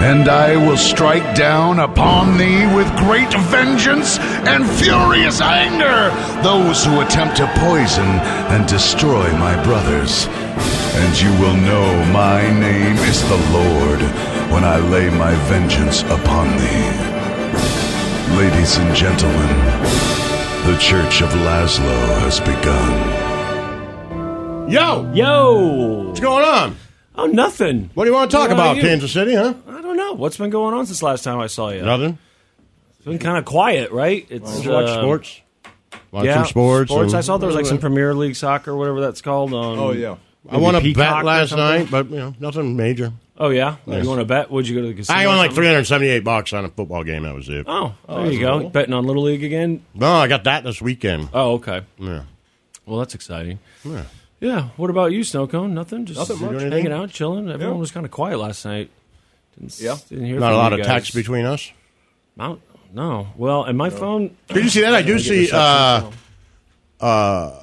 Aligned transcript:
And 0.00 0.28
I 0.28 0.56
will 0.56 0.76
strike 0.76 1.34
down 1.34 1.78
upon 1.78 2.36
thee 2.36 2.66
with 2.74 2.86
great 2.96 3.32
vengeance 3.50 4.18
and 4.46 4.68
furious 4.78 5.40
anger 5.40 6.10
those 6.42 6.84
who 6.84 7.00
attempt 7.00 7.36
to 7.38 7.46
poison 7.56 8.04
and 8.52 8.68
destroy 8.68 9.30
my 9.38 9.60
brothers. 9.64 10.26
And 10.96 11.20
you 11.20 11.30
will 11.40 11.56
know 11.56 12.04
my 12.12 12.42
name 12.60 12.96
is 12.96 13.22
the 13.22 13.40
Lord 13.52 14.00
when 14.52 14.64
I 14.64 14.78
lay 14.78 15.08
my 15.10 15.34
vengeance 15.48 16.02
upon 16.02 16.48
thee. 16.58 18.36
Ladies 18.36 18.76
and 18.76 18.94
gentlemen, 18.94 19.48
the 20.66 20.76
Church 20.78 21.22
of 21.22 21.30
Lazlo 21.30 22.20
has 22.20 22.40
begun. 22.40 24.70
Yo, 24.70 25.10
Yo! 25.12 26.04
what's 26.08 26.20
going 26.20 26.44
on? 26.44 26.76
Oh, 27.16 27.26
nothing. 27.26 27.90
What 27.94 28.04
do 28.04 28.10
you 28.10 28.14
want 28.14 28.30
to 28.30 28.36
talk 28.36 28.48
What 28.48 28.54
about 28.54 28.72
about. 28.76 28.82
Kansas 28.82 29.12
City, 29.12 29.34
huh? 29.34 29.54
I 29.68 29.80
don't 29.80 29.96
know. 29.96 30.14
What's 30.14 30.36
been 30.36 30.50
going 30.50 30.74
on 30.74 30.86
since 30.86 31.02
last 31.02 31.22
time 31.24 31.38
I 31.38 31.46
saw 31.46 31.70
you? 31.70 31.82
Nothing. 31.82 32.18
It's 32.96 33.04
been 33.06 33.18
kind 33.18 33.38
of 33.38 33.44
quiet, 33.44 33.90
right? 33.92 34.26
It's 34.30 34.50
Just 34.50 34.66
watch 34.66 34.86
uh, 34.86 35.00
sports. 35.00 35.40
Watch 36.10 36.24
Yeah, 36.24 36.34
some 36.34 36.46
sports. 36.46 36.90
and- 36.92 37.14
I 37.14 37.20
saw 37.20 37.36
there 37.36 37.46
was 37.46 37.54
like 37.56 37.66
some 37.66 37.78
Premier 37.78 38.14
League 38.14 38.34
soccer, 38.36 38.74
whatever 38.74 39.00
that's 39.00 39.20
called. 39.20 39.52
On 39.52 39.78
Oh, 39.78 39.92
yeah. 39.92 40.16
I 40.50 40.56
won 40.58 40.74
a 40.74 40.92
bet 40.92 41.24
last 41.24 41.52
night, 41.56 41.90
but 41.90 42.10
you 42.10 42.16
know 42.16 42.34
nothing 42.38 42.76
major. 42.76 43.12
Oh 43.36 43.48
yeah, 43.48 43.76
you 43.86 44.06
want 44.08 44.20
to 44.20 44.24
bet? 44.24 44.50
Would 44.50 44.68
you 44.68 44.76
go 44.76 44.82
to 44.82 44.88
the 44.88 44.94
casino? 44.94 45.18
I 45.18 45.26
won 45.26 45.38
like 45.38 45.52
three 45.52 45.66
hundred 45.66 45.84
seventy-eight 45.86 46.22
bucks 46.22 46.52
on 46.52 46.64
a 46.64 46.68
football 46.68 47.02
game. 47.02 47.22
That 47.24 47.34
was 47.34 47.48
it. 47.48 47.64
Oh, 47.66 47.94
there 48.08 48.30
you 48.30 48.38
go. 48.40 48.68
Betting 48.68 48.92
on 48.94 49.06
Little 49.06 49.22
League 49.24 49.42
again. 49.42 49.84
No, 49.94 50.12
I 50.12 50.28
got 50.28 50.44
that 50.44 50.62
this 50.62 50.80
weekend. 50.82 51.30
Oh, 51.32 51.54
okay. 51.54 51.82
Yeah. 51.98 52.24
Well, 52.86 52.98
that's 52.98 53.14
exciting. 53.14 53.58
Yeah. 53.84 54.04
Yeah. 54.44 54.68
What 54.76 54.90
about 54.90 55.12
you, 55.12 55.20
Snowcone? 55.20 55.70
Nothing. 55.70 56.04
Just 56.04 56.18
Nothing 56.18 56.40
much. 56.40 56.50
Do 56.50 56.56
anything? 56.58 56.72
hanging 56.72 56.92
out, 56.92 57.10
chilling. 57.10 57.48
Everyone 57.50 57.78
was 57.78 57.90
kind 57.90 58.04
of 58.04 58.12
quiet 58.12 58.38
last 58.38 58.64
night. 58.64 58.90
Didn't, 59.58 59.80
Yeah. 59.80 59.96
Didn't 60.08 60.26
hear 60.26 60.38
Not 60.38 60.48
a 60.52 60.54
from 60.54 60.56
lot 60.58 60.72
you 60.72 60.80
of 60.80 60.86
guys. 60.86 60.94
text 60.94 61.14
between 61.14 61.44
us. 61.46 61.70
Not, 62.36 62.58
no. 62.92 63.28
Well, 63.36 63.64
and 63.64 63.78
my 63.78 63.88
phone. 63.90 64.36
Did 64.48 64.64
you 64.64 64.68
see 64.70 64.80
that? 64.82 64.94
I 64.94 65.02
do 65.02 65.18
see. 65.18 65.40
reception, 65.48 65.58
Uh, 65.58 67.50
so- 67.50 67.62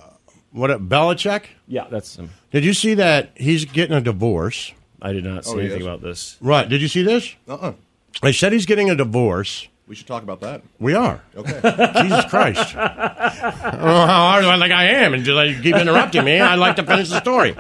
what? 0.51 0.71
Belichick? 0.89 1.43
Yeah, 1.67 1.85
that's 1.89 2.15
him. 2.17 2.29
Did 2.51 2.65
you 2.65 2.73
see 2.73 2.95
that 2.95 3.31
he's 3.35 3.65
getting 3.65 3.95
a 3.95 4.01
divorce? 4.01 4.71
I 5.01 5.13
did 5.13 5.23
not 5.23 5.45
see 5.45 5.51
Oh, 5.53 5.57
anything 5.59 5.81
is? 5.81 5.85
about 5.85 6.01
this. 6.01 6.37
Right. 6.41 6.67
Did 6.67 6.81
you 6.81 6.87
see 6.87 7.03
this? 7.03 7.35
Uh-uh. 7.47 7.73
They 8.21 8.33
said 8.33 8.53
he's 8.53 8.65
getting 8.65 8.89
a 8.89 8.95
divorce. 8.95 9.67
We 9.91 9.95
should 9.95 10.07
talk 10.07 10.23
about 10.23 10.39
that. 10.39 10.61
We 10.79 10.93
are. 10.93 11.21
Okay. 11.35 11.51
Jesus 12.01 12.23
Christ. 12.29 12.75
I 12.77 13.71
don't 13.71 13.81
how 13.81 14.31
hard 14.31 14.45
I 14.45 14.57
think 14.57 14.71
I 14.71 14.85
am, 14.85 15.13
and 15.13 15.25
just 15.25 15.35
like 15.35 15.49
you 15.49 15.61
keep 15.61 15.75
interrupting 15.75 16.23
me. 16.23 16.39
I'd 16.39 16.55
like 16.59 16.77
to 16.77 16.83
finish 16.85 17.09
the 17.09 17.19
story. 17.19 17.57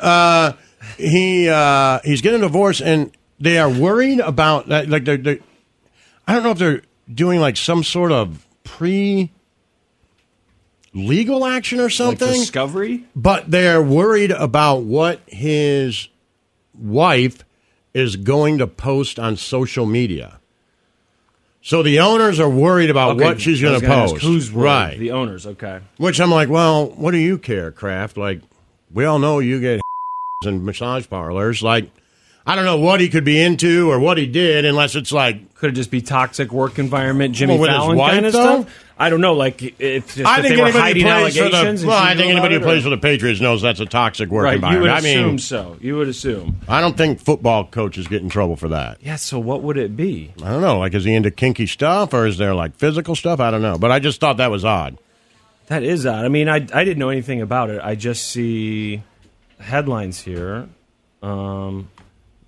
Uh, 0.00 0.52
he 0.96 1.46
uh, 1.50 2.00
he's 2.02 2.22
getting 2.22 2.40
a 2.40 2.44
divorce, 2.46 2.80
and 2.80 3.14
they 3.38 3.58
are 3.58 3.68
worried 3.68 4.20
about 4.20 4.68
that. 4.68 4.88
Like 4.88 5.04
they're, 5.04 5.18
they're, 5.18 5.38
I 6.26 6.32
don't 6.32 6.44
know 6.44 6.52
if 6.52 6.56
they're 6.56 6.80
doing 7.12 7.40
like 7.40 7.58
some 7.58 7.84
sort 7.84 8.10
of 8.10 8.46
pre 8.62 9.30
legal 10.94 11.44
action 11.44 11.78
or 11.78 11.82
Like 11.82 11.92
something, 11.92 12.40
Discovery. 12.40 13.04
but 13.14 13.50
they're 13.50 13.82
worried 13.82 14.30
about 14.30 14.84
what 14.84 15.20
his 15.26 16.08
wife 16.72 17.44
is 17.92 18.16
going 18.16 18.56
to 18.56 18.66
post 18.66 19.18
on 19.18 19.36
social 19.36 19.84
media. 19.84 20.40
So 21.66 21.82
the 21.82 22.00
owners 22.00 22.40
are 22.40 22.48
worried 22.48 22.90
about 22.90 23.12
Okay, 23.16 23.24
what 23.24 23.40
she's 23.40 23.62
going 23.62 23.80
to 23.80 23.86
post. 23.86 24.18
Who's 24.22 24.52
worried? 24.52 24.64
right? 24.66 24.98
The 24.98 25.12
owners. 25.12 25.46
Okay. 25.46 25.80
Which 25.96 26.20
I'm 26.20 26.30
like, 26.30 26.50
well, 26.50 26.88
what 26.90 27.12
do 27.12 27.16
you 27.16 27.38
care, 27.38 27.70
Kraft? 27.72 28.18
Like, 28.18 28.42
we 28.92 29.06
all 29.06 29.18
know 29.18 29.38
you 29.38 29.60
get 29.60 29.80
and 30.44 30.62
massage 30.66 31.08
parlors. 31.08 31.62
Like, 31.62 31.90
I 32.46 32.54
don't 32.54 32.66
know 32.66 32.76
what 32.76 33.00
he 33.00 33.08
could 33.08 33.24
be 33.24 33.40
into 33.40 33.90
or 33.90 33.98
what 33.98 34.18
he 34.18 34.26
did, 34.26 34.66
unless 34.66 34.94
it's 34.94 35.10
like, 35.10 35.54
Could 35.54 35.70
it 35.70 35.72
just 35.72 35.90
be 35.90 36.02
toxic 36.02 36.52
work 36.52 36.78
environment, 36.78 37.34
Jimmy 37.34 37.58
Well, 37.58 37.70
Fallon 37.70 37.96
wife, 37.96 38.12
kind 38.12 38.26
of 38.26 38.32
though? 38.34 38.62
stuff? 38.64 38.83
I 38.96 39.10
don't 39.10 39.20
know. 39.20 39.34
Like 39.34 39.60
if, 39.80 40.14
just, 40.14 40.20
I 40.20 40.40
think 40.40 40.54
they 40.54 40.62
were 40.62 40.68
anybody 40.68 40.78
hiding 40.78 41.02
plays 41.02 41.36
for 41.36 41.48
the 41.50 41.56
and 41.68 41.84
well, 41.84 42.00
she 42.00 42.06
I 42.10 42.14
knew 42.14 42.20
think 42.20 42.30
anybody 42.30 42.54
who 42.54 42.60
plays 42.60 42.80
or- 42.80 42.82
for 42.84 42.90
the 42.90 42.98
Patriots 42.98 43.40
knows 43.40 43.60
that's 43.60 43.80
a 43.80 43.86
toxic 43.86 44.28
work 44.30 44.44
right, 44.44 44.52
you 44.52 44.56
environment. 44.56 44.82
would 44.82 44.90
I 44.90 44.98
assume 44.98 45.26
mean, 45.26 45.38
so. 45.38 45.76
You 45.80 45.96
would 45.96 46.06
assume. 46.08 46.60
I 46.68 46.80
don't 46.80 46.96
think 46.96 47.18
football 47.20 47.66
coaches 47.66 48.06
get 48.06 48.22
in 48.22 48.28
trouble 48.28 48.54
for 48.54 48.68
that. 48.68 48.98
Yeah. 49.00 49.16
So 49.16 49.40
what 49.40 49.62
would 49.62 49.76
it 49.78 49.96
be? 49.96 50.32
I 50.42 50.50
don't 50.50 50.60
know. 50.60 50.78
Like, 50.78 50.94
is 50.94 51.04
he 51.04 51.12
into 51.14 51.32
kinky 51.32 51.66
stuff 51.66 52.14
or 52.14 52.24
is 52.26 52.38
there 52.38 52.54
like 52.54 52.76
physical 52.76 53.16
stuff? 53.16 53.40
I 53.40 53.50
don't 53.50 53.62
know. 53.62 53.78
But 53.78 53.90
I 53.90 53.98
just 53.98 54.20
thought 54.20 54.36
that 54.36 54.50
was 54.52 54.64
odd. 54.64 54.96
That 55.66 55.82
is 55.82 56.06
odd. 56.06 56.24
I 56.24 56.28
mean, 56.28 56.48
I 56.48 56.56
I 56.56 56.84
didn't 56.84 56.98
know 56.98 57.08
anything 57.08 57.40
about 57.40 57.70
it. 57.70 57.80
I 57.82 57.96
just 57.96 58.28
see 58.30 59.02
headlines 59.58 60.20
here, 60.20 60.68
um, 61.22 61.88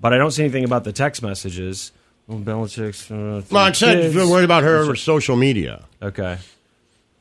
but 0.01 0.13
I 0.13 0.19
don't 0.19 0.31
see 0.31 0.43
anything 0.45 0.65
about 0.65 0.85
the 0.85 0.93
text 0.93 1.23
messages. 1.23 1.93
Well, 2.27 2.39
Belichick's. 2.41 3.11
Uh, 3.11 3.43
Well, 3.51 3.67
it 3.67 3.77
said 3.77 4.01
kids. 4.03 4.15
you're 4.15 4.29
worried 4.29 4.45
about 4.45 4.65
her 4.65 4.79
over 4.79 4.97
social 4.97 5.37
media. 5.37 5.85
Okay. 6.03 6.39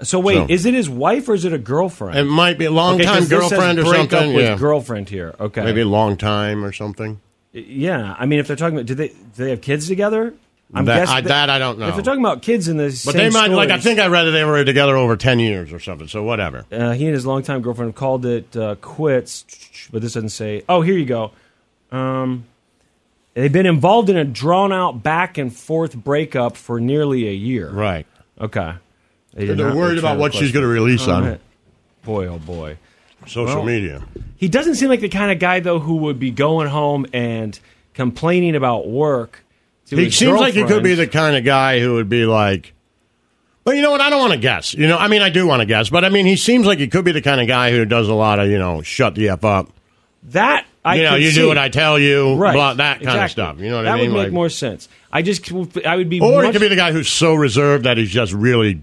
So 0.02 0.20
wait, 0.20 0.36
So- 0.36 0.46
is 0.50 0.66
it 0.66 0.74
his 0.74 0.90
wife 0.90 1.30
or 1.30 1.36
is 1.36 1.46
it 1.46 1.54
a 1.54 1.58
girlfriend? 1.58 2.18
It 2.20 2.24
might 2.26 2.58
be 2.58 2.66
a 2.66 2.70
Okay, 2.70 2.76
long 2.76 2.98
'cause 2.98 3.06
time 3.06 3.16
this 3.22 3.30
says 3.30 3.40
girlfriend 3.50 3.80
or 3.80 3.84
break 3.84 3.96
something. 4.12 4.30
Up 4.32 4.36
with 4.36 4.46
yeah. 4.46 4.58
girlfriend 4.58 5.10
here. 5.10 5.36
Okay. 5.40 5.64
Maybe 5.64 5.82
a 5.82 5.86
long 5.88 6.18
time 6.18 6.66
or 6.66 6.72
something. 6.74 7.20
Yeah, 7.54 8.16
I 8.20 8.26
mean, 8.26 8.40
if 8.40 8.48
they're 8.48 8.58
talking 8.58 8.76
about, 8.76 8.88
do 8.88 8.96
they 8.96 9.08
do 9.10 9.16
they 9.36 9.50
have 9.52 9.62
kids 9.62 9.88
together? 9.88 10.34
I'm 10.74 10.84
That- 10.86 11.02
guessing 11.02 11.16
I- 11.16 11.22
that 11.22 11.50
I 11.50 11.60
don't 11.60 11.78
know. 11.80 11.88
If 11.88 11.94
they're 11.96 12.04
talking 12.04 12.20
about 12.26 12.42
kids 12.42 12.68
in 12.68 12.76
this, 12.78 13.06
But 13.06 13.16
they 13.16 13.30
might, 13.30 13.52
like, 13.52 13.70
I 13.70 13.78
think 13.80 14.00
I 14.00 14.08
read 14.08 14.24
that 14.26 14.32
they 14.32 14.44
were 14.44 14.66
together 14.66 14.98
over 14.98 15.16
10 15.16 15.40
years 15.40 15.72
or 15.72 15.80
something, 15.80 16.08
so 16.08 16.24
whatever. 16.24 16.66
uh, 16.72 16.92
he 16.94 17.06
and 17.06 17.14
his 17.14 17.26
longtime 17.26 17.62
girlfriend 17.62 17.90
have 17.90 17.96
called 17.96 18.26
it 18.26 18.58
uh, 18.58 18.76
quits, 18.82 19.46
but 19.94 20.02
this 20.02 20.14
doesn't 20.16 20.30
say. 20.30 20.64
Oh, 20.68 20.82
here 20.82 20.98
you 20.98 21.06
go. 21.06 21.32
Um, 21.92 22.46
they've 23.36 23.52
been 23.54 23.68
involved 23.68 24.10
in 24.10 24.18
a 24.18 24.26
drawn 24.26 24.74
out 24.74 25.04
back 25.04 25.38
and 25.38 25.56
forth 25.56 25.96
breakup 25.96 26.58
for 26.58 26.80
nearly 26.80 27.28
a 27.28 27.34
year. 27.34 27.70
Right. 27.70 28.08
Okay. 28.42 28.74
They 29.34 29.46
They're 29.46 29.76
worried 29.76 30.00
about 30.00 30.18
what 30.18 30.32
the 30.32 30.40
she's 30.40 30.52
going 30.52 30.64
to 30.64 30.70
release 30.70 31.08
All 31.08 31.16
on 31.16 31.26
right. 31.26 31.42
Boy, 32.04 32.28
oh 32.28 32.40
boy. 32.40 32.78
social 33.28 33.58
Well, 33.58 33.66
media. 33.66 34.04
He 34.38 34.48
doesn't 34.48 34.76
seem 34.76 34.90
like 34.90 35.02
the 35.02 35.10
kind 35.10 35.32
of 35.32 35.40
guy 35.40 35.60
though 35.60 35.80
who 35.80 35.98
would 35.98 36.20
be 36.20 36.32
going 36.32 36.68
home 36.68 37.06
and 37.14 37.60
complaining 37.94 38.56
about 38.56 38.88
work. 38.88 39.44
To 39.88 39.96
He 39.96 40.06
his 40.06 40.16
seems 40.16 40.40
like 40.40 40.54
he 40.54 40.64
could 40.64 40.84
be 40.84 40.96
the 40.96 41.08
kind 41.08 41.36
of 41.36 41.44
guy 41.44 41.80
who 41.80 41.96
would 41.96 42.10
be 42.10 42.26
like, 42.26 42.74
well, 43.66 43.76
you 43.76 43.82
know 43.82 43.92
what? 43.92 44.02
I 44.02 44.10
don't 44.10 44.20
want 44.20 44.34
to 44.34 44.40
guess. 44.40 44.74
You 44.74 44.88
know, 44.88 44.98
I 44.98 45.08
mean, 45.08 45.22
I 45.22 45.30
do 45.30 45.48
want 45.48 45.62
to 45.62 45.66
guess, 45.66 45.90
but 45.90 46.06
I 46.06 46.10
mean, 46.10 46.26
he 46.26 46.36
seems 46.36 46.66
like 46.66 46.78
he 46.80 46.88
could 46.88 47.04
be 47.04 47.12
the 47.12 47.22
kind 47.22 47.42
of 47.42 47.48
guy 47.48 47.72
who 47.72 47.84
does 47.86 48.08
a 48.08 48.14
lot 48.14 48.40
of, 48.40 48.48
you 48.50 48.58
know, 48.60 48.82
shut 48.84 49.16
the 49.16 49.30
F 49.30 49.44
up. 49.44 49.70
that. 50.24 50.66
I 50.86 50.96
you 50.98 51.04
know, 51.04 51.16
you 51.16 51.32
see. 51.32 51.42
do 51.42 51.48
what 51.48 51.58
I 51.58 51.68
tell 51.70 51.98
you, 52.00 52.36
right, 52.36 52.54
blah, 52.54 52.76
that 52.76 53.02
kind 53.02 53.20
of 53.20 53.32
stuff. 53.32 53.60
You 53.60 53.70
know 53.70 53.78
what 53.78 53.82
that 53.84 53.96
I 53.96 53.98
mean? 53.98 54.10
That 54.10 54.14
would 54.14 54.18
make 54.20 54.24
Like- 54.28 54.34
more 54.34 54.50
sense. 54.50 54.88
I 55.12 55.22
just, 55.24 55.52
I 55.86 55.96
would 55.96 56.10
be. 56.10 56.20
or 56.22 56.44
much, 56.44 56.52
could 56.52 56.62
be 56.62 56.68
the 56.68 56.76
guy 56.76 56.92
who's 56.92 57.10
so 57.10 57.34
reserved 57.34 57.86
that 57.86 57.98
he's 57.98 58.12
just 58.12 58.32
really 58.34 58.82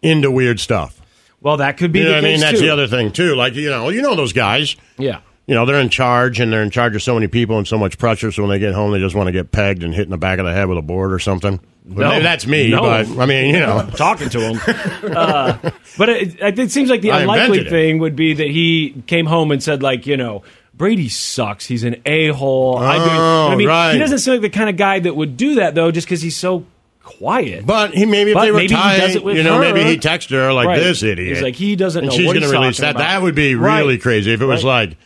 into 0.00 0.30
weird 0.30 0.58
stuff. 0.60 1.00
Well, 1.40 1.56
that 1.58 1.76
could 1.76 1.92
be 1.92 1.98
You 2.00 2.06
know 2.06 2.18
I 2.18 2.20
mean? 2.20 2.40
That's 2.40 2.58
too. 2.60 2.66
the 2.66 2.70
other 2.72 2.86
thing 2.86 3.12
too. 3.12 3.34
Like 3.34 3.54
you 3.54 3.68
know, 3.68 3.88
you 3.90 4.00
know 4.02 4.14
those 4.14 4.32
guys. 4.32 4.76
Yeah. 4.96 5.20
You 5.46 5.54
know, 5.56 5.66
they're 5.66 5.80
in 5.80 5.88
charge 5.88 6.38
and 6.38 6.52
they're 6.52 6.62
in 6.62 6.70
charge 6.70 6.94
of 6.94 7.02
so 7.02 7.14
many 7.14 7.26
people 7.26 7.58
and 7.58 7.66
so 7.66 7.76
much 7.76 7.98
pressure. 7.98 8.30
So 8.30 8.42
when 8.44 8.50
they 8.50 8.60
get 8.60 8.74
home, 8.74 8.92
they 8.92 9.00
just 9.00 9.14
want 9.16 9.26
to 9.26 9.32
get 9.32 9.50
pegged 9.50 9.82
and 9.82 9.92
hit 9.92 10.04
in 10.04 10.10
the 10.10 10.16
back 10.18 10.38
of 10.38 10.44
the 10.46 10.52
head 10.52 10.68
with 10.68 10.78
a 10.78 10.82
board 10.82 11.12
or 11.12 11.18
something. 11.18 11.58
Well, 11.84 12.10
maybe 12.10 12.22
that's 12.22 12.46
me, 12.46 12.70
No. 12.70 12.80
but 12.82 13.08
I 13.18 13.26
mean, 13.26 13.52
you 13.52 13.60
know, 13.60 13.88
talking 13.96 14.28
to 14.28 14.40
him. 14.40 14.60
uh, 15.16 15.58
but 15.98 16.08
it, 16.08 16.58
it 16.58 16.70
seems 16.70 16.88
like 16.90 17.00
the 17.00 17.10
I 17.10 17.22
unlikely 17.22 17.68
thing 17.68 17.98
would 17.98 18.14
be 18.14 18.34
that 18.34 18.46
he 18.46 19.02
came 19.08 19.26
home 19.26 19.50
and 19.50 19.60
said, 19.60 19.82
like, 19.82 20.06
you 20.06 20.16
know, 20.16 20.44
Brady 20.74 21.08
sucks. 21.08 21.66
He's 21.66 21.82
an 21.82 21.96
a 22.06 22.28
hole. 22.28 22.78
I, 22.78 22.96
Oh, 23.00 23.48
I 23.50 23.56
mean, 23.56 23.66
right. 23.66 23.92
he 23.94 23.98
doesn't 23.98 24.18
seem 24.20 24.34
like 24.34 24.42
the 24.42 24.48
kind 24.50 24.70
of 24.70 24.76
guy 24.76 25.00
that 25.00 25.16
would 25.16 25.36
do 25.36 25.56
that 25.56 25.74
though, 25.74 25.90
just 25.90 26.06
because 26.06 26.22
he's 26.22 26.36
so 26.36 26.64
quiet. 27.02 27.66
But 27.66 27.94
he 27.94 28.06
maybe 28.06 28.30
if 28.30 28.34
But 28.36 28.42
they 28.44 28.52
were 28.52 28.58
maybe 28.58 28.74
he 28.74 28.80
does 28.80 29.16
it 29.16 29.24
with 29.24 29.36
you 29.36 29.42
know, 29.42 29.54
her. 29.56 29.60
maybe 29.60 29.82
he 29.82 29.98
texted 29.98 30.30
her 30.30 30.52
like 30.52 30.68
Right. 30.68 30.78
this 30.78 31.02
idiot. 31.02 31.28
He's 31.36 31.42
like, 31.42 31.56
he 31.56 31.74
doesn't 31.74 32.04
and 32.04 32.10
know 32.12 32.16
she's 32.16 32.26
what 32.28 32.34
gonna 32.34 32.46
he's 32.46 32.52
release 32.52 32.78
that. 32.78 32.92
about. 32.92 33.00
That 33.00 33.22
would 33.22 33.34
be 33.34 33.56
Right. 33.56 33.80
really 33.80 33.98
crazy 33.98 34.32
if 34.32 34.40
it 34.40 34.46
was 34.46 34.62
Right. 34.64 34.88
like, 34.90 34.98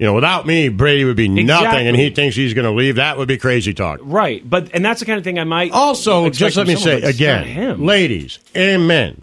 you 0.00 0.06
know, 0.06 0.14
without 0.14 0.46
me, 0.46 0.70
Brady 0.70 1.04
would 1.04 1.18
be 1.18 1.28
nothing, 1.28 1.86
and 1.86 1.94
he 1.94 2.08
thinks 2.08 2.34
he's 2.34 2.54
going 2.54 2.64
to 2.64 2.70
leave. 2.70 2.96
That 2.96 3.18
would 3.18 3.28
be 3.28 3.36
crazy 3.36 3.74
talk. 3.74 4.00
right, 4.02 4.48
but 4.48 4.74
and 4.74 4.82
that's 4.82 5.00
the 5.00 5.04
kind 5.06 5.18
of 5.18 5.24
thing 5.24 5.38
I 5.38 5.44
might 5.44 5.72
Also, 5.72 6.30
just 6.30 6.56
let 6.56 6.66
me 6.66 6.74
say 6.74 7.02
but 7.02 7.10
it's 7.10 7.20
not 7.20 7.42
again, 7.42 7.84
ladies 7.84 8.38
and 8.54 8.88
men, 8.88 9.20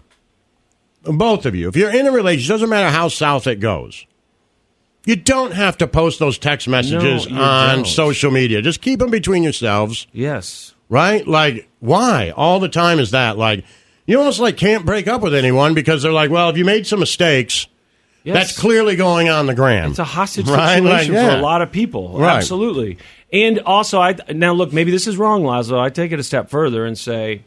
both 1.02 1.46
of 1.46 1.56
you, 1.56 1.68
if 1.68 1.74
you're 1.74 1.92
in 1.92 2.06
a 2.06 2.12
relationship, 2.12 2.54
doesn't 2.54 2.68
matter 2.70 2.90
how 2.90 3.08
south 3.08 3.48
it 3.48 3.56
goes. 3.56 4.06
You 5.04 5.16
don't 5.16 5.52
have 5.52 5.78
to 5.78 5.88
post 5.88 6.20
those 6.20 6.38
text 6.38 6.68
messages 6.68 7.26
you 7.26 7.36
on 7.36 7.76
don't. 7.78 7.86
social 7.86 8.30
media. 8.30 8.62
Just 8.62 8.80
keep 8.80 9.00
them 9.00 9.10
between 9.10 9.42
yourselves. 9.42 10.06
Yes. 10.12 10.74
right? 10.88 11.26
Like, 11.26 11.68
why 11.80 12.30
all 12.36 12.60
the 12.60 12.68
time 12.68 13.00
is 13.00 13.10
that? 13.10 13.36
Like, 13.36 13.64
you 14.06 14.16
almost 14.18 14.38
like 14.38 14.56
can't 14.56 14.86
break 14.86 15.08
up 15.08 15.22
with 15.22 15.34
anyone 15.34 15.74
because 15.74 16.02
they're 16.02 16.12
like, 16.12 16.30
well, 16.30 16.50
if 16.50 16.56
you 16.56 16.64
made 16.64 16.86
some 16.86 17.00
mistakes, 17.00 17.66
Yes. 18.28 18.48
that's 18.48 18.58
clearly 18.58 18.94
going 18.96 19.28
on 19.28 19.46
the 19.46 19.54
gram. 19.54 19.90
It's 19.90 19.98
a 19.98 20.04
hostage 20.04 20.48
Right? 20.48 20.76
situation 20.82 21.14
Like, 21.14 21.30
for 21.30 21.36
a 21.36 21.40
lot 21.40 21.62
of 21.62 21.72
people. 21.72 22.18
Right. 22.18 22.36
Absolutely. 22.36 22.98
And 23.32 23.58
also, 23.60 24.00
I 24.00 24.16
now 24.32 24.52
look. 24.52 24.72
Maybe 24.72 24.90
this 24.90 25.06
is 25.06 25.16
wrong, 25.16 25.44
Lazo. 25.44 25.78
I 25.78 25.90
take 25.90 26.12
it 26.12 26.18
a 26.20 26.22
step 26.22 26.48
further 26.50 26.86
and 26.86 26.96
say, 26.98 27.42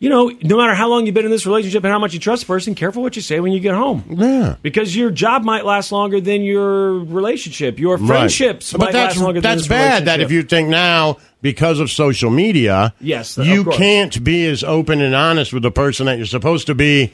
you 0.00 0.08
know, 0.10 0.30
no 0.42 0.56
matter 0.58 0.74
how 0.74 0.88
long 0.88 1.06
you've 1.06 1.14
been 1.14 1.24
in 1.24 1.30
this 1.30 1.44
relationship 1.46 1.82
and 1.82 1.90
how 1.90 1.98
much 1.98 2.12
you 2.14 2.20
trust 2.20 2.42
the 2.42 2.46
person, 2.46 2.74
careful 2.74 3.02
what 3.02 3.16
you 3.16 3.22
say 3.22 3.40
when 3.40 3.52
you 3.52 3.58
get 3.58 3.74
home. 3.74 4.04
Yeah. 4.10 4.56
Because 4.62 4.94
your 4.94 5.10
job 5.10 5.42
might 5.44 5.64
last 5.64 5.90
longer 5.92 6.20
than 6.20 6.42
your 6.42 6.98
relationship. 7.00 7.78
Your 7.80 7.96
Right. 7.96 8.06
friendships 8.06 8.70
But 8.72 8.80
might 8.80 8.92
that's 8.92 9.16
last 9.16 9.24
longer 9.24 9.40
than 9.40 9.56
that's 9.56 9.66
bad. 9.66 10.04
That 10.04 10.20
if 10.20 10.30
you 10.30 10.42
think 10.42 10.68
now 10.68 11.16
because 11.42 11.80
of 11.80 11.90
social 11.90 12.30
media, 12.30 12.92
Yes, 13.00 13.38
you 13.38 13.64
can't 13.64 14.22
be 14.22 14.46
as 14.46 14.62
open 14.62 15.00
and 15.00 15.14
honest 15.14 15.52
with 15.52 15.62
the 15.62 15.70
person 15.72 16.06
that 16.06 16.16
you're 16.16 16.26
supposed 16.26 16.66
to 16.68 16.74
be. 16.74 17.12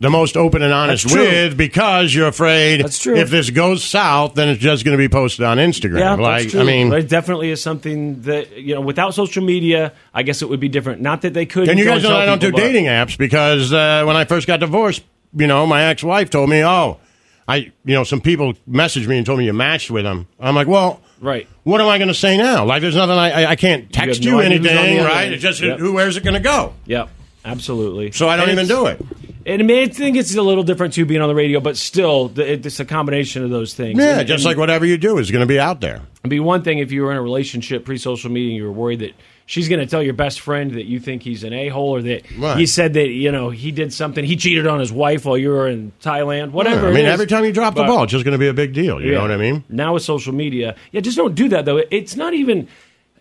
The 0.00 0.10
most 0.10 0.36
open 0.36 0.62
and 0.62 0.72
honest 0.72 1.12
with 1.12 1.56
because 1.56 2.14
you're 2.14 2.28
afraid 2.28 2.84
That's 2.84 3.00
true. 3.00 3.16
if 3.16 3.30
this 3.30 3.50
goes 3.50 3.82
south, 3.82 4.34
then 4.34 4.48
it's 4.48 4.60
just 4.60 4.84
going 4.84 4.96
to 4.96 4.98
be 4.98 5.08
posted 5.08 5.44
on 5.44 5.56
Instagram. 5.56 5.98
Yeah, 5.98 6.14
like, 6.14 6.42
that's 6.42 6.52
true. 6.52 6.60
I 6.60 6.64
mean, 6.64 6.92
it 6.92 7.08
definitely 7.08 7.50
is 7.50 7.60
something 7.60 8.22
that 8.22 8.56
you 8.56 8.76
know. 8.76 8.80
Without 8.80 9.14
social 9.14 9.42
media, 9.42 9.92
I 10.14 10.22
guess 10.22 10.40
it 10.40 10.48
would 10.48 10.60
be 10.60 10.68
different. 10.68 11.02
Not 11.02 11.22
that 11.22 11.34
they 11.34 11.46
could. 11.46 11.68
And 11.68 11.80
you 11.80 11.84
guys 11.84 12.04
know 12.04 12.16
I 12.16 12.26
don't 12.26 12.40
do 12.40 12.52
dating 12.52 12.84
apps 12.84 13.18
because 13.18 13.72
uh, 13.72 14.04
when 14.04 14.14
I 14.14 14.24
first 14.24 14.46
got 14.46 14.60
divorced, 14.60 15.02
you 15.34 15.48
know, 15.48 15.66
my 15.66 15.82
ex-wife 15.84 16.30
told 16.30 16.48
me, 16.48 16.62
"Oh, 16.64 16.98
I, 17.48 17.56
you 17.84 17.94
know, 17.94 18.04
some 18.04 18.20
people 18.20 18.54
messaged 18.70 19.08
me 19.08 19.16
and 19.16 19.26
told 19.26 19.40
me 19.40 19.46
you 19.46 19.52
matched 19.52 19.90
with 19.90 20.04
them." 20.04 20.28
I'm 20.38 20.54
like, 20.54 20.68
"Well, 20.68 21.00
Right. 21.20 21.48
What 21.64 21.80
am 21.80 21.88
I 21.88 21.98
going 21.98 22.08
to 22.08 22.14
say 22.14 22.36
now? 22.36 22.64
Like, 22.64 22.82
there's 22.82 22.94
nothing 22.96 23.16
I, 23.16 23.30
I, 23.42 23.50
I 23.50 23.56
can't 23.56 23.92
text 23.92 24.22
you, 24.22 24.32
no 24.32 24.40
idea 24.40 24.58
who's 24.58 24.68
on 24.68 24.74
the 24.74 24.80
anything, 24.80 25.04
right? 25.04 25.24
end. 25.24 25.34
It's 25.34 25.42
just 25.42 25.60
Yep. 25.60 25.78
who 25.80 25.92
where's 25.92 26.16
it 26.16 26.22
going 26.22 26.34
to 26.34 26.40
go? 26.40 26.74
Yep. 26.86 27.10
Absolutely. 27.48 28.12
So 28.12 28.28
I 28.28 28.36
don't 28.36 28.48
And 28.50 28.58
even 28.58 28.68
do 28.68 28.86
it. 28.86 29.00
And 29.46 29.62
I 29.62 29.64
mean, 29.64 29.82
I 29.82 29.90
think 29.90 30.16
it's 30.18 30.34
a 30.36 30.42
little 30.42 30.62
different 30.62 30.92
too 30.92 31.06
being 31.06 31.22
on 31.22 31.28
the 31.28 31.34
radio, 31.34 31.58
but 31.60 31.78
still, 31.78 32.30
it's 32.36 32.80
a 32.80 32.84
combination 32.84 33.42
of 33.44 33.48
those 33.50 33.72
things. 33.72 33.98
Yeah, 33.98 34.18
And- 34.18 34.28
just 34.28 34.44
and 34.44 34.50
like 34.50 34.58
whatever 34.58 34.84
you 34.84 34.98
do 34.98 35.16
is 35.16 35.30
going 35.30 35.40
to 35.40 35.46
be 35.46 35.58
out 35.58 35.80
there. 35.80 36.02
It'd 36.20 36.28
be 36.28 36.40
one 36.40 36.62
thing 36.62 36.78
if 36.78 36.92
you 36.92 37.02
were 37.02 37.10
in 37.12 37.16
a 37.16 37.22
relationship 37.22 37.84
pre-social 37.86 38.30
media 38.30 38.48
and 38.50 38.56
you 38.58 38.64
were 38.64 38.72
worried 38.72 38.98
that 38.98 39.12
she's 39.46 39.66
going 39.70 39.80
to 39.80 39.86
tell 39.86 40.02
your 40.02 40.12
best 40.12 40.40
friend 40.40 40.72
that 40.72 40.84
you 40.84 41.00
think 41.00 41.22
he's 41.22 41.44
an 41.44 41.54
a-hole 41.54 41.94
or 41.94 42.02
that 42.02 42.30
Right. 42.36 42.58
he 42.58 42.66
said 42.66 42.92
that 42.94 43.08
you 43.08 43.32
know 43.32 43.48
he 43.48 43.70
did 43.72 43.94
something, 43.94 44.22
he 44.22 44.36
cheated 44.36 44.66
on 44.66 44.80
his 44.80 44.92
wife 44.92 45.24
while 45.24 45.38
you 45.38 45.48
were 45.48 45.66
in 45.66 45.92
Thailand, 46.02 46.50
whatever. 46.50 46.88
I 46.88 46.92
mean, 46.92 47.06
every 47.06 47.26
time 47.26 47.46
you 47.46 47.52
drop 47.52 47.74
the 47.74 47.84
ball, 47.84 48.02
it's 48.02 48.12
just 48.12 48.26
going 48.26 48.32
to 48.32 48.38
be 48.38 48.48
a 48.48 48.52
big 48.52 48.74
deal. 48.74 49.00
You 49.00 49.12
Yeah. 49.12 49.16
know 49.16 49.22
what 49.22 49.30
I 49.30 49.38
mean? 49.38 49.64
Now 49.70 49.94
with 49.94 50.02
social 50.02 50.34
media, 50.34 50.74
yeah, 50.92 51.00
just 51.00 51.16
don't 51.16 51.34
do 51.34 51.48
that 51.48 51.64
though. 51.64 51.80
It's 51.90 52.16
not 52.16 52.34
even. 52.34 52.68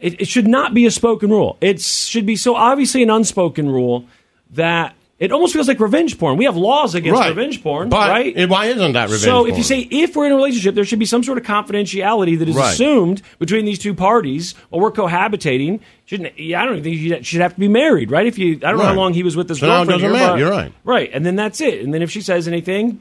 It, 0.02 0.22
it 0.22 0.28
should 0.28 0.48
not 0.48 0.74
be 0.76 0.86
a 0.86 0.92
spoken 0.92 1.30
rule. 1.32 1.58
It 1.62 1.82
should 1.82 2.26
be 2.28 2.36
so 2.36 2.54
obviously 2.56 3.02
an 3.02 3.10
unspoken 3.10 3.68
rule 3.70 4.06
that 4.52 4.94
it 5.20 5.32
almost 5.32 5.52
feels 5.54 5.68
like 5.68 5.80
revenge 5.80 6.20
porn. 6.20 6.38
We 6.38 6.46
have 6.46 6.56
laws 6.56 6.94
against 6.94 7.20
Right. 7.20 7.30
revenge 7.30 7.64
porn, 7.64 7.90
But 7.90 8.10
right? 8.10 8.48
why 8.50 8.66
isn't 8.68 8.94
that 8.94 9.10
revenge 9.10 9.26
porn? 9.26 9.46
So 9.46 9.48
if 9.48 9.58
you 9.58 9.64
say 9.64 9.80
if 9.90 10.16
we're 10.16 10.28
in 10.28 10.32
a 10.32 10.36
relationship, 10.36 10.76
there 10.76 10.86
should 10.86 11.00
be 11.00 11.06
some 11.08 11.24
sort 11.24 11.40
of 11.40 11.44
confidentiality 11.44 12.38
that 12.38 12.48
is 12.48 12.56
Right. 12.56 12.72
assumed 12.72 13.24
between 13.40 13.66
these 13.66 13.80
two 13.80 13.96
parties, 13.96 14.54
or 14.70 14.80
we're 14.80 14.92
cohabitating. 14.92 15.80
Shouldn't 16.06 16.40
yeah, 16.40 16.62
I 16.62 16.66
don't 16.66 16.84
think 16.84 16.98
you 16.98 17.18
should 17.24 17.42
have 17.42 17.56
to 17.56 17.60
be 17.60 17.68
married, 17.68 18.12
right? 18.12 18.28
If 18.28 18.38
you, 18.38 18.58
I 18.64 18.70
don't 18.70 18.78
know 18.78 18.86
how 18.86 18.94
long 18.94 19.14
he 19.16 19.24
was 19.24 19.36
with 19.36 19.48
this 19.48 19.60
So 19.60 19.66
girlfriend. 19.66 20.02
doesn't 20.02 20.16
here, 20.18 20.28
but- 20.30 20.38
You're 20.40 20.52
right. 20.52 20.72
right? 20.84 21.10
And 21.12 21.26
then 21.26 21.36
that's 21.36 21.62
it. 21.62 21.82
And 21.82 21.94
then 21.94 22.04
if 22.04 22.12
she 22.12 22.22
says 22.22 22.48
anything, 22.48 23.00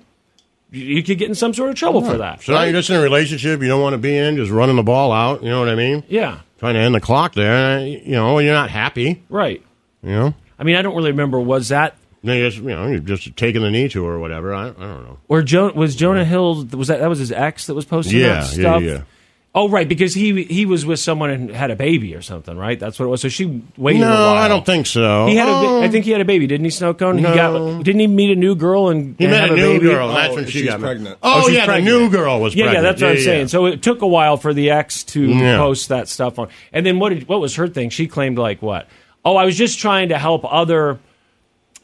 you, 0.73 0.85
you 0.85 1.03
could 1.03 1.19
get 1.19 1.29
in 1.29 1.35
some 1.35 1.53
sort 1.53 1.69
of 1.69 1.77
trouble 1.77 2.01
for 2.03 2.17
that. 2.17 2.43
So 2.43 2.55
now 2.55 2.63
you're 2.63 2.73
just 2.73 2.89
in 2.89 2.97
a 2.97 3.01
relationship 3.01 3.61
you 3.61 3.69
don't 3.69 3.83
want 3.83 3.93
to 3.93 3.99
be 3.99 4.17
in, 4.17 4.37
just 4.37 4.51
running 4.51 4.77
the 4.77 4.83
ball 4.83 5.13
out. 5.13 5.43
You 5.43 5.51
know 5.51 5.61
what 5.61 5.69
I 5.69 5.75
mean? 5.75 6.03
yeah, 6.09 6.39
Trying 6.59 6.75
to 6.75 6.81
end 6.81 6.95
the 6.95 7.01
clock 7.01 7.35
there. 7.35 7.87
You 7.87 8.13
know, 8.13 8.39
you're 8.39 8.55
not 8.55 8.71
happy. 8.71 9.21
right. 9.29 9.61
You 10.03 10.11
know, 10.13 10.35
I 10.59 10.65
mean, 10.65 10.77
I 10.77 10.83
don't 10.83 10.95
really 10.97 11.11
remember. 11.11 11.39
Was 11.41 11.69
that 11.69 11.97
Then 12.25 12.39
you 12.39 12.49
just 12.51 12.63
you 12.63 12.71
know 12.71 12.87
you're 12.89 12.99
just 13.01 13.37
taking 13.37 13.63
the 13.63 13.71
knee 13.71 13.89
to 13.91 14.05
her 14.05 14.15
or 14.15 14.19
whatever. 14.19 14.55
I, 14.55 14.65
I 14.69 14.73
don't 14.73 14.79
know. 15.05 15.19
or 15.29 15.43
jo- 15.43 15.73
was 15.75 15.95
Jonah 15.97 16.25
Hill? 16.25 16.65
Was 16.73 16.89
that 16.89 17.01
that 17.01 17.09
was 17.09 17.19
his 17.19 17.33
ex 17.33 17.67
that 17.67 17.75
was 17.75 17.85
posting 17.85 18.19
Yeah, 18.21 18.29
that 18.29 18.57
yeah, 18.57 18.61
stuff? 18.63 18.83
yeah. 18.83 19.03
Oh, 19.59 19.71
right, 19.71 19.89
because 19.89 20.13
he 20.13 20.43
he 20.45 20.67
was 20.67 20.85
with 20.85 20.99
someone 21.01 21.31
and 21.31 21.51
had 21.51 21.71
a 21.71 21.77
baby 21.77 22.15
or 22.15 22.21
something, 22.21 22.59
right? 22.59 22.79
That's 22.79 22.99
what 22.99 23.07
it 23.07 23.09
was. 23.09 23.23
So 23.23 23.31
she 23.31 23.63
waited. 23.79 24.01
No, 24.01 24.09
a 24.09 24.11
while. 24.11 24.35
I 24.35 24.49
don't 24.49 24.67
think 24.67 24.87
so. 24.87 25.29
He 25.29 25.37
had. 25.37 25.49
Oh. 25.49 25.53
A, 25.53 25.79
um, 25.79 25.83
I 25.83 25.89
think 25.89 26.05
he 26.05 26.11
had 26.11 26.21
a 26.21 26.27
baby, 26.27 26.47
didn't 26.47 26.65
he? 26.67 26.71
Snowcone? 26.71 27.21
No. 27.23 27.31
He 27.31 27.35
got. 27.35 27.83
Didn't 27.83 28.01
he 28.01 28.07
meet 28.07 28.33
a 28.33 28.35
new 28.39 28.55
girl 28.55 28.91
and 28.91 29.17
He 29.19 29.25
and 29.25 29.31
met 29.33 29.41
have 29.49 29.53
a 29.53 29.57
new 29.57 29.73
baby? 29.79 29.87
girl. 29.87 30.09
and 30.09 30.17
that's 30.19 30.33
Oh, 30.33 30.35
when 30.35 30.45
she 30.45 30.59
she's 30.59 30.69
got 30.69 30.81
pregnant. 30.81 31.17
Oh, 31.23 31.41
oh, 31.41 31.47
she's 31.47 31.57
yeah, 31.57 31.65
pregnant. 31.65 31.87
the 31.87 32.01
new 32.01 32.11
girl 32.11 32.39
was 32.43 32.55
Yeah, 32.55 32.65
pregnant. 32.65 32.85
yeah, 32.85 32.91
that's 32.91 33.01
what 33.03 33.11
I'm 33.13 33.17
yeah. 33.17 33.23
saying. 33.25 33.49
So 33.49 33.65
it 33.65 33.81
took 33.83 34.03
a 34.03 34.07
while 34.07 34.37
for 34.37 34.53
the 34.53 34.73
ex 34.73 35.05
to 35.05 35.23
Yeah. 35.25 35.57
post 35.57 35.89
that 35.89 36.09
stuff 36.09 36.39
on. 36.39 36.49
And 36.75 36.85
then 36.85 36.99
what? 36.99 37.15
Did, 37.15 37.27
what 37.27 37.41
was 37.41 37.55
her 37.55 37.67
thing? 37.67 37.89
She 37.89 38.09
claimed 38.09 38.37
like 38.37 38.61
what? 38.61 38.89
Oh, 39.27 39.37
I 39.37 39.45
was 39.45 39.57
just 39.59 39.79
trying 39.81 40.09
to 40.11 40.19
help 40.19 40.45
other 40.51 40.99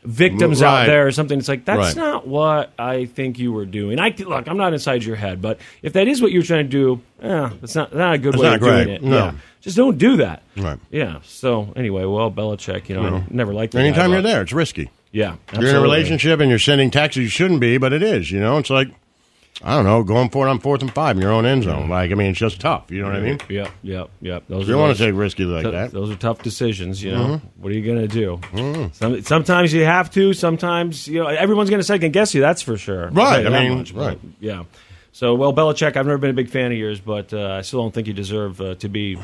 victims 0.05 0.61
Right. 0.63 0.83
out 0.83 0.87
there 0.87 1.07
or 1.07 1.13
something. 1.13 1.39
It's 1.39 1.49
like 1.49 1.65
that's 1.65 1.79
Right. 1.79 1.97
not 1.97 2.27
what 2.27 2.73
I 2.79 3.05
think 3.05 3.39
you 3.39 3.53
were 3.53 3.67
doing. 3.67 4.01
I 4.01 4.13
look, 4.19 4.49
I'm 4.49 4.57
not 4.57 4.73
inside 4.73 5.05
your 5.05 5.17
head, 5.17 5.41
but 5.41 5.59
if 5.83 5.93
that 5.93 6.09
is 6.09 6.21
what 6.21 6.33
you're 6.33 6.43
trying 6.43 6.65
to 6.65 6.71
do, 6.71 7.01
yeah, 7.23 7.51
it's 7.63 7.75
not 7.75 7.95
not 7.95 8.15
a 8.15 8.19
good 8.19 8.35
It's 8.35 8.43
way 8.43 8.55
of 8.55 8.61
doing 8.61 8.73
great. 8.85 8.89
it. 8.89 9.03
No. 9.03 9.17
Yeah. 9.17 9.33
Just 9.61 9.77
don't 9.77 9.99
do 9.99 10.17
that. 10.17 10.43
Right. 10.57 10.79
Yeah. 10.91 11.19
So 11.23 11.73
anyway, 11.77 12.05
well, 12.05 12.31
Belichick, 12.33 12.89
you 12.89 12.97
know, 12.97 13.05
I 13.07 13.23
never 13.31 13.53
liked 13.55 13.75
guy, 13.75 13.81
Anytime 13.81 14.11
you're 14.11 14.23
but- 14.23 14.29
there, 14.29 14.43
it's 14.43 14.53
risky. 14.53 14.91
Yeah. 15.13 15.35
You're 15.53 15.69
in 15.71 15.77
a 15.77 15.81
relationship 15.81 16.41
and 16.41 16.49
you're 16.51 16.59
sending 16.59 16.91
texts 16.91 17.17
you 17.19 17.29
shouldn't 17.29 17.61
be, 17.61 17.77
but 17.79 17.93
it 17.93 18.03
is. 18.03 18.31
You 18.33 18.41
know, 18.41 18.59
it's 18.59 18.71
like 18.71 18.89
I 19.65 19.77
don't 19.77 19.85
know, 19.85 20.03
going 20.03 20.29
for 20.31 20.47
it 20.47 20.51
on 20.51 20.59
fourth 20.59 20.83
and 20.83 20.93
five 20.93 21.17
in 21.17 21.23
your 21.23 21.33
own 21.33 21.47
end 21.47 21.65
zone. 21.65 21.89
Like 21.89 22.11
I 22.11 22.15
mean, 22.15 22.31
it's 22.31 22.39
just 22.39 22.61
tough. 22.61 22.91
You 22.91 23.03
know 23.03 23.09
what 23.09 23.17
I 23.17 23.21
mean? 23.21 23.39
Yep. 23.49 23.71
Yep. 23.83 24.11
Yep. 24.21 24.45
Those 24.49 24.67
You 24.69 24.75
are 24.75 24.77
don't 24.79 24.87
want 24.89 24.97
to 24.97 25.05
take 25.05 25.15
risky 25.15 25.45
like 25.45 25.63
Th- 25.63 25.73
that. 25.73 25.93
Those 25.93 26.11
are 26.11 26.17
tough 26.17 26.43
decisions, 26.43 27.03
you 27.03 27.13
know. 27.13 27.25
Mm-hmm. 27.27 27.63
What 27.63 27.71
are 27.71 27.75
you 27.75 27.85
going 27.85 28.07
to 28.07 28.09
do? 28.09 28.91
Some, 28.95 29.23
sometimes 29.23 29.73
you 29.73 29.85
have 29.85 30.11
to. 30.13 30.33
Sometimes 30.33 31.07
you 31.07 31.21
know 31.21 31.27
everyone's 31.29 31.71
going 31.71 31.81
to 31.81 31.85
second 31.85 32.13
guess 32.13 32.35
you. 32.35 32.41
That's 32.41 32.63
for 32.63 32.77
sure. 32.77 33.09
Right, 33.11 33.47
I 33.47 33.51
mean, 33.69 33.79
much, 33.79 33.93
right. 33.93 34.19
Yeah. 34.41 34.65
So, 35.15 35.35
well, 35.35 35.53
Belichick, 35.53 35.95
I've 35.95 36.07
never 36.07 36.17
been 36.17 36.31
a 36.31 36.35
big 36.35 36.49
fan 36.49 36.73
of 36.73 36.79
yours, 36.79 36.99
but 36.99 37.35
uh, 37.35 37.51
I 37.53 37.61
still 37.61 37.83
don't 37.83 37.93
think 37.93 38.07
you 38.07 38.15
deserve 38.15 38.59
uh, 38.63 38.77
to 38.77 38.89
be 38.89 39.17
r- 39.17 39.23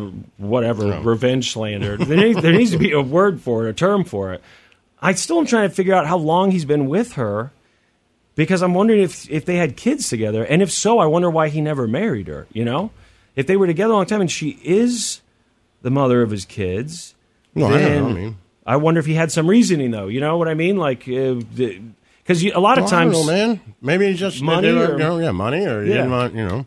whatever 0.38 1.00
revenge 1.02 1.52
slandered. 1.52 2.00
There 2.00 2.16
needs, 2.16 2.42
there 2.42 2.52
needs 2.52 2.72
to 2.72 2.78
be 2.78 2.90
a 2.90 3.00
word 3.00 3.40
for 3.40 3.66
it, 3.66 3.70
a 3.70 3.72
term 3.72 4.02
for 4.02 4.32
it. 4.32 4.42
I 5.00 5.12
still 5.14 5.38
am 5.38 5.46
trying 5.46 5.68
to 5.68 5.74
figure 5.74 5.94
out 5.94 6.08
how 6.08 6.16
long 6.16 6.50
he's 6.50 6.64
been 6.64 6.88
with 6.88 7.12
her 7.12 7.52
because 8.34 8.62
I'm 8.62 8.74
wondering 8.74 9.00
if 9.02 9.28
if 9.30 9.44
they 9.44 9.56
had 9.56 9.76
kids 9.76 10.08
together, 10.08 10.44
and 10.44 10.62
if 10.62 10.70
so, 10.70 10.98
I 10.98 11.06
wonder 11.06 11.30
why 11.30 11.48
he 11.48 11.60
never 11.60 11.86
married 11.86 12.28
her. 12.28 12.46
You 12.52 12.64
know, 12.64 12.90
if 13.36 13.46
they 13.46 13.56
were 13.56 13.66
together 13.66 13.92
a 13.92 13.96
long 13.96 14.06
time 14.06 14.20
and 14.20 14.30
she 14.30 14.58
is 14.62 15.20
the 15.82 15.90
mother 15.90 16.22
of 16.22 16.30
his 16.30 16.44
kids, 16.44 17.14
No, 17.54 17.66
I 17.66 17.78
don't 17.78 17.94
know, 18.02 18.08
I 18.08 18.12
mean- 18.12 18.36
I 18.66 18.76
wonder 18.76 19.00
if 19.00 19.06
he 19.06 19.14
had 19.14 19.32
some 19.32 19.48
reasoning 19.48 19.90
though. 19.90 20.06
You 20.08 20.20
know 20.20 20.36
what 20.36 20.46
I 20.48 20.54
mean? 20.54 20.76
Like, 20.76 21.08
uh, 21.08 21.34
because 21.56 22.44
a 22.44 22.60
lot 22.60 22.78
of 22.78 22.84
Well, 22.84 22.90
times, 22.90 23.12
know, 23.14 23.24
man. 23.26 23.60
Maybe 23.80 24.06
it's 24.06 24.20
just 24.20 24.42
Money 24.42 24.68
or- 24.68 24.92
you 24.92 24.98
know, 24.98 25.18
yeah, 25.18 25.32
money, 25.32 25.66
or 25.66 25.82
Yeah. 25.82 25.94
didn't 25.94 26.10
want, 26.12 26.34
you 26.34 26.46
know. 26.46 26.66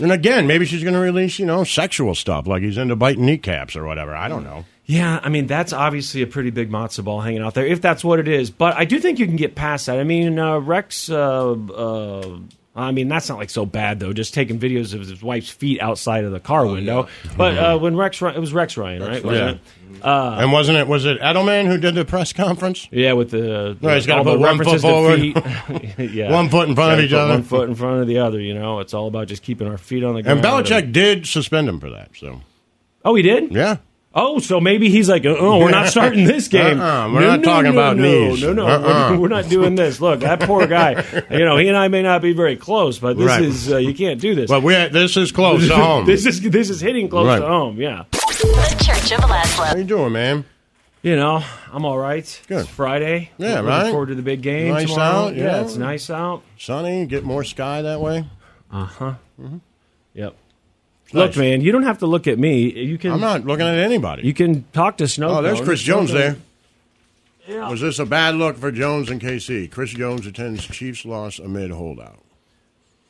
And 0.00 0.12
again, 0.12 0.46
maybe 0.46 0.64
she's 0.64 0.82
going 0.82 0.94
to 0.94 1.00
release, 1.00 1.38
you 1.38 1.44
know, 1.44 1.62
sexual 1.64 2.14
stuff 2.14 2.46
like 2.46 2.62
he's 2.62 2.78
into 2.78 2.96
biting 2.96 3.26
kneecaps 3.26 3.76
or 3.76 3.84
whatever. 3.84 4.14
I 4.16 4.28
don't 4.28 4.44
know. 4.44 4.64
Yeah, 4.90 5.20
I 5.22 5.28
mean 5.28 5.46
that's 5.46 5.72
obviously 5.72 6.22
a 6.22 6.26
pretty 6.26 6.50
big 6.50 6.68
matzo 6.68 7.04
ball 7.04 7.20
hanging 7.20 7.42
out 7.42 7.54
there, 7.54 7.64
if 7.64 7.80
that's 7.80 8.02
what 8.02 8.18
it 8.18 8.26
is. 8.26 8.50
But 8.50 8.76
I 8.76 8.84
do 8.84 8.98
think 8.98 9.20
you 9.20 9.26
can 9.26 9.36
get 9.36 9.54
past 9.54 9.86
that. 9.86 10.00
I 10.00 10.04
mean, 10.04 10.36
uh, 10.36 10.58
Rex 10.58 11.08
uh, 11.08 11.52
uh, 11.52 12.38
I 12.74 12.90
mean, 12.90 13.06
that's 13.06 13.28
not 13.28 13.38
like 13.38 13.50
so 13.50 13.64
bad 13.64 14.00
though. 14.00 14.12
Just 14.12 14.34
taking 14.34 14.58
videos 14.58 14.92
of 14.92 15.00
his 15.00 15.22
wife's 15.22 15.48
feet 15.48 15.80
outside 15.80 16.24
of 16.24 16.32
the 16.32 16.40
car 16.40 16.66
window. 16.66 17.06
But 17.36 17.56
uh, 17.56 17.78
when 17.78 17.96
Rex, 17.96 18.20
it 18.20 18.38
was 18.40 18.52
Rex 18.52 18.76
Ryan, 18.76 19.02
right? 19.02 19.24
Wasn't 19.24 19.60
Yeah. 19.60 19.96
it? 19.96 20.04
Uh, 20.04 20.38
and 20.40 20.50
wasn't 20.50 20.78
it 20.78 20.88
was 20.88 21.04
it 21.04 21.20
Edelman 21.20 21.66
who 21.66 21.78
did 21.78 21.94
the 21.94 22.04
press 22.04 22.32
conference? 22.32 22.88
Yeah, 22.90 23.12
with 23.12 23.30
the, 23.30 23.76
No, 23.80 23.94
he's 23.94 24.06
gotta 24.06 24.24
put 24.24 24.40
one 24.40 24.58
foot 24.58 24.80
forward. 24.80 25.20
yeah. 25.98 26.32
One 26.32 26.48
foot 26.48 26.68
in 26.68 26.74
front 26.74 26.98
of 26.98 27.04
each 27.04 27.12
other. 27.12 27.32
One 27.34 27.42
foot 27.44 27.68
in 27.68 27.76
front 27.76 28.00
of 28.00 28.08
the 28.08 28.18
other. 28.18 28.40
You 28.40 28.54
know, 28.54 28.80
it's 28.80 28.92
all 28.94 29.06
about 29.06 29.28
just 29.28 29.42
keeping 29.44 29.68
our 29.68 29.78
feet 29.78 30.02
on 30.02 30.14
the 30.14 30.22
ground. 30.22 30.38
And 30.38 30.42
ground. 30.42 30.66
Belichick 30.66 30.92
did 30.92 31.26
suspend 31.26 31.68
him 31.68 31.78
for 31.78 31.90
that. 31.90 32.10
So 32.16 32.40
oh, 33.04 33.14
he 33.14 33.22
did. 33.22 33.52
yeah. 33.52 33.76
Oh, 34.12 34.40
so 34.40 34.60
maybe 34.60 34.90
he's 34.90 35.08
like, 35.08 35.24
oh, 35.24 35.58
we're 35.60 35.70
not 35.70 35.86
starting 35.86 36.24
this 36.24 36.48
game. 36.58 36.80
Uh-uh, 36.80 37.12
we're 37.12 37.20
No, 37.20 37.26
not 37.28 37.40
no, 37.40 37.44
talking 37.44 37.64
no, 37.74 37.78
about 37.80 37.96
no, 37.96 38.02
knees. 38.02 38.42
No, 38.42 38.52
no, 38.52 38.66
Uh-uh. 38.66 39.10
we're, 39.12 39.18
we're 39.20 39.28
not 39.28 39.48
doing 39.48 39.76
this. 39.76 40.00
Look, 40.00 40.20
that 40.20 40.40
poor 40.40 40.66
guy. 40.66 41.04
You 41.30 41.44
know, 41.44 41.56
he 41.56 41.68
and 41.68 41.76
I 41.76 41.86
may 41.88 42.02
not 42.02 42.20
be 42.20 42.32
very 42.32 42.56
close, 42.56 42.98
but 42.98 43.16
this 43.16 43.26
Right. 43.26 43.42
is 43.42 43.72
uh, 43.72 43.76
you 43.76 43.94
can't 43.94 44.20
do 44.20 44.34
this. 44.34 44.50
But 44.50 44.64
we 44.64 44.74
this 44.74 45.16
is 45.16 45.30
close 45.30 45.68
to 45.68 45.74
home. 45.76 46.06
this 46.06 46.26
is 46.26 46.40
this 46.40 46.70
is 46.70 46.80
hitting 46.80 47.08
close 47.08 47.26
Right. 47.28 47.38
to 47.38 47.46
home. 47.46 47.80
Yeah. 47.80 48.04
The 48.10 48.76
Church 48.84 49.12
of 49.12 49.20
How 49.20 49.28
Lazlo. 49.44 49.78
you 49.78 49.84
doing, 49.84 50.12
man? 50.12 50.44
You 51.02 51.14
know, 51.16 51.42
I'm 51.72 51.84
all 51.84 51.96
right. 51.96 52.26
Good. 52.48 52.62
It's 52.62 52.68
Friday. 52.68 53.30
Yeah, 53.38 53.48
Looking 53.60 53.64
right? 53.66 53.78
Looking 53.78 53.92
forward 53.92 54.06
to 54.08 54.14
the 54.16 54.22
big 54.22 54.42
game 54.42 54.72
Nice 54.74 54.90
tomorrow. 54.90 55.28
out, 55.28 55.36
yeah. 55.36 55.44
yeah. 55.44 55.60
it's 55.62 55.76
nice 55.76 56.10
out. 56.10 56.42
Sunny, 56.58 57.06
get 57.06 57.22
more 57.24 57.44
sky 57.44 57.82
that 57.82 58.00
way. 58.00 58.26
Uh 58.72 58.84
huh. 58.86 59.14
Yep. 60.14 60.34
Nice. 61.12 61.28
Look, 61.28 61.36
man, 61.36 61.60
you 61.60 61.72
don't 61.72 61.82
have 61.82 61.98
to 61.98 62.06
look 62.06 62.26
at 62.26 62.38
me. 62.38 62.70
You 62.72 62.96
can. 62.98 63.12
I'm 63.12 63.20
not 63.20 63.44
looking 63.44 63.66
at 63.66 63.78
anybody. 63.78 64.26
You 64.26 64.34
can 64.34 64.64
talk 64.72 64.98
to 64.98 65.08
Snow. 65.08 65.38
oh, 65.38 65.42
there's 65.42 65.58
Cone. 65.58 65.66
Chris 65.66 65.80
Jones 65.82 66.12
there. 66.12 66.36
Yeah. 67.48 67.68
Was 67.68 67.80
this 67.80 67.98
a 67.98 68.06
bad 68.06 68.36
look 68.36 68.56
for 68.56 68.70
Jones 68.70 69.10
and 69.10 69.20
KC? 69.20 69.70
Chris 69.72 69.90
Jones 69.90 70.26
attends 70.26 70.64
Chiefs 70.64 71.04
loss 71.04 71.38
amid 71.40 71.70
holdout. 71.72 72.18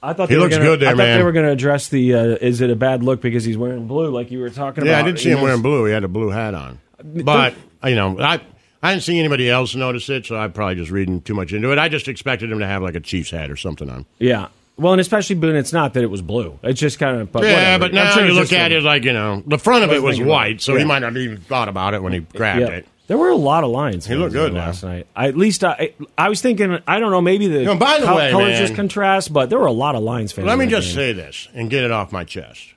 I 0.03 0.15
thought 0.15 0.31
He 0.31 0.35
they 0.35 0.39
were 0.39 0.45
looks 0.45 0.57
gonna, 0.57 0.65
good 0.71 0.81
there, 0.81 0.89
I 0.89 0.93
thought 0.93 0.97
man. 0.99 1.19
they 1.19 1.25
were 1.25 1.33
going 1.33 1.45
to 1.45 1.53
address 1.53 1.89
the. 1.89 2.15
Uh, 2.15 2.23
is 2.41 2.63
it 2.63 2.71
a 2.71 2.77
bad 2.77 3.03
look 3.03 3.21
because 3.21 3.45
he's 3.45 3.59
wearing 3.59 3.87
blue, 3.87 4.11
like 4.11 4.31
you 4.31 4.39
were 4.41 4.49
talking 4.49 4.87
Yeah, 4.87 4.93
about? 4.93 5.05
I 5.05 5.11
did 5.11 5.19
see 5.21 5.29
You 5.29 5.35
him 5.35 5.41
know, 5.41 5.45
wearing 5.45 5.61
blue. 5.63 5.85
He 5.85 5.93
had 5.93 6.05
a 6.05 6.09
blue 6.09 6.31
hat 6.31 6.55
on. 6.55 6.79
But 7.05 7.55
you 7.85 7.97
know, 7.97 8.19
I 8.19 8.41
I 8.83 8.93
didn't 8.93 9.03
see 9.03 9.19
anybody 9.19 9.51
else 9.51 9.75
notice 9.75 10.09
it, 10.09 10.25
so 10.25 10.37
I'm 10.37 10.53
probably 10.53 10.77
just 10.77 10.91
reading 10.91 11.21
too 11.21 11.35
much 11.35 11.53
into 11.53 11.71
it. 11.71 11.79
I 11.79 11.91
just 11.91 12.09
expected 12.09 12.51
him 12.51 12.61
to 12.61 12.67
have 12.67 12.81
like 12.83 12.95
a 12.95 13.01
Chiefs 13.01 13.31
hat 13.31 13.51
or 13.51 13.57
something 13.57 13.91
on. 13.91 14.07
Yeah. 14.19 14.49
Well, 14.81 14.95
and 14.95 15.01
especially 15.01 15.37
when 15.37 15.57
it's 15.57 15.75
not 15.75 15.93
that 15.93 16.03
it 16.03 16.07
was 16.07 16.23
blue. 16.23 16.59
It's 16.63 16.81
just 16.81 16.99
kind 16.99 17.21
of. 17.21 17.31
But 17.31 17.43
yeah, 17.43 17.53
whatever. 17.53 17.79
but 17.81 17.89
I'm 17.91 17.95
now 17.97 18.11
sure 18.13 18.27
you 18.27 18.33
look 18.33 18.53
at 18.53 18.73
it 18.73 18.83
like 18.83 19.05
you 19.05 19.13
know 19.13 19.43
the 19.47 19.59
front 19.59 19.85
of 19.85 19.93
it 19.93 20.03
Wasn't 20.03 20.25
about 20.27 20.33
white, 20.33 20.57
it. 20.57 20.63
so 20.63 20.75
he 20.75 20.85
might 20.85 21.01
not 21.01 21.13
have 21.13 21.23
even 21.23 21.39
thought 21.39 21.69
about 21.69 21.93
it 21.93 22.03
when 22.03 22.15
he 22.15 22.21
grabbed 22.21 22.61
Yeah. 22.63 22.69
it. 22.69 22.87
There 23.07 23.19
were 23.19 23.29
a 23.29 23.37
lot 23.37 23.63
of 23.63 23.71
lines. 23.71 24.07
He 24.07 24.15
looked 24.15 24.33
good 24.33 24.55
last 24.55 24.83
night. 24.83 25.07
I, 25.15 25.29
at 25.29 25.37
least 25.37 25.65
I, 25.65 25.95
I 26.17 26.29
was 26.29 26.41
thinking. 26.41 26.79
I 26.87 26.99
don't 26.99 27.11
know. 27.11 27.21
Maybe 27.21 27.47
the 27.47 27.65
know, 27.65 27.77
by 27.77 27.99
the 27.99 28.07
col- 28.07 28.17
way, 28.17 28.31
colors 28.31 28.49
man- 28.51 28.59
just 28.59 28.75
contrast, 28.75 29.33
but 29.33 29.51
there 29.51 29.59
were 29.59 29.67
a 29.67 29.73
lot 29.73 29.97
of 29.97 30.03
lines. 30.03 30.33
Fans 30.33 30.47
Let 30.47 30.59
me 30.59 30.67
just 30.67 30.87
game. 30.89 30.95
say 30.95 31.13
this 31.13 31.49
and 31.53 31.69
get 31.69 31.85
it 31.85 31.91
off 31.91 32.11
my 32.13 32.25
chest. 32.25 32.75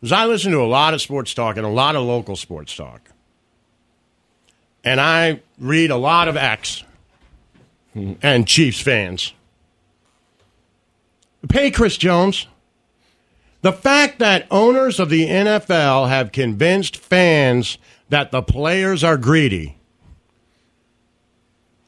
Because 0.00 0.12
I 0.12 0.26
listen 0.26 0.52
to 0.52 0.60
a 0.60 0.68
lot 0.68 0.94
of 0.94 1.02
sports 1.02 1.34
talk 1.34 1.56
and 1.56 1.66
a 1.66 1.70
lot 1.70 1.96
of 1.96 2.04
local 2.04 2.36
sports 2.36 2.76
talk. 2.76 3.00
And 4.84 5.00
I 5.00 5.40
read 5.58 5.90
a 5.90 5.96
lot 5.96 6.28
of 6.28 6.36
X 6.36 6.84
hmm. 7.94 8.12
and 8.22 8.46
Chiefs 8.46 8.80
fans. 8.80 9.32
Pay 11.48 11.70
Chris 11.70 11.96
Jones. 11.96 12.46
The 13.62 13.72
fact 13.72 14.18
that 14.20 14.46
owners 14.50 15.00
of 15.00 15.10
the 15.10 15.26
NFL 15.26 16.08
have 16.08 16.32
convinced 16.32 16.96
fans 16.96 17.78
that 18.08 18.30
the 18.30 18.42
players 18.42 19.02
are 19.02 19.16
greedy 19.16 19.78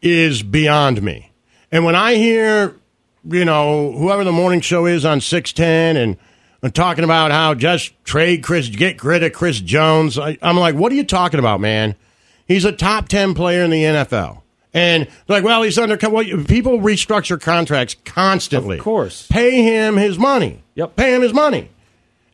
is 0.02 0.42
beyond 0.42 1.02
me. 1.02 1.32
And 1.70 1.84
when 1.84 1.94
I 1.94 2.14
hear, 2.14 2.76
you 3.24 3.44
know, 3.44 3.92
whoever 3.92 4.24
the 4.24 4.32
morning 4.32 4.60
show 4.60 4.86
is 4.86 5.04
on 5.04 5.20
610 5.20 5.96
and, 5.96 6.16
and 6.62 6.74
talking 6.74 7.04
about 7.04 7.30
how 7.30 7.54
just 7.54 7.92
trade 8.04 8.42
Chris, 8.42 8.68
get 8.68 9.02
rid 9.04 9.22
of 9.22 9.32
Chris 9.32 9.60
Jones, 9.60 10.18
I, 10.18 10.38
I'm 10.42 10.56
like, 10.56 10.74
what 10.74 10.90
are 10.92 10.96
you 10.96 11.04
talking 11.04 11.38
about, 11.38 11.60
man? 11.60 11.94
He's 12.46 12.64
a 12.64 12.72
top 12.72 13.08
10 13.08 13.34
player 13.34 13.62
in 13.62 13.70
the 13.70 13.82
NFL. 13.82 14.42
And 14.74 15.08
like, 15.28 15.44
well, 15.44 15.62
he's 15.62 15.78
under. 15.78 15.96
Well, 16.08 16.24
people 16.44 16.78
restructure 16.80 17.40
contracts 17.40 17.96
constantly. 18.04 18.78
Of 18.78 18.84
course. 18.84 19.26
Pay 19.28 19.62
him 19.62 19.96
his 19.96 20.18
money. 20.18 20.62
Yep. 20.74 20.96
Pay 20.96 21.14
him 21.14 21.22
his 21.22 21.32
money. 21.32 21.70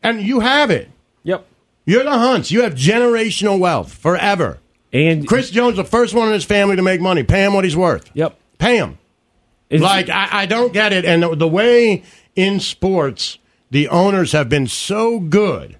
And 0.03 0.21
you 0.21 0.41
have 0.41 0.69
it. 0.69 0.89
Yep. 1.23 1.45
You're 1.85 2.03
the 2.03 2.11
Hunts. 2.17 2.51
You 2.51 2.63
have 2.63 2.73
generational 2.75 3.57
wealth 3.59 3.93
forever. 3.93 4.59
And 4.91 5.27
Chris 5.27 5.49
Jones, 5.49 5.77
the 5.77 5.83
first 5.83 6.13
one 6.13 6.27
in 6.27 6.33
his 6.33 6.45
family 6.45 6.75
to 6.75 6.81
make 6.81 7.01
money. 7.01 7.23
Pay 7.23 7.45
him 7.45 7.53
what 7.53 7.63
he's 7.63 7.75
worth. 7.75 8.09
Yep. 8.13 8.37
Pay 8.57 8.77
him. 8.77 8.97
It's- 9.69 9.81
Like, 9.81 10.09
I, 10.09 10.27
I 10.41 10.45
don't 10.45 10.73
get 10.73 10.93
it. 10.93 11.05
And 11.05 11.23
the, 11.23 11.35
the 11.35 11.47
way 11.47 12.03
in 12.35 12.59
sports, 12.59 13.37
the 13.71 13.87
owners 13.87 14.31
have 14.33 14.47
been 14.49 14.67
so 14.67 15.19
good 15.19 15.77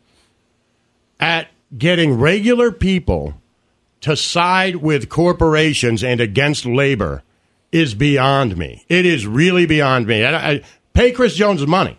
at 1.20 1.50
getting 1.78 2.14
regular 2.20 2.72
people 2.72 3.36
to 4.06 4.16
side 4.16 4.76
with 4.76 5.10
corporations 5.10 6.04
and 6.04 6.22
against 6.22 6.64
labor 6.64 7.24
is 7.72 7.96
beyond 7.96 8.56
me. 8.56 8.86
It 8.88 9.04
is 9.04 9.26
really 9.26 9.66
beyond 9.66 10.06
me. 10.06 10.24
I, 10.24 10.52
I, 10.52 10.62
pay 10.94 11.12
Chris 11.12 11.34
Jones 11.34 11.66
money. 11.66 11.98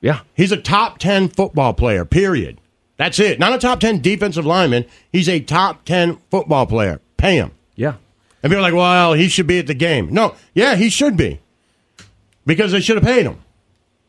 yeah. 0.00 0.22
He's 0.34 0.50
a 0.50 0.56
top 0.56 0.98
10 0.98 1.28
football 1.28 1.74
player, 1.74 2.04
period. 2.04 2.58
That's 2.96 3.20
it. 3.20 3.38
Not 3.38 3.52
a 3.52 3.58
top 3.58 3.78
10 3.78 4.00
defensive 4.00 4.44
lineman. 4.44 4.84
He's 5.12 5.28
a 5.28 5.38
top 5.38 5.84
10 5.84 6.18
football 6.28 6.66
player. 6.66 7.00
Pay 7.18 7.36
him. 7.36 7.52
Yeah. 7.76 7.94
And 8.42 8.50
people 8.50 8.58
are 8.58 8.62
like, 8.62 8.74
well, 8.74 9.12
he 9.12 9.28
should 9.28 9.46
be 9.46 9.60
at 9.60 9.68
the 9.68 9.74
game. 9.74 10.12
No, 10.12 10.34
yeah, 10.54 10.74
he 10.74 10.90
should 10.90 11.16
be. 11.16 11.38
Because 12.44 12.72
they 12.72 12.80
should 12.80 12.96
have 12.96 13.04
paid 13.04 13.26
him. 13.26 13.40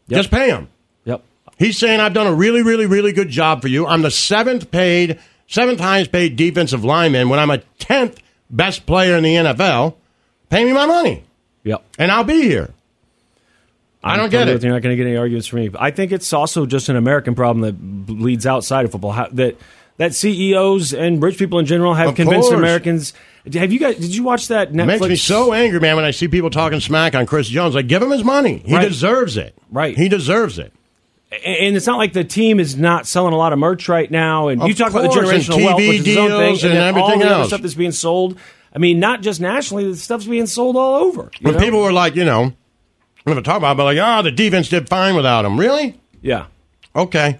Yep. 0.08 0.17
Just 0.17 0.32
pay 0.32 0.50
him. 0.50 0.67
Yep. 1.05 1.24
He's 1.60 1.77
saying, 1.77 2.00
I've 2.00 2.15
done 2.15 2.25
a 2.25 2.34
really, 2.34 2.63
really, 2.63 2.88
really 2.88 3.13
good 3.13 3.29
job 3.29 3.62
for 3.62 3.67
you. 3.67 3.86
I'm 3.86 4.01
the 4.01 4.10
seventh 4.10 4.72
paid, 4.72 5.20
seventh 5.48 5.80
highest 5.80 6.12
paid 6.12 6.36
defensive 6.36 6.84
lineman 6.84 7.30
when 7.30 7.40
I'm 7.40 7.52
a 7.52 7.60
10th 7.80 8.18
best 8.50 8.86
player 8.86 9.16
in 9.18 9.24
the 9.24 9.36
NFL. 9.36 9.96
Pay 10.50 10.64
me 10.66 10.74
my 10.74 10.86
money, 10.86 11.24
Yep. 11.64 11.84
and 11.98 12.12
I'll 12.12 12.24
be 12.24 12.42
here. 12.44 12.70
I 14.04 14.18
don't 14.18 14.30
get 14.30 14.50
it. 14.50 14.62
you. 14.62 14.68
You're 14.68 14.74
not 14.76 14.82
going 14.84 14.96
to 14.98 15.02
get 15.02 15.08
any 15.08 15.16
arguments 15.18 15.48
from 15.48 15.60
me. 15.60 15.70
I 15.80 15.92
think 15.92 16.12
it's 16.12 16.34
also 16.34 16.66
just 16.66 16.90
an 16.90 16.98
American 16.98 17.36
problem 17.36 17.62
that 17.62 17.74
bleeds 17.74 18.46
outside 18.46 18.84
of 18.86 18.92
football. 18.92 19.14
How, 19.14 19.28
that 19.32 19.56
that 19.98 20.14
CEOs 20.14 20.94
and 20.94 21.22
rich 21.24 21.38
people 21.38 21.60
in 21.60 21.66
general 21.66 21.94
have 21.94 22.10
Of 22.10 22.16
convinced 22.16 22.50
course. 22.50 22.60
Americans. 22.60 23.14
Have 23.54 23.72
you 23.72 23.80
guys? 23.80 23.96
Did 23.98 24.14
you 24.14 24.24
watch 24.24 24.50
that 24.50 24.72
Netflix? 24.74 24.82
It 24.84 24.86
makes 24.88 25.08
me 25.08 25.16
so 25.16 25.54
angry, 25.54 25.80
man, 25.80 25.96
when 25.96 26.04
I 26.06 26.12
see 26.12 26.28
people 26.28 26.50
talking 26.50 26.80
smack 26.82 27.16
on 27.16 27.26
Chris 27.26 27.48
Jones. 27.48 27.76
Like, 27.76 27.88
give 27.88 28.02
him 28.02 28.10
his 28.12 28.24
money. 28.26 28.62
He 28.66 28.74
Right. 28.76 28.88
deserves 28.88 29.38
it. 29.38 29.56
Right. 29.72 29.96
He 29.98 30.10
deserves 30.10 30.60
it. 30.60 30.74
And 31.46 31.75
it's 31.75 31.88
not 31.88 31.98
like 31.98 32.13
the 32.13 32.24
team 32.24 32.60
is 32.60 32.75
not 32.78 33.08
selling 33.08 33.34
a 33.34 33.38
lot 33.38 33.54
of 33.54 33.60
merch 33.60 33.88
right 33.90 34.10
now. 34.10 34.48
And 34.50 34.62
you 34.63 34.72
Of 34.72 34.78
talk 34.78 34.92
about 34.92 35.04
the 35.04 35.08
course, 35.10 35.30
and 35.30 35.42
generational 35.42 35.66
wealth, 35.66 35.78
which 35.80 36.00
is 36.00 36.08
its 36.08 36.18
own 36.18 36.30
thing, 36.30 36.40
deals 36.50 36.63
and 36.63 36.74
then 36.74 36.82
all 36.82 36.90
everything 36.90 37.20
the 37.20 37.25
other 37.25 37.36
else. 37.36 37.48
stuff 37.48 37.62
that's 37.62 37.74
being 37.75 37.92
sold. 37.92 38.38
I 38.75 38.80
mean, 38.80 39.00
not 39.00 39.22
just 39.22 39.40
nationally, 39.42 39.86
the 39.90 39.96
stuff's 39.96 40.25
being 40.25 40.48
sold 40.48 40.75
all 40.75 40.96
over. 40.96 41.30
you 41.40 41.46
When 41.46 41.54
know? 41.56 41.60
people 41.60 41.82
were 41.82 41.94
like, 41.94 42.16
you 42.16 42.25
know, 42.25 42.44
I'm 42.44 42.54
going 43.25 43.38
to 43.38 43.44
talk 43.44 43.58
about, 43.58 43.74
it, 43.74 43.78
but 43.78 43.84
like, 43.86 43.98
oh, 44.02 44.22
the 44.24 44.32
defense 44.32 44.68
did 44.70 44.90
fine 44.90 45.16
without 45.16 45.46
him. 45.46 45.60
Really? 45.60 46.00
yeah, 46.22 46.46
Okay. 46.96 47.40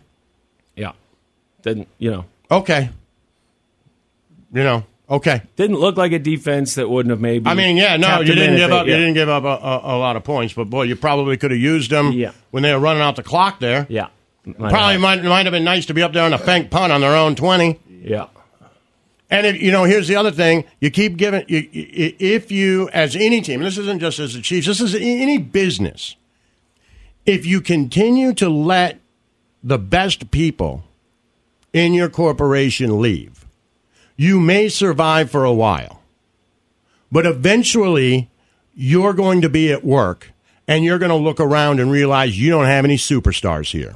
yeah, 0.76 0.92
didn't 1.62 1.88
you 1.98 2.12
know? 2.12 2.26
Okay. 2.52 2.90
You 4.54 4.64
know, 4.64 4.84
okay. 5.16 5.42
Didn't 5.56 5.78
look 5.80 5.96
like 5.98 6.12
a 6.12 6.20
defense 6.20 6.76
that 6.76 6.90
wouldn't 6.90 7.12
have 7.12 7.22
maybe. 7.22 7.48
I 7.48 7.54
mean, 7.54 7.78
yeah, 7.78 7.98
no, 7.98 8.20
you 8.22 8.34
didn't 8.36 8.58
give 8.58 8.72
up. 8.72 8.86
yeah. 8.88 8.94
You 8.94 9.00
didn't 9.00 9.14
give 9.16 9.30
up 9.30 9.44
a, 9.44 9.48
a, 9.48 9.96
a 9.96 9.98
lot 9.98 10.16
of 10.16 10.24
points, 10.24 10.54
but 10.54 10.66
boy, 10.70 10.84
you 10.84 10.96
probably 10.96 11.38
could 11.38 11.52
have 11.52 11.60
used 11.60 11.92
them 11.92 12.12
Yeah. 12.12 12.32
when 12.52 12.64
they 12.64 12.74
were 12.74 12.80
running 12.80 13.02
out 13.02 13.16
the 13.16 13.24
clock 13.24 13.60
there. 13.60 13.86
Yeah, 13.90 14.08
Might 14.46 14.58
Probably 14.70 14.94
have. 14.94 15.02
might 15.02 15.24
might 15.24 15.46
have 15.46 15.54
been 15.54 15.64
nice 15.64 15.86
to 15.88 15.94
be 15.94 16.02
up 16.04 16.14
there 16.14 16.24
on 16.24 16.34
a 16.34 16.38
fank 16.38 16.70
punt 16.72 16.92
on 16.92 17.02
their 17.02 17.16
own 17.16 17.36
twenty. 17.36 17.80
Yeah, 17.88 18.28
And 19.30 19.48
if, 19.48 19.62
you 19.62 19.72
know, 19.72 19.86
here's 19.86 20.08
the 20.10 20.16
other 20.18 20.32
thing: 20.32 20.66
you 20.82 20.92
keep 20.92 21.16
giving. 21.18 21.46
You, 21.48 21.60
you- 21.72 22.16
if 22.20 22.52
you, 22.52 22.90
as 22.90 23.16
any 23.16 23.40
team, 23.42 23.62
this 23.62 23.78
isn't 23.78 24.00
just 24.00 24.20
as 24.20 24.34
the 24.34 24.42
Chiefs, 24.42 24.68
this 24.68 24.82
is 24.82 24.94
any 24.96 25.38
business. 25.38 26.16
If 27.26 27.46
you 27.46 27.62
continue 27.62 28.34
to 28.34 28.50
let 28.50 29.00
the 29.64 29.78
best 29.80 30.30
people 30.32 30.84
in 31.72 31.94
your 31.94 32.10
corporation 32.10 33.00
leave, 33.00 33.43
you 34.16 34.40
may 34.40 34.70
survive 34.70 35.30
for 35.32 35.44
a 35.44 35.54
while, 35.54 36.02
but 37.12 37.26
eventually, 37.26 38.30
you're 38.76 39.14
going 39.14 39.42
to 39.42 39.50
be 39.50 39.72
at 39.72 39.84
work 39.84 40.32
and 40.68 40.84
you're 40.84 41.00
going 41.00 41.10
to 41.10 41.16
look 41.16 41.40
around 41.40 41.80
and 41.80 41.92
realize 41.92 42.40
you 42.40 42.50
don't 42.50 42.66
have 42.66 42.86
any 42.86 42.98
superstars 42.98 43.72
here, 43.72 43.96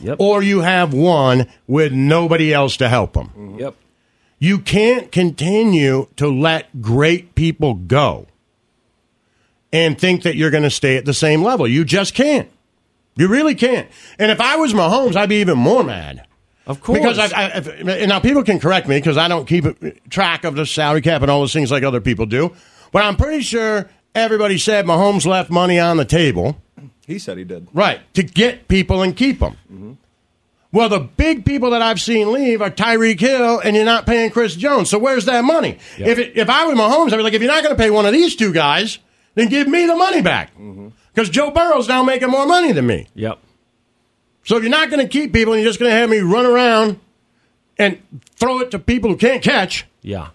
yep, 0.00 0.16
or 0.18 0.42
you 0.42 0.60
have 0.60 0.94
one 0.94 1.46
with 1.66 1.92
nobody 1.92 2.52
else 2.52 2.76
to 2.78 2.88
help 2.88 3.14
them. 3.14 3.28
Mm-hmm. 3.28 3.58
yep. 3.58 3.74
You 4.38 4.58
can't 4.58 5.10
continue 5.10 6.08
to 6.16 6.28
let 6.28 6.82
great 6.82 7.34
people 7.34 7.72
go 7.72 8.26
and 9.72 9.98
think 9.98 10.22
that 10.24 10.36
you're 10.36 10.50
going 10.50 10.62
to 10.62 10.70
stay 10.70 10.96
at 10.96 11.06
the 11.06 11.14
same 11.14 11.42
level. 11.42 11.66
You 11.66 11.84
just 11.84 12.14
can't. 12.14 12.50
You 13.16 13.28
really 13.28 13.54
can't. 13.54 13.88
And 14.18 14.30
if 14.30 14.40
I 14.40 14.56
was 14.56 14.74
Mahomes, 14.74 15.16
I'd 15.16 15.30
be 15.30 15.40
even 15.40 15.56
more 15.56 15.82
mad. 15.82 16.26
Of 16.66 16.80
course, 16.80 16.98
Because 16.98 17.18
I, 17.18 17.26
I, 17.26 17.46
if, 17.58 17.68
and 17.68 18.08
now 18.08 18.18
people 18.18 18.42
can 18.42 18.58
correct 18.58 18.88
me 18.88 18.98
because 18.98 19.16
I 19.16 19.28
don't 19.28 19.46
keep 19.46 19.64
track 20.10 20.44
of 20.44 20.56
the 20.56 20.66
salary 20.66 21.00
cap 21.00 21.22
and 21.22 21.30
all 21.30 21.40
those 21.40 21.52
things 21.52 21.70
like 21.70 21.84
other 21.84 22.00
people 22.00 22.26
do. 22.26 22.54
But 22.92 23.04
I'm 23.04 23.16
pretty 23.16 23.42
sure 23.42 23.88
everybody 24.14 24.58
said 24.58 24.84
Mahomes 24.84 25.26
left 25.26 25.50
money 25.50 25.78
on 25.78 25.96
the 25.96 26.04
table 26.04 26.60
He 27.06 27.18
said 27.18 27.38
he 27.38 27.44
did. 27.44 27.68
Right, 27.72 28.00
to 28.14 28.22
get 28.24 28.66
people 28.66 29.02
and 29.02 29.16
keep 29.16 29.38
them. 29.38 29.56
Mm-hmm. 29.72 29.92
Well, 30.72 30.88
the 30.88 31.00
big 31.00 31.44
people 31.44 31.70
that 31.70 31.80
I've 31.80 32.00
seen 32.00 32.32
leave 32.32 32.60
are 32.60 32.70
Tyreek 32.70 33.20
Hill, 33.20 33.60
and 33.60 33.76
you're 33.76 33.84
not 33.84 34.04
paying 34.04 34.30
Chris 34.30 34.56
Jones. 34.56 34.90
So 34.90 34.98
where's 34.98 35.24
that 35.26 35.44
money? 35.44 35.78
If 35.96 36.18
it, 36.18 36.36
if 36.36 36.50
I 36.50 36.66
were 36.66 36.74
Mahomes, 36.74 37.12
I'd 37.12 37.16
be 37.16 37.22
like, 37.22 37.32
if 37.32 37.40
you're 37.40 37.50
not 37.50 37.62
going 37.62 37.74
to 37.74 37.82
pay 37.82 37.90
one 37.90 38.04
of 38.04 38.12
these 38.12 38.36
two 38.36 38.52
guys, 38.52 38.98
then 39.36 39.48
give 39.48 39.68
me 39.68 39.86
the 39.86 39.96
money 39.96 40.20
back. 40.20 40.52
Mm-hmm. 40.54 40.88
Because 41.14 41.30
Joe 41.30 41.50
Burrow's 41.50 41.88
now 41.88 42.02
making 42.02 42.28
more 42.28 42.46
money 42.46 42.72
than 42.72 42.86
me. 42.86 43.06
Yep. 43.14 43.38
So 44.46 44.56
if 44.56 44.62
you're 44.62 44.70
not 44.70 44.90
going 44.90 45.04
to 45.04 45.08
keep 45.08 45.32
people 45.32 45.52
and 45.52 45.60
you're 45.62 45.68
just 45.68 45.80
going 45.80 45.90
to 45.90 45.96
have 45.96 46.08
me 46.08 46.18
run 46.20 46.46
around 46.46 47.00
and 47.78 47.98
throw 48.36 48.60
it 48.60 48.70
to 48.70 48.78
people 48.78 49.10
who 49.10 49.16
can't 49.16 49.42
catch, 49.42 49.86
Yeah. 50.02 50.28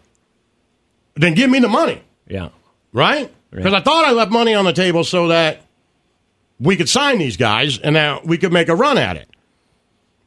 then 1.16 1.34
give 1.34 1.50
me 1.50 1.60
the 1.60 1.70
money, 1.70 2.02
Yeah. 2.28 2.50
right? 2.94 3.32
Because 3.52 3.74
I 3.74 3.80
thought 3.80 4.06
I 4.06 4.12
left 4.12 4.32
money 4.32 4.54
on 4.54 4.66
the 4.66 4.74
table 4.74 5.04
so 5.06 5.30
that 5.30 5.62
we 6.60 6.76
could 6.76 6.90
sign 6.90 7.18
these 7.20 7.38
guys 7.38 7.78
and 7.80 7.96
that 7.96 8.26
we 8.26 8.38
could 8.38 8.52
make 8.54 8.68
a 8.70 8.76
run 8.76 8.98
at 8.98 9.16
it. 9.18 9.30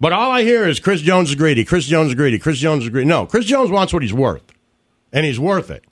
But 0.00 0.12
all 0.12 0.30
I 0.30 0.42
hear 0.42 0.66
is 0.66 0.80
Chris 0.80 1.00
Jones 1.02 1.28
is 1.28 1.34
greedy. 1.34 1.64
Chris 1.64 1.86
Jones 1.86 2.08
is 2.08 2.14
greedy. 2.14 2.38
Chris 2.38 2.58
Jones 2.58 2.84
is 2.84 2.88
greedy. 2.90 3.06
No, 3.08 3.26
Chris 3.26 3.44
Jones 3.44 3.70
wants 3.70 3.92
what 3.92 4.02
he's 4.02 4.12
worth, 4.14 4.42
and 5.12 5.24
he's 5.24 5.38
worth 5.38 5.70
it. 5.70 5.84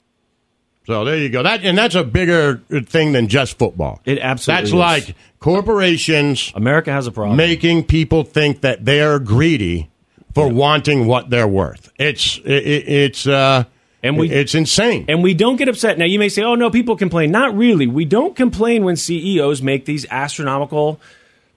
So 0.85 1.05
there 1.05 1.17
you 1.17 1.29
go. 1.29 1.43
That 1.43 1.63
and 1.63 1.77
that's 1.77 1.95
a 1.95 2.03
bigger 2.03 2.57
thing 2.85 3.13
than 3.13 3.27
just 3.29 3.57
football. 3.57 4.01
It 4.05 4.19
absolutely 4.19 4.61
That's 4.61 4.69
is. 4.69 5.07
like 5.07 5.15
corporations 5.39 6.51
America 6.55 6.91
has 6.91 7.07
a 7.07 7.11
problem. 7.11 7.37
making 7.37 7.85
people 7.85 8.23
think 8.23 8.61
that 8.61 8.83
they're 8.85 9.19
greedy 9.19 9.89
for 10.35 10.47
wanting 10.49 11.05
what 11.07 11.29
they're 11.29 11.47
worth. 11.47 11.91
It's 11.97 12.37
it, 12.39 12.51
it- 12.51 12.87
it's 12.87 13.25
uh 13.27 13.63
And 14.03 14.17
we- 14.17 14.29
it's 14.29 14.53
insane. 14.55 15.05
And 15.07 15.23
we 15.23 15.33
don't 15.33 15.55
get 15.55 15.69
upset. 15.69 15.97
Now, 15.97 16.03
you 16.05 16.19
may 16.19 16.27
say, 16.27 16.41
oh, 16.43 16.55
no, 16.55 16.69
people 16.69 16.97
complain. 16.97 17.31
Not 17.31 17.55
really. 17.55 17.87
We 17.87 18.03
don't 18.03 18.35
complain 18.35 18.83
when 18.83 18.97
CEOs 18.97 19.61
make 19.61 19.85
these 19.85 20.05
astronomical 20.11 20.99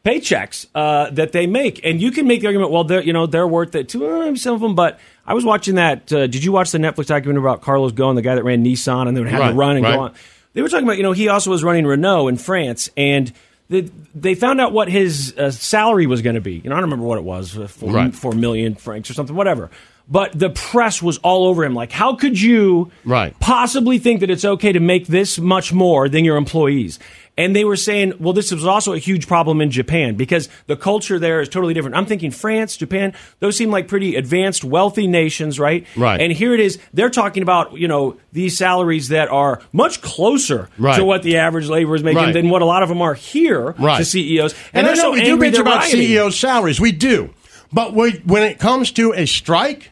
paychecks 0.07 0.67
uh, 0.75 1.11
that 1.11 1.33
they 1.33 1.47
make. 1.47 1.85
And 1.85 2.01
you 2.01 2.11
can 2.13 2.27
make 2.27 2.41
the 2.41 2.47
argument, 2.47 2.71
well, 2.71 2.85
they're, 2.85 3.03
you 3.03 3.13
know, 3.13 3.27
they're 3.27 3.47
worth 3.49 3.75
it 3.75 3.89
too. 3.89 4.07
Uh, 4.07 4.35
some 4.37 4.55
of 4.55 4.61
them. 4.61 4.75
But 4.75 5.01
I 5.27 5.35
was 5.35 5.45
watching 5.45 5.75
that. 5.75 6.13
Uh, 6.13 6.27
did 6.29 6.45
you 6.45 6.53
watch 6.53 6.71
the 6.71 6.79
Netflix 6.79 7.07
documentary 7.07 7.43
about 7.43 7.61
Carlos 7.63 7.93
Ghosn, 7.93 8.15
the 8.15 8.23
guy 8.23 8.37
that 8.37 8.45
ran 8.45 8.65
Nissan 8.65 9.09
and 9.09 9.17
then 9.17 9.27
had 9.27 9.41
Right, 9.41 9.49
to 9.51 9.55
run 9.57 9.77
and 9.77 9.85
right. 9.85 9.95
go 9.97 10.01
on? 10.03 10.15
They 10.55 10.63
were 10.63 10.69
talking 10.69 10.85
about, 10.87 10.97
you 10.97 11.03
know, 11.03 11.13
he 11.13 11.29
also 11.29 11.51
was 11.51 11.65
running 11.65 11.87
Renault 11.87 12.29
in 12.29 12.37
France. 12.37 12.89
And 12.97 13.33
they, 13.69 13.91
they 14.15 14.35
found 14.37 14.61
out 14.61 14.73
what 14.73 14.89
his 14.89 15.35
uh, 15.37 15.51
salary 15.51 16.07
was 16.07 16.23
going 16.23 16.37
to 16.37 16.41
be. 16.41 16.55
You 16.55 16.71
know, 16.71 16.77
I 16.77 16.81
don't 16.81 16.85
remember 16.89 17.05
what 17.07 17.19
it 17.19 17.25
was, 17.25 17.59
uh, 17.59 17.67
four, 17.67 17.93
Right. 17.93 18.15
four 18.15 18.33
million 18.33 18.77
francs 18.77 19.11
or 19.11 19.15
something, 19.15 19.35
whatever. 19.35 19.71
But 20.09 20.39
the 20.39 20.51
press 20.51 21.03
was 21.03 21.19
all 21.19 21.49
over 21.49 21.65
him. 21.65 21.75
Like, 21.75 21.91
how 21.91 22.15
could 22.15 22.41
you 22.41 22.93
Right. 23.05 23.37
possibly 23.41 23.99
think 23.99 24.21
that 24.21 24.31
it's 24.31 24.45
okay 24.45 24.71
to 24.71 24.79
make 24.79 25.09
this 25.09 25.37
much 25.41 25.73
more 25.73 26.09
than 26.09 26.25
your 26.25 26.37
employees? 26.37 27.01
And 27.39 27.55
they 27.55 27.65
were 27.65 27.77
saying, 27.77 28.15
well, 28.19 28.33
this 28.33 28.51
was 28.51 28.65
also 28.65 28.95
a 28.95 28.99
huge 28.99 29.27
problem 29.27 29.61
in 29.61 29.71
Japan 29.71 30.15
because 30.15 30.49
the 30.69 30.77
culture 30.77 31.19
there 31.19 31.41
is 31.43 31.49
totally 31.51 31.75
different. 31.75 31.95
I'm 31.97 32.07
thinking 32.07 32.31
France, 32.31 32.79
Japan, 32.79 33.13
those 33.41 33.57
seem 33.59 33.71
like 33.71 33.89
pretty 33.89 34.17
advanced, 34.17 34.65
wealthy 34.65 35.07
nations, 35.07 35.61
right? 35.61 35.87
Right. 35.97 36.19
And 36.21 36.33
here 36.33 36.55
it 36.55 36.61
is, 36.61 36.79
they're 36.95 37.11
talking 37.11 37.43
about, 37.43 37.75
you 37.75 37.89
know, 37.89 38.17
these 38.33 38.57
salaries 38.57 39.09
that 39.09 39.29
are 39.29 39.61
much 39.73 40.01
closer 40.01 40.71
Right. 40.79 40.97
to 40.97 41.05
what 41.05 41.23
the 41.23 41.37
average 41.37 41.69
laborer 41.69 41.97
is 41.97 42.03
making 42.03 42.23
Right. 42.23 42.33
than 42.33 42.49
what 42.49 42.63
a 42.63 42.67
lot 42.67 42.83
of 42.83 42.89
them 42.89 43.03
are 43.03 43.15
here 43.15 43.75
Right. 43.79 43.99
to 43.99 44.05
CEOs. 44.05 44.55
and 44.73 44.87
I 44.87 44.89
they're 44.95 44.97
know 44.97 45.03
so 45.03 45.13
we 45.13 45.23
do 45.23 45.33
angry 45.33 45.51
bitch 45.51 45.59
about 45.61 45.81
rioting. 45.81 46.01
CEOs' 46.01 46.39
salaries. 46.39 46.81
We 46.81 46.93
do. 46.93 47.31
But 47.73 47.93
we, 47.93 48.13
when 48.25 48.45
it 48.45 48.59
comes 48.59 48.93
to 48.93 49.13
a 49.13 49.27
strike 49.27 49.91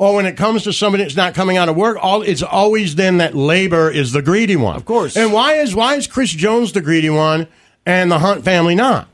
or 0.00 0.14
when 0.14 0.24
it 0.24 0.34
comes 0.34 0.62
to 0.62 0.72
somebody 0.72 1.04
that's 1.04 1.14
not 1.14 1.34
coming 1.34 1.58
out 1.58 1.68
of 1.68 1.76
work, 1.76 1.98
all 2.00 2.22
it's 2.22 2.42
always 2.42 2.94
then 2.94 3.18
that 3.18 3.34
labor 3.34 3.90
is 3.90 4.12
the 4.12 4.22
greedy 4.22 4.56
one. 4.56 4.74
Of 4.74 4.86
course. 4.86 5.14
And 5.14 5.30
why 5.30 5.56
is 5.56 5.74
why 5.74 5.96
is 5.96 6.06
Chris 6.06 6.30
Jones 6.30 6.72
the 6.72 6.80
greedy 6.80 7.10
one 7.10 7.46
and 7.84 8.10
the 8.10 8.18
Hunt 8.18 8.42
family 8.42 8.74
not? 8.74 9.08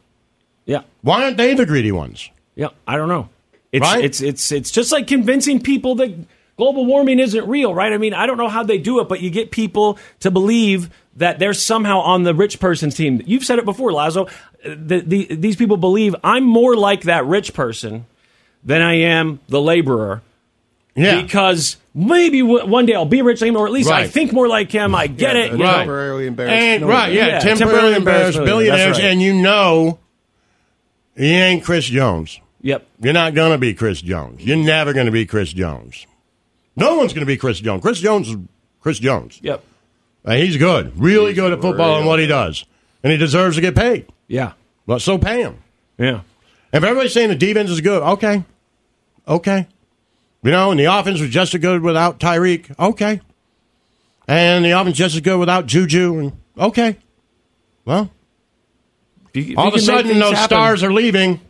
Yeah. 0.64 0.82
Why 1.02 1.24
aren't 1.24 1.38
they 1.38 1.54
the 1.54 1.66
greedy 1.66 1.90
ones? 1.90 2.30
Yeah, 2.54 2.68
I 2.86 2.96
don't 2.96 3.08
know. 3.08 3.28
It's 3.72 3.82
Right? 3.82 4.04
it's 4.04 4.20
it's 4.20 4.52
it's 4.52 4.70
just 4.70 4.92
like 4.92 5.08
convincing 5.08 5.60
people 5.60 5.96
that 5.96 6.14
global 6.56 6.86
warming 6.86 7.18
isn't 7.18 7.48
real, 7.48 7.74
right? 7.74 7.92
I 7.92 7.98
mean, 7.98 8.14
I 8.14 8.26
don't 8.26 8.38
know 8.38 8.48
how 8.48 8.62
they 8.62 8.78
do 8.78 9.00
it, 9.00 9.08
but 9.08 9.20
you 9.20 9.28
get 9.28 9.50
people 9.50 9.98
to 10.20 10.30
believe 10.30 10.88
that 11.16 11.40
they're 11.40 11.52
somehow 11.52 11.98
on 11.98 12.22
the 12.22 12.32
rich 12.32 12.60
person's 12.60 12.94
team. 12.94 13.20
You've 13.26 13.44
said 13.44 13.58
it 13.58 13.64
before, 13.64 13.90
Lazo. 13.90 14.28
The, 14.64 15.00
the, 15.00 15.34
these 15.34 15.56
people 15.56 15.78
believe 15.78 16.14
I'm 16.22 16.44
more 16.44 16.76
like 16.76 17.02
that 17.02 17.26
rich 17.26 17.54
person 17.54 18.06
than 18.62 18.82
I 18.82 18.94
am 18.98 19.40
the 19.48 19.60
laborer 19.60 20.22
Yeah. 20.96 21.22
because 21.22 21.76
maybe 21.94 22.40
w- 22.40 22.66
one 22.66 22.86
day 22.86 22.94
I'll 22.94 23.04
be 23.04 23.22
rich, 23.22 23.42
or 23.42 23.66
at 23.66 23.72
least 23.72 23.90
I 23.90 24.06
think 24.08 24.32
more 24.32 24.48
like 24.48 24.70
him. 24.72 24.94
I 24.94 25.06
get 25.06 25.36
it. 25.36 25.52
you 25.52 25.58
Right. 25.58 25.72
know? 25.72 25.76
Temporarily 25.78 26.26
embarrassed. 26.26 26.54
And 26.54 26.82
No, 26.82 26.88
right, 26.88 27.12
yeah, 27.12 27.26
Yeah, 27.26 27.38
temporarily 27.40 27.58
temporarily 27.58 27.96
embarrassed 27.96 28.38
embarrassed 28.38 28.50
billionaires, 28.58 28.96
right. 28.98 29.04
and 29.10 29.22
you 29.22 29.34
know 29.34 29.98
he 31.16 31.32
ain't 31.32 31.64
Chris 31.64 31.84
Jones. 31.86 32.40
Yep. 32.62 32.86
You're 33.02 33.12
not 33.12 33.34
going 33.34 33.52
to 33.52 33.58
be 33.58 33.74
Chris 33.74 34.00
Jones. 34.00 34.42
You're 34.44 34.56
never 34.56 34.92
going 34.92 35.06
to 35.06 35.12
be 35.12 35.24
Chris 35.26 35.52
Jones. 35.52 36.06
No 36.76 36.96
one's 36.96 37.12
going 37.12 37.20
to 37.20 37.26
be 37.26 37.36
Chris 37.36 37.60
Jones. 37.60 37.80
Chris 37.82 38.00
Jones 38.00 38.28
is 38.28 38.36
Chris 38.80 38.98
Jones. 38.98 39.38
Yep. 39.42 39.62
Uh, 40.24 40.34
he's 40.34 40.56
good, 40.56 40.98
really 40.98 41.32
good 41.32 41.52
at 41.52 41.60
football 41.62 41.98
and 41.98 42.06
what 42.06 42.18
he 42.18 42.26
does, 42.26 42.64
and 43.02 43.12
he 43.12 43.18
deserves 43.18 43.54
to 43.56 43.62
get 43.62 43.76
paid. 43.76 44.06
Yeah. 44.26 44.52
But 44.86 45.00
so 45.00 45.18
pay 45.18 45.42
him. 45.42 45.58
Yeah. 45.98 46.20
If 46.72 46.82
everybody's 46.82 47.12
saying 47.14 47.28
the 47.28 47.34
defense 47.36 47.70
is 47.70 47.80
good, 47.80 48.02
okay, 48.02 48.42
okay, 49.28 49.68
you 50.46 50.52
know, 50.52 50.70
and 50.70 50.80
the 50.80 50.84
offense 50.86 51.20
was 51.20 51.30
just 51.30 51.54
as 51.54 51.60
good 51.60 51.82
without 51.82 52.18
Tyreek, 52.20 52.74
okay, 52.78 53.20
and 54.28 54.64
the 54.64 54.70
offense 54.70 54.96
just 54.96 55.14
as 55.14 55.20
good 55.20 55.38
without 55.38 55.66
Juju, 55.66 56.18
and 56.18 56.32
okay, 56.58 56.96
well, 57.84 58.10
If 59.34 59.46
you- 59.48 59.52
if 59.52 59.58
all 59.58 59.68
of 59.68 59.74
a 59.74 59.78
sudden 59.78 60.18
those 60.18 60.32
happen- 60.34 60.56
stars 60.56 60.82
are 60.82 60.92
leaving, 60.92 61.40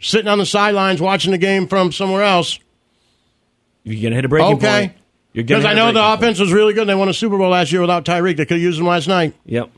sitting 0.00 0.28
on 0.28 0.38
the 0.38 0.46
sidelines 0.46 1.00
watching 1.00 1.30
the 1.32 1.38
game 1.38 1.66
from 1.68 1.92
somewhere 1.92 2.22
else. 2.22 2.58
You're 3.84 4.02
gonna 4.02 4.16
hit 4.16 4.24
a 4.24 4.28
breaking 4.28 4.54
Okay. 4.56 4.80
point. 4.88 4.92
Because 5.34 5.64
I 5.64 5.74
know 5.74 5.92
the 5.92 6.00
point. 6.00 6.14
offense 6.22 6.38
was 6.38 6.52
really 6.52 6.72
good. 6.74 6.82
And 6.82 6.90
They 6.90 6.94
won 6.94 7.08
a 7.08 7.14
Super 7.14 7.36
Bowl 7.36 7.50
last 7.50 7.70
year 7.72 7.80
without 7.80 8.04
Tyreek. 8.04 8.36
They 8.36 8.44
could 8.46 8.56
have 8.56 8.62
used 8.62 8.78
him 8.80 8.86
last 8.86 9.08
night. 9.08 9.34
Yep. 9.46 9.68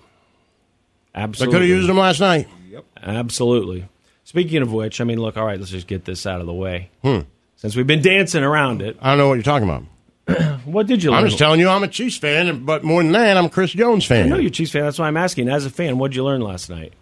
Absolutely. 1.14 1.46
They 1.46 1.52
could 1.58 1.68
have 1.68 1.76
used 1.78 1.90
him 1.90 1.96
last 1.98 2.20
night. 2.20 2.46
Yep. 2.70 2.84
Absolutely. 3.02 3.86
Speaking 4.24 4.62
of 4.62 4.72
which, 4.72 5.00
I 5.00 5.04
mean, 5.04 5.18
look, 5.20 5.36
all 5.36 5.44
right, 5.46 5.58
let's 5.58 5.70
just 5.70 5.86
get 5.86 6.04
this 6.04 6.26
out 6.26 6.40
of 6.40 6.46
the 6.46 6.52
way. 6.52 6.90
Hmm. 7.02 7.20
Since 7.56 7.74
we've 7.76 7.86
been 7.86 8.02
dancing 8.02 8.42
around 8.44 8.82
it, 8.82 8.96
I 9.00 9.10
don't 9.10 9.18
know 9.18 9.28
what 9.28 9.34
you're 9.34 9.42
talking 9.42 9.68
about. 9.68 10.60
what 10.64 10.86
did 10.86 11.02
you 11.02 11.10
learn? 11.10 11.20
I'm 11.20 11.26
just 11.26 11.38
telling 11.38 11.60
you, 11.60 11.68
I'm 11.68 11.82
a 11.82 11.88
Chiefs 11.88 12.16
fan, 12.18 12.64
but 12.64 12.84
more 12.84 13.02
than 13.02 13.12
that, 13.12 13.36
I'm 13.36 13.46
a 13.46 13.50
Chris 13.50 13.70
Jones 13.72 14.04
fan. 14.04 14.26
I 14.26 14.28
know 14.28 14.36
you're 14.36 14.48
a 14.48 14.50
Chiefs 14.50 14.72
fan. 14.72 14.82
That's 14.82 14.98
why 14.98 15.06
I'm 15.08 15.16
asking. 15.16 15.48
As 15.48 15.64
a 15.66 15.70
fan, 15.70 15.98
what 15.98 16.10
did 16.10 16.16
you 16.16 16.24
learn 16.24 16.40
last 16.40 16.68
night? 16.68 16.92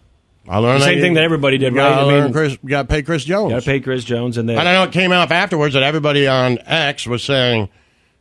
I 0.46 0.58
learned 0.58 0.76
The 0.82 0.84
that 0.84 0.90
same 0.90 0.96
you- 0.98 1.02
thing 1.02 1.14
that 1.14 1.24
everybody 1.24 1.56
did, 1.58 1.72
right? 1.74 1.88
gotta 1.90 2.06
I 2.16 2.20
mean- 2.24 2.32
Chris, 2.32 2.52
you 2.62 2.68
got 2.68 2.82
to 2.82 2.88
pay 2.88 3.02
Chris 3.02 3.24
Jones. 3.24 3.52
Got 3.52 3.60
to 3.62 3.66
pay 3.66 3.80
Chris 3.80 4.04
Jones, 4.04 4.36
and 4.36 4.46
then 4.48 4.58
And 4.58 4.68
I 4.68 4.74
know 4.74 4.82
it 4.84 4.92
came 4.92 5.10
out 5.10 5.30
afterwards 5.32 5.72
that 5.74 5.82
everybody 5.82 6.26
on 6.28 6.58
X 6.66 7.06
was 7.06 7.24
saying, 7.24 7.68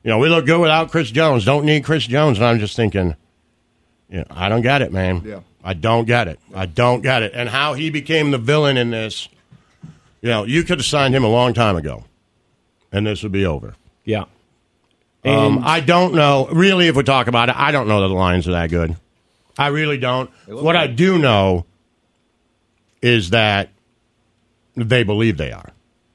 you 0.03 0.09
know, 0.09 0.17
we 0.19 0.29
look 0.29 0.45
good 0.45 0.59
without 0.61 0.89
Chris 0.89 1.11
Jones. 1.11 1.43
Don't 1.45 1.65
need 1.65 1.83
Chris 1.83 2.07
Jones. 2.07 2.37
And 2.37 2.47
I'm 2.47 2.59
just 2.59 2.75
thinking, 2.77 3.15
yeah, 4.09 4.23
I 4.31 4.47
don't 4.49 4.61
get 4.61 4.81
it, 4.81 4.91
man. 4.93 5.21
Yeah. 5.25 5.39
I 5.65 5.73
don't 5.73 6.05
get 6.05 6.27
it. 6.29 6.39
I 6.55 6.65
don't 6.65 7.01
get 7.01 7.23
it. 7.23 7.33
And 7.35 7.47
how 7.49 7.73
he 7.73 7.89
became 7.89 8.31
the 8.31 8.37
villain 8.37 8.77
in 8.77 8.91
this, 8.91 9.27
you 10.21 10.29
know, 10.29 10.45
you 10.45 10.63
could 10.63 10.79
have 10.79 10.85
signed 10.85 11.13
him 11.15 11.23
a 11.25 11.29
long 11.29 11.53
time 11.53 11.75
ago, 11.75 12.03
and 12.93 13.05
this 13.05 13.23
would 13.23 13.31
be 13.33 13.45
over. 13.45 13.75
yeah. 14.05 14.25
Um, 15.25 15.61
I 15.63 15.79
don't 15.79 16.13
know. 16.13 16.47
Really, 16.51 16.87
if 16.89 16.97
we 16.97 17.03
talk 17.03 17.27
about 17.27 17.47
it, 17.47 17.55
I 17.57 17.71
don't 17.71 17.87
know 17.87 18.01
that 18.01 18.09
the 18.09 18.13
Lions 18.13 18.45
are 18.47 18.51
that 18.51 18.69
good. 18.69 18.97
I 19.57 19.67
really 19.67 19.97
don't. 19.97 20.29
What 20.47 20.75
I 20.75 20.87
do 20.87 21.17
know 21.17 21.65
is 23.01 23.29
that 23.29 23.69
they 24.75 25.03
believe 25.03 25.37
they 25.37 25.51
are. 25.53 25.69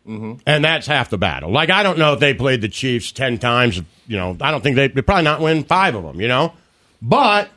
And 0.06 0.64
that's 0.64 0.86
half 0.86 1.08
the 1.10 1.18
battle. 1.18 1.50
Like, 1.50 1.68
I 1.70 1.82
don't 1.82 1.98
know 1.98 2.14
if 2.14 2.20
they 2.20 2.32
played 2.34 2.60
the 2.62 2.68
Chiefs 2.68 3.12
10 3.12 3.38
times. 3.38 3.80
You 4.06 4.16
know, 4.16 4.36
I 4.40 4.50
don't 4.50 4.62
think 4.62 4.76
they, 4.76 4.88
they 4.88 5.02
probably 5.02 5.24
not 5.24 5.40
win 5.40 5.64
five 5.64 5.94
of 5.94 6.02
them, 6.02 6.20
you 6.20 6.28
know? 6.28 6.52
But 7.02 7.50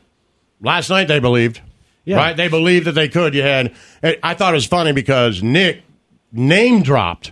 last 0.62 0.90
night 0.90 1.08
they 1.10 1.20
believed. 1.20 1.62
Yeah. 2.04 2.18
Right? 2.18 2.36
They 2.36 2.48
believed 2.50 2.88
that 2.88 2.92
they 2.94 3.08
could. 3.10 3.34
You 3.34 3.44
had, 3.44 3.74
I 4.04 4.34
thought 4.36 4.54
it 4.54 4.56
was 4.56 4.66
funny 4.68 4.92
because 4.92 5.42
Nick 5.42 5.84
name 6.32 6.82
dropped 6.82 7.32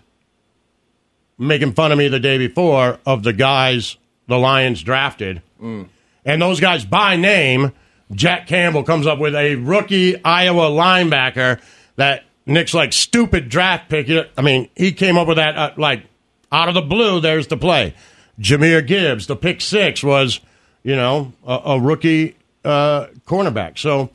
making 1.39 1.73
fun 1.73 1.91
of 1.91 1.97
me 1.97 2.08
the 2.10 2.19
day 2.19 2.38
before 2.38 2.99
of 3.06 3.23
the 3.23 3.34
guys 3.34 3.97
the 4.28 4.38
Lions 4.38 4.84
drafted. 4.84 5.41
And 5.60 6.41
those 6.41 6.60
guys 6.60 6.86
by 6.86 7.15
name, 7.15 7.71
Jack 8.12 8.45
Campbell 8.47 8.84
comes 8.84 9.08
up 9.08 9.17
with 9.17 9.34
a 9.34 9.56
rookie 9.56 10.23
Iowa 10.23 10.69
linebacker 10.69 11.60
that 11.95 12.25
Nick's 12.45 12.73
like 12.73 12.93
stupid 12.93 13.49
draft 13.49 13.89
pick. 13.89 14.08
I 14.38 14.41
mean, 14.41 14.69
he 14.75 14.91
came 14.91 15.17
up 15.17 15.28
with 15.28 15.38
that 15.38 15.58
uh, 15.58 15.71
like 15.78 16.04
out 16.52 16.67
of 16.67 16.75
the 16.75 16.82
blue. 16.82 17.19
There's 17.19 17.47
the 17.47 17.58
play. 17.58 17.95
Jahmyr 18.39 18.86
Gibbs, 18.86 19.28
the 19.28 19.36
pick 19.36 19.62
six 19.62 20.04
was, 20.04 20.39
you 20.84 20.95
know, 20.95 21.34
a, 21.45 21.62
a 21.65 21.80
rookie 21.80 22.36
uh, 22.63 23.08
cornerback. 23.25 23.78
So, 23.78 24.10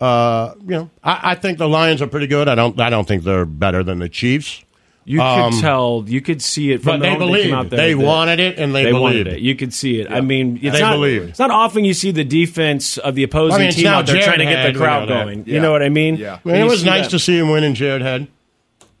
uh, 0.00 0.54
you 0.62 0.70
know, 0.70 0.90
I, 1.04 1.32
I 1.32 1.34
think 1.34 1.58
the 1.58 1.68
Lions 1.68 2.00
are 2.02 2.06
pretty 2.06 2.26
good. 2.26 2.48
I 2.48 2.54
don't. 2.54 2.80
I 2.80 2.90
don't 2.90 3.06
think 3.06 3.22
they're 3.22 3.44
better 3.44 3.82
than 3.82 3.98
the 3.98 4.08
Chiefs. 4.08 4.64
You 5.10 5.20
Um, 5.20 5.50
could 5.52 5.60
tell. 5.60 6.04
You 6.06 6.20
could 6.20 6.40
see 6.40 6.70
it 6.70 6.82
from 6.82 6.92
but 6.92 6.96
the 6.98 7.02
they 7.02 7.10
moment 7.14 7.30
believed. 7.30 7.46
came 7.46 7.54
out 7.54 7.70
there 7.70 7.78
They 7.78 7.94
wanted 7.96 8.38
it, 8.38 8.58
and 8.60 8.72
they, 8.74 8.84
They 8.84 8.90
believed 8.92 9.02
wanted 9.02 9.26
it. 9.26 9.40
You 9.40 9.56
could 9.56 9.74
see 9.74 10.00
it. 10.00 10.10
I 10.10 10.20
mean, 10.20 10.60
it's 10.62 10.76
They 10.76 10.80
not, 10.82 10.92
believed. 10.92 11.30
It's 11.30 11.38
not 11.40 11.50
often 11.50 11.84
you 11.84 11.94
see 11.94 12.12
the 12.12 12.22
defense 12.22 12.96
of 12.96 13.16
the 13.16 13.24
opposing 13.24 13.56
I 13.56 13.58
mean, 13.58 13.68
it's 13.68 13.76
team 13.76 13.86
out 13.88 14.06
there 14.06 14.14
Jared 14.14 14.26
trying 14.26 14.38
to 14.38 14.44
get 14.44 14.72
the 14.72 14.78
crowd 14.78 15.08
know 15.08 15.14
that. 15.16 15.24
going. 15.24 15.44
You 15.46 15.58
know 15.60 15.72
what 15.72 15.82
I 15.82 15.88
mean? 15.88 16.14
Yeah. 16.16 16.38
I 16.44 16.48
mean, 16.48 16.56
it 16.56 16.64
was 16.64 16.84
nice 16.84 17.06
that. 17.06 17.10
to 17.10 17.18
see 17.18 17.36
him 17.36 17.48
win 17.50 17.64
in 17.64 17.74
Jared 17.74 18.02
Head. 18.02 18.28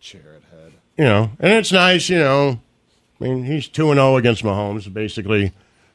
Jared 0.00 0.42
Head. 0.50 0.72
You 0.98 1.04
know, 1.04 1.30
and 1.38 1.52
it's 1.52 1.70
nice. 1.70 2.08
You 2.08 2.18
know, 2.18 2.60
I 3.20 3.24
mean, 3.24 3.44
he's 3.44 3.68
two 3.68 3.90
and 3.90 3.98
zero 3.98 4.16
against 4.16 4.42
Mahomes. 4.42 4.92
Basically, 4.92 5.52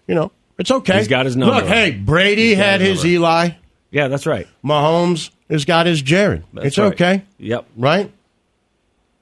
you 0.07 0.15
know, 0.15 0.31
it's 0.57 0.71
okay. 0.71 0.99
He's 0.99 1.07
got 1.09 1.25
his 1.25 1.35
number. 1.35 1.55
Look, 1.55 1.65
hey, 1.65 1.91
Brady 1.91 2.53
had 2.55 2.79
his 2.79 3.05
Eli. 3.05 3.49
Yeah, 3.91 4.07
that's 4.07 4.25
right. 4.25 4.47
Mahomes 4.63 5.29
has 5.49 5.65
got 5.65 5.85
his 5.87 6.01
Jared. 6.01 6.43
That's 6.53 6.67
it's 6.67 6.77
right. 6.77 6.93
okay, 6.93 7.23
Yep. 7.39 7.65
right? 7.75 8.11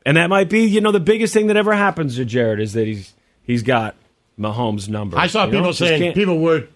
And 0.06 0.18
that 0.18 0.30
might 0.30 0.50
be, 0.50 0.62
you 0.66 0.82
know, 0.82 0.92
the 0.92 1.00
biggest 1.00 1.34
thing 1.34 1.48
that 1.48 1.58
ever 1.58 1.74
happens 1.74 2.16
to 2.18 2.26
Jared 2.26 2.60
is 2.60 2.74
that 2.74 2.88
he's 2.88 3.14
he's 3.44 3.64
got 3.64 3.96
Mahomes' 4.40 4.90
number. 4.90 5.18
I 5.18 5.28
saw 5.28 5.46
You 5.46 5.52
know, 5.52 5.58
people 5.60 5.72
just 5.72 5.80
saying 5.80 6.14
people 6.14 6.40
would. 6.40 6.70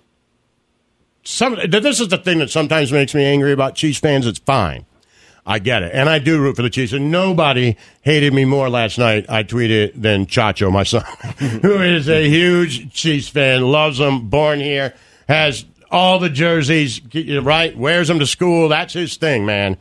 Some 1.24 1.58
this 1.68 2.00
is 2.00 2.08
the 2.08 2.18
thing 2.18 2.40
that 2.40 2.50
sometimes 2.50 2.92
makes 2.92 3.14
me 3.14 3.26
angry 3.26 3.52
about 3.52 3.76
Chiefs 3.76 4.00
fans. 4.00 4.26
It's 4.26 4.40
fine, 4.40 4.86
I 5.46 5.60
get 5.60 5.84
it, 5.84 5.92
and 5.94 6.10
I 6.10 6.20
do 6.20 6.40
root 6.42 6.56
for 6.56 6.62
the 6.62 6.70
Chiefs. 6.70 6.94
And 6.94 7.12
nobody 7.12 7.76
hated 8.02 8.34
me 8.34 8.46
more 8.46 8.70
last 8.70 8.98
night. 8.98 9.26
I 9.28 9.44
tweeted 9.44 10.02
than 10.02 10.26
Chacho, 10.26 10.72
my 10.72 10.84
son, 10.84 11.04
who 11.62 11.82
is 11.82 12.08
a 12.08 12.30
huge 12.30 12.94
Chiefs 12.94 13.28
fan, 13.28 13.62
loves 13.62 13.98
them, 13.98 14.30
born 14.30 14.62
here, 14.62 14.94
has 15.28 15.66
all 15.92 16.20
the 16.20 16.30
jerseys, 16.30 17.02
right? 17.44 17.78
Wears 17.78 18.08
them 18.08 18.20
to 18.20 18.26
school. 18.26 18.70
That's 18.70 18.94
his 18.94 19.18
thing, 19.18 19.46
man. 19.46 19.78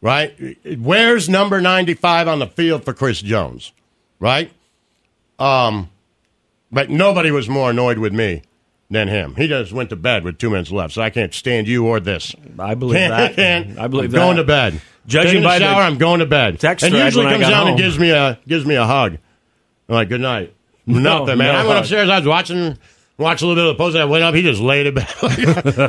Right? 0.00 0.58
Where's 0.78 1.28
number 1.28 1.60
ninety 1.60 1.94
five 1.94 2.28
on 2.28 2.38
the 2.38 2.46
field 2.46 2.84
for 2.84 2.92
Chris 2.92 3.20
Jones, 3.22 3.72
right? 4.20 4.52
Um, 5.38 5.88
but 6.70 6.90
nobody 6.90 7.30
was 7.30 7.48
more 7.48 7.70
annoyed 7.70 7.98
with 7.98 8.12
me 8.12 8.42
than 8.90 9.08
him. 9.08 9.34
He 9.36 9.48
just 9.48 9.72
went 9.72 9.88
to 9.90 9.96
bed 9.96 10.22
with 10.24 10.38
two 10.38 10.50
minutes 10.50 10.70
left, 10.70 10.92
so 10.94 11.00
I 11.02 11.08
can't 11.10 11.32
stand 11.32 11.66
you 11.68 11.86
or 11.86 12.00
this. 12.00 12.34
I 12.58 12.74
believe 12.74 12.98
Can't- 12.98 13.12
that. 13.12 13.34
can't. 13.34 13.78
I 13.78 13.86
believe 13.88 14.10
that 14.10 14.20
I'm 14.20 14.26
Going 14.26 14.36
to 14.36 14.44
bed. 14.44 14.80
Judging 15.06 15.42
by 15.42 15.58
the 15.58 15.64
shower, 15.64 15.82
I'm 15.82 15.98
going 15.98 16.20
to 16.20 16.26
bed. 16.26 16.60
text 16.60 16.84
and 16.84 16.94
usually 16.94 17.26
comes 17.26 17.46
down 17.48 17.68
and 17.68 17.76
gives 17.78 17.98
me 17.98 18.10
a 18.10 18.38
gives 18.46 18.64
me 18.66 18.74
a 18.74 18.84
hug. 18.86 19.18
I'm 19.88 19.94
like, 19.94 20.08
good 20.08 20.20
night. 20.20 20.54
Nothing, 20.86 21.38
man. 21.38 21.48
no 21.48 21.52
I 21.52 21.56
went 21.58 21.68
hug. 21.68 21.78
upstairs. 21.80 22.08
I 22.10 22.18
was 22.18 22.26
watching 22.28 22.78
watched 23.16 23.42
a 23.42 23.46
little 23.46 23.62
bit 23.62 23.70
of 23.70 23.76
the 23.76 23.82
post. 23.82 23.96
I 23.96 24.04
went 24.06 24.24
up. 24.24 24.34
He 24.34 24.42
just 24.42 24.60
laid 24.60 24.86
it 24.86 24.94
bed. 24.94 25.08
I 25.22 25.28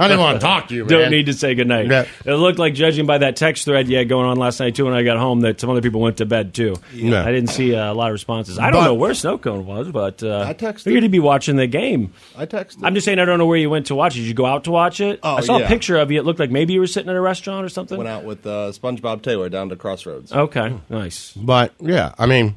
didn't 0.07 0.19
want 0.19 0.39
to 0.39 0.45
talk 0.45 0.67
to 0.67 0.75
you, 0.75 0.81
man. 0.85 0.89
Don't 0.89 1.11
need 1.11 1.25
to 1.25 1.33
say 1.33 1.55
goodnight. 1.55 1.87
Yeah. 1.87 2.05
It 2.25 2.33
looked 2.33 2.59
like, 2.59 2.73
judging 2.75 3.05
by 3.05 3.17
that 3.19 3.35
text 3.35 3.65
thread 3.65 3.87
you 3.87 3.97
had 3.97 4.07
going 4.09 4.25
on 4.27 4.37
last 4.37 4.59
night, 4.59 4.75
too, 4.75 4.85
when 4.85 4.93
I 4.93 5.03
got 5.03 5.17
home, 5.17 5.41
that 5.41 5.59
some 5.59 5.69
other 5.69 5.81
people 5.81 6.01
went 6.01 6.17
to 6.17 6.25
bed, 6.25 6.53
too. 6.53 6.75
Yeah. 6.93 7.23
I 7.25 7.31
didn't 7.31 7.49
see 7.49 7.73
uh, 7.75 7.91
a 7.91 7.95
lot 7.95 8.07
of 8.09 8.13
responses. 8.13 8.59
I 8.59 8.69
don't 8.69 8.81
But- 8.81 8.85
know 8.85 8.93
where 8.93 9.11
Snowcone 9.13 9.65
was, 9.65 9.89
but 9.91 10.21
uh, 10.23 10.45
I 10.47 10.53
texted. 10.53 10.81
figured 10.83 11.03
he'd 11.03 11.11
be 11.11 11.19
watching 11.19 11.55
the 11.55 11.67
game. 11.67 12.13
I 12.37 12.45
texted. 12.45 12.79
I'm 12.83 12.93
just 12.93 13.05
saying, 13.05 13.19
I 13.19 13.25
don't 13.25 13.39
know 13.39 13.45
where 13.47 13.57
you 13.57 13.69
went 13.69 13.87
to 13.87 13.95
watch 13.95 14.15
it. 14.15 14.19
Did 14.19 14.27
you 14.27 14.33
go 14.33 14.45
out 14.45 14.65
to 14.65 14.71
watch 14.71 14.99
it? 14.99 15.19
Oh, 15.23 15.35
I 15.37 15.41
saw 15.41 15.57
a 15.57 15.65
picture 15.67 15.97
of 15.97 16.11
you. 16.11 16.19
It 16.19 16.25
looked 16.25 16.39
like 16.39 16.51
maybe 16.51 16.73
you 16.73 16.79
were 16.79 16.87
sitting 16.87 17.09
at 17.09 17.15
a 17.15 17.21
restaurant 17.21 17.65
or 17.65 17.69
something. 17.69 17.97
went 17.97 18.07
out 18.09 18.23
with 18.23 18.45
uh, 18.45 18.71
SpongeBob 18.71 19.21
Taylor 19.23 19.49
down 19.49 19.69
to 19.69 19.75
Crossroads. 19.75 20.31
Okay, 20.31 20.77
nice. 20.89 21.31
But 21.33 21.73
yeah, 21.79 22.13
I 22.19 22.25
mean, 22.27 22.55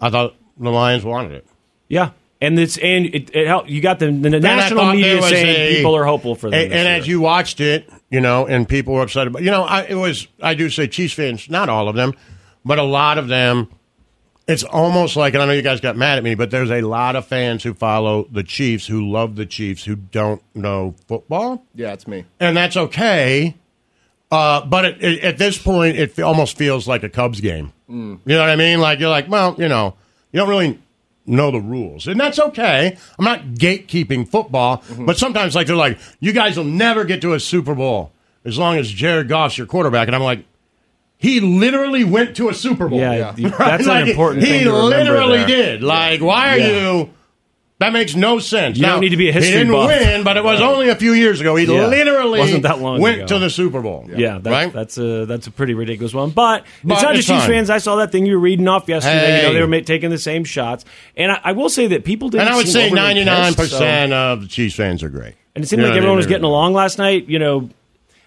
I 0.00 0.10
thought 0.10 0.34
the 0.58 0.70
Lions 0.70 1.04
wanted 1.04 1.32
it. 1.32 1.46
Yeah. 1.88 2.10
And 2.42 2.58
it's 2.58 2.76
and 2.76 3.06
it, 3.06 3.34
it 3.34 3.46
helped. 3.46 3.70
You 3.70 3.80
got 3.80 3.98
the, 4.00 4.06
the 4.06 4.28
Then 4.30 4.42
national 4.42 4.92
media 4.92 5.22
saying 5.22 5.46
a- 5.46 5.76
people 5.76 5.96
are 5.96 6.04
hopeful 6.04 6.34
for 6.34 6.50
them. 6.50 6.60
And, 6.60 6.72
this 6.72 6.76
and 6.78 6.86
year. 6.88 6.96
as 6.98 7.06
you 7.08 7.20
watched 7.20 7.60
it, 7.60 7.88
you 8.10 8.20
know, 8.20 8.46
and 8.46 8.68
people 8.68 8.94
were 8.94 9.02
upset 9.02 9.28
about, 9.28 9.42
you 9.42 9.50
know, 9.50 9.62
I, 9.62 9.82
it 9.84 9.94
was, 9.94 10.26
I 10.42 10.54
do 10.54 10.68
say 10.68 10.88
Chiefs 10.88 11.14
fans, 11.14 11.48
not 11.48 11.68
all 11.68 11.88
of 11.88 11.94
them, 11.96 12.14
but 12.64 12.78
a 12.78 12.82
lot 12.82 13.16
of 13.18 13.28
them. 13.28 13.68
It's 14.48 14.64
almost 14.64 15.14
like, 15.14 15.34
and 15.34 15.42
I 15.42 15.46
know 15.46 15.52
you 15.52 15.62
guys 15.62 15.80
got 15.80 15.96
mad 15.96 16.18
at 16.18 16.24
me, 16.24 16.34
but 16.34 16.50
there's 16.50 16.70
a 16.72 16.80
lot 16.82 17.14
of 17.14 17.24
fans 17.26 17.62
who 17.62 17.74
follow 17.74 18.26
the 18.28 18.42
Chiefs, 18.42 18.88
who 18.88 19.08
love 19.08 19.36
the 19.36 19.46
Chiefs, 19.46 19.84
who 19.84 19.94
don't 19.94 20.42
know 20.52 20.96
football, 21.06 21.64
Yeah, 21.76 21.92
it's 21.92 22.08
me. 22.08 22.24
and 22.40 22.56
that's 22.56 22.76
okay. 22.76 23.54
Uh, 24.32 24.64
but 24.66 24.84
it, 24.84 25.02
it, 25.04 25.20
at 25.22 25.38
this 25.38 25.58
point, 25.58 25.96
it 25.96 26.10
fe- 26.12 26.22
almost 26.22 26.56
feels 26.58 26.88
like 26.88 27.04
a 27.04 27.08
Cubs 27.08 27.40
game. 27.40 27.72
You 27.88 28.18
know 28.26 28.40
what 28.40 28.50
I 28.50 28.56
mean? 28.56 28.80
Like 28.80 28.98
you're 28.98 29.10
like, 29.10 29.28
well, 29.28 29.54
you 29.58 29.68
know, 29.68 29.94
you 30.32 30.40
don't 30.40 30.48
really 30.48 30.80
know 31.26 31.50
the 31.50 31.60
rules, 31.60 32.06
and 32.06 32.18
that's 32.18 32.38
okay. 32.38 32.96
I'm 33.18 33.24
not 33.24 33.42
gatekeeping 33.54 34.28
football, 34.28 34.78
mm-hmm. 34.78 35.06
but 35.06 35.16
sometimes 35.18 35.54
like 35.54 35.66
they're 35.66 35.76
like, 35.76 35.98
you 36.20 36.32
guys 36.32 36.56
will 36.56 36.64
never 36.64 37.04
get 37.04 37.20
to 37.22 37.32
a 37.34 37.40
Super 37.40 37.74
Bowl 37.74 38.12
as 38.44 38.58
long 38.58 38.76
as 38.76 38.90
Jared 38.90 39.28
Goff's 39.28 39.56
your 39.58 39.66
quarterback, 39.66 40.08
and 40.08 40.14
I'm 40.16 40.22
like. 40.22 40.44
He 41.18 41.38
literally 41.38 42.02
went 42.02 42.34
to 42.38 42.48
a 42.48 42.52
Super 42.54 42.88
Bowl. 42.88 42.98
Yeah, 42.98 43.32
you- 43.36 43.46
Right? 43.50 43.58
that's 43.58 43.84
an 43.84 43.88
Like, 43.90 44.08
important 44.08 44.42
He 44.42 44.50
thing 44.50 44.64
to 44.64 44.76
literally 44.76 45.38
there. 45.38 45.46
did. 45.46 45.82
Like, 45.84 46.20
why 46.20 46.48
are 46.48 46.58
Yeah. 46.58 46.66
you? 46.98 47.10
That 47.82 47.92
makes 47.92 48.14
no 48.14 48.38
sense. 48.38 48.78
You 48.78 48.86
don't 48.86 49.00
need 49.00 49.10
to 49.10 49.16
be 49.16 49.28
a 49.28 49.32
history 49.32 49.52
He 49.52 49.58
didn't 49.58 49.72
buff. 49.72 49.88
win, 49.88 50.22
but 50.24 50.36
it 50.36 50.44
was 50.44 50.60
only 50.60 50.88
a 50.88 50.94
few 50.94 51.12
years 51.12 51.40
ago. 51.40 51.56
He 51.56 51.64
Yeah. 51.66 51.86
literally 51.88 52.38
Wasn't 52.38 52.62
that 52.62 52.80
long 52.80 53.00
went 53.00 53.16
ago. 53.18 53.26
to 53.26 53.38
the 53.40 53.50
Super 53.50 53.80
Bowl. 53.82 54.08
Yeah, 54.14 54.38
that's, 54.38 54.46
right. 54.52 54.72
that's 54.72 54.98
a 54.98 55.26
that's 55.26 55.46
a 55.46 55.50
pretty 55.50 55.74
ridiculous 55.74 56.14
one. 56.14 56.30
But, 56.30 56.64
But 56.84 56.94
it's 56.94 57.02
not 57.02 57.16
it's 57.16 57.26
just 57.26 57.40
Chiefs 57.40 57.46
fans. 57.52 57.70
I 57.70 57.78
saw 57.78 57.96
that 57.96 58.12
thing 58.12 58.24
you 58.26 58.34
were 58.34 58.40
reading 58.40 58.68
off 58.68 58.88
yesterday. 58.88 59.38
You 59.38 59.48
know, 59.48 59.52
they 59.54 59.60
were 59.60 59.66
ma- 59.66 59.80
taking 59.80 60.10
the 60.10 60.18
same 60.18 60.44
shots, 60.44 60.84
and 61.16 61.32
I, 61.32 61.40
I 61.44 61.52
will 61.52 61.68
say 61.68 61.88
that 61.88 62.04
people 62.04 62.28
didn't. 62.28 62.42
and 62.46 62.50
I 62.54 62.56
would 62.56 62.68
say 62.68 62.90
ninety 62.90 63.24
nine 63.24 63.54
percent 63.54 64.12
of 64.12 64.40
the 64.42 64.48
Chiefs 64.48 64.74
fans 64.76 65.02
are 65.02 65.08
great. 65.10 65.34
And 65.54 65.64
it 65.64 65.68
seemed 65.68 65.82
You 65.82 65.88
like 65.88 65.96
everyone 65.96 66.16
was 66.16 66.26
getting 66.26 66.44
along 66.44 66.72
last 66.74 66.96
night. 66.98 67.28
You 67.28 67.38
know, 67.38 67.68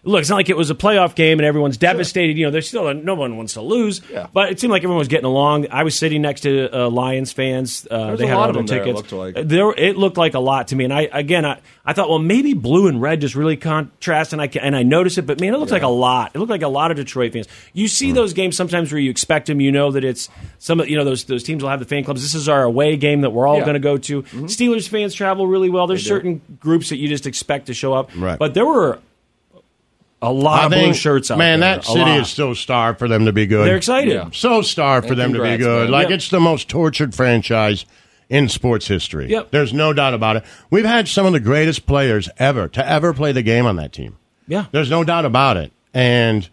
look, 0.06 0.22
it's 0.22 0.30
not 0.30 0.38
like 0.38 0.50
it 0.50 0.56
was 0.56 0.70
a 0.70 0.76
playoff 0.76 1.15
game 1.15 1.39
and 1.39 1.46
everyone's 1.46 1.78
devastated. 1.78 2.38
You 2.38 2.46
know, 2.46 2.52
there's 2.52 2.68
still 2.68 2.94
no 2.94 3.15
one 3.15 3.36
wants 3.38 3.54
to 3.56 3.62
lose. 3.62 4.02
Yeah. 4.10 4.28
But 4.32 4.52
it 4.52 4.60
seemed 4.60 4.72
like 4.72 4.82
everyone 4.82 5.00
was 5.00 5.08
getting 5.08 5.26
along. 5.26 5.68
I 5.72 5.84
was 5.84 5.98
sitting 5.98 6.22
next 6.22 6.41
to 6.41 6.70
uh, 6.74 6.89
Lions 6.89 7.32
fans. 7.32 7.88
Uh, 7.89 8.15
they 8.15 8.26
a 8.26 8.28
had 8.28 8.38
all 8.38 8.50
of 8.50 8.54
their 8.54 8.60
them 8.62 8.68
there, 8.68 8.78
it 8.82 8.86
tickets. 8.86 8.98
looked 8.98 9.12
like. 9.12 9.38
Uh, 9.38 9.44
There, 9.46 9.72
it 9.72 9.98
looked 9.98 10.18
like 10.18 10.34
a 10.36 10.39
lot 10.39 10.70
to 10.70 10.76
me. 10.76 10.86
And 10.86 10.94
I 10.94 11.10
again, 11.12 11.44
I, 11.46 11.60
I 11.86 11.94
thought, 11.94 12.10
well, 12.10 12.20
maybe 12.20 12.54
blue 12.54 12.88
and 12.88 13.02
red 13.02 13.22
just 13.22 13.36
really 13.36 13.58
contrast, 13.58 14.32
and 14.34 14.41
I 14.41 14.48
and 14.62 14.76
I 14.76 14.84
noticed 14.84 15.18
it. 15.18 15.24
But 15.24 15.41
man, 15.41 15.54
it 15.54 15.58
looked 15.58 15.72
like 15.72 15.82
a 15.82 15.88
lot. 15.88 16.32
It 16.36 16.39
looked 16.39 16.52
like 16.52 16.62
a 16.62 16.68
lot 16.68 16.91
of 16.91 16.98
Detroit 16.98 17.34
fans. 17.34 17.48
You 17.74 17.88
see 17.88 18.12
those 18.12 18.34
games 18.34 18.56
sometimes 18.56 18.91
where 18.91 19.00
you 19.02 19.10
expect 19.10 19.48
them. 19.48 19.60
You 19.60 19.72
know 19.72 19.91
that 19.91 20.04
it's 20.04 20.30
some. 20.60 20.80
of 20.80 20.88
You 20.89 20.98
know 20.98 21.04
those 21.04 21.24
those 21.26 21.44
teams 21.44 21.63
will 21.63 21.70
have 21.70 21.80
the 21.80 21.86
fan 21.86 22.04
clubs. 22.04 22.22
This 22.22 22.36
is 22.36 22.48
our 22.48 22.63
away 22.63 22.96
game 22.98 23.22
that 23.22 23.32
we're 23.32 23.48
all 23.48 23.58
Yeah. 23.58 23.62
going 23.65 23.74
to 23.74 23.80
go 23.80 23.98
to. 23.98 24.22
Steelers 24.24 24.88
fans 24.88 25.13
travel 25.13 25.48
really 25.48 25.70
well. 25.70 25.88
There's 25.88 26.06
certain 26.06 26.41
groups 26.60 26.89
that 26.89 26.98
you 26.98 27.08
just 27.08 27.26
expect 27.26 27.68
to 27.68 27.74
show 27.74 27.94
up. 27.94 28.10
Right. 28.15 28.38
But 28.38 28.54
there 28.54 28.65
were 28.65 29.00
a 30.21 30.32
lot 30.32 30.62
I 30.62 30.65
of 30.65 30.71
blue 30.71 30.93
shirts 30.93 31.30
out 31.30 31.38
man, 31.38 31.60
there. 31.60 31.75
that 31.75 31.84
city 31.86 31.99
lot. 31.99 32.19
is 32.21 32.30
so 32.30 32.54
starved 32.54 32.99
for 32.99 33.08
them 33.08 33.25
to 33.25 33.34
be 33.34 33.45
good. 33.45 33.67
They're 33.67 33.75
excited. 33.78 34.12
Yeah. 34.13 34.30
so 34.32 34.62
starved 34.62 35.08
for 35.08 35.13
And 35.13 35.21
them 35.21 35.34
to 35.34 35.41
be 35.43 35.58
good. 35.58 35.84
man. 35.84 35.91
Like 35.91 36.10
Yep. 36.10 36.15
it's 36.15 36.30
the 36.30 36.39
most 36.39 36.67
tortured 36.69 37.13
franchise 37.13 37.86
in 38.30 38.49
sports 38.49 38.88
history. 38.88 39.30
Yep. 39.30 39.51
There's 39.51 39.73
no 39.73 39.93
doubt 39.93 40.13
about 40.15 40.38
it. 40.38 40.43
We've 40.71 40.86
had 40.86 41.08
some 41.08 41.25
of 41.28 41.34
the 41.34 41.39
greatest 41.39 41.86
players 41.86 42.28
ever 42.38 42.67
to 42.69 42.88
ever 42.89 43.13
play 43.13 43.32
the 43.34 43.43
game 43.43 43.65
on 43.67 43.75
that 43.75 43.93
team. 43.93 44.17
Yeah. 44.47 44.65
There's 44.71 44.89
no 44.89 45.04
doubt 45.04 45.25
about 45.25 45.58
it. 45.58 45.71
And 45.93 46.49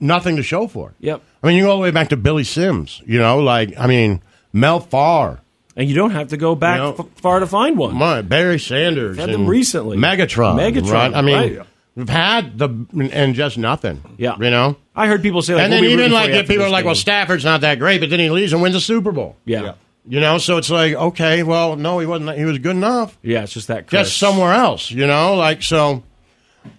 nothing 0.00 0.36
to 0.36 0.42
show 0.42 0.66
for 0.66 0.90
it. 0.90 0.96
Yep. 1.00 1.22
I 1.42 1.46
mean, 1.46 1.56
you 1.56 1.64
go 1.64 1.70
all 1.70 1.76
the 1.76 1.82
way 1.82 1.90
back 1.90 2.08
to 2.10 2.16
Billy 2.16 2.44
Sims, 2.44 3.02
you 3.06 3.18
know, 3.18 3.38
like, 3.38 3.72
I 3.78 3.86
mean, 3.86 4.20
Mel 4.52 4.80
Farr, 4.80 5.40
And 5.76 5.88
you 5.88 5.94
don't 5.94 6.10
have 6.12 6.28
to 6.28 6.36
go 6.36 6.54
back 6.54 6.76
You 6.76 6.82
know, 6.82 6.96
f- 6.98 7.06
far 7.20 7.40
to 7.40 7.46
find 7.46 7.76
one. 7.78 7.94
my, 7.96 8.22
Barry 8.22 8.58
Sanders. 8.58 9.16
Had 9.18 9.30
them 9.30 9.46
recently. 9.46 9.96
Megatron. 9.96 10.56
Megatron, 10.56 10.92
Right? 10.92 11.14
I 11.14 11.22
mean, 11.22 11.56
right. 11.58 11.66
We've 11.96 12.08
had 12.08 12.58
the, 12.58 12.86
and 13.12 13.34
just 13.34 13.56
nothing. 13.56 14.02
Yeah. 14.18 14.36
You 14.36 14.50
know? 14.50 14.76
I 14.96 15.06
heard 15.06 15.22
people 15.22 15.42
say, 15.42 15.54
like, 15.54 15.64
and 15.64 15.72
we'll 15.72 15.82
then 15.82 15.90
even 15.90 16.12
like 16.12 16.30
if 16.30 16.48
people 16.48 16.62
are 16.64 16.66
this 16.66 16.72
like, 16.72 16.84
well. 16.84 16.94
Stafford's 16.96 17.44
not 17.44 17.60
that 17.60 17.78
great, 17.78 18.00
but 18.00 18.10
then 18.10 18.18
he 18.18 18.30
leaves 18.30 18.52
and 18.52 18.60
wins 18.62 18.74
a 18.74 18.80
Super 18.80 19.12
Bowl. 19.12 19.36
yeah. 19.44 19.62
Yeah. 19.62 19.74
You 20.06 20.20
know, 20.20 20.36
so 20.36 20.58
it's 20.58 20.68
like, 20.68 20.92
okay, 20.92 21.42
well, 21.42 21.76
no, 21.76 21.98
he 21.98 22.06
wasn't. 22.06 22.36
He 22.36 22.44
was 22.44 22.58
good 22.58 22.76
enough. 22.76 23.16
Yeah, 23.22 23.44
it's 23.44 23.54
just 23.54 23.68
that 23.68 23.86
crisp. 23.86 24.04
Just 24.10 24.18
somewhere 24.18 24.52
else, 24.52 24.90
you 24.90 25.06
know, 25.06 25.34
like 25.34 25.62
so. 25.62 26.02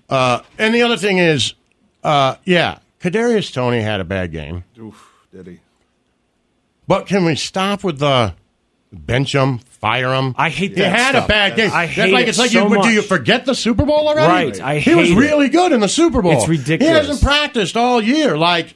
Uh, 0.07 0.41
and 0.59 0.75
the 0.75 0.83
other 0.83 0.95
thing 0.95 1.17
is, 1.17 1.55
uh, 2.03 2.35
yeah, 2.43 2.77
Kadarius 2.99 3.51
Toney 3.51 3.81
had 3.81 3.99
a 3.99 4.03
bad 4.03 4.31
game, 4.31 4.63
Oof, 4.77 5.11
did 5.33 5.47
he? 5.47 5.59
but 6.87 7.07
can 7.07 7.25
we 7.25 7.35
stop 7.35 7.83
with 7.83 7.97
the 7.97 8.35
bench 8.91 9.33
him, 9.33 9.59
fire 9.59 10.13
him? 10.13 10.33
I 10.37 10.49
hate 10.49 10.71
He 10.71 10.75
that 10.81 10.95
had 10.97 11.09
stuff. 11.11 11.25
a 11.25 11.27
bad 11.27 11.55
game. 11.55 11.71
I 11.71 11.85
That's 11.85 11.95
hate 11.97 12.13
like 12.13 12.25
it 12.25 12.29
it's 12.29 12.37
like 12.39 12.51
so 12.51 12.67
you. 12.73 12.81
Do 12.83 12.89
you 12.89 13.01
forget 13.01 13.45
the 13.45 13.55
Super 13.55 13.85
Bowl 13.85 14.07
already? 14.07 14.27
Right, 14.51 14.61
I 14.61 14.79
he 14.79 14.95
was 14.95 15.09
hate 15.09 15.17
it. 15.17 15.19
really 15.19 15.49
good 15.49 15.71
in 15.71 15.79
the 15.79 15.87
Super 15.89 16.21
Bowl. 16.21 16.33
It's 16.33 16.47
ridiculous. 16.47 16.81
He 17.01 17.07
hasn't 17.07 17.21
practiced 17.21 17.75
all 17.77 18.01
year. 18.01 18.37
Like, 18.37 18.75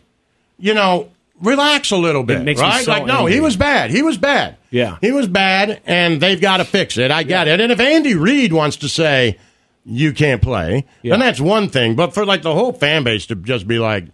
you 0.58 0.74
know, 0.74 1.10
relax 1.42 1.92
a 1.92 1.98
little 1.98 2.24
bit, 2.24 2.46
right? 2.60 2.84
so 2.84 2.92
like, 2.92 3.06
no, 3.06 3.20
angry. 3.20 3.34
he 3.34 3.40
was 3.40 3.56
bad. 3.56 3.92
He 3.92 4.02
was 4.02 4.18
bad. 4.18 4.58
Yeah. 4.72 4.98
he 5.02 5.12
was 5.12 5.28
bad, 5.28 5.82
and 5.86 6.22
they've 6.22 6.40
got 6.42 6.58
to 6.58 6.66
fix 6.66 6.98
it. 6.98 7.12
I 7.12 7.24
get 7.24 7.48
it. 7.48 7.60
And 7.62 7.72
if 7.72 7.80
Andy 7.80 8.14
Reid 8.16 8.52
wants 8.54 8.78
to 8.78 8.90
say 8.90 9.40
you 9.86 10.14
can't 10.14 10.42
play, 10.42 10.86
Yeah. 11.02 11.14
then 11.14 11.22
that's 11.22 11.40
one 11.40 11.70
thing. 11.70 11.96
But 11.96 12.14
for 12.14 12.26
like 12.26 12.42
the 12.44 12.54
whole 12.54 12.74
fan 12.74 13.04
base 13.04 13.26
to 13.28 13.36
just 13.36 13.68
be 13.68 13.80
like, 13.80 14.06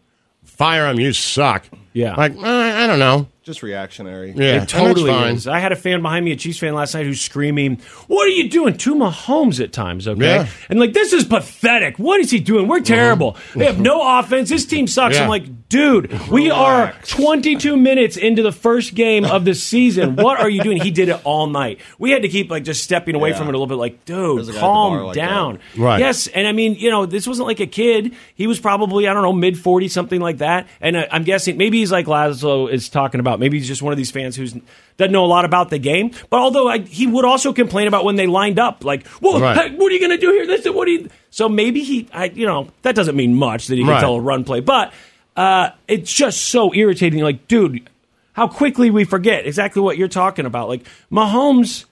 fire 0.44 0.88
him, 0.88 1.00
you 1.00 1.12
suck. 1.12 1.66
Yeah. 1.92 2.16
like 2.16 2.38
uh, 2.38 2.42
I 2.46 2.88
don't 2.88 3.00
know. 3.00 3.28
Just 3.46 3.62
reactionary. 3.62 4.34
Yeah, 4.36 4.64
It 4.64 4.70
totally 4.70 5.12
fine. 5.12 5.36
is. 5.36 5.46
I 5.46 5.60
had 5.60 5.72
a 5.72 5.76
fan 5.76 6.02
behind 6.02 6.26
me, 6.26 6.32
a 6.32 6.36
Chiefs 6.36 6.58
fan 6.58 6.74
last 6.74 6.96
night, 6.96 7.06
who's 7.06 7.22
screaming, 7.22 7.80
"What 8.08 8.26
are 8.26 8.32
you 8.32 8.50
doing?" 8.50 8.76
to 8.78 8.96
Mahomes 8.96 9.64
at 9.64 9.72
times, 9.72 10.08
okay, 10.08 10.20
Yeah. 10.26 10.48
and 10.68 10.80
like 10.80 10.94
this 10.94 11.14
is 11.14 11.26
pathetic. 11.26 12.00
What 12.00 12.20
is 12.20 12.32
he 12.32 12.40
doing? 12.40 12.68
We're 12.68 12.80
terrible. 12.80 13.34
Mm-hmm. 13.34 13.60
They 13.60 13.66
have 13.66 13.80
no 13.80 14.02
offense. 14.20 14.50
This 14.50 14.66
team 14.66 14.88
sucks. 14.88 15.14
Yeah. 15.16 15.24
I'm 15.26 15.30
like, 15.30 15.65
dude, 15.76 16.30
we 16.30 16.50
are 16.50 16.94
22 17.08 17.76
minutes 17.76 18.16
into 18.18 18.42
the 18.42 18.52
first 18.52 18.96
game 18.96 19.26
of 19.26 19.44
the 19.46 19.54
season. 19.54 20.16
What 20.26 20.40
are 20.40 20.50
you 20.50 20.62
doing? 20.64 20.82
He 20.82 20.92
did 20.92 21.10
it 21.10 21.20
all 21.26 21.48
night. 21.48 21.80
We 22.00 22.12
had 22.12 22.22
to 22.22 22.30
keep 22.30 22.50
like 22.50 22.64
just 22.64 22.84
stepping 22.84 23.16
away 23.16 23.30
Yeah. 23.32 23.38
from 23.38 23.48
it 23.48 23.56
a 23.56 23.58
little 23.58 23.68
bit, 23.68 23.76
like, 23.76 24.06
dude, 24.06 24.40
a 24.40 24.44
guy 24.44 24.48
at 24.50 24.54
the 24.54 24.60
calm 24.60 24.94
bar 24.94 25.06
like 25.08 25.16
down. 25.16 25.60
that. 25.76 25.80
Right. 25.82 26.00
Yes, 26.00 26.28
and 26.28 26.48
I 26.48 26.52
mean, 26.54 26.76
you 26.76 26.90
know, 26.90 27.06
this 27.06 27.28
wasn't 27.28 27.48
like 27.48 27.60
a 27.60 27.68
kid. 27.68 28.16
He 28.36 28.48
was 28.48 28.60
probably 28.60 29.08
I 29.08 29.14
don't 29.14 29.24
know 29.24 29.34
mid 29.34 29.56
40s, 29.56 29.92
something 29.92 30.22
like 30.22 30.38
that. 30.40 30.68
And 30.82 30.98
I, 30.98 31.08
I'm 31.12 31.24
guessing 31.24 31.58
maybe 31.58 31.80
he's 31.80 31.92
like 31.92 32.06
Lazlo 32.06 32.72
is 32.72 32.88
talking 32.90 33.20
about. 33.20 33.40
Maybe 33.40 33.58
he's 33.58 33.68
just 33.68 33.82
one 33.82 33.92
of 33.92 33.98
these 33.98 34.12
fans 34.12 34.36
who's 34.36 34.56
doesn't 34.98 35.12
know 35.12 35.26
a 35.26 35.28
lot 35.28 35.44
about 35.44 35.70
the 35.70 35.78
game. 35.80 36.12
But 36.30 36.40
although 36.40 36.70
I, 36.70 36.80
he 36.80 37.06
would 37.06 37.26
also 37.26 37.52
complain 37.52 37.88
about 37.88 38.06
when 38.06 38.16
they 38.16 38.28
lined 38.28 38.60
up, 38.60 38.86
like, 38.86 39.06
well, 39.22 39.42
Right. 39.42 39.58
hey, 39.72 39.76
what 39.76 39.92
are 39.92 39.94
you 39.96 40.00
going 40.00 40.18
to 40.18 40.18
do 40.18 40.32
here? 40.32 40.48
This, 40.48 40.66
what 40.74 40.86
do 40.86 40.92
you? 40.92 41.10
So 41.32 41.50
maybe 41.50 41.84
he, 41.84 42.08
I, 42.14 42.26
you 42.26 42.46
know, 42.46 42.70
that 42.84 42.96
doesn't 42.96 43.16
mean 43.18 43.36
much 43.36 43.68
that 43.68 43.76
he 43.76 43.82
can 43.82 43.90
Right. 43.90 44.00
tell 44.00 44.16
a 44.16 44.22
run 44.22 44.46
play, 44.46 44.62
but 44.62 44.94
uh, 45.36 45.70
it's 45.88 46.12
just 46.12 46.42
so 46.44 46.74
irritating. 46.74 47.20
Like, 47.22 47.48
dude, 47.48 47.90
how 48.34 48.48
quickly 48.48 48.90
we 48.92 49.04
forget 49.04 49.46
exactly 49.46 49.82
what 49.82 49.98
you're 49.98 50.08
talking 50.08 50.46
about. 50.46 50.70
Like 50.70 50.86
Mahomes 51.12 51.86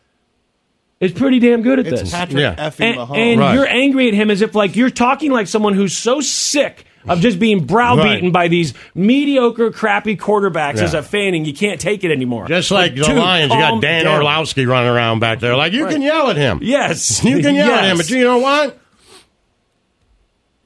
is 0.99 1.11
pretty 1.11 1.39
damn 1.39 1.61
good 1.61 1.79
at 1.79 1.87
It's 1.87 2.01
this. 2.01 2.11
Patrick 2.11 2.39
Yeah. 2.39 2.55
effing 2.55 2.81
and, 2.85 2.97
Mahomes. 2.97 3.17
and 3.17 3.39
Right. 3.39 3.53
you're 3.55 3.67
angry 3.67 4.07
at 4.07 4.13
him 4.13 4.31
as 4.31 4.41
if 4.41 4.55
like 4.55 4.75
you're 4.75 4.89
talking 4.89 5.31
like 5.31 5.47
someone 5.47 5.73
who's 5.73 5.95
so 5.95 6.21
sick 6.21 6.85
of 7.05 7.19
just 7.19 7.37
being 7.37 7.65
browbeaten 7.65 8.23
Right. 8.27 8.31
by 8.33 8.47
these 8.47 8.73
mediocre, 8.95 9.71
crappy 9.71 10.15
quarterbacks 10.15 10.77
Yeah. 10.77 10.83
as 10.83 10.93
a 10.93 11.03
fan, 11.03 11.33
and 11.33 11.45
you 11.45 11.53
can't 11.53 11.77
take 11.81 12.05
it 12.05 12.11
anymore. 12.11 12.47
Just 12.47 12.71
like 12.71 12.95
the 12.95 13.01
Lions, 13.13 13.51
you 13.51 13.59
got 13.59 13.81
Dan 13.81 14.05
down. 14.05 14.19
Orlovsky 14.19 14.65
running 14.65 14.89
around 14.89 15.19
back 15.19 15.41
there. 15.41 15.57
Like, 15.57 15.73
you 15.73 15.85
can 15.87 16.01
yell 16.01 16.29
at 16.29 16.37
him. 16.37 16.59
Yes, 16.61 17.21
You 17.21 17.41
can 17.41 17.55
yell 17.55 17.69
at 17.73 17.83
him, 17.83 17.97
Yes. 17.97 18.07
but 18.09 18.09
you 18.15 18.23
know 18.23 18.37
what? 18.37 18.77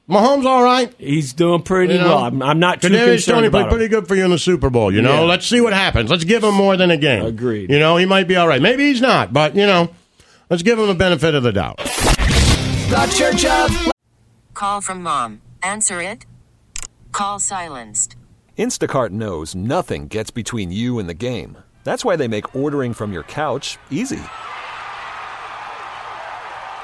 Mahomes 0.08 0.46
all 0.46 0.62
right. 0.62 0.92
He's 0.98 1.34
doing 1.34 1.62
pretty 1.62 1.92
You 1.94 2.00
know, 2.00 2.06
well. 2.06 2.18
I'm, 2.24 2.42
I'm 2.42 2.58
not 2.58 2.80
too 2.80 2.88
Kadarius 2.88 3.12
concerned 3.24 3.34
Toney 3.36 3.50
played 3.50 3.60
about 3.60 3.72
him. 3.72 3.76
pretty 3.78 3.88
good 3.88 4.08
for 4.08 4.14
you 4.14 4.24
in 4.24 4.30
the 4.30 4.38
Super 4.38 4.70
Bowl. 4.70 4.90
You 4.92 5.02
know, 5.02 5.12
Yeah. 5.14 5.20
let's 5.20 5.46
see 5.46 5.60
what 5.60 5.74
happens. 5.74 6.10
Let's 6.10 6.24
give 6.24 6.42
him 6.42 6.54
more 6.54 6.76
than 6.78 6.90
a 6.90 6.96
game. 6.96 7.24
Agreed. 7.26 7.70
You 7.70 7.78
know, 7.78 7.96
he 7.98 8.06
might 8.06 8.26
be 8.26 8.36
all 8.36 8.48
right. 8.48 8.62
Maybe 8.62 8.84
he's 8.88 9.02
not, 9.02 9.32
but 9.34 9.54
you 9.54 9.66
know, 9.66 9.90
let's 10.48 10.62
give 10.62 10.78
him 10.78 10.86
the 10.86 10.94
benefit 10.94 11.34
of 11.34 11.42
the 11.42 11.52
doubt. 11.52 11.76
The 11.76 13.14
Church 13.16 13.44
of 13.44 13.92
Call 14.54 14.80
from 14.80 15.02
mom. 15.02 15.42
Answer 15.62 16.00
it. 16.00 16.24
Call 17.12 17.38
silenced. 17.38 18.16
Instacart 18.56 19.10
knows 19.10 19.54
nothing 19.54 20.08
gets 20.08 20.30
between 20.30 20.72
you 20.72 20.98
and 20.98 21.08
the 21.08 21.14
game. 21.14 21.58
That's 21.84 22.04
why 22.04 22.16
they 22.16 22.28
make 22.28 22.54
ordering 22.56 22.92
from 22.94 23.12
your 23.12 23.22
couch 23.24 23.78
easy. 23.90 24.20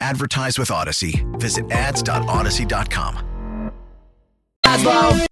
Advertise 0.00 0.58
with 0.58 0.70
Odyssey. 0.70 1.24
Visit 1.38 1.70
ads.odyssey.com. 1.70 3.24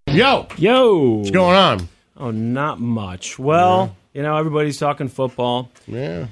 Yo, 0.09 0.47
Yo, 0.57 0.99
what's 1.19 1.31
going 1.31 1.57
on? 1.57 1.89
Oh, 2.17 2.31
not 2.31 2.81
much. 2.81 3.39
Well, 3.39 3.95
you 4.15 4.23
know, 4.23 4.37
everybody's 4.37 4.79
talking 4.79 5.09
football. 5.09 5.71
Yeah. 5.87 6.29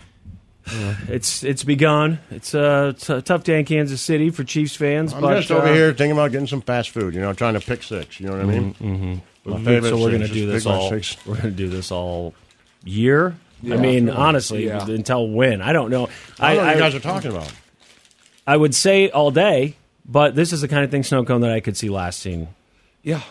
It's 1.09 1.45
it's 1.45 1.63
begun. 1.63 2.19
It's 2.31 2.55
a, 2.55 2.89
it's 2.89 3.11
a 3.11 3.21
tough 3.21 3.45
day 3.45 3.59
in 3.59 3.67
Kansas 3.67 4.01
City 4.01 4.31
for 4.31 4.43
Chiefs 4.45 4.75
fans. 4.75 5.13
I'm 5.13 5.21
but, 5.21 5.37
just 5.37 5.51
over 5.51 5.67
uh, 5.67 5.75
here 5.75 5.93
thinking 5.93 6.13
about 6.13 6.33
getting 6.33 6.47
some 6.47 6.63
fast 6.63 6.91
food, 6.91 7.15
you 7.15 7.21
know, 7.21 7.35
trying 7.35 7.53
to 7.55 7.61
pick 7.61 7.83
six. 7.83 8.19
You 8.19 8.27
know 8.27 8.33
what 8.33 8.41
I 8.41 8.45
mean? 8.45 8.75
Mm-hmm. 8.75 9.51
My 9.51 9.63
favorite 9.63 9.91
so 9.91 9.99
we're 9.99 10.13
gonna 10.13 10.27
do 10.27 10.47
this 10.47 10.65
all. 10.65 10.89
six. 10.89 11.19
We're 11.27 11.37
gonna 11.37 11.51
do 11.51 11.69
this 11.69 11.93
all 11.93 12.35
year. 12.83 13.37
I 13.63 13.77
mean, 13.77 14.09
honestly, 14.09 14.67
Yeah. 14.67 14.87
until 14.87 15.29
when? 15.29 15.61
I 15.61 15.75
don't 15.75 15.91
know. 15.91 16.09
I 16.41 16.55
don't 16.55 16.57
know 16.57 16.63
what 16.63 16.71
I, 16.71 16.75
you 16.75 16.81
guys 16.81 16.95
are 16.95 17.01
talking 17.01 17.31
about. 17.31 17.53
I 18.47 18.57
would 18.57 18.75
say 18.75 19.09
all 19.11 19.31
day, 19.31 19.77
but 20.05 20.35
this 20.35 20.53
is 20.53 20.61
the 20.61 20.69
kind 20.69 20.85
of 20.85 20.91
thing, 20.91 21.03
snow 21.03 21.25
cone, 21.25 21.41
that 21.43 21.51
I 21.51 21.61
could 21.61 21.77
see 21.77 21.89
lasting 21.89 22.49
Yeah. 23.03 23.23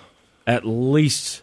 at 0.48 0.66
least 0.66 1.42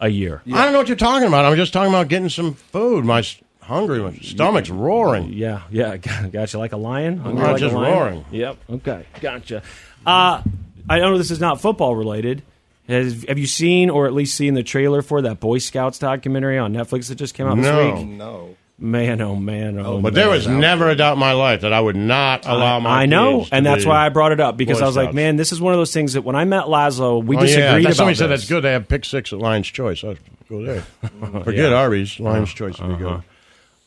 a 0.00 0.08
year. 0.08 0.42
I 0.52 0.64
don't 0.64 0.72
know 0.72 0.78
what 0.78 0.88
you're 0.88 0.96
talking 0.96 1.28
about. 1.28 1.44
I'm 1.44 1.56
just 1.56 1.72
talking 1.72 1.92
about 1.92 2.08
getting 2.08 2.28
some 2.28 2.54
food. 2.54 3.04
My 3.04 3.18
s- 3.20 3.36
hungry, 3.62 4.00
my 4.00 4.14
stomach's 4.22 4.70
roaring. 4.70 5.32
Yeah, 5.32 5.62
yeah, 5.70 5.96
gotcha. 6.32 6.58
Like 6.58 6.72
a 6.72 6.76
lion, 6.76 7.18
Hungry 7.18 7.44
I'm 7.44 7.52
like 7.52 7.60
just 7.60 7.74
a 7.74 7.78
lion? 7.78 7.92
roaring. 7.98 8.24
Yep. 8.30 8.56
Okay, 8.70 9.06
gotcha. 9.20 9.62
Uh, 10.06 10.42
I 10.88 10.98
know 11.00 11.18
this 11.18 11.30
is 11.30 11.40
not 11.40 11.60
football 11.60 11.94
related. 11.96 12.42
Has, 12.88 13.24
have 13.28 13.38
you 13.38 13.46
seen, 13.46 13.90
or 13.90 14.06
at 14.06 14.12
least 14.14 14.34
seen, 14.34 14.54
the 14.54 14.62
trailer 14.64 15.02
for 15.02 15.22
that 15.22 15.38
Boy 15.38 15.58
Scouts 15.58 15.98
documentary 15.98 16.58
on 16.58 16.72
Netflix 16.72 17.08
that 17.08 17.16
just 17.16 17.34
came 17.34 17.46
out 17.46 17.56
No. 17.58 17.62
this 17.92 18.00
week? 18.00 18.08
No. 18.08 18.56
Man, 18.82 19.20
oh 19.20 19.36
man, 19.36 19.78
oh 19.78 20.00
But 20.00 20.14
man. 20.14 20.22
there 20.22 20.30
was 20.30 20.48
never 20.48 20.88
a 20.88 20.96
doubt 20.96 21.12
in 21.12 21.18
my 21.18 21.32
life 21.32 21.60
that 21.60 21.72
I 21.74 21.80
would 21.80 21.96
not 21.96 22.46
allow 22.46 22.80
my 22.80 23.02
I 23.02 23.06
know, 23.06 23.46
and 23.52 23.64
that's 23.66 23.84
why 23.84 24.06
I 24.06 24.08
brought 24.08 24.32
it 24.32 24.40
up 24.40 24.56
because 24.56 24.80
I 24.80 24.86
was 24.86 24.96
like, 24.96 25.12
man, 25.12 25.36
this 25.36 25.52
is 25.52 25.60
one 25.60 25.74
of 25.74 25.78
those 25.78 25.92
things 25.92 26.14
that 26.14 26.22
when 26.22 26.34
I 26.34 26.46
met 26.46 26.64
Lazlo, 26.64 27.22
we 27.22 27.36
Oh, 27.36 27.40
yeah, 27.40 27.46
disagreed 27.46 27.66
that's, 27.72 27.84
about. 27.84 27.96
somebody 27.96 28.14
said 28.16 28.26
that's 28.28 28.48
good. 28.48 28.62
They 28.64 28.72
have 28.72 28.88
pick 28.88 29.04
six 29.04 29.34
at 29.34 29.38
Lion's 29.38 29.68
Choice. 29.68 30.02
I'll 30.02 30.16
go 30.48 30.64
there. 30.64 30.80
Forget 31.44 31.74
Arby's. 31.74 32.18
Lion's 32.18 32.54
Choice 32.54 32.80
would 32.80 32.96
be 32.96 33.04
good. 33.04 33.22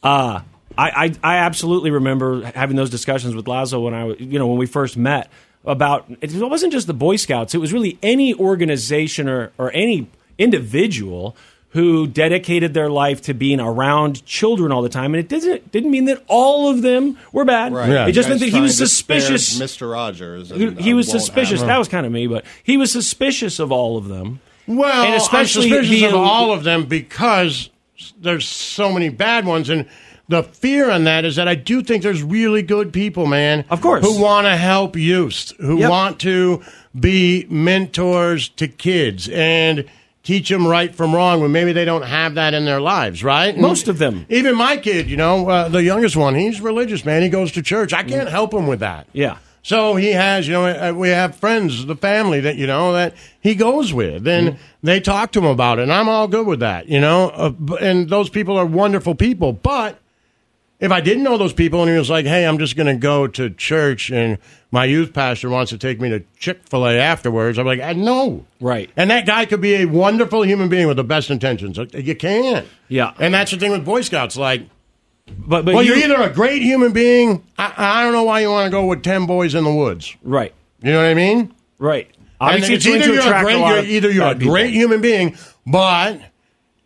Uh, 0.03 0.41
I, 0.77 0.89
I 0.89 1.13
I 1.23 1.37
absolutely 1.37 1.89
remember 1.89 2.43
having 2.53 2.75
those 2.75 2.91
discussions 2.91 3.33
with 3.35 3.47
Lazo 3.47 3.79
when 3.79 3.95
I 3.95 4.03
was- 4.03 4.19
you 4.19 4.37
know 4.37 4.45
when 4.47 4.57
we 4.59 4.67
first 4.67 4.95
met 4.95 5.29
about 5.65 6.05
it 6.21 6.33
wasn't 6.35 6.71
just 6.71 6.85
the 6.87 6.93
Boy 6.93 7.15
Scouts 7.15 7.55
it 7.55 7.59
was 7.59 7.71
really 7.73 7.97
any 8.03 8.33
organization 8.35 9.29
or 9.29 9.51
or 9.57 9.71
any 9.73 10.07
individual 10.37 11.35
who 11.73 12.07
dedicated 12.07 12.73
their 12.73 12.89
life 12.89 13.21
to 13.23 13.33
being 13.33 13.59
around 13.59 14.25
children 14.25 14.71
all 14.71 14.81
the 14.81 14.89
time 14.89 15.13
and 15.13 15.19
it 15.23 15.27
didn't 15.27 15.71
didn't 15.71 15.91
mean 15.91 16.05
that 16.05 16.23
all 16.27 16.69
of 16.69 16.81
them 16.81 17.17
were 17.31 17.45
bad 17.45 17.73
Right. 17.73 17.89
Yeah. 17.89 18.07
it 18.07 18.11
just 18.13 18.29
meant 18.29 18.39
that 18.41 18.49
he 18.49 18.61
was 18.61 18.77
trying 18.77 18.87
to 18.87 18.93
spare 18.93 19.19
suspicious 19.21 19.59
Mr. 19.59 19.91
Rogers. 19.91 20.49
he, 20.51 20.67
and, 20.67 20.79
he 20.79 20.93
uh, 20.93 20.97
was 20.97 21.09
suspicious 21.09 21.59
happen. 21.59 21.67
that 21.69 21.77
was 21.79 21.87
kind 21.87 22.05
of 22.05 22.11
me 22.11 22.27
but 22.27 22.45
he 22.63 22.77
was 22.77 22.91
suspicious 22.91 23.59
of 23.59 23.71
all 23.71 23.97
of 23.97 24.07
them 24.07 24.39
Well, 24.67 25.03
And 25.05 25.15
especially 25.15 25.65
I'm 25.73 25.83
suspicious 25.83 26.01
the- 26.01 26.07
of 26.07 26.15
all 26.15 26.51
of 26.53 26.63
them 26.63 26.85
because 26.85 27.69
there's 28.19 28.47
so 28.47 28.91
many 28.91 29.09
bad 29.09 29.45
ones, 29.45 29.69
and 29.69 29.85
the 30.27 30.41
fear 30.43 30.89
on 30.89 31.03
that 31.03 31.25
is 31.25 31.35
that 31.35 31.47
I 31.47 31.55
do 31.55 31.81
think 31.83 32.01
there's 32.03 32.23
really 32.23 32.61
good 32.61 32.91
people, 32.93 33.25
man. 33.27 33.65
Of 33.69 33.81
course. 33.81 34.03
who 34.05 34.21
want 34.21 34.45
to 34.47 34.55
help 34.55 34.95
youth, 34.95 35.53
who 35.59 35.79
Yep. 35.79 35.89
want 35.89 36.19
to 36.21 36.61
be 36.99 37.45
mentors 37.49 38.49
to 38.49 38.67
kids 38.67 39.29
and 39.29 39.85
teach 40.23 40.49
them 40.49 40.65
right 40.65 40.95
from 40.95 41.13
wrong 41.13 41.41
when 41.41 41.51
maybe 41.51 41.73
they 41.73 41.85
don't 41.85 42.03
have 42.05 42.35
that 42.35 42.53
in 42.53 42.65
their 42.65 42.79
lives, 42.81 43.23
right? 43.23 43.53
And 43.53 43.61
Most 43.61 43.87
of 43.87 43.97
them. 43.99 44.25
even 44.29 44.55
my 44.55 44.77
kid, 44.77 45.09
you 45.09 45.17
know, 45.17 45.47
uh, 45.49 45.67
the 45.69 45.83
youngest 45.83 46.15
one, 46.15 46.33
he's 46.35 46.61
religious, 46.61 47.03
man. 47.05 47.21
He 47.21 47.29
goes 47.29 47.51
to 47.53 47.61
church. 47.61 47.91
I 47.93 48.03
can't 48.03 48.29
help 48.29 48.53
him 48.53 48.65
with 48.67 48.79
that. 48.79 49.07
yeah 49.13 49.37
So 49.63 49.95
he 49.95 50.11
has, 50.13 50.47
you 50.47 50.53
know, 50.53 50.65
uh, 50.65 50.93
we 50.93 51.09
have 51.09 51.35
friends, 51.35 51.85
the 51.85 51.95
family 51.95 52.39
that, 52.41 52.55
you 52.55 52.67
know, 52.67 52.93
that 52.93 53.15
he 53.41 53.53
goes 53.55 53.93
with, 53.93 54.25
and 54.27 54.49
Mm-hmm. 54.49 54.57
they 54.87 54.99
talk 54.99 55.31
to 55.33 55.39
him 55.39 55.45
about 55.45 55.79
it, 55.79 55.83
and 55.83 55.93
I'm 55.93 56.07
all 56.09 56.27
good 56.27 56.47
with 56.47 56.59
that, 56.61 56.87
you 56.89 56.99
know, 57.01 57.29
uh, 57.29 57.75
and 57.81 58.09
those 58.09 58.29
people 58.29 58.57
are 58.57 58.65
wonderful 58.65 59.15
people, 59.15 59.51
but 59.53 59.99
if 60.83 60.91
I 60.91 60.99
didn't 60.99 61.23
know 61.23 61.37
those 61.37 61.53
people 61.53 61.81
and 61.81 61.89
he 61.89 61.97
was 61.97 62.09
like, 62.09 62.25
"Hey, 62.25 62.45
I'm 62.45 62.59
just 62.59 62.75
going 62.75 62.87
to 62.87 62.95
go 62.95 63.25
to 63.25 63.49
church 63.49 64.11
and 64.11 64.37
my 64.69 64.83
youth 64.83 65.13
pastor 65.13 65.49
wants 65.49 65.69
to 65.69 65.77
take 65.77 66.01
me 66.01 66.09
to 66.09 66.23
Chick 66.37 66.59
Fil 66.67 66.85
A 66.85 66.97
afterwards," 66.97 67.57
I'm 67.57 67.65
like, 67.65 67.79
"I 67.79 67.93
know." 67.93 68.45
Right. 68.59 68.89
And 68.97 69.09
that 69.09 69.25
guy 69.25 69.45
could 69.45 69.61
be 69.61 69.75
a 69.75 69.85
wonderful 69.85 70.43
human 70.43 70.67
being 70.67 70.87
with 70.87 70.97
the 70.97 71.03
best 71.05 71.29
intentions. 71.31 71.79
Uh, 71.79 71.85
you 71.93 72.15
can't. 72.15 72.67
Yeah. 72.89 73.13
And 73.17 73.33
that's 73.33 73.51
the 73.51 73.57
thing 73.57 73.71
with 73.71 73.85
Boy 73.85 74.01
Scouts. 74.01 74.35
Like, 74.35 74.67
But 75.25 75.63
but 75.63 75.73
well, 75.73 75.83
you, 75.83 75.93
are 75.93 75.97
either 75.97 76.21
a 76.21 76.29
great 76.29 76.61
human 76.61 76.91
being. 76.91 77.45
I, 77.57 77.73
I 77.77 78.03
don't 78.03 78.11
know 78.11 78.23
why 78.23 78.41
you 78.41 78.49
want 78.49 78.65
to 78.67 78.71
go 78.71 78.85
with 78.85 79.03
ten 79.03 79.25
boys 79.25 79.55
in 79.55 79.63
the 79.63 79.73
woods. 79.73 80.13
right 80.21 80.53
You 80.81 80.91
know 80.91 80.97
what 80.97 81.07
I 81.07 81.13
mean? 81.13 81.53
right. 81.79 82.11
Obviously, 82.41 82.75
it's 82.75 82.85
it's 82.85 82.93
going 82.93 83.01
either 83.01 83.07
to 83.07 83.13
you're 83.13 83.23
a 83.23 83.25
attract 83.27 83.45
great, 83.45 83.55
a 83.55 83.59
lot 83.59 83.75
you're, 83.75 83.85
either 83.85 84.11
you're 84.11 84.27
a 84.27 84.35
great 84.35 84.73
human 84.73 84.99
being, 84.99 85.37
but 85.65 86.19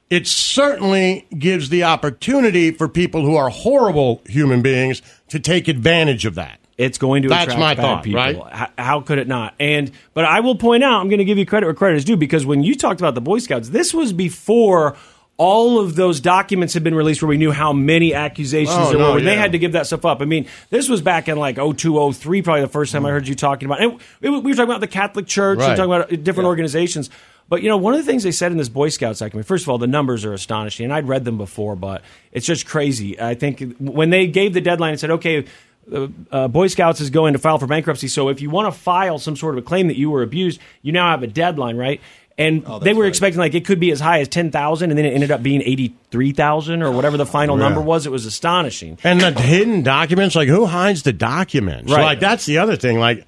it 0.10 0.26
certainly 0.28 1.28
gives 1.38 1.70
the 1.70 1.84
opportunity 1.84 2.72
for 2.72 2.88
people 2.88 3.24
who 3.26 3.36
are 3.36 3.50
horrible 3.50 4.22
human 4.28 4.62
beings 4.62 5.02
to 5.30 5.40
take 5.40 5.68
advantage 5.68 6.26
of 6.26 6.36
that. 6.36 6.60
It's 6.78 6.98
going 7.00 7.24
to 7.24 7.30
That's 7.30 7.44
attract 7.54 7.60
my 7.60 7.74
bad 7.76 7.82
thought, 7.82 8.04
people. 8.04 8.20
right? 8.22 8.36
H- 8.54 8.70
how 8.78 9.02
could 9.02 9.18
it 9.18 9.28
not? 9.28 9.56
And 9.60 9.92
but 10.14 10.26
I 10.26 10.42
will 10.42 10.56
point 10.56 10.84
out, 10.84 11.02
I'm 11.02 11.10
going 11.10 11.18
to 11.20 11.26
give 11.26 11.38
you 11.40 11.46
credit 11.46 11.66
where 11.66 11.74
credit 11.74 11.98
is 11.98 12.06
due 12.06 12.18
because 12.18 12.46
when 12.46 12.62
you 12.64 12.76
talked 12.76 13.02
about 13.02 13.16
the 13.16 13.22
Boy 13.22 13.40
Scouts, 13.40 13.70
this 13.70 13.94
was 13.96 14.14
before 14.14 14.96
all 15.38 15.80
of 15.80 15.96
those 15.96 16.20
documents 16.20 16.74
had 16.76 16.84
been 16.84 16.96
released 16.96 17.22
where 17.22 17.30
we 17.30 17.38
knew 17.38 17.52
how 17.52 17.74
many 17.74 18.14
accusations 18.14 18.76
Oh, 18.78 18.90
there 18.90 18.98
no, 19.00 19.10
were. 19.10 19.16
When 19.16 19.26
They 19.26 19.36
had 19.36 19.52
to 19.54 19.60
give 19.60 19.72
that 19.74 19.86
stuff 19.88 20.06
up. 20.06 20.22
I 20.22 20.26
mean, 20.26 20.48
this 20.70 20.88
was 20.90 21.02
back 21.02 21.28
in 21.28 21.38
like 21.38 21.58
02, 21.58 22.12
03, 22.14 22.42
probably 22.44 22.62
the 22.62 22.68
first 22.68 22.92
time 22.92 23.06
I 23.06 23.10
heard 23.10 23.28
you 23.28 23.36
talking 23.36 23.66
about. 23.68 23.82
it. 23.82 23.92
we 24.22 24.30
we 24.30 24.40
were 24.40 24.50
talking 24.56 24.64
about 24.70 24.82
the 24.82 24.88
Catholic 24.88 25.26
Church 25.28 25.60
Right. 25.60 25.70
and 25.70 25.78
talking 25.78 25.94
about 25.94 26.24
different 26.24 26.48
organizations. 26.48 27.10
But 27.50 27.62
you 27.64 27.70
know, 27.70 27.78
one 27.78 27.94
of 27.94 28.00
the 28.00 28.06
things 28.06 28.24
they 28.24 28.32
said 28.32 28.52
in 28.52 28.58
this 28.58 28.70
Boy 28.70 28.90
Scouts 28.90 29.20
document, 29.20 29.48
first 29.48 29.64
of 29.64 29.70
all, 29.70 29.78
the 29.78 29.88
numbers 29.88 30.26
are 30.26 30.34
astonishing, 30.34 30.84
and 30.86 30.94
I'd 30.94 31.08
read 31.08 31.24
them 31.26 31.38
before, 31.38 31.76
but 31.76 32.02
it's 32.32 32.46
just 32.46 32.66
crazy. 32.66 33.20
I 33.20 33.36
think 33.36 33.78
when 33.80 34.10
they 34.10 34.28
gave 34.28 34.54
the 34.54 34.62
deadline 34.62 34.92
and 34.92 35.00
said, 35.00 35.12
okay, 35.12 35.46
uh, 35.94 36.08
uh, 36.32 36.48
Boy 36.50 36.68
Scouts 36.68 37.00
is 37.00 37.10
going 37.10 37.34
to 37.34 37.40
file 37.40 37.58
for 37.58 37.68
bankruptcy, 37.68 38.10
so 38.10 38.28
if 38.30 38.42
you 38.42 38.50
want 38.50 38.74
to 38.74 38.78
file 38.78 39.18
some 39.20 39.36
sort 39.38 39.58
of 39.58 39.64
a 39.64 39.66
claim 39.66 39.88
that 39.88 39.98
you 39.98 40.10
were 40.10 40.24
abused, 40.24 40.60
you 40.82 40.92
now 40.92 41.10
have 41.12 41.24
a 41.24 41.28
deadline, 41.28 41.78
right? 41.78 42.02
And 42.40 42.64
they 42.84 42.94
were 42.94 43.06
expecting 43.08 43.40
like 43.40 43.56
it 43.56 43.66
could 43.66 43.80
be 43.80 43.90
as 43.92 44.00
high 44.00 44.20
as 44.20 44.28
ten 44.28 44.52
thousand, 44.52 44.92
and 44.92 44.98
then 44.98 45.06
it 45.06 45.14
ended 45.16 45.32
up 45.32 45.42
being 45.42 45.64
eighty 45.64 45.96
three 46.12 46.34
thousand 46.34 46.84
or 46.84 46.92
whatever 46.92 47.18
the 47.18 47.26
final 47.26 47.58
Yeah. 47.58 47.64
number 47.64 47.82
was. 47.82 48.06
It 48.06 48.12
was 48.12 48.28
astonishing. 48.28 49.00
And 49.04 49.20
the 49.22 49.32
hidden 49.32 49.82
documents, 49.82 50.36
like 50.36 50.48
who 50.48 50.68
hides 50.68 51.02
the 51.02 51.14
documents? 51.14 51.92
Right. 51.92 52.04
Like 52.04 52.20
that's 52.20 52.46
the 52.46 52.60
other 52.60 52.76
thing. 52.76 53.00
Like 53.00 53.26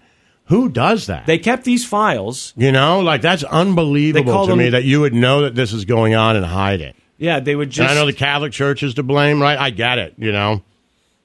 who 0.50 0.68
does 0.70 1.08
that? 1.08 1.26
They 1.26 1.38
kept 1.38 1.64
these 1.64 1.86
files. 1.86 2.54
you 2.58 2.72
know, 2.72 3.00
like 3.00 3.22
that's 3.22 3.44
unbelievable 3.44 4.48
to 4.48 4.56
me 4.56 4.70
that 4.72 4.84
you 4.84 5.00
would 5.02 5.14
know 5.14 5.42
that 5.44 5.56
this 5.56 5.72
is 5.74 5.86
going 5.86 6.14
on 6.16 6.36
and 6.36 6.46
hide 6.46 6.82
it. 6.82 6.96
Yeah, 7.18 7.40
they 7.40 7.56
would 7.56 7.68
And 7.68 7.72
just. 7.74 7.90
I 7.92 7.96
know 7.96 8.06
the 8.06 8.14
Catholic 8.14 8.52
Church 8.52 8.82
is 8.84 8.94
to 8.96 9.04
blame, 9.04 9.42
right? 9.42 9.58
I 9.58 9.70
get 9.72 9.98
it. 10.00 10.14
You 10.18 10.32
know, 10.32 10.62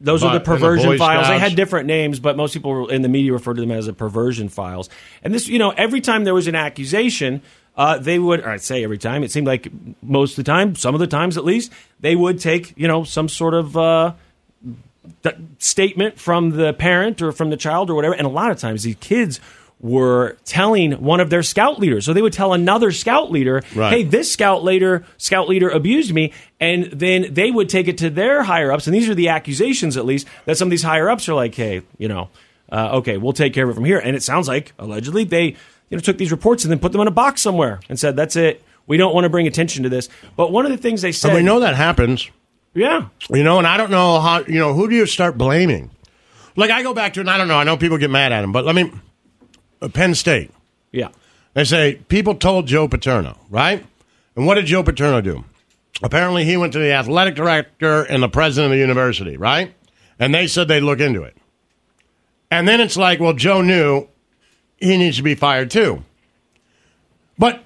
Those 0.00 0.20
But- 0.20 0.26
are 0.26 0.30
the 0.30 0.36
and 0.38 0.44
the 0.44 0.50
perversion 0.50 0.86
Boy 0.90 0.98
files. 0.98 1.28
They 1.28 1.38
had 1.38 1.54
different 1.56 1.86
names, 1.86 2.18
but 2.20 2.36
most 2.36 2.52
people 2.52 2.88
in 2.88 3.02
the 3.02 3.08
media 3.08 3.32
referred 3.32 3.54
to 3.54 3.60
them 3.62 3.70
as 3.70 3.86
the 3.86 3.92
perversion 3.92 4.48
files. 4.48 4.90
And 5.22 5.32
this, 5.32 5.48
you 5.48 5.58
know, 5.58 5.70
every 5.70 6.00
time 6.00 6.24
there 6.24 6.34
was 6.34 6.46
an 6.48 6.54
accusation, 6.56 7.40
uh, 7.76 7.98
they 7.98 8.18
would, 8.18 8.40
or 8.40 8.50
I'd 8.50 8.60
say 8.62 8.84
every 8.84 8.98
time, 8.98 9.22
it 9.22 9.30
seemed 9.30 9.46
like 9.46 9.68
most 10.02 10.32
of 10.36 10.44
the 10.44 10.50
time, 10.50 10.74
some 10.74 10.94
of 10.94 11.00
the 11.00 11.06
times 11.06 11.36
at 11.38 11.44
least, 11.44 11.72
they 12.00 12.14
would 12.16 12.38
take, 12.40 12.74
you 12.76 12.86
know, 12.88 13.04
some 13.04 13.28
sort 13.28 13.54
of 13.54 13.76
uh, 13.76 14.12
statement 15.58 16.18
from 16.18 16.50
the 16.50 16.72
parent 16.72 17.22
or 17.22 17.32
from 17.32 17.50
the 17.50 17.56
child 17.56 17.90
or 17.90 17.94
whatever. 17.94 18.14
And 18.14 18.26
a 18.26 18.30
lot 18.30 18.50
of 18.50 18.58
times 18.58 18.82
these 18.82 18.96
kids 18.96 19.40
were 19.80 20.36
telling 20.44 20.92
one 20.92 21.20
of 21.20 21.28
their 21.28 21.42
scout 21.42 21.78
leaders. 21.78 22.06
So 22.06 22.14
they 22.14 22.22
would 22.22 22.32
tell 22.32 22.52
another 22.54 22.90
scout 22.90 23.30
leader, 23.30 23.62
Right. 23.74 23.92
hey, 23.92 24.02
this 24.04 24.32
scout 24.32 24.64
leader 24.64 25.04
scout 25.18 25.48
leader 25.48 25.68
abused 25.68 26.14
me 26.14 26.32
and 26.58 26.84
then 26.86 27.34
they 27.34 27.50
would 27.50 27.68
take 27.68 27.88
it 27.88 27.98
to 27.98 28.08
their 28.08 28.42
higher 28.44 28.72
ups 28.72 28.86
and 28.86 28.94
these 28.94 29.08
are 29.10 29.14
the 29.14 29.28
accusations 29.28 29.96
at 29.96 30.06
least 30.06 30.26
that 30.46 30.56
some 30.56 30.68
of 30.68 30.70
these 30.70 30.82
higher 30.84 31.10
ups 31.10 31.28
are 31.28 31.34
like 31.34 31.54
hey 31.54 31.82
you 31.98 32.08
know 32.08 32.30
uh, 32.72 32.96
okay 32.98 33.16
we'll 33.18 33.32
take 33.34 33.52
care 33.52 33.64
of 33.64 33.70
it 33.70 33.74
from 33.74 33.84
here 33.84 33.98
and 33.98 34.16
it 34.16 34.22
sounds 34.22 34.48
like 34.48 34.72
allegedly 34.78 35.24
they 35.24 35.44
you 35.46 35.56
know 35.90 35.98
took 35.98 36.16
these 36.16 36.30
reports 36.30 36.64
and 36.64 36.70
then 36.70 36.78
put 36.78 36.92
them 36.92 37.00
in 37.00 37.08
a 37.08 37.10
box 37.10 37.42
somewhere 37.42 37.80
and 37.90 37.98
said 37.98 38.16
that's 38.16 38.36
it 38.36 38.62
we 38.86 38.96
don't 38.96 39.12
want 39.12 39.24
to 39.24 39.28
bring 39.28 39.46
attention 39.46 39.82
to 39.82 39.88
this 39.90 40.08
but 40.36 40.50
one 40.52 40.64
of 40.64 40.70
the 40.72 40.78
things 40.78 41.02
they 41.02 41.12
said 41.12 41.30
and 41.30 41.36
we 41.36 41.42
know 41.42 41.60
that 41.60 41.74
happens. 41.74 42.30
Yeah 42.74 43.08
You 43.30 43.42
know, 43.44 43.58
and 43.58 43.66
I 43.66 43.76
don't 43.76 43.90
know 43.90 44.20
how. 44.20 44.40
You 44.40 44.58
know, 44.58 44.74
who 44.74 44.88
do 44.88 44.94
you 44.96 45.06
start 45.06 45.38
blaming? 45.38 45.90
Like 46.56 46.70
I 46.70 46.82
go 46.82 46.94
back 46.94 47.14
to, 47.14 47.20
and 47.20 47.30
I 47.30 47.36
don't 47.38 47.48
know. 47.48 47.56
I 47.58 47.64
know 47.64 47.76
people 47.76 47.98
get 47.98 48.10
mad 48.10 48.32
at 48.32 48.44
him, 48.44 48.52
but 48.52 48.64
let 48.64 48.74
me. 48.74 48.92
uh, 49.82 49.88
Penn 49.88 50.14
State. 50.14 50.50
yeah 50.92 51.08
They 51.54 51.64
say 51.64 51.94
people 52.08 52.34
told 52.36 52.66
Joe 52.66 52.86
Paterno, 52.88 53.38
right? 53.50 53.84
And 54.36 54.46
what 54.46 54.54
did 54.56 54.66
Joe 54.66 54.82
Paterno 54.82 55.20
do? 55.20 55.44
Apparently, 56.02 56.44
he 56.44 56.56
went 56.56 56.72
to 56.72 56.78
the 56.80 56.92
athletic 56.92 57.34
director 57.36 58.02
and 58.02 58.22
the 58.22 58.28
president 58.28 58.72
of 58.72 58.76
the 58.76 58.80
university, 58.80 59.36
right? 59.36 59.74
And 60.18 60.34
they 60.34 60.46
said 60.48 60.68
they'd 60.68 60.80
look 60.80 61.00
into 61.00 61.22
it. 61.22 61.36
And 62.50 62.66
then 62.68 62.80
it's 62.80 62.96
like, 62.96 63.20
well, 63.20 63.32
Joe 63.32 63.62
knew 63.62 64.08
he 64.78 64.96
needs 64.96 65.16
to 65.18 65.22
be 65.22 65.34
fired 65.34 65.70
too. 65.70 66.04
But 67.38 67.64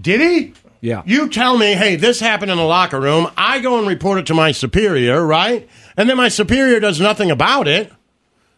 did 0.00 0.20
he? 0.20 0.54
Yeah. 0.86 1.02
You 1.04 1.28
tell 1.28 1.58
me, 1.58 1.72
hey, 1.72 1.96
this 1.96 2.20
happened 2.20 2.52
in 2.52 2.58
the 2.58 2.64
locker 2.64 3.00
room. 3.00 3.28
I 3.36 3.58
go 3.58 3.78
and 3.80 3.88
report 3.88 4.18
it 4.18 4.26
to 4.26 4.34
my 4.34 4.52
superior, 4.52 5.26
right? 5.26 5.68
And 5.96 6.08
then 6.08 6.16
my 6.16 6.28
superior 6.28 6.78
does 6.78 7.00
nothing 7.00 7.32
about 7.32 7.66
it. 7.66 7.92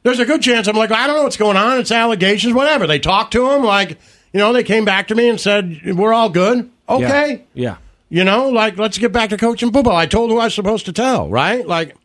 There's 0.03 0.19
a 0.21 0.27
good 0.27 0.43
chance 0.43 0.69
I'm 0.69 0.77
like, 0.77 0.91
I 0.91 1.07
don't 1.07 1.17
know 1.17 1.23
what's 1.23 1.39
going 1.39 1.57
on. 1.57 1.79
It's 1.79 1.91
allegations, 1.91 2.53
whatever. 2.53 2.87
They 2.87 2.99
talked 2.99 3.33
to 3.33 3.51
him, 3.51 3.65
like, 3.65 3.99
you 4.35 4.39
know, 4.41 4.53
they 4.53 4.63
came 4.63 4.85
back 4.85 5.09
to 5.09 5.15
me 5.15 5.31
and 5.31 5.41
said, 5.41 5.97
we're 5.97 6.13
all 6.13 6.29
good. 6.29 6.71
Okay. 6.87 7.45
yeah 7.55 7.79
You 8.11 8.25
know, 8.25 8.51
like, 8.51 8.77
let's 8.77 8.99
get 8.99 9.11
back 9.11 9.31
to 9.31 9.39
coaching 9.39 9.73
football. 9.73 9.97
I 9.97 10.05
told 10.05 10.31
who 10.31 10.39
I 10.39 10.45
was 10.45 10.55
supposed 10.55 10.85
to 10.85 10.93
tell, 10.93 11.31
right? 11.31 11.67
Like, 11.67 11.97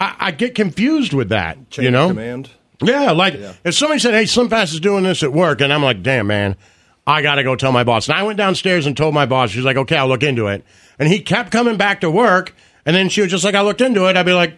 I, 0.00 0.16
I 0.18 0.30
get 0.30 0.54
confused 0.54 1.12
with 1.12 1.28
that, 1.28 1.68
Chain 1.68 1.84
you 1.84 1.90
know? 1.90 2.08
command. 2.08 2.50
Yeah, 2.80 3.10
like 3.10 3.34
if 3.64 3.74
somebody 3.74 3.98
said, 3.98 4.14
"Hey, 4.14 4.26
Slim 4.26 4.48
Fast 4.48 4.72
is 4.72 4.78
doing 4.78 5.02
this 5.02 5.24
at 5.24 5.32
work," 5.32 5.60
and 5.60 5.72
I'm 5.72 5.82
like, 5.82 6.00
"Damn, 6.00 6.28
man, 6.28 6.54
I 7.08 7.22
got 7.22 7.36
to 7.36 7.42
go 7.42 7.56
tell 7.56 7.72
my 7.72 7.82
boss." 7.84 8.08
And 8.08 8.16
I 8.16 8.22
went 8.22 8.36
downstairs 8.38 8.86
and 8.86 8.96
told 8.96 9.14
my 9.14 9.26
boss. 9.26 9.50
She's 9.50 9.64
like, 9.64 9.76
"Okay, 9.76 9.96
I'll 9.96 10.06
look 10.08 10.22
into 10.22 10.46
it." 10.46 10.64
And 10.98 11.08
he 11.08 11.20
kept 11.20 11.50
coming 11.50 11.76
back 11.76 12.02
to 12.02 12.10
work, 12.10 12.54
and 12.86 12.94
then 12.94 13.08
she 13.08 13.20
was 13.22 13.30
just 13.30 13.44
like, 13.44 13.54
"I 13.56 13.62
looked 13.62 13.80
into 13.80 14.08
it." 14.08 14.16
I'd 14.16 14.26
be 14.26 14.32
like, 14.32 14.56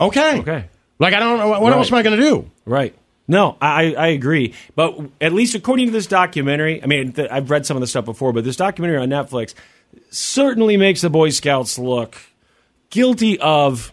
"Okay, 0.00 0.40
Okay. 0.40 0.64
Like 0.98 1.14
I 1.14 1.18
don't 1.20 1.38
know 1.38 1.48
what 1.48 1.62
Right. 1.62 1.72
else 1.72 1.90
am 1.90 1.98
I 1.98 2.02
going 2.02 2.16
to 2.18 2.22
do? 2.22 2.50
Right. 2.66 2.94
No, 3.26 3.56
I, 3.60 3.94
I 3.94 4.06
agree. 4.08 4.52
But 4.76 4.98
at 5.20 5.32
least 5.32 5.54
according 5.54 5.86
to 5.86 5.92
this 5.92 6.06
documentary, 6.06 6.82
I 6.82 6.86
mean, 6.86 7.12
th- 7.12 7.28
I've 7.30 7.50
read 7.50 7.64
some 7.66 7.76
of 7.76 7.80
the 7.80 7.86
stuff 7.86 8.04
before, 8.04 8.32
but 8.32 8.44
this 8.44 8.56
documentary 8.56 8.98
on 8.98 9.08
Netflix 9.08 9.54
certainly 10.10 10.76
makes 10.76 11.00
the 11.00 11.10
Boy 11.10 11.30
Scouts 11.30 11.78
look 11.78 12.16
guilty 12.90 13.38
of. 13.40 13.92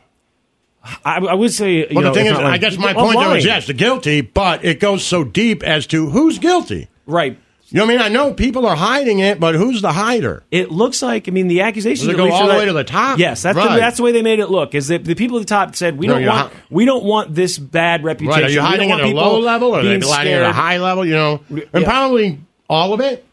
I, 1.04 1.18
I 1.20 1.34
would 1.34 1.52
say. 1.54 1.78
you 1.78 1.88
Well, 1.94 2.04
know, 2.06 2.10
the 2.10 2.16
thing 2.16 2.26
is, 2.28 2.34
not 2.34 2.44
I 2.46 2.58
guess 2.58 2.78
my 2.78 2.94
point 2.94 3.16
lying. 3.18 3.38
is 3.38 3.46
yes, 3.46 3.68
the 3.68 3.74
guilty, 3.74 4.22
but 4.22 4.64
it 4.64 4.80
goes 4.80 5.04
so 5.06 5.24
deep 5.24 5.62
as 5.64 5.86
to 5.88 6.10
who's 6.10 6.40
guilty. 6.40 6.88
Right. 7.06 7.38
You 7.72 7.78
know 7.78 7.86
what 7.86 7.92
I 7.92 7.98
mean? 7.98 8.02
I 8.02 8.10
know 8.10 8.34
people 8.34 8.66
are 8.66 8.76
hiding 8.76 9.20
it, 9.20 9.40
but 9.40 9.54
who's 9.54 9.82
the 9.84 9.92
hider? 9.92 10.42
It 10.50 10.72
looks 10.72 11.04
like, 11.04 11.28
I 11.28 11.32
mean, 11.32 11.48
the 11.48 11.62
accusations 11.62 12.08
Does 12.08 12.16
it 12.16 12.18
go 12.18 12.32
all 12.32 12.48
the 12.48 12.56
way 12.56 12.66
to 12.66 12.74
the 12.74 12.84
top? 12.84 13.20
Yes, 13.20 13.44
that's 13.44 13.56
the, 13.58 13.64
that's 13.64 13.98
the 13.98 14.04
way 14.04 14.12
they 14.12 14.24
made 14.24 14.40
it 14.40 14.48
look. 14.50 14.74
Is 14.74 14.88
that 14.88 15.06
the 15.06 15.14
people 15.14 15.38
at 15.38 15.42
the 15.42 15.46
top 15.46 15.76
said 15.76 15.98
we 15.98 16.08
No, 16.08 16.16
don't 16.16 16.26
want 16.26 16.52
hi- 16.54 16.60
we 16.72 16.86
don't 16.86 17.04
want 17.04 17.36
this 17.36 17.60
bad 17.60 18.04
reputation. 18.04 18.42
Right? 18.42 18.50
Are 18.50 18.54
you 18.54 18.62
hiding 18.62 18.90
it 18.90 18.94
at 18.94 19.02
a 19.02 19.14
low 19.14 19.40
level, 19.40 19.76
or 19.76 19.80
are 19.82 19.84
they 19.84 20.00
hiding 20.00 20.34
it 20.34 20.38
at 20.38 20.50
a 20.50 20.54
high 20.54 20.78
level? 20.78 21.06
You 21.06 21.14
know, 21.14 21.42
and 21.50 21.68
Yeah. 21.74 21.84
probably 21.84 22.40
all 22.68 22.94
of 22.94 23.02
it. 23.02 23.24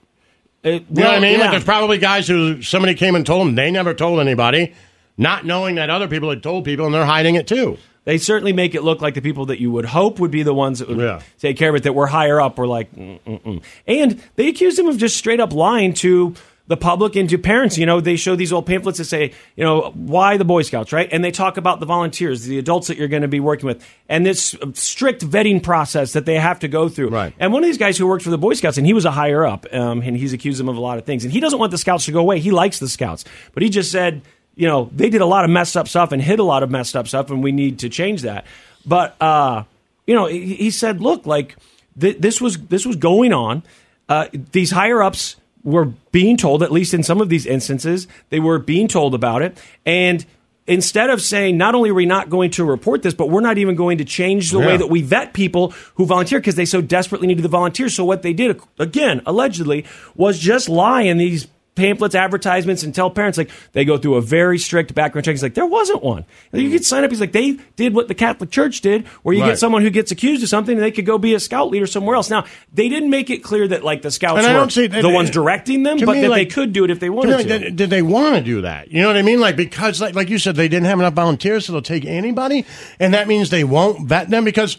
Uh, 0.65 0.69
You 0.71 0.81
know 0.91 1.05
what 1.05 1.15
I 1.15 1.21
mean? 1.21 1.33
yeah. 1.35 1.39
Like 1.41 1.51
there's 1.53 1.65
probably 1.65 1.97
guys 1.99 2.29
who 2.29 2.61
somebody 2.61 2.95
came 2.95 3.15
and 3.15 3.25
told 3.25 3.47
them 3.47 3.55
they 3.55 3.71
never 3.71 3.95
told 3.95 4.21
anybody, 4.21 4.75
not 5.17 5.47
knowing 5.47 5.77
that 5.77 5.89
other 5.89 6.09
people 6.09 6.29
had 6.29 6.43
told 6.43 6.65
people 6.67 6.85
and 6.85 6.95
they're 6.95 7.07
hiding 7.07 7.37
it 7.37 7.47
too. 7.47 7.79
They 8.07 8.17
certainly 8.19 8.55
make 8.55 8.75
it 8.75 8.83
look 8.83 9.03
like 9.03 9.13
the 9.15 9.21
people 9.21 9.47
that 9.47 9.61
you 9.61 9.71
would 9.73 9.85
hope 9.85 10.19
would 10.21 10.31
be 10.31 10.43
the 10.43 10.55
ones 10.55 10.79
that 10.79 10.89
would 10.89 10.97
Yeah. 10.99 11.21
take 11.39 11.59
care 11.59 11.69
of 11.69 11.75
it, 11.77 11.83
that 11.83 11.93
were 11.93 12.07
higher 12.07 12.41
up, 12.41 12.57
were 12.57 12.67
like, 12.67 12.95
mm, 12.97 13.19
mm, 13.27 13.43
mm. 13.43 13.63
and 13.87 14.23
they 14.37 14.49
accused 14.49 14.79
him 14.79 14.87
of 14.87 14.97
just 14.97 15.17
straight 15.17 15.41
up 15.41 15.53
lying 15.53 15.93
to 15.95 16.35
the 16.69 16.77
public 16.77 17.15
and 17.15 17.29
to 17.31 17.39
parents. 17.39 17.79
You 17.79 17.87
know, 17.87 18.01
they 18.01 18.17
show 18.17 18.35
these 18.35 18.53
old 18.53 18.67
pamphlets 18.67 18.99
that 18.99 19.05
say, 19.05 19.33
you 19.55 19.63
know, 19.65 19.93
why 19.95 20.37
the 20.37 20.45
Boy 20.45 20.63
Scouts, 20.63 20.93
right? 20.93 21.09
And 21.13 21.23
they 21.23 21.31
talk 21.31 21.57
about 21.59 21.79
the 21.79 21.87
volunteers, 21.87 22.45
the 22.45 22.59
adults 22.59 22.89
that 22.89 22.97
you're 22.97 23.07
going 23.07 23.23
to 23.23 23.29
be 23.29 23.39
working 23.39 23.67
with, 23.67 23.85
and 24.09 24.27
this 24.27 24.57
strict 24.75 25.25
vetting 25.25 25.63
process 25.63 26.13
that 26.15 26.27
they 26.27 26.35
have 26.35 26.59
to 26.61 26.69
go 26.69 26.89
through. 26.89 27.11
Right. 27.11 27.33
And 27.39 27.53
one 27.53 27.63
of 27.63 27.69
these 27.69 27.79
guys 27.79 27.97
who 27.99 28.07
worked 28.09 28.25
for 28.25 28.31
the 28.31 28.39
Boy 28.39 28.55
Scouts, 28.55 28.79
and 28.79 28.87
he 28.87 28.93
was 28.95 29.05
a 29.05 29.13
higher 29.13 29.45
up, 29.47 29.67
um, 29.73 30.01
and 30.03 30.17
he's 30.17 30.33
accused 30.33 30.59
them 30.59 30.69
of 30.69 30.77
a 30.77 30.81
lot 30.81 30.99
of 30.99 31.05
things. 31.05 31.23
And 31.25 31.33
he 31.33 31.39
doesn't 31.39 31.59
want 31.59 31.71
the 31.71 31.79
Scouts 31.79 32.05
to 32.07 32.13
go 32.13 32.21
away. 32.21 32.41
He 32.41 32.51
likes 32.51 32.79
the 32.81 32.89
Scouts, 32.89 33.25
but 33.55 33.63
he 33.63 33.69
just 33.69 33.93
said, 33.93 34.23
you 34.57 34.67
know, 34.67 34.91
they 34.93 35.11
did 35.11 35.21
a 35.21 35.27
lot 35.27 35.45
of 35.45 35.51
messed 35.51 35.77
up 35.77 35.87
stuff 35.87 36.13
and 36.13 36.21
hid 36.21 36.39
a 36.39 36.45
lot 36.45 36.63
of 36.63 36.71
messed 36.71 36.97
up 36.97 37.07
stuff, 37.07 37.31
and 37.31 37.43
we 37.43 37.53
need 37.53 37.79
to 37.81 37.89
change 37.89 38.23
that. 38.23 38.47
But 38.85 39.21
uh, 39.21 39.65
you 40.07 40.15
know, 40.15 40.27
he, 40.27 40.55
he 40.55 40.71
said, 40.71 41.01
look, 41.01 41.27
like 41.27 41.57
th- 42.01 42.19
this 42.19 42.41
was 42.41 42.59
this 42.59 42.87
was 42.87 42.97
going 42.97 43.33
on. 43.33 43.63
Uh, 44.09 44.29
these 44.53 44.71
higher 44.71 45.03
ups 45.03 45.37
were 45.63 45.87
being 46.11 46.37
told, 46.37 46.63
at 46.63 46.73
least 46.73 46.95
in 46.95 47.03
some 47.03 47.21
of 47.21 47.29
these 47.29 47.45
instances, 47.45 48.09
they 48.31 48.41
were 48.41 48.59
being 48.59 48.89
told 48.89 49.15
about 49.15 49.43
it, 49.43 49.59
and 49.85 50.25
instead 50.67 51.11
of 51.11 51.21
saying 51.23 51.57
not 51.57 51.75
only 51.75 51.91
are 51.91 51.95
we 51.95 52.07
not 52.07 52.29
going 52.29 52.51
to 52.51 52.65
report 52.65 53.03
this, 53.03 53.15
but 53.15 53.31
we're 53.31 53.41
not 53.41 53.59
even 53.59 53.77
going 53.77 53.99
to 53.99 54.05
change 54.05 54.51
the 54.51 54.59
way 54.59 54.77
that 54.77 54.89
we 54.89 55.01
vet 55.01 55.33
people 55.33 55.71
who 55.95 56.05
volunteer 56.07 56.41
because 56.41 56.57
they 56.57 56.65
so 56.65 56.81
desperately 56.81 57.29
needed 57.29 57.43
the 57.43 57.49
volunteers. 57.49 57.95
So 57.95 58.05
what 58.05 58.23
they 58.23 58.33
did, 58.33 58.61
again, 58.79 59.23
allegedly, 59.27 59.85
was 60.17 60.39
just 60.39 60.69
lie 60.69 61.03
in 61.03 61.19
these 61.19 61.47
pamphlets, 61.77 62.17
advertisements, 62.17 62.83
and 62.83 62.93
tell 62.93 63.11
parents 63.11 63.39
like 63.39 63.51
they 63.73 63.85
go 63.85 63.97
through 63.99 64.17
a 64.17 64.21
very 64.21 64.59
strict 64.59 64.95
background 64.95 65.25
check. 65.25 65.35
He's 65.35 65.43
like, 65.43 65.55
there 65.55 65.67
wasn't 65.67 66.03
one. 66.03 66.25
And 66.53 66.61
you 66.63 66.71
could 66.71 66.85
sign 66.85 67.05
up. 67.05 67.11
He's 67.11 67.21
like, 67.21 67.31
they 67.33 67.59
did 67.77 67.95
what 67.95 68.09
the 68.09 68.15
Catholic 68.15 68.51
Church 68.51 68.81
did, 68.81 69.07
where 69.23 69.35
you 69.35 69.43
Right. 69.43 69.51
get 69.51 69.59
someone 69.61 69.83
who 69.83 69.91
gets 69.91 70.11
accused 70.11 70.43
of 70.43 70.49
something 70.49 70.75
and 70.75 70.83
they 70.83 70.91
could 70.91 71.07
go 71.07 71.19
be 71.19 71.35
a 71.35 71.41
scout 71.41 71.71
leader 71.71 71.87
somewhere 71.87 72.17
else. 72.17 72.29
Now 72.31 72.45
they 72.75 72.89
didn't 72.89 73.11
make 73.11 73.31
it 73.31 73.45
clear 73.45 73.69
that 73.69 73.85
like 73.85 74.03
the 74.03 74.11
scouts 74.11 74.39
And 74.39 74.47
I 74.47 74.55
were 74.55 74.59
don't 74.61 74.73
see- 74.73 74.87
the 74.89 75.09
ones 75.09 75.31
directing 75.31 75.85
them, 75.85 75.99
but 75.99 76.17
me, 76.17 76.23
that 76.23 76.31
they 76.31 76.47
could 76.47 76.73
do 76.73 76.83
it 76.85 76.91
if 76.91 76.99
they 76.99 77.07
To 77.07 77.13
me, 77.13 77.17
wanted 77.17 77.37
like, 77.37 77.47
to. 77.47 77.59
Did, 77.59 77.77
did 77.77 77.91
they 77.91 78.03
want 78.03 78.35
to 78.37 78.43
do 78.43 78.63
that? 78.63 78.91
You 78.91 79.03
know 79.03 79.09
what 79.09 79.17
I 79.17 79.23
mean? 79.23 79.39
Like 79.39 79.55
because, 79.57 80.01
like, 80.01 80.15
like 80.15 80.31
you 80.31 80.39
said, 80.39 80.57
they 80.57 80.69
didn't 80.69 80.87
have 80.87 80.99
enough 80.99 81.15
volunteers, 81.15 81.67
so 81.67 81.73
they'll 81.73 81.83
take 81.83 82.05
anybody, 82.07 82.65
and 82.99 83.15
that 83.15 83.29
means 83.29 83.51
they 83.51 83.65
won't 83.65 84.09
vet 84.09 84.31
them. 84.31 84.45
Because 84.45 84.79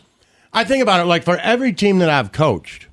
I 0.51 0.63
think 0.63 0.81
about 0.81 0.99
it, 1.01 1.05
like 1.05 1.23
for 1.23 1.37
every 1.37 1.73
team 1.73 1.99
that 1.99 2.09
I've 2.09 2.31
coached, 2.31 2.86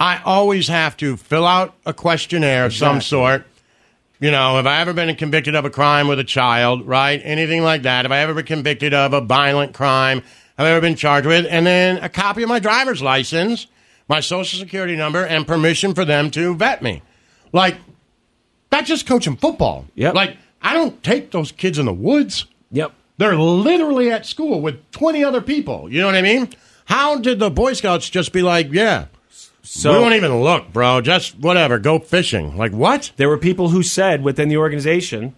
I 0.00 0.22
always 0.24 0.66
have 0.68 0.96
to 0.96 1.18
fill 1.18 1.46
out 1.46 1.74
a 1.84 1.92
questionnaire 1.92 2.64
of 2.64 2.72
some 2.72 3.02
sort. 3.02 3.46
You 4.18 4.30
know, 4.30 4.56
have 4.56 4.66
I 4.66 4.80
ever 4.80 4.94
been 4.94 5.14
convicted 5.14 5.54
of 5.54 5.66
a 5.66 5.70
crime 5.70 6.08
with 6.08 6.18
a 6.18 6.24
child, 6.24 6.86
right? 6.86 7.20
Anything 7.22 7.62
like 7.62 7.82
that. 7.82 8.06
Have 8.06 8.12
I 8.12 8.18
ever 8.18 8.32
been 8.32 8.46
convicted 8.46 8.94
of 8.94 9.12
a 9.12 9.20
violent 9.20 9.74
crime? 9.74 10.22
Have 10.56 10.66
I 10.66 10.70
ever 10.70 10.80
been 10.80 10.96
charged 10.96 11.26
with? 11.26 11.46
And 11.48 11.66
then 11.66 11.98
a 11.98 12.08
copy 12.08 12.42
of 12.42 12.48
my 12.48 12.58
driver's 12.58 13.02
license, 13.02 13.66
my 14.08 14.20
social 14.20 14.58
security 14.58 14.96
number, 14.96 15.24
and 15.24 15.46
permission 15.46 15.94
for 15.94 16.06
them 16.06 16.30
to 16.32 16.54
vet 16.54 16.82
me. 16.82 17.02
Like, 17.52 17.76
that's 18.70 18.88
just 18.88 19.06
coaching 19.06 19.36
football. 19.36 19.84
Yep. 19.96 20.14
Like, 20.14 20.38
I 20.62 20.72
don't 20.74 21.02
take 21.02 21.30
those 21.30 21.52
kids 21.52 21.78
in 21.78 21.84
the 21.84 21.92
woods. 21.92 22.46
Yep. 22.72 22.92
They're 23.18 23.36
literally 23.36 24.10
at 24.10 24.24
school 24.24 24.62
with 24.62 24.90
20 24.92 25.22
other 25.24 25.42
people. 25.42 25.92
You 25.92 26.00
know 26.00 26.06
what 26.06 26.14
I 26.14 26.22
mean? 26.22 26.48
How 26.86 27.18
did 27.18 27.38
the 27.38 27.50
Boy 27.50 27.74
Scouts 27.74 28.08
just 28.08 28.32
be 28.32 28.42
like, 28.42 28.72
yeah, 28.72 29.06
So- 29.72 29.92
we 29.92 29.98
won't 30.00 30.14
even 30.16 30.42
look, 30.42 30.72
bro. 30.72 31.00
Just 31.00 31.38
whatever, 31.38 31.78
go 31.78 32.00
fishing. 32.00 32.56
Like, 32.56 32.72
what? 32.72 33.12
There 33.18 33.28
were 33.28 33.38
people 33.38 33.68
who 33.68 33.84
said 33.84 34.24
within 34.24 34.48
the 34.48 34.56
organization, 34.56 35.32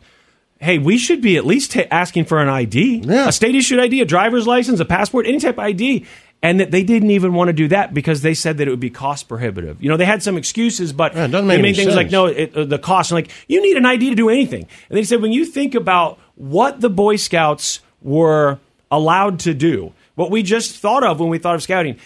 hey, 0.59 0.79
we 0.79 0.97
should 0.97 1.21
be 1.21 1.37
at 1.37 1.45
least 1.45 1.73
ta 1.73 1.83
asking 1.91 2.25
for 2.25 2.41
an 2.41 2.49
ID, 2.49 3.03
Yeah. 3.05 3.29
a 3.29 3.33
state 3.33 3.55
issued 3.55 3.79
ID, 3.79 4.01
a 4.01 4.05
driver's 4.07 4.47
license, 4.47 4.81
a 4.81 4.87
passport, 4.87 5.27
any 5.27 5.39
type 5.39 5.59
of 5.59 5.65
ID. 5.65 6.07
And 6.45 6.59
that 6.59 6.71
they 6.73 6.83
didn't 6.83 7.11
even 7.11 7.35
want 7.35 7.49
to 7.49 7.53
do 7.53 7.69
that 7.69 7.93
because 7.95 8.23
they 8.23 8.35
said 8.35 8.57
that 8.59 8.67
it 8.67 8.71
would 8.71 8.81
be 8.81 8.91
cost 8.91 9.29
prohibitive. 9.29 9.81
You 9.83 9.89
know, 9.91 9.97
they 9.97 10.07
had 10.07 10.23
some 10.25 10.37
excuses, 10.39 10.93
but 10.93 11.15
Yeah, 11.15 11.27
it 11.27 11.29
doesn't 11.31 11.47
the 11.47 11.59
main 11.59 11.75
thing 11.75 11.87
was 11.87 11.95
like, 11.95 12.11
no, 12.11 12.27
it, 12.27 12.57
uh, 12.57 12.65
the 12.65 12.79
cost. 12.81 13.13
And 13.13 13.17
like, 13.19 13.31
you 13.49 13.61
need 13.63 13.77
an 13.77 13.85
ID 13.87 14.09
to 14.11 14.17
do 14.17 14.29
anything. 14.29 14.67
And 14.89 14.99
they 14.99 15.05
said, 15.05 15.21
when 15.23 15.31
you 15.33 15.45
think 15.45 15.75
about 15.77 16.19
what 16.35 16.81
the 16.81 16.91
Boy 16.91 17.15
Scouts 17.17 17.79
were 18.01 18.59
allowed 18.91 19.39
to 19.41 19.55
do, 19.55 19.93
what 20.17 20.31
we 20.33 20.43
just 20.43 20.77
thought 20.81 21.05
of 21.05 21.21
when 21.21 21.29
we 21.29 21.39
thought 21.39 21.55
of 21.55 21.63
scouting, 21.63 21.97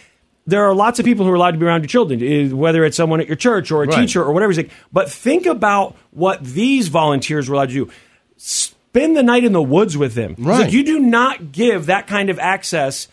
there 0.46 0.64
are 0.64 0.74
lots 0.74 0.98
of 0.98 1.04
people 1.04 1.24
who 1.26 1.32
are 1.32 1.34
allowed 1.34 1.52
to 1.52 1.58
be 1.58 1.66
around 1.66 1.82
your 1.82 1.88
children, 1.88 2.22
eh, 2.22 2.48
whether 2.54 2.84
it's 2.84 2.96
someone 2.96 3.20
at 3.20 3.26
your 3.26 3.36
church 3.36 3.70
or 3.72 3.82
a 3.82 3.86
Right. 3.86 4.00
teacher 4.00 4.22
or 4.22 4.32
whatever. 4.32 4.52
But 4.92 5.10
think 5.10 5.44
about 5.46 5.96
what 6.12 6.44
these 6.44 6.88
volunteers 6.88 7.48
were 7.48 7.54
allowed 7.56 7.68
to 7.70 7.86
do. 7.86 7.90
Spend 8.36 9.16
the 9.16 9.22
night 9.22 9.44
in 9.44 9.52
the 9.52 9.62
woods 9.62 9.96
with 9.96 10.14
them. 10.14 10.34
Right. 10.38 10.60
like, 10.62 10.72
you 10.72 10.84
do 10.84 10.98
not 11.00 11.52
give 11.52 11.86
that 11.86 12.06
kind 12.06 12.30
of 12.30 12.38
access. 12.38 13.08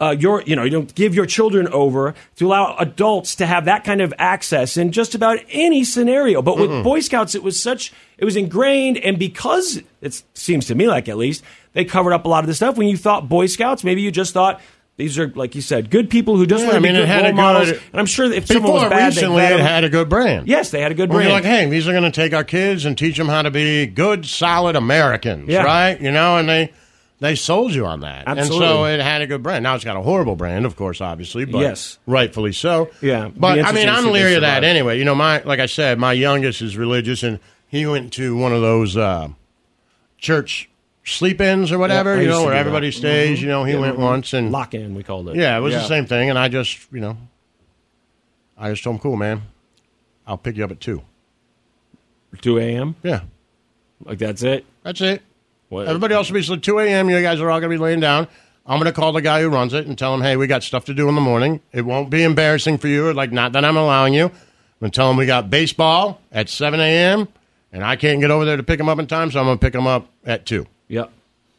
Uh, 0.00 0.14
your, 0.18 0.42
you 0.42 0.56
know, 0.56 0.64
you 0.64 0.70
don't 0.70 0.92
give 0.96 1.14
your 1.14 1.24
children 1.24 1.68
over 1.68 2.14
to 2.36 2.46
allow 2.48 2.76
adults 2.78 3.36
to 3.36 3.46
have 3.46 3.64
that 3.66 3.84
kind 3.84 4.00
of 4.00 4.12
access 4.18 4.76
in 4.76 4.90
just 4.90 5.14
about 5.14 5.38
any 5.50 5.84
scenario. 5.84 6.42
But 6.42 6.58
with 6.58 6.82
Boy 6.82 6.98
Scouts, 7.00 7.34
it 7.36 7.44
was 7.44 7.58
such, 7.62 7.92
it 8.18 8.24
was 8.24 8.36
ingrained, 8.36 8.98
and 8.98 9.18
because 9.18 9.80
it 10.02 10.22
seems 10.34 10.66
to 10.66 10.74
me 10.74 10.88
like 10.88 11.08
at 11.08 11.16
least 11.16 11.44
they 11.74 11.84
covered 11.84 12.12
up 12.12 12.24
a 12.24 12.28
lot 12.28 12.42
of 12.42 12.48
the 12.48 12.54
stuff. 12.54 12.76
When 12.76 12.88
you 12.88 12.96
thought 12.96 13.28
Boy 13.28 13.46
Scouts, 13.46 13.84
maybe 13.84 14.02
you 14.02 14.10
just 14.10 14.34
thought 14.34 14.60
these 14.96 15.18
are, 15.18 15.28
like 15.34 15.54
you 15.54 15.60
said, 15.60 15.90
good 15.90 16.08
people 16.08 16.36
who 16.36 16.46
just 16.46 16.60
Yeah, 16.60 16.70
want 16.70 16.74
to 16.74 16.76
I 16.76 16.80
mean, 16.80 16.92
be 16.94 16.98
it 16.98 17.02
good 17.02 17.08
had 17.08 17.16
role 17.16 17.26
a 17.26 17.30
good- 17.30 17.36
models. 17.36 17.70
And 17.70 17.80
I'm 18.00 18.06
sure 18.06 18.32
if 18.32 18.46
someone 18.46 18.72
was 18.72 18.82
bad, 18.90 19.06
recently, 19.06 19.42
it 19.42 19.58
had 19.60 19.82
a 19.84 19.88
good 19.88 20.08
brand. 20.08 20.46
Yes, 20.46 20.70
they 20.70 20.80
had 20.80 20.92
a 20.92 20.94
good 20.94 21.10
brand. 21.10 21.24
you're 21.24 21.32
like, 21.32 21.44
hey, 21.44 21.68
these 21.68 21.88
are 21.88 21.92
going 21.92 22.04
to 22.04 22.10
take 22.12 22.32
our 22.32 22.44
kids 22.44 22.84
and 22.84 22.96
teach 22.96 23.16
them 23.16 23.26
how 23.28 23.42
to 23.42 23.50
be 23.50 23.86
good, 23.86 24.24
solid 24.24 24.76
Americans, 24.76 25.48
Yeah. 25.48 25.64
right? 25.64 26.00
You 26.00 26.12
know, 26.12 26.36
and 26.38 26.48
they 26.48 26.72
they 27.20 27.34
sold 27.36 27.72
you 27.72 27.86
on 27.86 28.00
that, 28.00 28.24
Absolutely. 28.26 28.66
and 28.66 28.74
so 28.76 28.84
it 28.86 29.00
had 29.00 29.22
a 29.22 29.26
good 29.26 29.42
brand. 29.42 29.62
Now 29.62 29.74
it's 29.76 29.84
got 29.84 29.96
a 29.96 30.02
horrible 30.02 30.36
brand, 30.36 30.66
of 30.66 30.76
course, 30.76 31.00
obviously, 31.00 31.44
but 31.46 31.58
Yes. 31.60 31.98
rightfully 32.06 32.52
so. 32.52 32.90
Yeah, 33.00 33.30
but 33.34 33.46
I 33.46 33.50
mean, 33.52 33.58
interesting 33.60 33.86
to 33.86 33.92
see 34.02 34.06
I'm 34.08 34.12
leery 34.12 34.34
of 34.34 34.42
that 34.42 34.62
anyway. 34.62 34.98
You 34.98 35.04
know, 35.06 35.14
my 35.14 35.42
like 35.42 35.58
I 35.60 35.66
said, 35.66 35.98
my 35.98 36.12
youngest 36.12 36.60
is 36.60 36.76
religious, 36.76 37.22
and 37.22 37.38
he 37.66 37.86
went 37.86 38.12
to 38.14 38.36
one 38.36 38.52
of 38.52 38.60
those 38.60 38.96
uh, 38.96 39.28
church 40.18 40.68
sleep-ins 41.04 41.70
or 41.72 41.78
whatever. 41.78 42.12
I 42.14 42.16
you 42.16 42.22
used 42.22 42.30
know, 42.32 42.38
to 42.40 42.44
where 42.46 42.52
do 42.52 42.54
that. 42.54 42.60
everybody 42.60 42.90
stays. 42.90 43.38
Mhm. 43.38 43.42
You 43.42 43.48
know, 43.48 43.64
he 43.64 43.72
Yeah, 43.74 43.80
went 43.80 43.96
mhm. 43.98 44.02
once 44.02 44.32
and 44.32 44.50
Lock 44.50 44.74
in, 44.74 44.94
we 44.94 45.02
called 45.02 45.28
it. 45.28 45.36
yeah, 45.36 45.56
it 45.56 45.60
was 45.60 45.74
the 45.74 45.84
same 45.84 46.06
thing, 46.06 46.30
and 46.30 46.38
I 46.38 46.48
just, 46.48 46.78
you 46.92 47.00
know, 47.00 47.16
I 48.58 48.70
just 48.70 48.82
told 48.84 48.96
him, 48.96 49.00
"Cool, 49.00 49.16
man. 49.16 49.42
I'll 50.26 50.38
pick 50.38 50.56
you 50.56 50.64
up 50.64 50.70
at 50.70 50.80
two. 50.80 51.02
2 52.40 52.58
a.m. 52.58 52.96
Yeah, 53.02 53.20
Like 54.04 54.18
that's 54.18 54.42
it. 54.42 54.64
that's 54.82 55.00
it. 55.00 55.22
What- 55.68 55.86
Everybody 55.86 56.14
else 56.14 56.28
will 56.30 56.34
be 56.34 56.42
so 56.42 56.56
two 56.56 56.78
a.m. 56.78 57.08
You 57.08 57.20
guys 57.22 57.40
are 57.40 57.50
all 57.50 57.60
going 57.60 57.70
to 57.70 57.76
be 57.76 57.82
laying 57.82 58.00
down. 58.00 58.26
I'm 58.66 58.78
going 58.80 58.86
to 58.92 58.98
call 58.98 59.12
the 59.12 59.20
guy 59.22 59.40
who 59.42 59.48
runs 59.50 59.72
it 59.74 59.86
and 59.86 59.96
tell 59.96 60.14
him, 60.14 60.22
"Hey, 60.22 60.36
we 60.36 60.46
got 60.46 60.62
stuff 60.62 60.84
to 60.86 60.94
do 60.94 61.08
in 61.08 61.14
the 61.14 61.20
morning. 61.20 61.60
It 61.72 61.82
won't 61.82 62.10
be 62.10 62.22
embarrassing 62.22 62.78
for 62.78 62.88
you. 62.88 63.12
Like, 63.12 63.30
not 63.30 63.52
that 63.52 63.64
I'm 63.64 63.76
allowing 63.76 64.14
you. 64.14 64.24
I'm 64.26 64.30
going 64.80 64.90
to 64.90 64.96
tell 64.96 65.10
him 65.10 65.16
we 65.16 65.26
got 65.26 65.48
baseball 65.50 66.20
at 66.32 66.48
7 66.48 66.80
a.m. 66.80 67.28
and 67.72 67.84
I 67.84 67.96
can't 67.96 68.20
get 68.20 68.30
over 68.30 68.44
there 68.44 68.56
to 68.56 68.62
pick 68.62 68.80
him 68.80 68.88
up 68.88 68.98
in 68.98 69.06
time, 69.06 69.30
so 69.30 69.38
I'm 69.40 69.46
going 69.46 69.58
to 69.58 69.64
pick 69.64 69.74
him 69.74 69.86
up 69.86 70.08
at 70.24 70.44
two. 70.46 70.66
Yep. 70.88 71.10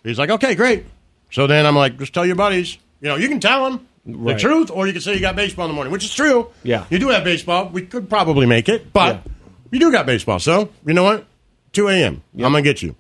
He's 0.04 0.20
like, 0.20 0.30
"Okay, 0.30 0.56
great." 0.56 0.86
So 1.32 1.48
then 1.48 1.66
I'm 1.66 1.76
like, 1.76 1.98
"Just 1.98 2.14
tell 2.14 2.26
your 2.26 2.36
buddies. 2.36 2.78
You 3.02 3.10
know, 3.10 3.16
you 3.16 3.28
can 3.28 3.40
tell 3.40 3.64
them." 3.70 3.88
The 4.08 4.36
truth, 4.38 4.70
or 4.70 4.86
you 4.86 4.94
can 4.94 5.02
say 5.02 5.16
you 5.16 5.20
got 5.20 5.36
baseball 5.36 5.66
in 5.66 5.72
the 5.72 5.74
morning, 5.74 5.92
which 5.92 6.06
is 6.06 6.14
true. 6.14 6.50
Yeah. 6.62 6.86
You 6.92 7.00
do 7.00 7.10
have 7.10 7.24
baseball. 7.24 7.70
We 7.70 7.82
could 7.82 8.08
probably 8.08 8.46
make 8.46 8.70
it, 8.70 8.94
but 8.94 9.16
Yeah. 9.16 9.32
you 9.72 9.80
do 9.80 9.92
got 9.92 10.06
baseball. 10.06 10.38
So, 10.40 10.70
you 10.86 10.94
know 10.94 11.02
what? 11.04 11.26
2 11.74 11.88
a.m. 11.88 12.22
I'm 12.36 12.40
going 12.52 12.54
to 12.54 12.62
get 12.62 12.84
you. 12.84 12.96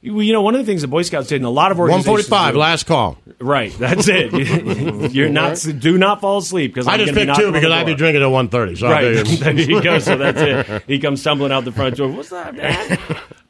You 0.00 0.32
know, 0.32 0.42
one 0.42 0.54
of 0.54 0.60
the 0.60 0.64
things 0.64 0.82
the 0.82 0.88
Boy 0.88 1.02
Scouts 1.02 1.26
did, 1.28 1.36
and 1.36 1.44
a 1.44 1.50
lot 1.50 1.72
of 1.72 1.80
organizations 1.80 2.30
145, 2.30 2.52
do- 2.54 2.58
last 2.60 2.86
call. 2.86 3.18
Right, 3.40 3.72
that's 3.78 4.06
it. 4.08 4.32
You're 5.12 5.28
not. 5.28 5.58
Do 5.78 5.98
not 5.98 6.20
fall 6.20 6.38
asleep 6.38 6.72
because 6.72 6.86
I 6.86 6.96
just 6.98 7.14
picked 7.14 7.34
two 7.36 7.50
because 7.50 7.70
I'd 7.72 7.86
be 7.86 7.94
drinking 7.94 8.22
at 8.22 8.26
130. 8.30 8.76
So 8.76 8.88
Right, 8.88 9.26
figured- 9.26 9.38
there 9.56 9.64
you 9.64 9.82
go. 9.82 9.98
So 9.98 10.16
that's 10.16 10.40
it. 10.40 10.84
He 10.86 10.98
comes 11.00 11.20
stumbling 11.20 11.50
out 11.52 11.64
the 11.64 11.72
front 11.72 11.96
door. 11.96 12.08
What's 12.08 12.30
that, 12.30 12.54
man? 12.54 12.98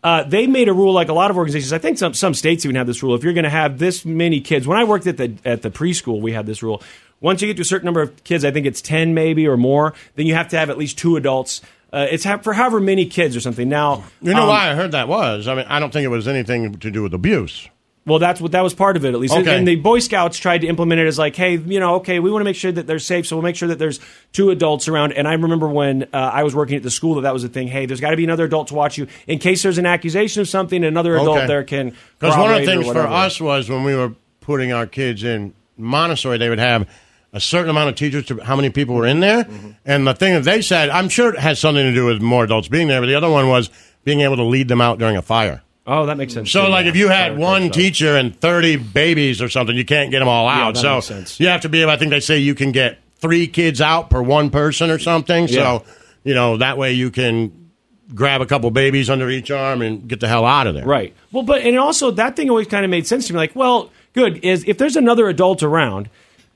Uh, 0.03 0.23
they 0.23 0.47
made 0.47 0.69
a 0.69 0.73
rule, 0.73 0.93
like 0.93 1.09
a 1.09 1.13
lot 1.13 1.31
of 1.31 1.37
organizations. 1.37 1.73
I 1.73 1.79
think 1.79 1.99
some 1.99 2.15
some 2.15 2.33
states 2.33 2.65
even 2.65 2.77
have 2.77 2.87
this 2.87 3.03
rule. 3.03 3.15
If 3.15 3.25
you're 3.25 3.33
going 3.35 3.45
to 3.45 3.51
have 3.51 3.79
this 3.79 4.05
many 4.05 4.41
kids, 4.41 4.67
when 4.67 4.79
I 4.79 4.85
worked 4.85 5.07
at 5.07 5.17
the 5.17 5.35
at 5.45 5.63
the 5.63 5.71
preschool, 5.71 6.21
we 6.21 6.33
had 6.33 6.47
this 6.47 6.63
rule. 6.63 6.83
Once 7.21 7.43
you 7.43 7.49
get 7.49 7.57
to 7.57 7.63
a 7.63 7.65
certain 7.65 7.85
number 7.85 8.01
of 8.01 8.23
kids, 8.25 8.45
I 8.45 8.53
think 8.53 8.65
it's 8.65 8.81
ten 8.81 9.13
maybe 9.13 9.47
or 9.49 9.57
more, 9.57 9.93
then 10.15 10.27
you 10.27 10.35
have 10.35 10.49
to 10.49 10.59
have 10.59 10.71
at 10.71 10.79
least 10.79 10.97
two 10.99 11.17
adults. 11.17 11.61
Uh, 11.93 12.07
it's 12.11 12.25
ha- 12.25 12.39
for 12.39 12.53
however 12.53 12.81
many 12.81 13.07
kids 13.07 13.35
or 13.35 13.41
something. 13.41 13.69
Now, 13.69 14.05
You 14.21 14.35
know 14.35 14.43
um, 14.43 14.49
why 14.49 14.71
I 14.71 14.75
heard 14.75 14.93
that 14.93 15.09
was? 15.09 15.49
I 15.49 15.55
mean, 15.55 15.67
I 15.69 15.81
don't 15.81 15.93
think 15.93 16.05
it 16.05 16.09
was 16.09 16.29
anything 16.29 16.75
to 16.79 16.91
do 16.91 17.03
with 17.03 17.15
abuse. 17.15 17.69
Well, 18.05 18.19
that's 18.19 18.41
what 18.41 18.53
that 18.53 18.63
was 18.63 18.73
part 18.73 18.97
of 18.97 19.05
it, 19.05 19.13
at 19.13 19.21
least. 19.21 19.35
Okay. 19.35 19.55
And 19.55 19.69
the 19.69 19.77
Boy 19.77 19.99
Scouts 19.99 20.39
tried 20.39 20.63
to 20.63 20.67
implement 20.67 20.99
it 20.99 21.07
as 21.07 21.19
like, 21.19 21.37
hey, 21.37 21.57
you 21.59 21.79
know, 21.79 21.97
okay, 21.97 22.21
we 22.21 22.31
want 22.31 22.41
to 22.41 22.45
make 22.45 22.57
sure 22.57 22.73
that 22.73 22.87
they're 22.87 22.99
safe, 22.99 23.27
so 23.27 23.37
we'll 23.37 23.43
make 23.43 23.55
sure 23.55 23.69
that 23.69 23.79
there's 23.79 24.01
two 24.33 24.49
adults 24.49 24.89
around. 24.89 25.13
And 25.13 25.29
I 25.29 25.35
remember 25.35 25.69
when 25.69 26.05
uh, 26.05 26.17
I 26.17 26.43
was 26.43 26.55
working 26.55 26.77
at 26.77 26.83
the 26.83 26.91
school 26.91 27.17
that 27.17 27.21
that 27.23 27.35
was 27.35 27.45
a 27.45 27.51
thing. 27.51 27.69
Hey, 27.69 27.85
there's 27.85 28.01
got 28.01 28.11
to 28.11 28.17
be 28.17 28.25
another 28.25 28.45
adult 28.45 28.69
to 28.69 28.75
watch 28.75 28.97
you 28.97 29.09
in 29.27 29.39
case 29.39 29.63
there's 29.63 29.77
an 29.77 29.85
accusation 29.85 30.41
of 30.41 30.49
something. 30.49 30.85
Another 30.85 31.17
adult 31.17 31.37
Okay. 31.39 31.47
there 31.49 31.65
can. 31.65 31.95
Because 32.19 32.35
one 32.37 32.51
of 32.51 32.61
the 32.61 32.65
things 32.67 32.87
for 32.87 33.07
us 33.07 33.43
was 33.43 33.69
when 33.69 33.85
we 33.85 33.95
were 33.95 34.15
putting 34.41 34.73
our 34.73 34.87
kids 34.87 35.23
in 35.23 35.53
Montessori, 35.77 36.39
they 36.39 36.49
would 36.49 36.59
have 36.59 36.89
a 37.33 37.41
certain 37.41 37.71
amount 37.71 37.91
of 37.91 37.95
teachers 37.95 38.27
to 38.27 38.39
how 38.39 38.57
many 38.57 38.71
people 38.71 38.95
were 38.95 39.07
in 39.07 39.21
there. 39.21 39.45
Mm-hmm. 39.45 39.71
And 39.85 40.07
the 40.07 40.15
thing 40.15 40.35
that 40.35 40.45
they 40.45 40.63
said, 40.63 40.89
I'm 40.91 41.09
sure 41.09 41.35
it 41.35 41.39
has 41.39 41.59
something 41.59 41.83
to 41.85 41.95
do 41.95 42.07
with 42.07 42.23
more 42.23 42.45
adults 42.45 42.69
being 42.69 42.89
there, 42.89 43.01
but 43.01 43.07
the 43.07 43.15
other 43.15 43.31
one 43.31 43.49
was 43.49 43.71
being 44.05 44.21
able 44.21 44.37
to 44.37 44.45
lead 44.45 44.69
them 44.69 44.81
out 44.81 44.99
during 44.99 45.17
a 45.17 45.23
fire. 45.23 45.63
Oh, 45.87 46.07
that 46.07 46.17
makes 46.19 46.35
sense. 46.35 46.51
So, 46.51 46.67
too, 46.67 46.71
like, 46.71 46.85
yeah. 46.85 46.91
if 46.91 46.97
you 46.97 47.09
had 47.09 47.39
one 47.39 47.65
code 47.65 47.73
teacher 47.73 48.17
and 48.17 48.39
30 48.39 48.77
babies 48.77 49.41
or 49.41 49.49
something, 49.49 49.75
you 49.77 49.85
can't 49.87 50.11
get 50.11 50.19
them 50.19 50.29
all 50.29 50.47
Yeah, 50.47 50.67
out. 50.67 50.75
that 50.75 50.81
so, 50.81 50.95
makes 50.97 51.07
sense. 51.07 51.41
you 51.41 51.49
have 51.49 51.63
to 51.63 51.69
be 51.69 51.81
able, 51.83 51.91
I 51.91 51.97
think 51.97 52.11
they 52.11 52.21
say 52.21 52.39
you 52.39 52.55
can 52.55 52.73
get 52.73 52.99
three 53.17 53.47
kids 53.47 53.81
out 53.81 54.11
per 54.11 54.21
one 54.23 54.51
person 54.51 54.91
or 54.91 54.99
something. 54.99 55.49
Yeah. 55.49 55.81
So, 55.81 55.85
you 56.25 56.35
know, 56.35 56.59
that 56.59 56.77
way 56.77 56.93
you 56.93 57.11
can 57.11 57.71
grab 58.15 58.41
a 58.41 58.47
couple 58.47 58.71
babies 58.71 59.11
under 59.11 59.29
each 59.31 59.51
arm 59.51 59.83
and 59.83 60.09
get 60.09 60.21
the 60.21 60.29
hell 60.29 60.45
out 60.45 60.67
of 60.67 60.75
there. 60.75 60.85
Right. 60.85 61.15
Well, 61.33 61.43
but 61.43 61.63
and 61.63 61.79
also 61.79 62.11
that 62.13 62.37
thing 62.37 62.49
always 62.51 62.67
kind 62.67 62.85
of 62.85 62.91
made 62.91 63.07
sense 63.07 63.27
to 63.29 63.33
me. 63.33 63.39
Like, 63.39 63.55
well, 63.55 63.91
good 64.13 64.45
is 64.45 64.65
if 64.67 64.79
there's 64.79 64.97
another 64.97 65.29
adult 65.29 65.63
around, 65.63 66.09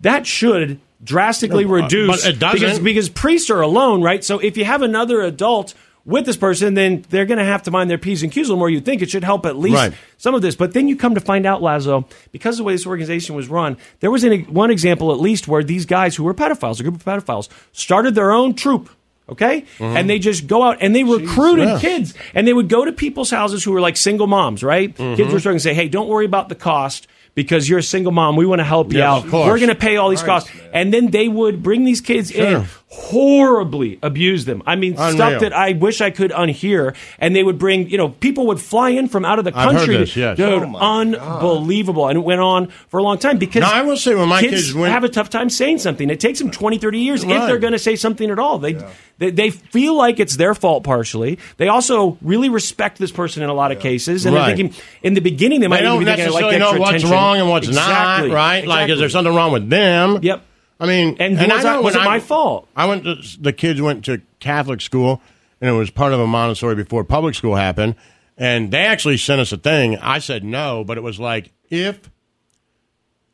that 0.02 0.26
should 0.26 0.80
drastically 1.02 1.64
No, 1.64 1.70
uh, 1.70 1.82
reduce. 1.82 2.22
but 2.22 2.30
it 2.30 2.38
doesn't. 2.38 2.60
because 2.60 2.78
because 2.78 3.08
priests 3.08 3.50
are 3.50 3.60
alone, 3.60 4.02
right? 4.02 4.22
So 4.22 4.38
if 4.38 4.56
you 4.56 4.64
have 4.64 4.82
another 4.82 5.20
adult 5.22 5.74
with 6.04 6.26
this 6.26 6.36
person, 6.36 6.74
then 6.74 7.04
they're 7.10 7.26
going 7.26 7.38
to 7.38 7.44
have 7.44 7.62
to 7.62 7.70
mind 7.70 7.88
their 7.88 7.98
p's 7.98 8.22
and 8.24 8.32
q's 8.32 8.48
a 8.48 8.50
little 8.50 8.58
more. 8.58 8.68
You'd 8.70 8.84
think 8.84 9.02
it 9.02 9.10
should 9.10 9.22
help 9.24 9.46
at 9.46 9.56
least 9.56 9.76
Right. 9.76 9.92
some 10.16 10.34
of 10.34 10.42
this, 10.42 10.56
but 10.56 10.72
then 10.74 10.88
you 10.88 10.96
come 10.96 11.14
to 11.14 11.20
find 11.20 11.46
out, 11.46 11.60
Lazlo, 11.60 12.04
because 12.32 12.56
of 12.56 12.58
the 12.58 12.64
way 12.64 12.72
this 12.74 12.86
organization 12.86 13.36
was 13.36 13.48
run, 13.48 13.76
there 14.00 14.10
was 14.10 14.24
an, 14.24 14.42
one 14.52 14.70
example 14.72 15.12
at 15.12 15.20
least 15.20 15.46
where 15.46 15.62
these 15.62 15.86
guys 15.86 16.16
who 16.16 16.24
were 16.24 16.34
pedophiles, 16.34 16.80
a 16.80 16.82
group 16.82 16.96
of 16.96 17.04
pedophiles, 17.04 17.48
started 17.72 18.14
their 18.16 18.32
own 18.32 18.54
troop. 18.54 18.90
Okay, 19.28 19.64
and 19.78 20.10
they 20.10 20.18
just 20.18 20.48
go 20.48 20.64
out 20.64 20.78
and 20.80 20.94
they 20.94 21.04
recruited 21.04 21.66
yes. 21.68 21.80
kids, 21.80 22.14
and 22.34 22.46
they 22.46 22.52
would 22.52 22.68
go 22.68 22.84
to 22.84 22.92
people's 22.92 23.30
houses 23.30 23.62
who 23.62 23.70
were 23.70 23.80
like 23.80 23.96
single 23.96 24.26
moms, 24.26 24.64
right? 24.64 24.94
Mm-hmm. 24.94 25.14
Kids 25.14 25.32
were 25.32 25.38
starting 25.38 25.58
to 25.58 25.62
say, 25.62 25.72
"Hey, 25.72 25.88
don't 25.88 26.08
worry 26.08 26.26
about 26.26 26.48
the 26.48 26.56
cost 26.56 27.06
because 27.34 27.68
you're 27.68 27.78
a 27.78 27.82
single 27.82 28.12
mom. 28.12 28.36
We 28.36 28.46
want 28.46 28.60
to 28.60 28.64
help 28.64 28.92
you 28.92 28.98
out. 29.02 29.24
We're 29.48 29.58
going 29.58 29.68
to 29.68 29.74
pay 29.74 29.96
all 29.96 30.10
these 30.10 30.22
costs." 30.22 30.50
And 30.72 30.92
then 30.92 31.10
they 31.10 31.28
would 31.28 31.62
bring 31.62 31.84
these 31.84 32.00
kids 32.00 32.30
in, 32.30 32.64
horribly 32.94 33.98
abused 34.02 34.46
them. 34.46 34.62
I 34.66 34.76
mean, 34.76 34.92
Unreal. 34.98 35.12
stuff 35.12 35.40
that 35.40 35.52
I 35.54 35.72
wish 35.72 36.00
I 36.00 36.10
could 36.10 36.30
unhear. 36.30 36.94
And 37.18 37.34
they 37.34 37.42
would 37.42 37.58
bring, 37.58 37.88
you 37.88 37.96
know, 37.96 38.10
people 38.10 38.46
would 38.48 38.60
fly 38.60 38.90
in 38.90 39.08
from 39.08 39.24
out 39.24 39.38
of 39.38 39.44
the 39.46 39.52
I've 39.56 39.70
heard 39.72 39.76
country. 39.78 39.96
this, 39.96 40.14
yes. 40.16 40.36
Dude, 40.36 40.46
Oh, 40.62 40.66
my 40.66 40.78
unbelievable. 41.00 42.06
And 42.08 42.18
it 42.18 42.20
went 42.22 42.40
on 42.40 42.68
for 42.88 42.98
a 42.98 43.02
long 43.02 43.18
time 43.18 43.38
because 43.38 43.62
No, 43.62 43.68
I 43.68 43.82
will 43.82 43.96
say 43.96 44.14
when 44.14 44.28
my 44.28 44.40
kids 44.40 44.74
went- 44.74 44.92
have 44.92 45.04
a 45.04 45.08
tough 45.08 45.30
time 45.30 45.48
saying 45.50 45.78
something. 45.78 46.10
It 46.10 46.20
takes 46.20 46.38
them 46.38 46.50
20, 46.50 46.78
30 46.78 46.98
years 46.98 47.22
if 47.24 47.28
they're 47.30 47.58
going 47.58 47.72
to 47.72 47.78
say 47.78 47.96
something 47.96 48.30
at 48.30 48.38
all. 48.38 48.58
They, 48.58 48.74
they 49.18 49.30
they 49.30 49.50
feel 49.50 49.94
like 49.94 50.20
it's 50.20 50.36
their 50.36 50.54
fault 50.54 50.84
partially. 50.84 51.38
They 51.56 51.68
also 51.68 52.18
really 52.22 52.48
respect 52.50 52.98
this 52.98 53.10
person 53.12 53.42
in 53.42 53.48
a 53.48 53.54
lot 53.54 53.72
of 53.72 53.78
cases, 53.78 54.26
and 54.26 54.34
Right. 54.34 54.48
they're 54.48 54.56
thinking 54.56 54.82
in 55.02 55.14
the 55.14 55.20
beginning 55.20 55.60
they 55.60 55.68
might 55.68 55.76
they 55.82 55.82
even 55.86 55.90
don't 55.92 55.98
be 56.00 56.04
thinking, 56.06 56.26
I 56.26 56.28
like 56.30 56.42
necessarily 56.42 56.58
know 56.74 56.80
what's 56.80 56.90
attention. 56.90 57.10
wrong 57.10 57.38
and 57.38 57.48
what's 57.48 57.68
Exactly. 57.68 58.28
not, 58.28 58.34
right? 58.34 58.66
Like, 58.66 58.90
is 58.90 58.98
there 58.98 59.08
something 59.08 59.34
wrong 59.34 59.52
with 59.52 59.68
them? 59.70 60.18
Yep. 60.22 60.42
I 60.80 60.86
mean, 60.86 61.16
And 61.20 61.38
I 61.40 61.56
was, 61.56 61.64
I, 61.64 61.74
know 61.76 61.82
was 61.82 61.94
it 61.94 62.00
I- 62.00 62.04
my 62.04 62.20
fault? 62.20 62.68
I 62.74 62.86
went 62.86 63.04
to 63.04 63.16
the 63.40 63.52
kids 63.52 63.80
went 63.80 64.04
to 64.06 64.20
Catholic 64.40 64.80
school, 64.80 65.20
and 65.60 65.70
it 65.70 65.72
was 65.74 65.90
part 65.90 66.12
of 66.12 66.20
a 66.20 66.26
Montessori 66.26 66.74
before 66.74 67.04
public 67.04 67.34
school 67.34 67.54
happened. 67.56 67.94
And 68.38 68.70
they 68.72 68.84
actually 68.86 69.18
sent 69.18 69.40
us 69.40 69.52
a 69.52 69.56
thing. 69.58 69.98
I 69.98 70.18
said 70.18 70.42
no, 70.42 70.82
but 70.84 70.96
it 70.96 71.02
was 71.02 71.20
like 71.20 71.52
if 71.70 72.10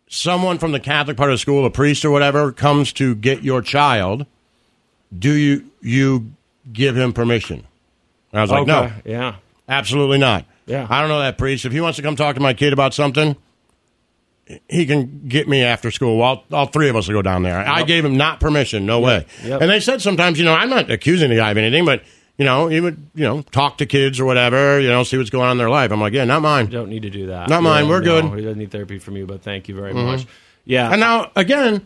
someone 0.09 0.59
from 0.59 0.73
the 0.73 0.81
Catholic 0.81 1.17
part 1.17 1.31
of 1.31 1.35
the 1.35 1.39
school, 1.39 1.65
a 1.65 1.71
priest 1.71 2.05
or 2.05 2.11
whatever, 2.11 2.53
comes 2.53 2.93
to 2.95 3.15
get 3.15 3.43
your 3.43 3.63
child, 3.63 4.27
do 5.17 5.33
you 5.33 5.71
you 5.81 6.33
give 6.73 6.97
him 6.97 7.13
permission? 7.13 7.67
And 8.33 8.41
I 8.41 8.43
was 8.43 8.51
like, 8.51 8.67
no, 8.67 8.93
Yeah. 9.05 9.37
absolutely 9.69 10.19
not. 10.19 10.45
Yeah. 10.67 10.87
I 10.91 11.01
don't 11.01 11.09
know 11.09 11.21
that 11.21 11.39
priest. 11.39 11.65
If 11.65 11.73
he 11.73 11.81
wants 11.81 11.97
to 11.97 12.03
come 12.03 12.15
talk 12.17 12.35
to 12.35 12.41
my 12.43 12.53
kid 12.53 12.73
about 12.75 12.93
something, 12.93 13.37
he 14.69 14.87
can 14.87 15.29
get 15.29 15.49
me 15.49 15.63
after 15.63 15.91
school. 15.91 16.21
All, 16.23 16.45
all 16.53 16.67
three 16.67 16.89
of 16.89 16.97
us 16.97 17.07
will 17.09 17.15
go 17.15 17.23
down 17.23 17.43
there. 17.43 17.59
I 17.59 17.83
gave 17.83 18.05
him 18.05 18.17
not 18.17 18.41
permission. 18.41 18.87
No 18.87 19.01
way. 19.01 19.27
Yep. 19.45 19.61
And 19.61 19.71
they 19.71 19.81
said 19.81 20.01
sometimes, 20.03 20.39
you 20.39 20.45
know, 20.45 20.55
I'm 20.55 20.71
not 20.71 20.91
accusing 20.91 21.31
the 21.31 21.37
guy 21.37 21.51
of 21.51 21.57
anything, 21.57 21.85
but 21.85 22.03
you 22.39 22.45
know, 22.45 22.69
he 22.69 22.81
would, 22.81 23.11
you 23.17 23.25
know, 23.25 23.43
talk 23.43 23.79
to 23.79 23.87
kids 23.87 24.21
or 24.21 24.25
whatever, 24.25 24.79
you 24.81 24.89
know, 24.89 25.03
see 25.03 25.17
what's 25.19 25.29
going 25.31 25.47
on 25.47 25.53
in 25.53 25.59
their 25.59 25.69
life. 25.71 25.91
I'm 25.91 26.01
like, 26.01 26.13
yeah, 26.13 26.25
not 26.25 26.41
mine. 26.41 26.67
Don't 26.71 26.89
need 26.89 27.03
to 27.03 27.11
do 27.11 27.27
that. 27.27 27.49
Not 27.49 27.65
mine. 27.65 27.89
We're 27.89 28.01
no, 28.01 28.23
good. 28.23 28.39
He 28.39 28.45
doesn't 28.45 28.59
need 28.59 28.71
therapy 28.71 28.99
from 29.01 29.17
you, 29.17 29.27
but 29.27 29.43
thank 29.43 29.69
you 29.69 29.75
very 29.75 29.93
Mhm. 29.93 30.05
much. 30.07 30.27
Yeah. 30.65 30.91
And 30.91 31.01
now 31.01 31.31
again, 31.35 31.85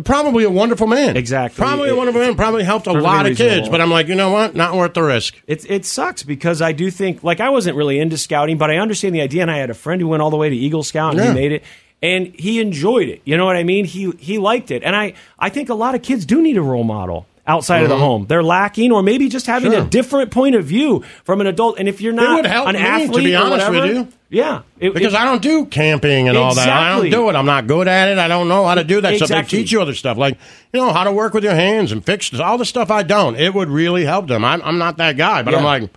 probably 0.00 0.44
a 0.44 0.50
wonderful 0.50 0.86
man. 0.86 1.16
Exactly. 1.16 1.56
Probably 1.62 1.90
a 1.90 1.94
wonderful 1.94 2.20
man. 2.22 2.34
Probably 2.34 2.64
helped 2.64 2.86
a 2.86 2.92
lot 2.92 3.26
of 3.26 3.36
kids. 3.36 3.68
But 3.68 3.80
I'm 3.82 3.90
like, 3.90 4.08
you 4.08 4.14
know 4.14 4.30
what? 4.30 4.54
Not 4.54 4.74
worth 4.74 4.94
the 4.94 5.02
risk. 5.02 5.34
It 5.46 5.68
it 5.70 5.84
sucks 5.84 6.22
because 6.22 6.62
I 6.62 6.72
do 6.72 6.90
think 6.90 7.22
like 7.22 7.40
I 7.40 7.50
wasn't 7.50 7.76
really 7.76 7.98
into 7.98 8.16
scouting, 8.16 8.56
but 8.58 8.70
I 8.70 8.76
understand 8.78 9.14
the 9.14 9.20
idea. 9.20 9.42
And 9.42 9.50
I 9.50 9.58
had 9.58 9.68
a 9.70 9.74
friend 9.74 10.00
who 10.00 10.08
went 10.08 10.22
all 10.22 10.30
the 10.30 10.36
way 10.38 10.48
to 10.48 10.56
Eagle 10.56 10.82
Scout 10.82 11.12
and 11.14 11.20
Yeah. 11.20 11.28
he 11.28 11.34
made 11.34 11.52
it, 11.52 11.62
and 12.02 12.28
he 12.34 12.60
enjoyed 12.60 13.08
it. 13.08 13.20
You 13.24 13.36
know 13.36 13.44
what 13.44 13.56
I 13.56 13.64
mean? 13.64 13.84
He 13.84 14.10
he 14.18 14.38
liked 14.38 14.70
it, 14.70 14.82
and 14.82 14.96
I 14.96 15.12
I 15.38 15.50
think 15.50 15.68
a 15.68 15.74
lot 15.74 15.94
of 15.94 16.02
kids 16.02 16.24
do 16.24 16.40
need 16.40 16.56
a 16.56 16.62
role 16.62 16.84
model 16.84 17.26
outside 17.46 17.82
of 17.82 17.88
the 17.88 17.96
Mhm. 17.96 18.00
home. 18.00 18.26
They're 18.28 18.42
lacking, 18.42 18.92
or 18.92 19.02
maybe 19.02 19.28
just 19.28 19.46
having 19.46 19.72
Sure. 19.72 19.80
a 19.82 19.84
different 19.84 20.30
point 20.30 20.54
of 20.54 20.64
view 20.64 21.02
from 21.24 21.40
an 21.40 21.46
adult. 21.48 21.78
And 21.78 21.88
if 21.88 22.00
you're 22.00 22.12
not 22.12 22.36
would 22.36 22.46
help 22.46 22.68
an 22.68 22.74
me, 22.76 22.80
athlete, 22.80 23.12
to 23.12 23.22
be 23.24 23.34
honest 23.34 23.68
with 23.68 23.84
you. 23.86 24.08
yeah, 24.30 24.60
it- 24.78 24.94
Because 24.94 25.12
it- 25.12 25.18
I 25.18 25.24
don't 25.24 25.42
do 25.42 25.64
camping 25.64 26.28
and 26.28 26.38
all 26.38 26.54
that. 26.54 26.68
I 26.68 26.90
don't 26.96 27.10
do 27.10 27.28
it. 27.30 27.34
I'm 27.34 27.44
not 27.46 27.66
good 27.66 27.88
at 27.88 28.08
it. 28.08 28.18
I 28.18 28.28
don't 28.28 28.46
know 28.48 28.64
how 28.64 28.76
to 28.76 28.84
do 28.84 29.00
that 29.00 29.16
stuff. 29.16 29.30
Exactly. 29.30 29.58
They 29.58 29.62
teach 29.64 29.72
you 29.72 29.82
other 29.82 29.94
stuff, 29.94 30.16
like 30.18 30.38
you 30.72 30.78
know 30.80 30.92
how 30.92 31.02
to 31.02 31.10
work 31.10 31.34
with 31.34 31.42
your 31.42 31.54
hands 31.54 31.90
and 31.90 32.04
fix 32.04 32.32
all 32.38 32.58
the 32.58 32.64
stuff 32.64 32.90
I 32.92 33.02
don't. 33.02 33.34
It 33.36 33.52
would 33.54 33.68
really 33.70 34.04
help 34.04 34.28
them. 34.28 34.44
I'm, 34.44 34.62
I'm 34.64 34.78
not 34.78 34.98
that 34.98 35.16
guy, 35.16 35.42
but 35.42 35.52
I'm 35.54 35.64
like, 35.64 35.90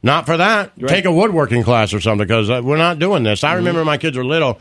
not 0.00 0.26
for 0.26 0.36
that. 0.36 0.70
Right. 0.78 0.88
Take 0.88 1.06
a 1.06 1.12
woodworking 1.12 1.64
class 1.64 1.92
or 1.92 1.98
something 2.00 2.24
because 2.24 2.48
uh, 2.48 2.60
we're 2.62 2.76
not 2.76 3.00
doing 3.00 3.24
this. 3.24 3.42
I 3.42 3.54
remember 3.54 3.84
my 3.84 3.96
kids 3.98 4.16
were 4.16 4.24
little. 4.24 4.60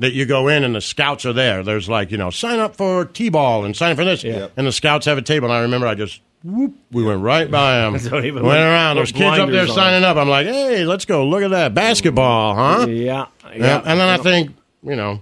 That 0.00 0.12
you 0.12 0.26
go 0.26 0.46
in 0.46 0.62
and 0.62 0.76
the 0.76 0.80
scouts 0.80 1.26
are 1.26 1.32
there. 1.32 1.62
There's 1.64 1.88
like 1.88 2.10
you 2.12 2.18
know 2.18 2.30
sign 2.30 2.60
up 2.60 2.76
for 2.76 3.04
t-ball 3.04 3.64
and 3.64 3.76
sign 3.76 3.92
up 3.92 3.98
for 3.98 4.04
this, 4.04 4.22
and 4.24 4.66
the 4.66 4.70
scouts 4.72 5.06
have 5.06 5.18
a 5.18 5.22
table. 5.22 5.48
And 5.48 5.54
I 5.54 5.60
remember 5.62 5.86
I 5.88 5.94
just 5.96 6.20
whoop, 6.44 6.74
we 6.92 7.02
went 7.02 7.20
right 7.20 7.50
by 7.50 7.78
them. 7.90 7.96
Even 7.96 8.44
went 8.44 8.60
around. 8.60 8.96
There's 8.96 9.10
kids 9.10 9.38
up 9.40 9.50
there 9.50 9.62
on. 9.62 9.68
signing 9.74 10.04
up. 10.04 10.16
I'm 10.16 10.28
like, 10.28 10.46
hey, 10.46 10.84
let's 10.84 11.04
go 11.04 11.26
look 11.26 11.42
at 11.42 11.50
that 11.50 11.74
basketball, 11.74 12.54
huh? 12.54 12.86
yeah, 12.88 13.26
Yeah, 13.44 13.56
yeah. 13.56 13.82
and 13.84 13.98
then 13.98 14.08
I 14.08 14.18
think, 14.18 14.54
you 14.84 14.94
know, 14.94 15.20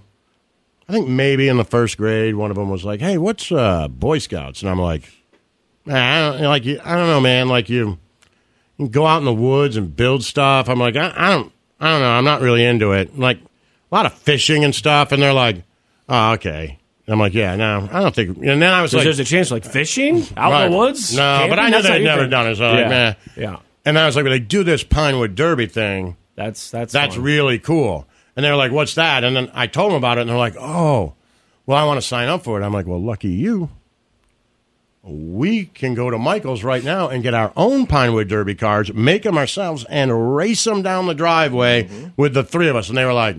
I 0.87 0.93
think 0.93 1.07
maybe 1.07 1.47
in 1.47 1.57
the 1.57 1.65
first 1.65 1.97
grade, 1.97 2.35
one 2.35 2.51
of 2.51 2.55
them 2.55 2.69
was 2.69 2.85
like, 2.85 2.99
"Hey, 3.01 3.17
what's 3.17 3.51
uh, 3.51 3.87
Boy 3.87 4.19
Scouts?" 4.19 4.61
And 4.61 4.69
I'm 4.69 4.79
like, 4.79 5.11
"Man, 5.85 5.97
I 6.35 6.37
don't, 6.37 6.43
like 6.49 6.65
you, 6.65 6.79
I 6.83 6.95
don't 6.95 7.07
know, 7.07 7.19
man. 7.19 7.49
Like 7.49 7.67
you, 7.67 7.97
you 8.77 8.87
go 8.87 9.07
out 9.07 9.17
in 9.17 9.25
the 9.25 9.33
woods 9.33 9.75
and 9.75 9.95
build 9.95 10.23
stuff." 10.23 10.69
I'm 10.69 10.79
like, 10.79 10.95
I, 10.95 11.11
I 11.17 11.31
don't, 11.31 11.51
I 11.79 11.89
don't 11.89 12.01
know. 12.01 12.11
I'm 12.11 12.23
not 12.25 12.41
really 12.41 12.63
into 12.63 12.91
it. 12.91 13.17
Like 13.17 13.39
a 13.91 13.95
lot 13.95 14.05
of 14.05 14.13
fishing 14.13 14.63
and 14.63 14.73
stuff, 14.75 15.11
and 15.11 15.21
they're 15.21 15.33
like, 15.33 15.63
"Oh, 16.09 16.33
okay." 16.33 16.77
And 17.05 17.13
I'm 17.13 17.19
like, 17.19 17.33
"Yeah, 17.33 17.55
no, 17.55 17.87
I 17.91 18.01
don't 18.01 18.13
think." 18.13 18.37
And 18.37 18.61
then 18.61 18.73
I 18.73 18.81
was 18.81 18.93
like, 18.93 19.03
there's 19.03 19.19
a 19.19 19.23
chance 19.23 19.49
like 19.51 19.63
fishing 19.65 20.23
out 20.35 20.51
Right. 20.51 20.65
in 20.65 20.71
the 20.71 20.77
woods. 20.77 21.15
No, 21.15 21.21
camping? 21.21 21.49
but 21.51 21.59
I 21.59 21.65
knew 21.67 21.71
That's 21.71 21.87
they'd 21.87 22.03
never 22.03 22.27
done 22.27 22.47
it. 22.47 22.55
So 22.57 22.65
I'm 22.65 22.71
like, 22.75 22.83
yeah. 22.83 22.89
man, 22.89 23.15
yeah. 23.37 23.57
And 23.85 23.97
I 23.97 24.05
was 24.05 24.15
like, 24.15 24.25
"But 24.25 24.29
they 24.31 24.39
do 24.39 24.63
this 24.63 24.83
Pinewood 24.83 25.35
Derby 25.35 25.67
thing." 25.67 26.17
That's 26.35 26.69
that's 26.69 26.91
That's 26.93 27.15
fun. 27.15 27.23
really 27.23 27.59
cool. 27.59 28.05
And 28.35 28.43
they 28.45 28.51
were 28.51 28.55
like, 28.57 28.71
what's 28.71 28.93
that? 28.95 29.23
And 29.23 29.35
then 29.35 29.49
I 29.55 29.65
told 29.65 29.89
them 29.91 29.97
about 29.97 30.19
it, 30.19 30.21
and 30.21 30.29
they're 30.29 30.37
like, 30.37 30.55
oh, 30.59 31.13
well, 31.65 31.77
I 31.77 31.85
want 31.85 31.99
to 31.99 32.05
sign 32.07 32.29
up 32.29 32.43
for 32.43 32.61
it. 32.61 32.63
I'm 32.63 32.71
like, 32.71 32.85
well, 32.85 33.01
lucky 33.01 33.29
you. 33.29 33.69
We 35.03 35.65
can 35.65 35.93
go 35.95 36.09
to 36.11 36.17
Michael's 36.17 36.63
right 36.63 36.83
now 36.83 37.07
and 37.07 37.23
get 37.23 37.33
our 37.33 37.53
own 37.55 37.87
Pinewood 37.87 38.27
Derby 38.27 38.55
cars, 38.55 38.93
make 38.93 39.23
them 39.23 39.37
ourselves, 39.37 39.85
and 39.89 40.35
race 40.35 40.63
them 40.65 40.81
down 40.81 41.07
the 41.07 41.15
driveway 41.15 41.83
Mm-hmm. 41.85 42.07
with 42.17 42.33
the 42.33 42.43
three 42.43 42.67
of 42.67 42.75
us. 42.75 42.89
And 42.89 42.97
they 42.97 43.05
were 43.05 43.13
like, 43.13 43.37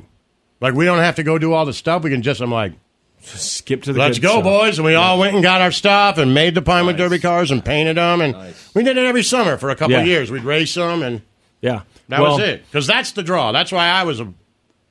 like, 0.61 0.75
we 0.75 0.85
don't 0.85 0.99
have 0.99 1.17
to 1.17 1.23
go 1.23 1.39
do 1.39 1.53
all 1.53 1.65
the 1.65 1.73
stuff. 1.73 2.03
We 2.03 2.11
can 2.11 2.23
just, 2.23 2.41
I'm 2.41 2.51
like, 2.53 2.73
skip 3.21 3.83
to 3.85 3.93
the 3.93 3.99
Let's 3.99 4.19
go, 4.19 4.31
stuff. 4.31 4.45
boys. 4.45 4.79
And 4.79 4.87
we 4.87 4.95
all 4.95 5.19
went 5.19 5.35
and 5.35 5.43
got 5.43 5.61
our 5.61 5.73
stuff 5.73 6.19
and 6.19 6.33
made 6.35 6.55
the 6.55 6.63
Pinewood 6.63 6.97
Derby 6.97 7.19
cars 7.19 7.51
and 7.51 7.65
painted 7.65 7.97
them. 7.97 8.21
And 8.21 8.37
we 8.75 8.83
did 8.85 8.97
it 8.97 9.05
every 9.05 9.23
summer 9.23 9.57
for 9.57 9.71
a 9.71 9.77
couple 9.77 9.93
Yeah. 9.93 10.01
of 10.03 10.07
years. 10.07 10.31
We'd 10.31 10.45
race 10.45 10.75
them, 10.75 11.03
and 11.03 11.23
Yeah, 11.61 11.81
that 12.09 12.21
Well, 12.21 12.39
was 12.39 12.43
it. 12.47 12.65
Because 12.67 12.87
that's 12.87 13.13
the 13.13 13.23
draw. 13.23 13.51
That's 13.53 13.73
why 13.73 13.89
I 13.89 14.05
was 14.05 14.21
a 14.21 14.33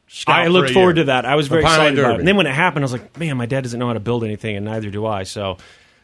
scout 0.07 0.39
I 0.39 0.47
looked 0.47 0.71
forward 0.71 0.97
year. 0.97 1.05
to 1.05 1.07
that. 1.07 1.25
I 1.25 1.35
was 1.35 1.47
very 1.47 1.61
excited 1.63 1.97
about 1.97 2.15
it. 2.15 2.19
And 2.19 2.27
then 2.27 2.35
when 2.37 2.45
it 2.47 2.53
happened, 2.53 2.83
I 2.83 2.85
was 2.85 2.91
like, 2.93 3.17
man, 3.17 3.37
my 3.37 3.45
dad 3.45 3.61
doesn't 3.63 3.79
know 3.79 3.87
how 3.87 3.93
to 3.93 3.99
build 4.01 4.23
anything, 4.25 4.55
and 4.57 4.65
neither 4.65 4.89
do 4.89 5.05
I. 5.05 5.23
So 5.23 5.57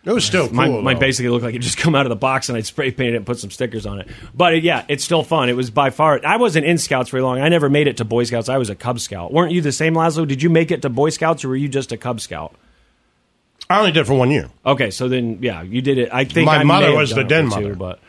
It 0.06 0.12
was 0.12 0.26
still 0.26 0.48
cool. 0.48 0.56
mine, 0.56 0.84
mine 0.84 1.00
basically 1.00 1.30
looked 1.30 1.46
like 1.46 1.56
it 1.56 1.60
just 1.60 1.78
come 1.78 1.96
out 1.96 2.06
of 2.06 2.10
the 2.10 2.16
box 2.18 2.50
and 2.50 2.58
I'd 2.58 2.66
spray 2.66 2.92
paint 2.92 3.14
it 3.14 3.18
and 3.18 3.26
put 3.26 3.40
some 3.40 3.50
stickers 3.52 3.86
on 3.86 4.00
it. 4.02 4.08
But 4.34 4.54
uh, 4.54 4.56
yeah, 4.58 4.84
it's 4.90 5.04
still 5.04 5.24
fun. 5.24 5.48
It 5.48 5.56
was 5.56 5.70
by 5.72 5.92
far. 5.92 6.20
I 6.26 6.36
wasn't 6.38 6.66
in 6.66 6.78
Scouts 6.78 7.10
very 7.10 7.24
long. 7.24 7.40
I 7.40 7.48
never 7.48 7.70
made 7.70 7.88
it 7.88 7.98
to 7.98 8.06
Boy 8.06 8.26
Scouts. 8.26 8.50
I 8.50 8.58
was 8.58 8.70
a 8.70 8.76
Cub 8.76 9.00
Scout. 9.00 9.32
Weren't 9.32 9.54
you 9.54 9.62
the 9.62 9.72
same, 9.72 9.94
Lazlo? 9.94 10.28
Did 10.28 10.44
you 10.44 10.50
make 10.50 10.72
it 10.72 10.82
to 10.82 10.90
Boy 10.90 11.10
Scouts 11.10 11.46
or 11.46 11.50
were 11.50 11.56
you 11.56 11.70
just 11.70 11.92
a 11.94 11.98
Cub 11.98 12.20
Scout? 12.20 12.54
I 13.70 13.80
only 13.80 13.92
did 13.94 14.02
it 14.02 14.06
for 14.08 14.14
one 14.14 14.30
year. 14.30 14.50
Okay, 14.66 14.92
so 14.92 15.08
then 15.08 15.40
yeah, 15.42 15.62
you 15.62 15.82
did 15.82 15.98
it. 15.98 16.10
I 16.12 16.26
think 16.26 16.48
My 16.48 16.58
I 16.58 16.64
mother 16.64 16.94
was 16.94 17.12
the 17.12 17.24
den 17.24 17.48
mother. 17.48 17.76
but. 17.76 18.00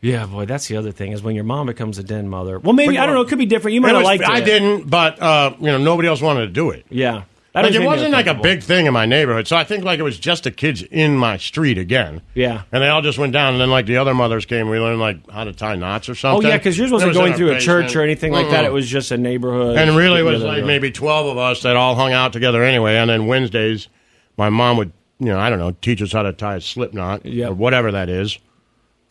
Yeah, 0.00 0.26
boy, 0.26 0.44
that's 0.44 0.68
the 0.68 0.76
other 0.76 0.92
thing 0.92 1.12
is 1.12 1.22
when 1.22 1.34
your 1.34 1.44
mom 1.44 1.66
becomes 1.66 1.98
a 1.98 2.04
den 2.04 2.28
mother. 2.28 2.58
Well, 2.58 2.74
maybe 2.74 2.98
I 2.98 3.06
don't 3.06 3.14
know. 3.14 3.22
It 3.22 3.28
could 3.28 3.38
be 3.38 3.46
different. 3.46 3.74
You 3.74 3.80
might 3.80 3.94
have 3.94 4.04
liked 4.04 4.22
it. 4.22 4.28
I 4.28 4.40
didn't, 4.40 4.88
but 4.88 5.20
uh, 5.20 5.54
you 5.58 5.66
know, 5.66 5.78
nobody 5.78 6.06
else 6.08 6.20
wanted 6.20 6.42
to 6.46 6.52
do 6.52 6.70
it. 6.70 6.84
Yeah, 6.90 7.24
That 7.54 7.62
Like, 7.62 7.74
it 7.74 7.84
wasn't 7.84 8.10
like 8.10 8.26
a 8.26 8.34
big 8.34 8.64
thing 8.64 8.86
in 8.86 8.92
my 8.92 9.06
neighborhood, 9.06 9.46
so 9.46 9.56
I 9.56 9.62
think 9.62 9.84
like 9.84 10.00
it 10.00 10.02
was 10.02 10.18
just 10.18 10.42
the 10.42 10.50
kids 10.50 10.82
in 10.82 11.16
my 11.16 11.36
street 11.36 11.78
again. 11.78 12.20
Yeah. 12.34 12.62
and 12.72 12.82
they 12.82 12.88
all 12.88 13.00
just 13.00 13.16
went 13.16 13.32
down, 13.32 13.52
and 13.52 13.60
then 13.60 13.70
like 13.70 13.86
the 13.86 13.96
other 13.96 14.12
mothers 14.12 14.44
came. 14.44 14.68
We 14.68 14.80
learned 14.80 14.98
like 14.98 15.30
how 15.30 15.44
to 15.44 15.52
tie 15.52 15.76
knots 15.76 16.08
or 16.08 16.16
something. 16.16 16.44
Oh 16.46 16.48
yeah, 16.50 16.56
because 16.58 16.76
yours 16.76 16.90
wasn't 16.90 17.10
was 17.10 17.16
going 17.16 17.34
through 17.34 17.52
a 17.52 17.60
church 17.60 17.94
or 17.94 18.02
anything 18.02 18.32
like 18.32 18.50
that. 18.50 18.64
Mm-mm. 18.64 18.68
It 18.68 18.72
was 18.72 18.88
just 18.88 19.12
a 19.12 19.16
neighborhood. 19.16 19.76
and 19.78 19.96
really 19.96 20.18
it 20.20 20.24
was 20.24 20.42
like 20.42 20.64
maybe 20.64 20.90
12 20.90 21.26
of 21.28 21.38
us 21.38 21.62
that 21.62 21.76
all 21.76 21.94
hung 21.94 22.12
out 22.12 22.32
together 22.32 22.62
anyway 22.64 22.96
and 22.96 23.08
then 23.08 23.26
wednesdays 23.28 23.88
my 24.36 24.48
mom 24.50 24.76
would 24.76 24.92
you 25.20 25.26
know 25.26 25.38
i 25.38 25.48
don't 25.48 25.58
know 25.60 25.70
teach 25.80 26.02
us 26.02 26.10
how 26.12 26.22
to 26.22 26.32
tie 26.32 26.56
a 26.56 26.60
slip 26.60 26.92
knot 26.92 27.24
or 27.24 27.54
whatever 27.54 27.92
that 27.92 28.08
is 28.08 28.38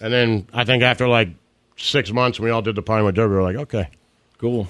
and 0.01 0.11
then 0.13 0.45
i 0.53 0.63
think 0.65 0.83
after 0.83 1.07
like 1.07 1.29
six 1.77 2.11
months 2.11 2.39
we 2.39 2.49
all 2.49 2.61
did 2.61 2.75
the 2.75 2.81
pinewood 2.81 3.15
derby 3.15 3.29
we 3.31 3.35
were 3.37 3.43
like 3.43 3.55
okay 3.55 3.89
cool 4.37 4.67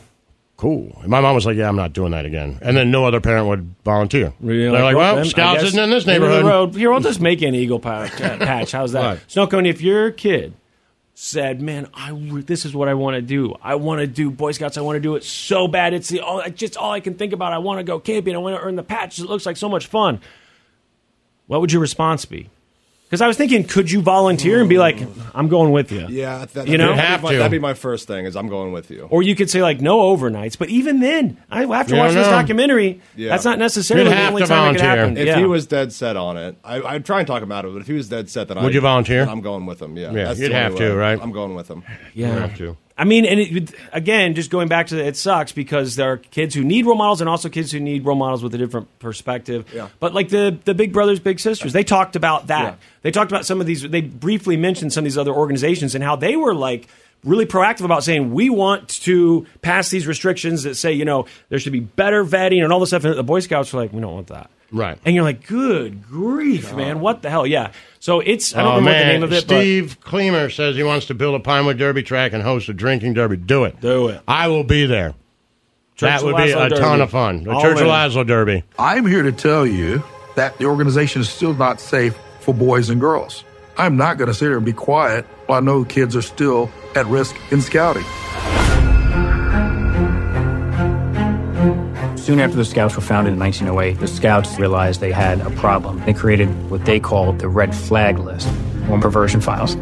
cool 0.64 0.97
and 1.01 1.09
my 1.09 1.20
mom 1.20 1.36
was 1.36 1.45
like 1.45 1.57
yeah 1.57 1.68
i'm 1.68 1.76
not 1.76 1.91
doing 1.91 2.11
that 2.11 2.26
again 2.26 2.57
and 2.61 2.78
then 2.78 2.89
no 2.89 3.05
other 3.05 3.20
parent 3.20 3.47
would 3.47 3.76
volunteer 3.84 4.34
Really 4.39 4.72
they're 4.72 4.82
like 4.82 4.95
well 4.95 5.20
I 5.20 5.24
scouts 5.24 5.61
isn't 5.64 5.78
in 5.78 5.89
this 5.89 6.07
end 6.07 6.24
of 6.24 6.30
the 6.30 6.36
neighborhood 6.38 6.45
road. 6.45 6.76
Here, 6.76 6.93
I'll 6.93 7.01
just 7.01 7.20
make 7.20 7.41
an 7.41 7.53
eagle 7.53 7.80
patch. 7.80 8.14
uh, 8.22 8.38
patch. 8.39 8.72
How's 8.72 8.93
that? 8.93 9.05
Right. 9.05 9.20
Snow 9.28 9.45
Cone, 9.45 9.66
if 9.66 9.82
your 9.82 10.11
kid 10.11 10.53
said, 11.16 11.61
"Man, 11.61 11.88
I 11.93 12.11
re- 12.11 12.41
this 12.41 12.66
is 12.66 12.74
what 12.74 12.88
I 12.88 12.93
want 12.93 13.16
to 13.16 13.22
do. 13.22 13.55
I 13.61 13.76
want 13.76 13.99
to 13.99 14.07
do 14.07 14.32
Boy 14.32 14.51
Scouts. 14.53 14.78
I 14.78 14.82
want 14.82 14.95
to 14.95 14.99
do 15.01 15.16
it 15.16 15.24
so 15.24 15.68
bad. 15.68 15.93
It's 15.93 16.09
the 16.09 16.22
all, 16.22 16.39
it's 16.39 16.57
just 16.57 16.78
all 16.78 16.91
I 16.91 17.01
can 17.01 17.16
think 17.16 17.34
about. 17.34 17.51
I 17.53 17.57
want 17.57 17.80
to 17.80 17.84
go 17.84 17.99
camping. 17.99 18.34
I 18.34 18.39
want 18.39 18.55
to 18.55 18.61
earn 18.61 18.76
the 18.78 18.84
patch. 18.84 19.20
It 19.20 19.26
looks 19.26 19.45
like 19.45 19.57
so 19.57 19.68
much 19.70 19.86
fun." 19.88 20.22
What 21.47 21.59
would 21.59 21.72
your 21.74 21.82
response 21.82 22.24
be? 22.24 22.49
Because 23.14 23.22
I 23.22 23.28
was 23.28 23.38
thinking, 23.38 23.64
could 23.64 23.91
you 23.91 24.01
volunteer 24.01 24.59
and 24.59 24.68
be 24.68 24.80
like, 24.80 24.97
"I'm 25.36 25.47
going 25.47 25.72
with 25.72 25.91
you"? 25.91 26.07
Yeah, 26.09 26.45
that, 26.53 26.68
you 26.68 26.80
know, 26.80 26.95
that'd, 26.95 27.22
be 27.22 27.28
my, 27.28 27.34
that'd 27.36 27.51
be 27.51 27.59
my 27.59 27.76
first 27.76 28.07
thing. 28.07 28.26
Is 28.26 28.36
I'm 28.36 28.47
going 28.47 28.72
with 28.72 28.89
you. 28.89 29.07
Or 29.11 29.22
you 29.22 29.36
could 29.36 29.51
say 29.51 29.61
like 29.61 29.82
no 29.82 29.99
overnights, 30.18 30.57
but 30.57 30.70
even 30.70 30.99
then, 30.99 31.38
I 31.51 31.61
after 31.66 31.93
You 31.93 31.99
watching 32.01 32.16
don't 32.16 32.24
this 32.24 32.26
know. 32.26 32.32
documentary, 32.32 33.01
Yeah. 33.16 33.30
that's 33.30 33.45
not 33.45 33.59
necessarily 33.59 34.09
the 34.09 34.20
only 34.30 34.43
time 34.47 34.72
it 34.74 34.78
could 34.80 34.82
happen. 34.82 35.16
If 35.18 35.28
yeah. 35.28 35.38
he 35.38 35.45
was 35.45 35.68
dead 35.68 35.93
set 35.93 36.18
on 36.18 36.38
it, 36.38 36.55
I, 36.64 36.82
I'd 36.82 37.05
try 37.05 37.20
and 37.20 37.28
talk 37.28 37.43
him 37.43 37.51
out 37.51 37.66
of 37.66 37.70
it. 37.72 37.74
But 37.76 37.82
if 37.82 37.88
he 37.88 37.93
was 37.93 38.09
dead 38.09 38.32
set, 38.32 38.47
then 38.47 38.57
Would 38.57 38.72
I, 38.72 38.74
you 38.74 38.82
volunteer? 38.82 39.20
then 39.20 39.30
I'm 39.30 39.41
going 39.41 39.68
with 39.68 39.80
him. 39.80 39.95
Yeah, 39.95 40.11
Yeah, 40.11 40.24
That's 40.24 40.39
you'd 40.39 40.49
the 40.51 40.55
only 40.55 40.64
have 40.64 40.76
to, 40.78 40.89
way. 40.89 40.95
right? 40.95 41.20
I'm 41.22 41.32
going 41.32 41.53
with 41.53 41.68
him. 41.70 41.84
Yeah. 42.16 42.49
You 43.00 43.06
have 43.06 43.10
to. 43.10 43.24
I 43.26 43.26
mean, 43.26 43.26
and 43.26 43.39
it, 43.39 43.76
again, 43.91 44.36
just 44.36 44.52
going 44.52 44.68
back 44.68 44.88
to 44.88 45.04
it 45.04 45.18
sucks 45.18 45.52
because 45.52 45.96
there 45.96 46.12
are 46.12 46.18
kids 46.18 46.54
who 46.54 46.64
need 46.64 46.86
role 46.86 46.96
models 46.96 47.22
and 47.22 47.30
also 47.30 47.50
kids 47.50 47.72
who 47.72 47.80
need 47.80 48.06
role 48.06 48.16
models 48.16 48.44
with 48.44 48.54
a 48.54 48.58
different 48.58 49.00
perspective. 49.00 49.72
Yeah. 49.74 49.89
But 50.00 50.14
like 50.14 50.30
the 50.30 50.58
the 50.66 50.74
Big 50.74 50.94
Brothers 50.94 51.20
Big 51.20 51.39
Sisters, 51.39 51.74
they 51.74 51.84
talked 51.84 52.16
about 52.16 52.48
that. 52.48 52.64
Yeah. 52.64 52.76
They 53.02 53.12
talked 53.12 53.32
about 53.32 53.46
some 53.46 53.60
of 53.60 53.68
these. 53.68 53.82
They 53.82 54.02
briefly 54.02 54.58
mentioned 54.58 54.94
some 54.94 55.02
of 55.02 55.06
these 55.06 55.18
other 55.18 55.34
organizations 55.34 55.96
and 55.96 56.04
how 56.04 56.16
they 56.16 56.36
were 56.36 56.54
like 56.54 56.88
really 57.24 57.46
proactive 57.46 57.86
about 57.86 58.04
saying 58.04 58.34
we 58.34 58.50
want 58.50 58.89
to 58.89 59.48
pass 59.62 59.89
these 59.89 60.06
restrictions 60.06 60.64
that 60.64 60.76
say 60.76 60.94
you 60.94 61.06
know 61.06 61.26
there 61.50 61.58
should 61.58 61.74
be 61.74 61.80
better 61.80 62.24
vetting 62.24 62.64
and 62.64 62.72
all 62.72 62.80
this 62.80 62.89
stuff. 62.89 63.06
And 63.06 63.18
the 63.18 63.24
Boy 63.24 63.39
Scouts 63.39 63.74
were 63.74 63.82
like, 63.82 63.94
we 63.94 64.02
don't 64.02 64.14
want 64.14 64.28
that. 64.28 64.50
Right. 64.74 64.97
And 65.05 65.13
you're 65.13 65.24
like, 65.24 65.45
good 65.47 66.09
grief, 66.09 66.74
man, 66.74 66.99
what 66.99 67.21
the 67.21 67.30
hell? 67.30 67.45
Yeah. 67.45 67.71
So 67.99 68.19
it's 68.19 68.55
I 68.55 68.63
don't 68.63 68.71
oh, 68.74 68.76
remember 68.78 68.91
man. 68.91 68.99
what 68.99 69.05
the 69.05 69.13
name 69.13 69.24
of 69.24 69.34
it, 69.34 69.47
but 69.47 69.55
Steve 69.55 69.97
Kleemer 70.01 70.49
says 70.49 70.76
he 70.76 70.84
wants 70.84 71.05
to 71.05 71.13
build 71.13 71.36
a 71.36 71.39
Pinewood 71.39 71.78
Derby 71.78 72.01
track 72.01 72.34
and 72.34 72.41
host 72.41 72.67
a 72.69 72.74
drinking 72.74 73.13
derby. 73.13 73.38
Do 73.38 73.65
it. 73.65 73.80
Do 73.80 74.09
it. 74.09 74.21
I 74.28 74.47
will 74.47 74.63
be 74.63 74.88
there. 74.88 75.13
Church 75.95 76.09
that 76.09 76.24
would 76.24 76.36
be 76.38 76.51
a 76.51 76.69
Derby. 76.69 76.82
ton 76.82 77.01
of 77.01 77.11
fun. 77.11 77.43
The 77.43 77.51
All 77.51 77.61
Church 77.61 77.78
in. 77.78 77.86
of 77.86 77.91
Lazlo 77.91 78.26
Derby. 78.26 78.63
I'm 78.80 79.05
here 79.05 79.21
to 79.21 79.32
tell 79.32 79.65
you 79.65 80.03
that 80.36 80.57
the 80.57 80.65
organization 80.65 81.21
is 81.21 81.30
still 81.30 81.53
not 81.53 81.80
safe 81.80 82.17
for 82.39 82.53
boys 82.53 82.89
and 82.89 82.99
girls. 82.99 83.43
I'm 83.78 83.95
not 83.95 84.17
going 84.17 84.28
to 84.28 84.34
sit 84.34 84.45
here 84.45 84.57
and 84.57 84.65
be 84.65 84.74
quiet 84.74 85.26
while 85.45 85.59
I 85.59 85.61
know 85.61 85.86
kids 85.86 86.15
are 86.15 86.21
still 86.24 86.71
at 86.95 87.05
risk 87.05 87.36
in 87.51 87.61
scouting. 87.61 88.05
Soon 92.24 92.39
after 92.39 92.55
the 92.55 92.63
Scouts 92.63 92.95
were 92.95 93.01
founded 93.01 93.34
in 93.34 93.39
1908, 93.39 93.99
the 93.99 94.07
Scouts 94.07 94.57
realized 94.57 95.01
they 95.01 95.11
had 95.11 95.41
a 95.41 95.49
problem. 95.49 96.01
They 96.05 96.13
created 96.13 96.47
what 96.69 96.86
they 96.86 96.97
called 96.97 97.39
the 97.39 97.49
Red 97.49 97.76
Flag 97.76 98.17
List, 98.17 98.47
or 98.89 98.97
perversion 98.97 99.41
files. 99.41 99.76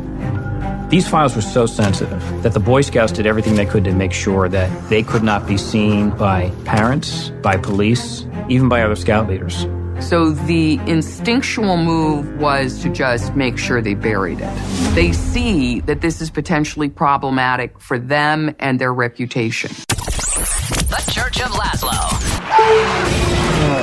These 0.90 1.08
files 1.08 1.36
were 1.36 1.44
so 1.44 1.68
sensitive 1.68 2.20
that 2.42 2.54
the 2.54 2.60
Boy 2.60 2.82
Scouts 2.82 3.12
did 3.12 3.28
everything 3.28 3.54
they 3.54 3.68
could 3.68 3.84
to 3.84 3.92
make 3.94 4.12
sure 4.12 4.50
that 4.50 4.90
they 4.90 5.04
could 5.04 5.22
not 5.22 5.46
be 5.46 5.56
seen 5.56 6.10
by 6.10 6.50
parents, 6.66 7.30
by 7.44 7.58
police, 7.58 8.26
even 8.50 8.68
by 8.68 8.82
other 8.82 8.96
scout 8.96 9.28
leaders. 9.30 9.68
So 10.00 10.32
the 10.32 10.80
instinctual 10.88 11.78
move 11.78 12.40
was 12.40 12.82
to 12.82 12.90
just 12.90 13.36
make 13.36 13.60
sure 13.60 13.84
they 13.84 13.94
buried 13.94 14.40
it. 14.42 14.96
They 14.96 15.12
see 15.12 15.82
that 15.82 16.02
this 16.02 16.22
is 16.22 16.32
potentially 16.32 16.90
problematic 16.90 17.80
for 17.80 18.00
them 18.00 18.56
and 18.58 18.82
their 18.82 18.92
reputation. 18.92 19.70
The 20.90 21.12
Church 21.14 21.40
of 21.40 21.52
Lazlo. 21.52 22.01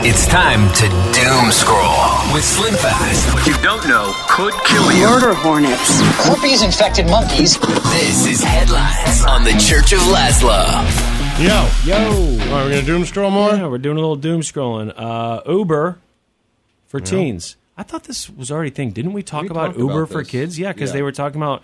It's 0.06 0.26
time 0.28 0.72
to 0.74 0.88
doom 1.12 1.50
scroll 1.50 2.32
with 2.32 2.44
Slim 2.44 2.74
Fast. 2.74 3.34
What 3.34 3.44
you 3.46 3.54
don't 3.62 3.86
know 3.88 4.12
could 4.28 4.54
kill 4.64 4.92
you. 4.92 5.04
Murder 5.04 5.34
hornets. 5.34 6.00
Herpes 6.24 6.62
infected 6.62 7.06
monkeys. 7.06 7.58
This 7.58 8.26
is 8.26 8.42
headlines 8.42 9.24
on 9.26 9.42
the 9.44 9.50
Church 9.58 9.92
of 9.92 9.98
Lazlo. 10.00 10.64
Yo. 11.40 11.68
Yo. 11.84 12.54
Are 12.54 12.64
we 12.64 12.70
going 12.70 12.80
to 12.80 12.86
doom 12.86 13.04
scroll 13.04 13.30
more? 13.32 13.50
Yeah, 13.52 13.66
we're 13.66 13.78
doing 13.78 13.96
a 13.96 14.00
little 14.00 14.16
doom 14.16 14.42
scrolling. 14.42 14.92
Uh, 14.96 15.40
Uber 15.50 15.98
for 16.86 17.00
teens. 17.00 17.56
I 17.76 17.82
thought 17.82 18.04
this 18.04 18.30
was 18.30 18.50
already 18.52 18.70
a 18.70 18.74
thing. 18.74 18.92
Didn't 18.92 19.12
we 19.12 19.22
talk 19.24 19.42
We 19.42 19.48
about 19.48 19.76
Uber 19.76 20.02
about 20.02 20.12
for 20.12 20.22
kids? 20.24 20.56
Yeah, 20.58 20.72
because 20.72 20.90
Yeah. 20.90 20.94
they 20.94 21.02
were 21.02 21.12
talking 21.12 21.40
about. 21.42 21.62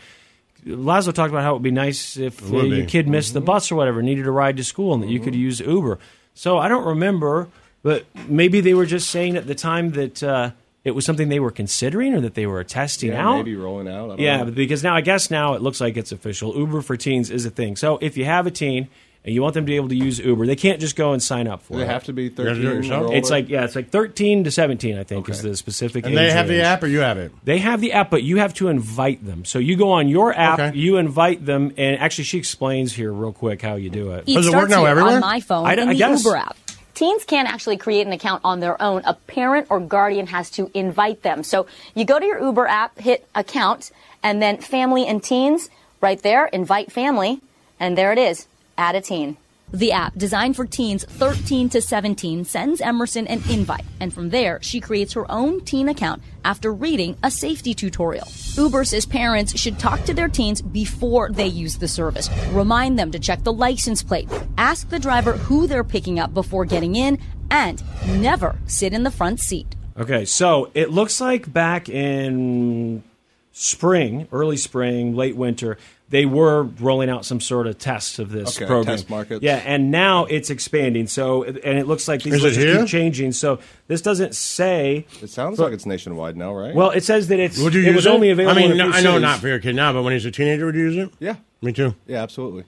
Lazlo 0.66 1.12
talked 1.12 1.30
about 1.30 1.42
how 1.44 1.50
it 1.50 1.54
would 1.54 1.62
be 1.62 1.70
nice 1.70 2.16
if 2.16 2.42
uh, 2.52 2.56
your 2.62 2.86
kid 2.86 3.06
missed 3.06 3.32
the 3.34 3.40
Mm-hmm. 3.40 3.46
bus 3.46 3.70
or 3.70 3.76
whatever, 3.76 4.02
needed 4.02 4.26
a 4.26 4.30
ride 4.30 4.56
to 4.56 4.64
school, 4.64 4.94
and 4.94 5.02
that 5.02 5.08
you 5.10 5.20
could 5.20 5.34
use 5.34 5.60
Uber. 5.60 5.98
So 6.34 6.58
I 6.58 6.68
don't 6.68 6.84
remember, 6.86 7.48
but 7.82 8.04
maybe 8.28 8.60
they 8.60 8.74
were 8.74 8.86
just 8.86 9.10
saying 9.10 9.36
at 9.36 9.46
the 9.46 9.54
time 9.54 9.92
that 9.92 10.22
uh, 10.22 10.50
it 10.84 10.90
was 10.92 11.04
something 11.04 11.28
they 11.28 11.40
were 11.40 11.50
considering 11.50 12.12
or 12.14 12.20
that 12.20 12.34
they 12.34 12.46
were 12.46 12.62
testing 12.64 13.10
Yeah, 13.10 13.26
out. 13.28 13.36
maybe 13.36 13.54
rolling 13.56 13.88
out. 13.88 14.04
I 14.04 14.08
don't 14.08 14.18
Yeah, 14.18 14.42
know. 14.44 14.50
because 14.50 14.82
now 14.82 14.94
I 14.94 15.00
guess 15.00 15.30
now 15.30 15.54
it 15.54 15.62
looks 15.62 15.80
like 15.80 15.96
it's 15.96 16.12
official. 16.12 16.56
Uber 16.56 16.82
for 16.82 16.96
teens 16.96 17.30
is 17.30 17.46
a 17.46 17.50
thing. 17.50 17.76
So 17.76 17.98
if 18.02 18.16
you 18.16 18.24
have 18.24 18.46
a 18.46 18.50
teen 18.50 18.88
and 19.24 19.34
you 19.34 19.40
want 19.42 19.54
them 19.54 19.64
to 19.64 19.70
be 19.70 19.76
able 19.76 19.88
to 19.88 19.96
use 19.96 20.18
Uber, 20.18 20.46
they 20.46 20.56
can't 20.56 20.80
just 20.80 20.96
go 20.96 21.12
and 21.12 21.22
sign 21.22 21.48
up 21.48 21.62
for 21.62 21.72
Do 21.74 21.78
they 21.78 21.84
it. 21.84 21.88
have 21.88 22.04
to 22.04 22.12
be 22.12 22.24
have 22.28 22.36
to 22.36 22.42
it 22.42 22.54
13 22.54 22.66
or 22.66 22.72
yourself? 22.74 23.02
older? 23.04 23.16
It's 23.16 23.30
like 23.30 23.48
yeah, 23.48 23.64
it's 23.64 23.74
like 23.74 23.90
thirteen 23.90 24.44
to 24.44 24.50
seventeen. 24.50 24.98
I 24.98 25.04
think 25.04 25.28
is 25.28 25.42
the 25.42 25.56
specific. 25.56 26.04
And 26.04 26.12
age 26.14 26.18
they 26.18 26.30
have 26.32 26.48
the 26.48 26.62
app 26.62 26.82
or 26.82 26.86
you 26.88 27.00
have 27.00 27.18
it? 27.18 27.32
They 27.44 27.58
have 27.58 27.80
the 27.80 27.92
app, 27.92 28.10
but 28.10 28.22
you 28.22 28.36
have 28.38 28.54
to 28.54 28.68
invite 28.68 29.24
them. 29.24 29.44
So 29.44 29.58
you 29.58 29.76
go 29.76 29.92
on 29.92 30.08
your 30.08 30.32
app, 30.34 30.58
Okay. 30.58 30.76
you 30.78 30.96
invite 30.98 31.44
them, 31.44 31.72
and 31.76 31.98
actually 31.98 32.24
she 32.24 32.38
explains 32.38 32.92
here 32.92 33.12
real 33.12 33.32
quick 33.32 33.62
how 33.62 33.76
you 33.76 33.90
do 33.90 34.10
it. 34.12 34.26
Does 34.26 34.46
it 34.46 34.54
work 34.54 34.68
now 34.68 34.84
everywhere? 34.84 35.14
On 35.14 35.20
my 35.20 35.40
phone, 35.40 35.66
I- 35.66 35.72
in 35.74 35.88
I 35.88 35.92
the 35.92 35.98
guess. 35.98 36.24
Uber 36.24 36.36
app. 36.36 36.56
Teens 36.94 37.24
can't 37.24 37.48
actually 37.52 37.76
create 37.76 38.06
an 38.06 38.12
account 38.12 38.42
on 38.44 38.60
their 38.60 38.80
own. 38.80 39.02
A 39.04 39.14
parent 39.14 39.66
or 39.68 39.80
guardian 39.80 40.28
has 40.28 40.48
to 40.50 40.70
invite 40.74 41.22
them. 41.22 41.42
So 41.42 41.66
you 41.96 42.04
go 42.04 42.20
to 42.20 42.24
your 42.24 42.40
Uber 42.40 42.68
app, 42.68 43.00
hit 43.00 43.26
account, 43.34 43.90
and 44.22 44.40
then 44.40 44.58
family 44.58 45.04
and 45.04 45.20
teens, 45.20 45.70
right 46.00 46.22
there, 46.22 46.46
invite 46.46 46.92
family, 46.92 47.40
and 47.80 47.98
there 47.98 48.12
it 48.12 48.18
is, 48.18 48.46
add 48.76 48.96
a 48.96 49.00
teen. 49.00 49.36
The 49.72 49.90
app, 49.90 50.14
designed 50.14 50.54
for 50.54 50.66
teens 50.66 51.04
13 51.04 51.68
to 51.70 51.80
17, 51.80 52.44
sends 52.44 52.80
Emerson 52.80 53.26
an 53.26 53.42
invite, 53.50 53.84
and 53.98 54.14
from 54.14 54.30
there, 54.30 54.60
she 54.62 54.78
creates 54.78 55.14
her 55.14 55.28
own 55.28 55.62
teen 55.62 55.88
account 55.88 56.22
after 56.44 56.72
reading 56.72 57.16
a 57.24 57.30
safety 57.30 57.74
tutorial. 57.74 58.28
Uber 58.56 58.84
says 58.84 59.04
parents 59.04 59.58
should 59.58 59.80
talk 59.80 60.04
to 60.04 60.14
their 60.14 60.28
teens 60.28 60.62
before 60.62 61.30
they 61.30 61.48
use 61.48 61.78
the 61.78 61.88
service. 61.88 62.30
Remind 62.52 62.98
them 62.98 63.10
to 63.10 63.18
check 63.18 63.42
the 63.42 63.52
license 63.52 64.00
plate, 64.02 64.28
ask 64.58 64.88
the 64.90 64.98
driver 65.00 65.32
who 65.32 65.66
they're 65.66 65.82
picking 65.82 66.20
up 66.20 66.32
before 66.32 66.64
getting 66.64 66.94
in, 66.94 67.18
and 67.50 67.82
never 68.20 68.56
sit 68.66 68.92
in 68.92 69.02
the 69.02 69.10
front 69.10 69.40
seat. 69.40 69.74
Okay, 69.98 70.24
so 70.24 70.70
it 70.74 70.90
looks 70.90 71.20
like 71.20 71.52
back 71.52 71.88
in 71.88 73.02
spring, 73.50 74.28
early 74.30 74.56
spring, 74.56 75.16
late 75.16 75.36
winter, 75.36 75.78
they 76.14 76.26
were 76.26 76.62
rolling 76.62 77.10
out 77.10 77.24
some 77.24 77.40
sort 77.40 77.66
of 77.66 77.76
tests 77.76 78.20
of 78.20 78.30
this 78.30 78.56
Okay, 78.56 78.66
program. 78.66 78.96
test 78.96 79.10
markets. 79.10 79.42
Yeah, 79.42 79.56
and 79.56 79.90
now 79.90 80.26
it's 80.26 80.48
expanding. 80.48 81.08
So, 81.08 81.42
and 81.42 81.76
it 81.76 81.88
looks 81.88 82.06
like 82.06 82.22
these 82.22 82.34
Is 82.34 82.42
lists 82.44 82.62
keep 82.62 82.86
changing. 82.86 83.32
So 83.32 83.58
this 83.88 84.00
doesn't 84.00 84.36
say. 84.36 85.06
It 85.20 85.30
sounds 85.30 85.56
but- 85.56 85.64
like 85.64 85.72
it's 85.72 85.86
nationwide 85.86 86.36
now, 86.36 86.54
right? 86.54 86.72
Well, 86.72 86.90
it 86.92 87.02
says 87.02 87.26
that 87.28 87.40
it's. 87.40 87.58
Would 87.58 87.74
you 87.74 87.80
it 87.82 87.86
use 87.86 87.96
was 87.96 88.06
it? 88.06 88.10
only 88.10 88.30
available. 88.30 88.56
I 88.56 88.62
mean, 88.62 88.70
in 88.70 88.76
no, 88.78 88.90
I 88.92 89.00
know 89.02 89.18
not 89.18 89.40
for 89.40 89.48
your 89.48 89.58
kid 89.58 89.74
now, 89.74 89.92
but 89.92 90.04
when 90.04 90.12
he's 90.12 90.24
a 90.24 90.30
teenager, 90.30 90.66
would 90.66 90.76
you 90.76 90.82
use 90.82 90.96
it? 90.96 91.10
yeah, 91.18 91.34
Me 91.60 91.72
too. 91.72 91.96
yeah, 92.06 92.22
absolutely. 92.22 92.62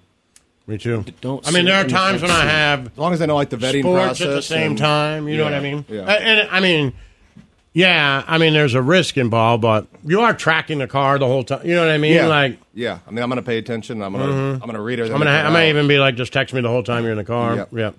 Me 0.66 0.76
too. 0.76 1.04
don't 1.20 1.46
I 1.46 1.52
mean, 1.52 1.66
there 1.66 1.74
are 1.76 1.82
sit 1.82 1.90
in 1.90 1.92
the 1.92 1.96
times 1.96 2.22
when 2.22 2.30
I 2.32 2.44
have 2.46 2.86
As 2.88 2.98
long 2.98 3.12
as 3.12 3.22
I 3.22 3.26
know 3.26 3.36
like 3.36 3.50
the 3.50 3.56
vetting 3.56 3.82
sports 3.82 4.04
process 4.18 4.26
at 4.26 4.30
the 4.30 4.42
same 4.42 4.70
and- 4.72 4.78
time. 4.78 5.28
You 5.28 5.36
know 5.38 5.44
what 5.44 5.54
I 5.54 5.60
mean? 5.60 5.84
Yeah. 5.88 6.00
And 6.10 6.48
I 6.50 6.58
mean, 6.58 6.92
yeah, 7.76 8.24
I 8.26 8.38
mean, 8.38 8.54
there's 8.54 8.72
a 8.72 8.80
risk 8.80 9.18
involved, 9.18 9.60
but 9.60 9.86
you 10.02 10.20
are 10.22 10.32
tracking 10.32 10.78
the 10.78 10.86
car 10.86 11.18
the 11.18 11.26
whole 11.26 11.44
time. 11.44 11.60
You 11.66 11.74
know 11.74 11.82
what 11.82 11.90
I 11.90 11.98
mean? 11.98 12.14
yeah, 12.14 12.26
Like, 12.26 12.58
yeah. 12.72 13.00
I 13.06 13.10
mean, 13.10 13.22
I'm 13.22 13.28
gonna 13.28 13.42
pay 13.42 13.58
attention. 13.58 14.00
I'm 14.02 14.12
gonna, 14.12 14.32
Mhm. 14.32 14.54
I'm 14.54 14.66
gonna 14.66 14.80
read 14.80 14.98
her. 14.98 15.04
I'm 15.04 15.18
gonna, 15.18 15.30
I 15.30 15.50
may 15.50 15.68
even 15.68 15.86
be 15.86 15.98
like, 15.98 16.14
just 16.14 16.32
text 16.32 16.54
me 16.54 16.62
the 16.62 16.70
whole 16.70 16.82
time 16.82 17.02
you're 17.02 17.12
in 17.12 17.18
the 17.18 17.24
car. 17.24 17.54
Yep. 17.56 17.68
Yep. 17.72 17.94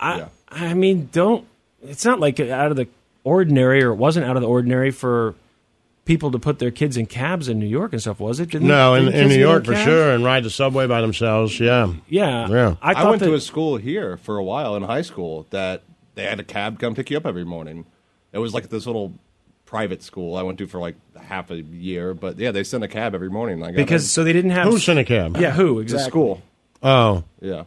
I, 0.00 0.18
Yeah. 0.18 0.28
I 0.50 0.74
mean, 0.74 1.08
don't. 1.12 1.46
It's 1.84 2.04
not 2.04 2.18
like 2.18 2.40
out 2.40 2.72
of 2.72 2.76
the 2.76 2.88
ordinary, 3.22 3.82
or 3.84 3.92
it 3.92 3.96
wasn't 3.96 4.26
out 4.26 4.34
of 4.36 4.42
the 4.42 4.48
ordinary 4.48 4.90
for 4.90 5.34
people 6.04 6.32
to 6.32 6.38
put 6.40 6.58
their 6.58 6.72
kids 6.72 6.96
in 6.96 7.06
cabs 7.06 7.48
in 7.48 7.60
New 7.60 7.66
York 7.66 7.92
and 7.92 8.00
stuff, 8.02 8.18
was 8.18 8.40
it? 8.40 8.50
Didn't, 8.50 8.66
No, 8.66 8.94
in, 8.94 9.04
didn't 9.04 9.14
in 9.14 9.20
kids 9.28 9.36
New 9.36 9.42
get 9.44 9.48
York 9.50 9.64
for 9.66 9.76
sure, 9.76 10.10
and 10.10 10.24
ride 10.24 10.42
the 10.42 10.50
subway 10.50 10.88
by 10.88 11.00
themselves. 11.00 11.60
Yeah. 11.60 11.92
Yeah, 12.08 12.48
Yeah. 12.48 12.74
I 12.82 12.94
I, 12.94 13.08
went 13.08 13.20
that, 13.20 13.26
to 13.26 13.34
a 13.34 13.40
school 13.40 13.76
here 13.76 14.16
for 14.16 14.36
a 14.36 14.42
while 14.42 14.74
in 14.74 14.82
high 14.82 15.02
school 15.02 15.46
that 15.50 15.82
they 16.16 16.24
had 16.24 16.40
a 16.40 16.44
cab 16.44 16.80
come 16.80 16.96
pick 16.96 17.08
you 17.10 17.16
up 17.16 17.24
every 17.24 17.44
morning. 17.44 17.84
It 18.32 18.38
was 18.38 18.54
like 18.54 18.68
this 18.68 18.86
little 18.86 19.12
private 19.66 20.02
school 20.02 20.36
I 20.36 20.42
went 20.42 20.58
to 20.58 20.66
for 20.66 20.78
like 20.80 20.96
half 21.20 21.50
a 21.50 21.60
year, 21.60 22.14
but 22.14 22.38
yeah, 22.38 22.50
they 22.50 22.64
sent 22.64 22.84
a 22.84 22.88
cab 22.88 23.14
every 23.14 23.30
morning. 23.30 23.62
I 23.62 23.68
got 23.68 23.76
because 23.76 24.02
in. 24.04 24.08
so 24.08 24.24
they 24.24 24.32
didn't 24.32 24.50
have 24.50 24.66
Who 24.66 24.90
in 24.92 24.98
a 24.98 25.04
cab? 25.04 25.36
Yeah, 25.38 25.50
who 25.52 25.74
the 25.76 25.80
exactly? 25.80 26.10
school, 26.10 26.42
Oh. 26.82 27.24
yeah. 27.40 27.64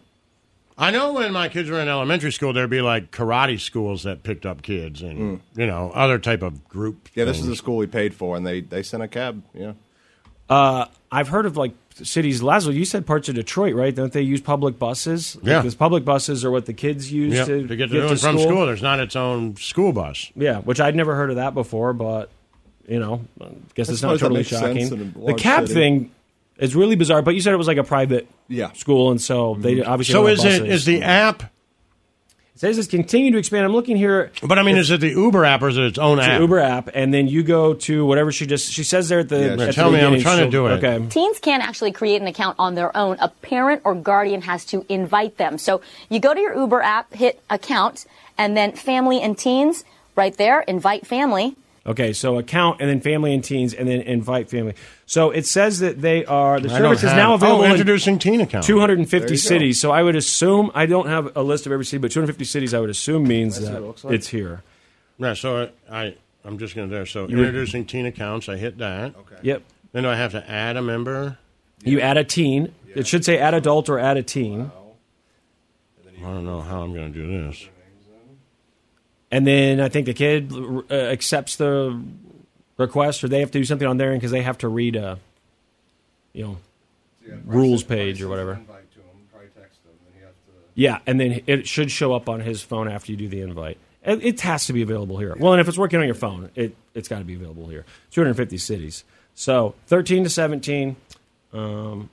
I 0.77 0.91
know 0.91 1.13
when 1.13 1.31
my 1.31 1.47
kids 1.47 1.69
were 1.69 1.79
in 1.79 1.87
elementary 1.87 2.33
school, 2.33 2.51
there'd 2.51 2.69
be 2.69 2.81
like 2.81 3.09
karate 3.09 3.59
schools 3.61 4.03
that 4.03 4.23
picked 4.23 4.45
up 4.45 4.61
kids 4.61 5.01
and, 5.01 5.39
you 5.55 5.65
know, 5.65 5.89
other 5.95 6.19
type 6.19 6.41
of 6.41 6.67
group. 6.67 7.05
Mm. 7.05 7.09
Yeah, 7.15 7.23
this 7.25 7.37
is 7.37 7.43
things. 7.43 7.49
the 7.53 7.55
school 7.55 7.77
we 7.77 7.87
paid 7.87 8.13
for, 8.13 8.35
and 8.35 8.45
they, 8.45 8.59
they 8.59 8.83
sent 8.83 9.01
a 9.01 9.07
cab. 9.07 9.41
Yeah, 9.53 9.73
Uh, 10.49 10.87
I've 11.11 11.29
heard 11.29 11.45
of 11.45 11.55
like 11.55 11.71
cities. 12.03 12.41
Lazlo, 12.41 12.73
you 12.73 12.85
said 12.85 13.05
parts 13.05 13.29
of 13.29 13.35
Detroit, 13.35 13.75
right? 13.75 13.95
Don't 13.95 14.11
they 14.11 14.21
use 14.21 14.41
public 14.41 14.77
buses? 14.77 15.37
Yeah. 15.41 15.59
because 15.59 15.75
public 15.75 16.03
buses 16.03 16.43
are 16.43 16.51
what 16.51 16.65
the 16.65 16.73
kids 16.73 17.11
use 17.11 17.33
Yep, 17.33 17.47
to, 17.47 17.67
to 17.67 17.75
get 17.75 17.89
to, 17.91 18.07
and 18.09 18.19
from 18.19 18.37
school. 18.39 18.65
There's 18.65 18.81
not 18.81 18.99
its 18.99 19.15
own 19.15 19.55
school 19.55 19.93
bus. 19.93 20.31
Yeah, 20.35 20.59
which 20.59 20.79
I'd 20.79 20.95
never 20.95 21.15
heard 21.15 21.29
of 21.29 21.37
that 21.37 21.53
before, 21.53 21.93
but 21.93 22.29
you 22.87 22.99
know, 22.99 23.25
I 23.41 23.47
guess 23.73 23.89
I 23.89 23.93
it's 23.93 24.01
not 24.01 24.19
totally 24.19 24.43
shocking. 24.43 24.89
The 24.89 25.19
large 25.19 25.39
cab 25.39 25.67
city. 25.67 25.73
thing 25.79 26.11
is 26.57 26.75
really 26.75 26.95
bizarre, 26.95 27.21
but 27.21 27.35
you 27.35 27.41
said 27.41 27.53
it 27.53 27.57
was 27.57 27.67
like 27.67 27.77
a 27.77 27.83
private 27.83 28.27
Yeah. 28.47 28.71
school, 28.73 29.11
and 29.11 29.21
so 29.21 29.55
they 29.59 29.75
mm-hmm. 29.75 29.89
obviously. 29.89 30.13
So 30.13 30.23
don't 30.23 30.31
is 30.31 30.43
have 30.43 30.61
buses. 30.61 30.75
is 30.75 30.85
the 30.85 31.01
app? 31.01 31.51
It 32.55 32.59
says 32.59 32.77
it's 32.77 32.87
continuing 32.87 33.33
to 33.33 33.39
expand. 33.39 33.65
I'm 33.65 33.73
looking 33.73 33.97
here. 33.97 34.31
But 34.41 34.57
I 34.57 34.63
mean, 34.63 34.77
is 34.77 34.89
it 34.89 35.01
the 35.01 35.09
Uber 35.09 35.43
app 35.43 35.61
or 35.61 35.67
is 35.67 35.77
it 35.77 35.83
its 35.83 35.97
own 35.97 36.19
It's 36.19 36.27
app? 36.27 36.35
an 36.35 36.41
Uber 36.41 36.59
app, 36.59 36.89
and 36.93 37.13
then 37.13 37.27
you 37.27 37.43
go 37.43 37.73
to 37.73 38.05
whatever 38.05 38.31
she 38.31 38.45
just 38.45 38.71
she 38.71 38.85
says 38.85 39.09
there 39.09 39.19
at 39.19 39.27
the. 39.27 39.39
Yeah, 39.39 39.51
at 39.51 39.57
the 39.57 39.73
tell 39.73 39.91
me, 39.91 39.97
I'm 39.99 40.13
beginning, 40.13 40.21
trying 40.21 40.45
to 40.45 40.49
do 40.49 40.67
it. 40.67 40.81
Okay. 40.81 41.05
Teens 41.07 41.39
can't 41.39 41.61
actually 41.61 41.91
create 41.91 42.21
an 42.21 42.27
account 42.27 42.55
on 42.57 42.75
their 42.75 42.95
own. 42.95 43.17
A 43.19 43.27
parent 43.27 43.81
or 43.83 43.93
guardian 43.93 44.41
has 44.43 44.63
to 44.67 44.85
invite 44.87 45.35
them. 45.35 45.57
So 45.57 45.81
you 46.07 46.21
go 46.21 46.33
to 46.33 46.39
your 46.39 46.55
Uber 46.55 46.81
app, 46.81 47.13
hit 47.13 47.41
account, 47.49 48.05
and 48.37 48.55
then 48.55 48.71
family 48.71 49.19
and 49.21 49.37
teens, 49.37 49.83
right 50.15 50.35
there, 50.37 50.61
invite 50.61 51.05
family, 51.05 51.57
Okay, 51.87 52.13
so 52.13 52.39
account 52.39 52.81
and 52.81 52.89
then 52.89 52.99
family 52.99 53.31
and 53.33 53.43
teens 53.43 53.73
and 53.75 53.87
then 53.87 54.01
invite 54.01 54.49
family. 54.49 54.73
So 55.05 55.29
it 55.29 55.45
says 55.45 55.79
that 55.79 56.01
they 56.01 56.25
are 56.25 56.59
the 56.59 56.69
I 56.73 56.79
don't 56.79 56.97
service 56.97 57.03
is 57.03 57.13
now 57.13 57.33
oh, 57.33 57.35
available 57.35 57.61
Oh, 57.61 57.65
in 57.65 57.71
introducing 57.71 58.17
teen 58.17 58.41
account. 58.41 58.65
250 58.65 59.19
There 59.19 59.27
you 59.29 59.35
go. 59.35 59.47
cities. 59.47 59.79
So 59.79 59.91
I 59.91 60.01
would 60.01 60.15
assume 60.15 60.71
I 60.73 60.87
don't 60.87 61.07
have 61.07 61.37
a 61.37 61.43
list 61.43 61.67
of 61.67 61.71
every 61.71 61.85
city, 61.85 61.99
but 62.01 62.11
250 62.11 62.43
cities 62.43 62.73
I 62.73 62.79
would 62.79 62.89
assume 62.89 63.27
means 63.27 63.59
That's 63.59 63.71
that 63.71 63.83
it 63.83 64.03
like. 64.03 64.13
it's 64.15 64.27
here. 64.27 64.63
Yeah, 65.19 65.35
so 65.35 65.69
I, 65.91 66.15
I'm 66.43 66.57
just 66.57 66.75
going 66.75 66.89
to 66.89 66.95
there. 66.95 67.05
So 67.05 67.27
You 67.27 67.37
would- 67.37 67.45
introducing 67.47 67.85
teen 67.85 68.07
accounts, 68.07 68.49
I 68.49 68.57
hit 68.57 68.79
that. 68.79 69.15
Okay. 69.15 69.35
Yep. 69.43 69.61
Then 69.91 70.03
do 70.03 70.09
I 70.09 70.15
have 70.15 70.31
to 70.31 70.49
add 70.49 70.77
a 70.77 70.81
member? 70.81 71.37
You 71.83 72.01
add 72.01 72.17
a 72.17 72.23
teen. 72.23 72.73
It 72.95 73.05
should 73.05 73.23
say 73.23 73.37
add 73.37 73.53
adult 73.53 73.89
or 73.89 73.99
add 73.99 74.17
a 74.17 74.23
teen. 74.23 74.71
I 76.17 76.21
don't 76.21 76.45
know 76.45 76.61
how 76.61 76.81
I'm 76.81 76.93
going 76.95 77.13
to 77.13 77.19
do 77.19 77.27
this. 77.47 77.67
And 79.31 79.45
then 79.45 79.81
I 79.81 79.89
think 79.89 80.05
the 80.05 80.13
kid 80.13 80.53
uh, 80.53 80.93
accepts 80.93 81.55
the 81.55 81.99
request, 82.77 83.23
or 83.23 83.27
they 83.27 83.39
have 83.39 83.51
to 83.51 83.59
do 83.59 83.65
something 83.65 83.87
on 83.87 83.97
their 83.97 84.11
end 84.11 84.21
because 84.21 84.31
they 84.31 84.43
have 84.43 84.57
to 84.59 84.67
read 84.67 84.95
a, 84.95 85.19
you 86.33 86.43
know, 86.43 86.57
rules 87.45 87.83
page 87.83 88.21
or 88.21 88.29
whatever. 88.29 88.55
Him, 88.55 88.61
and 88.61 88.67
Yeah, 90.75 90.99
and 91.07 91.19
then 91.19 91.41
it 91.47 91.67
should 91.67 91.89
show 91.89 92.13
up 92.13 92.29
on 92.29 92.41
his 92.41 92.61
phone 92.61 92.89
after 92.89 93.11
you 93.11 93.17
do 93.17 93.27
the 93.29 93.41
invite. 93.41 93.77
It, 94.03 94.23
it 94.23 94.41
has 94.41 94.67
to 94.67 94.73
be 94.73 94.81
available 94.81 95.17
here. 95.17 95.35
Well, 95.39 95.53
and 95.53 95.61
if 95.61 95.67
it's 95.67 95.77
working 95.77 95.99
on 95.99 96.05
your 96.05 96.15
phone, 96.15 96.51
it 96.55 96.75
it's 96.93 97.07
got 97.07 97.19
to 97.19 97.25
be 97.25 97.33
available 97.33 97.67
here. 97.67 97.85
250 98.11 98.57
cities. 98.57 99.03
So 99.33 99.75
13 99.87 100.25
to 100.25 100.29
17. 100.29 100.95
Um, 101.53 102.09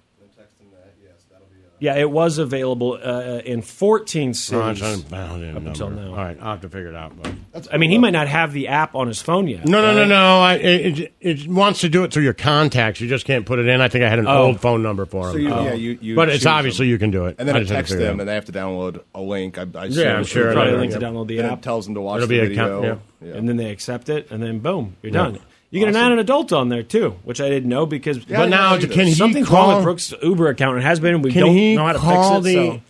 yeah, 1.83 1.97
it 1.97 2.09
was 2.09 2.39
available 2.39 2.97
uh, 3.03 3.41
in 3.45 3.61
14 3.61 4.29
Oh, 4.29 4.31
it's 4.31 4.39
cities 4.41 4.81
unbound 4.81 5.57
up 5.57 5.67
until 5.67 5.91
now. 5.91 6.11
All 6.11 6.15
right, 6.17 6.39
I'll 6.41 6.53
have 6.53 6.61
to 6.61 6.69
figure 6.69 6.91
it 6.91 6.95
out. 6.95 7.13
But 7.21 7.67
I 7.73 7.77
mean, 7.77 7.91
he 7.91 7.99
might 7.99 8.13
not 8.13 8.29
have 8.29 8.53
the 8.53 8.69
app 8.69 8.95
on 8.95 9.09
his 9.09 9.21
phone 9.21 9.49
yet. 9.49 9.67
No, 9.67 9.83
no, 9.83 9.93
no, 9.93 10.05
no. 10.05 10.41
I, 10.41 10.55
it, 10.55 10.99
it, 11.01 11.15
it 11.21 11.49
wants 11.49 11.81
to 11.81 11.89
do 11.89 12.05
it 12.05 12.13
through 12.13 12.23
your 12.23 12.35
contacts. 12.35 13.01
You 13.01 13.09
just 13.09 13.27
can't 13.27 13.45
put 13.45 13.59
it 13.59 13.67
in. 13.67 13.81
I 13.81 13.89
think 13.89 14.05
I 14.05 14.09
had 14.09 14.21
an 14.21 14.29
Oh. 14.29 14.45
old 14.45 14.61
phone 14.61 14.83
number 14.85 15.07
for 15.07 15.27
him. 15.27 15.33
So 15.33 15.39
you, 15.39 15.53
Oh. 15.53 15.65
yeah, 15.65 15.73
you, 15.75 15.99
you 16.01 16.15
but 16.15 16.29
it's 16.29 16.47
obviously 16.47 16.87
them. 16.87 16.91
you 16.93 16.99
can 16.99 17.11
do 17.11 17.27
it. 17.27 17.37
and 17.41 17.49
then 17.49 17.57
I 17.57 17.59
it 17.59 17.63
just 17.63 17.73
had 17.73 17.77
to 17.77 17.79
texts 17.81 17.93
figure 17.95 18.05
it 18.07 18.09
them, 18.11 18.17
out. 18.17 18.21
and 18.21 18.29
they 18.29 18.35
have 18.35 18.45
to 18.45 18.53
download 18.53 19.03
a 19.15 19.21
link. 19.21 19.59
I, 19.59 19.67
I 19.75 19.85
Yeah, 19.87 20.17
I'm 20.19 20.25
sure. 20.25 20.53
Probably 20.53 20.71
a 20.71 20.75
Yeah, 20.75 20.81
link 20.81 20.93
to 20.93 21.01
download 21.01 21.27
the 21.27 21.37
Then 21.39 21.47
app. 21.47 21.59
It 21.59 21.63
tells 21.63 21.85
them 21.87 21.97
to 21.97 22.01
watch 22.01 22.19
It'll 22.19 22.29
the 22.29 22.39
be 22.39 22.47
a 22.47 22.49
video. 22.49 22.83
count- 22.83 23.01
yeah. 23.25 23.35
and 23.35 23.49
then 23.49 23.57
they 23.57 23.71
accept 23.71 24.09
it, 24.09 24.31
and 24.31 24.41
then 24.41 24.61
boom, 24.61 24.95
you're 25.03 25.13
Yeah. 25.13 25.19
done. 25.23 25.39
You 25.73 25.81
get 25.81 25.89
an 25.89 25.97
add 25.97 26.13
an 26.13 26.19
adult 26.21 26.53
on 26.53 26.69
there 26.69 26.83
too, 26.85 27.17
which 27.25 27.41
I 27.41 27.49
didn't 27.49 27.69
know 27.69 27.87
because. 27.87 28.19
Yeah, 28.29 28.37
But 28.41 28.51
now, 28.51 28.77
there's 28.77 28.93
can 28.93 29.07
he 29.07 29.15
something 29.15 29.45
call- 29.45 29.69
wrong 29.69 29.77
with 29.79 29.85
Brooks' 29.85 30.15
Uber 30.23 30.49
account? 30.49 30.79
It 30.79 30.83
has 30.83 31.01
been. 31.01 31.23
We 31.23 31.33
don't 31.33 31.57
know 31.77 31.87
how 31.87 31.93
to 31.95 31.99
call 31.99 32.43
fix 32.43 32.55
it. 32.55 32.81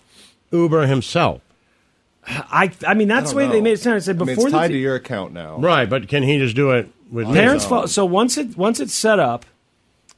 the 0.51 0.57
Uber 0.59 0.87
himself? 0.87 1.41
I, 2.27 2.71
I 2.87 2.95
mean, 2.95 3.09
that's 3.09 3.31
I 3.31 3.33
the 3.33 3.37
way 3.37 3.43
don't 3.45 3.53
they 3.53 3.61
made 3.61 3.73
it 3.73 3.81
sound. 3.81 3.97
It 3.97 4.03
said 4.03 4.17
I 4.17 4.19
mean, 4.19 4.27
before 4.27 4.47
it's 4.47 4.53
the 4.53 4.59
tied 4.59 4.69
to 4.69 4.77
your 4.77 4.95
account 4.97 5.33
now. 5.33 5.57
Right, 5.59 5.89
but 5.89 6.09
can 6.09 6.23
he 6.23 6.39
just 6.39 6.55
do 6.55 6.71
it 6.73 6.89
with 7.11 7.27
parents. 7.33 7.65
his 7.67 7.93
so 7.93 8.05
once 8.05 8.37
it 8.37 8.57
once 8.57 8.79
it's 8.81 8.95
set 8.95 9.19
up, 9.19 9.45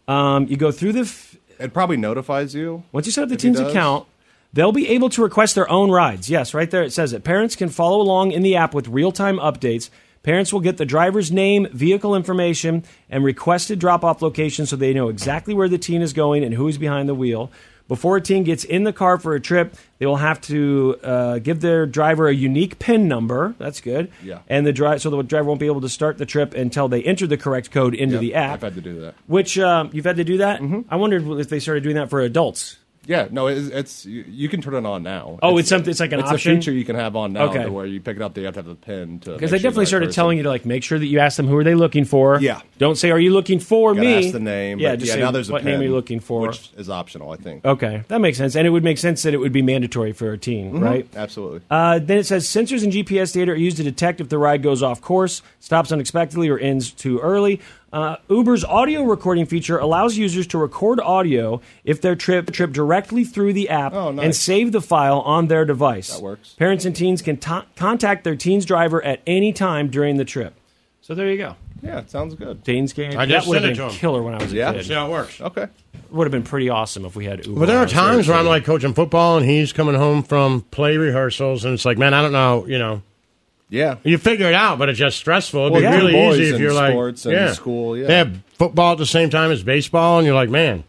um, 0.08 0.46
you 0.48 0.56
go 0.56 0.70
through 0.72 0.92
the. 0.92 1.00
F- 1.00 1.36
It 1.58 1.72
probably 1.72 1.96
notifies 1.96 2.54
you. 2.54 2.82
Once 2.92 3.06
you 3.06 3.12
set 3.12 3.22
up 3.24 3.28
the 3.28 3.34
if 3.36 3.42
he 3.42 3.48
teen's 3.48 3.60
does. 3.60 3.70
account, 3.70 4.06
they'll 4.52 4.72
be 4.72 4.88
able 4.88 5.08
to 5.10 5.22
request 5.22 5.54
their 5.54 5.68
own 5.70 5.90
rides. 5.90 6.28
Yes, 6.30 6.52
right 6.54 6.70
there 6.70 6.82
it 6.82 6.92
says 6.92 7.12
it. 7.12 7.24
Parents 7.24 7.56
can 7.56 7.68
follow 7.68 8.00
along 8.00 8.32
in 8.32 8.42
the 8.42 8.56
app 8.56 8.74
with 8.74 8.88
real 8.88 9.12
time 9.12 9.36
updates. 9.38 9.88
Parents 10.24 10.52
will 10.52 10.60
get 10.60 10.78
the 10.78 10.86
driver's 10.86 11.30
name, 11.30 11.68
vehicle 11.72 12.16
information, 12.16 12.82
and 13.08 13.22
requested 13.22 13.78
drop 13.78 14.02
off 14.04 14.22
location 14.22 14.66
so 14.66 14.74
they 14.74 14.92
know 14.92 15.08
exactly 15.08 15.54
where 15.54 15.68
the 15.68 15.78
teen 15.78 16.02
is 16.02 16.12
going 16.12 16.42
and 16.42 16.54
who 16.54 16.66
is 16.66 16.78
behind 16.78 17.08
the 17.08 17.14
wheel. 17.14 17.52
Before 17.86 18.16
a 18.16 18.20
teen 18.22 18.44
gets 18.44 18.64
in 18.64 18.84
the 18.84 18.94
car 18.94 19.18
for 19.18 19.34
a 19.34 19.40
trip, 19.40 19.76
they 19.98 20.06
will 20.06 20.16
have 20.16 20.40
to 20.42 20.96
uh, 21.04 21.38
give 21.40 21.60
their 21.60 21.84
driver 21.84 22.28
a 22.28 22.34
unique 22.34 22.78
PIN 22.78 23.06
number. 23.08 23.54
That's 23.58 23.82
good. 23.82 24.10
Yeah. 24.22 24.38
And 24.48 24.66
the 24.66 24.72
driver, 24.72 24.98
so 24.98 25.10
the 25.10 25.22
driver 25.22 25.46
won't 25.48 25.60
be 25.60 25.66
able 25.66 25.82
to 25.82 25.90
start 25.90 26.16
the 26.16 26.24
trip 26.24 26.54
until 26.54 26.88
they 26.88 27.02
enter 27.02 27.26
the 27.26 27.36
correct 27.36 27.70
code 27.70 27.94
into 27.94 28.14
Yep, 28.14 28.20
the 28.22 28.34
app. 28.36 28.52
I've 28.54 28.62
had 28.62 28.74
to 28.76 28.80
do 28.80 29.00
that. 29.02 29.14
Which 29.26 29.58
um, 29.58 29.90
you've 29.92 30.06
had 30.06 30.16
to 30.16 30.24
do 30.24 30.38
that. 30.38 30.62
I 30.88 30.96
wondered 30.96 31.28
if 31.38 31.50
they 31.50 31.60
started 31.60 31.82
doing 31.82 31.96
that 31.96 32.08
for 32.08 32.22
adults. 32.22 32.78
Yeah, 33.06 33.28
no, 33.30 33.46
it's, 33.48 33.68
it's 33.68 34.06
you, 34.06 34.24
you 34.28 34.48
can 34.48 34.60
turn 34.62 34.74
it 34.74 34.86
on 34.86 35.02
now. 35.02 35.38
Oh, 35.42 35.58
it's 35.58 35.68
something- 35.68 35.90
it's 35.90 36.00
like 36.00 36.12
an 36.12 36.20
option. 36.20 36.34
it's 36.34 36.40
option? 36.40 36.52
a 36.52 36.56
feature 36.56 36.72
you 36.72 36.84
can 36.84 36.96
have 36.96 37.16
on 37.16 37.32
now, 37.32 37.44
Okay. 37.50 37.64
to 37.64 37.70
where 37.72 37.86
you 37.86 38.00
pick 38.00 38.16
it 38.16 38.22
up, 38.22 38.34
they 38.34 38.42
have 38.42 38.54
to 38.54 38.60
have 38.60 38.66
the 38.66 38.74
pin 38.74 39.20
to. 39.20 39.32
Because 39.32 39.50
they 39.50 39.58
sure 39.58 39.62
definitely 39.62 39.86
started 39.86 40.12
telling 40.12 40.36
you 40.38 40.42
to 40.44 40.48
like 40.48 40.64
make 40.64 40.82
sure 40.82 40.98
that 40.98 41.06
you 41.06 41.18
ask 41.18 41.36
them 41.36 41.46
who 41.46 41.56
are 41.56 41.64
they 41.64 41.74
looking 41.74 42.04
for. 42.04 42.40
Yeah. 42.40 42.60
Don't 42.78 42.96
say 42.96 43.10
are 43.10 43.18
you 43.18 43.30
looking 43.30 43.60
for 43.60 43.94
Gotta 43.94 44.06
me. 44.06 44.24
ask 44.26 44.32
the 44.32 44.40
name. 44.40 44.78
Yeah. 44.78 44.90
but 44.92 45.00
Just 45.00 45.08
yeah, 45.08 45.14
say 45.14 45.20
now 45.20 45.30
there's 45.30 45.48
a 45.50 45.52
what 45.52 45.64
name 45.64 45.80
are 45.80 45.84
you 45.84 45.92
looking 45.92 46.20
for. 46.20 46.40
which 46.48 46.70
is 46.76 46.88
optional, 46.90 47.30
I 47.30 47.36
think. 47.36 47.64
Okay, 47.64 48.02
that 48.08 48.20
makes 48.20 48.38
sense, 48.38 48.56
and 48.56 48.66
it 48.66 48.70
would 48.70 48.84
make 48.84 48.98
sense 48.98 49.22
that 49.22 49.34
it 49.34 49.38
would 49.38 49.52
be 49.52 49.62
mandatory 49.62 50.12
for 50.12 50.32
a 50.32 50.38
teen, 50.38 50.72
Mhm, 50.74 50.82
right? 50.82 51.06
Absolutely. 51.14 51.60
Uh, 51.70 51.98
then 51.98 52.18
it 52.18 52.24
says 52.26 52.46
sensors 52.46 52.82
and 52.84 52.92
GPS 52.92 53.32
data 53.32 53.52
are 53.52 53.56
used 53.56 53.76
to 53.76 53.82
detect 53.82 54.20
if 54.20 54.28
the 54.28 54.38
ride 54.38 54.62
goes 54.62 54.82
off 54.82 55.00
course, 55.00 55.42
stops 55.60 55.92
unexpectedly, 55.92 56.48
or 56.48 56.58
ends 56.58 56.90
too 56.90 57.18
early. 57.20 57.60
Uh, 57.94 58.16
Uber's 58.28 58.64
audio 58.64 59.04
recording 59.04 59.46
feature 59.46 59.78
allows 59.78 60.18
users 60.18 60.48
to 60.48 60.58
record 60.58 60.98
audio 60.98 61.60
if 61.84 62.00
their 62.00 62.16
trip 62.16 62.50
trip 62.50 62.72
directly 62.72 63.22
through 63.22 63.52
the 63.52 63.68
app 63.68 63.92
Oh, 63.94 64.10
nice. 64.10 64.24
and 64.24 64.34
save 64.34 64.72
the 64.72 64.80
file 64.80 65.20
on 65.20 65.46
their 65.46 65.64
device. 65.64 66.12
That 66.12 66.20
works. 66.20 66.54
Parents 66.58 66.84
and 66.84 66.96
teens 66.96 67.22
can 67.22 67.36
ta- 67.36 67.66
contact 67.76 68.24
their 68.24 68.34
teen's 68.34 68.64
driver 68.64 69.00
at 69.04 69.20
any 69.28 69.52
time 69.52 69.90
during 69.90 70.16
the 70.16 70.24
trip. 70.24 70.54
So 71.02 71.14
there 71.14 71.30
you 71.30 71.36
go. 71.38 71.54
Yeah, 71.84 71.98
it 72.00 72.10
sounds 72.10 72.34
good. 72.34 72.64
Teens 72.64 72.92
can. 72.92 73.16
I 73.16 73.26
just 73.26 73.46
that 73.46 73.48
would 73.48 73.62
have 73.62 73.76
sent 73.76 73.78
it 73.78 73.90
been 73.92 73.98
killer 74.00 74.22
when 74.24 74.34
I 74.34 74.38
was 74.42 74.52
a 74.52 74.56
Yeah? 74.56 74.72
kid. 74.72 74.86
See 74.86 74.94
how 74.94 75.06
it 75.06 75.10
works. 75.10 75.40
Okay. 75.40 75.68
Would 76.10 76.24
have 76.24 76.32
been 76.32 76.42
pretty 76.42 76.70
awesome 76.70 77.04
if 77.04 77.14
we 77.14 77.26
had 77.26 77.46
Uber. 77.46 77.60
But 77.60 77.66
there 77.66 77.76
are 77.76 77.80
I 77.80 77.84
was 77.84 77.92
very 77.92 78.06
times 78.06 78.28
where 78.28 78.36
I'm 78.38 78.46
like 78.46 78.64
coaching 78.64 78.94
football 78.94 79.36
and 79.36 79.46
he's 79.46 79.72
coming 79.72 79.94
home 79.94 80.24
from 80.24 80.62
play 80.72 80.96
rehearsals 80.96 81.64
and 81.64 81.74
it's 81.74 81.84
like, 81.84 81.98
man, 81.98 82.12
I 82.12 82.22
don't 82.22 82.32
know, 82.32 82.66
you 82.66 82.78
know. 82.80 83.02
Yeah. 83.70 83.96
You 84.04 84.18
figure 84.18 84.46
it 84.46 84.54
out, 84.54 84.78
but 84.78 84.88
it's 84.88 84.98
just 84.98 85.16
stressful. 85.16 85.60
It'd 85.60 85.72
Well, 85.72 85.80
be 85.80 85.84
yeah. 85.84 85.96
really 85.96 86.12
Boys 86.12 86.38
easy 86.40 86.54
if 86.54 86.60
you're 86.60 86.72
like 86.74 86.92
sports 86.92 87.24
and 87.26 87.34
yeah. 87.34 87.52
school, 87.52 87.96
yeah. 87.96 88.06
They 88.06 88.16
have 88.18 88.38
football 88.58 88.92
at 88.92 88.98
the 88.98 89.06
same 89.06 89.30
time 89.30 89.50
as 89.50 89.62
baseball, 89.62 90.18
and 90.18 90.26
you're 90.26 90.34
like, 90.34 90.50
man, 90.50 90.84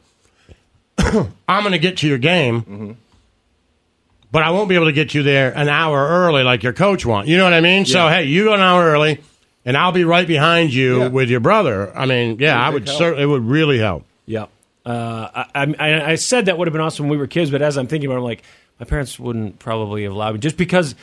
I'm 0.98 1.62
going 1.62 1.72
to 1.72 1.80
get 1.80 1.98
to 1.98 2.08
your 2.08 2.18
game, 2.18 2.62
Mm-hmm. 2.64 2.92
but 4.32 4.44
I 4.44 4.50
won't 4.52 4.68
be 4.70 4.76
able 4.76 4.86
to 4.88 4.92
get 4.92 5.14
you 5.14 5.24
there 5.24 5.52
an 5.58 5.70
hour 5.70 5.98
early 6.08 6.44
like 6.44 6.62
your 6.64 6.74
coach 6.74 7.06
wants. 7.06 7.30
You 7.30 7.38
know 7.38 7.46
what 7.46 7.54
I 7.54 7.62
mean? 7.62 7.86
So 7.86 8.08
hey, 8.10 8.26
you 8.26 8.44
go 8.46 8.54
an 8.54 8.60
hour 8.60 8.84
early, 8.84 9.22
and 9.64 9.78
I'll 9.78 9.94
be 9.94 10.04
right 10.04 10.28
behind 10.28 10.74
you 10.74 11.00
Yeah. 11.04 11.08
with 11.08 11.30
your 11.30 11.40
brother. 11.40 11.96
I 11.98 12.06
mean, 12.06 12.38
yeah, 12.40 12.60
I 12.60 12.70
would 12.70 12.86
help. 12.86 12.98
certainly. 12.98 13.24
It 13.24 13.28
would 13.28 13.46
really 13.46 13.80
help. 13.80 14.04
Yeah. 14.26 14.48
Uh, 14.86 15.46
I, 15.56 15.74
I, 15.80 16.12
I 16.12 16.16
said 16.16 16.46
that 16.48 16.58
would 16.58 16.68
have 16.68 16.74
been 16.74 16.82
awesome 16.82 17.06
when 17.06 17.12
we 17.12 17.18
were 17.18 17.28
kids, 17.28 17.50
but 17.50 17.62
as 17.62 17.78
I'm 17.78 17.88
thinking 17.88 18.08
about 18.08 18.16
it, 18.18 18.20
I'm 18.20 18.24
like, 18.26 18.44
my 18.80 18.86
parents 18.86 19.18
wouldn't 19.18 19.58
probably 19.58 20.04
have 20.04 20.12
allowed 20.12 20.34
me 20.34 20.40
just 20.40 20.58
because. 20.58 20.94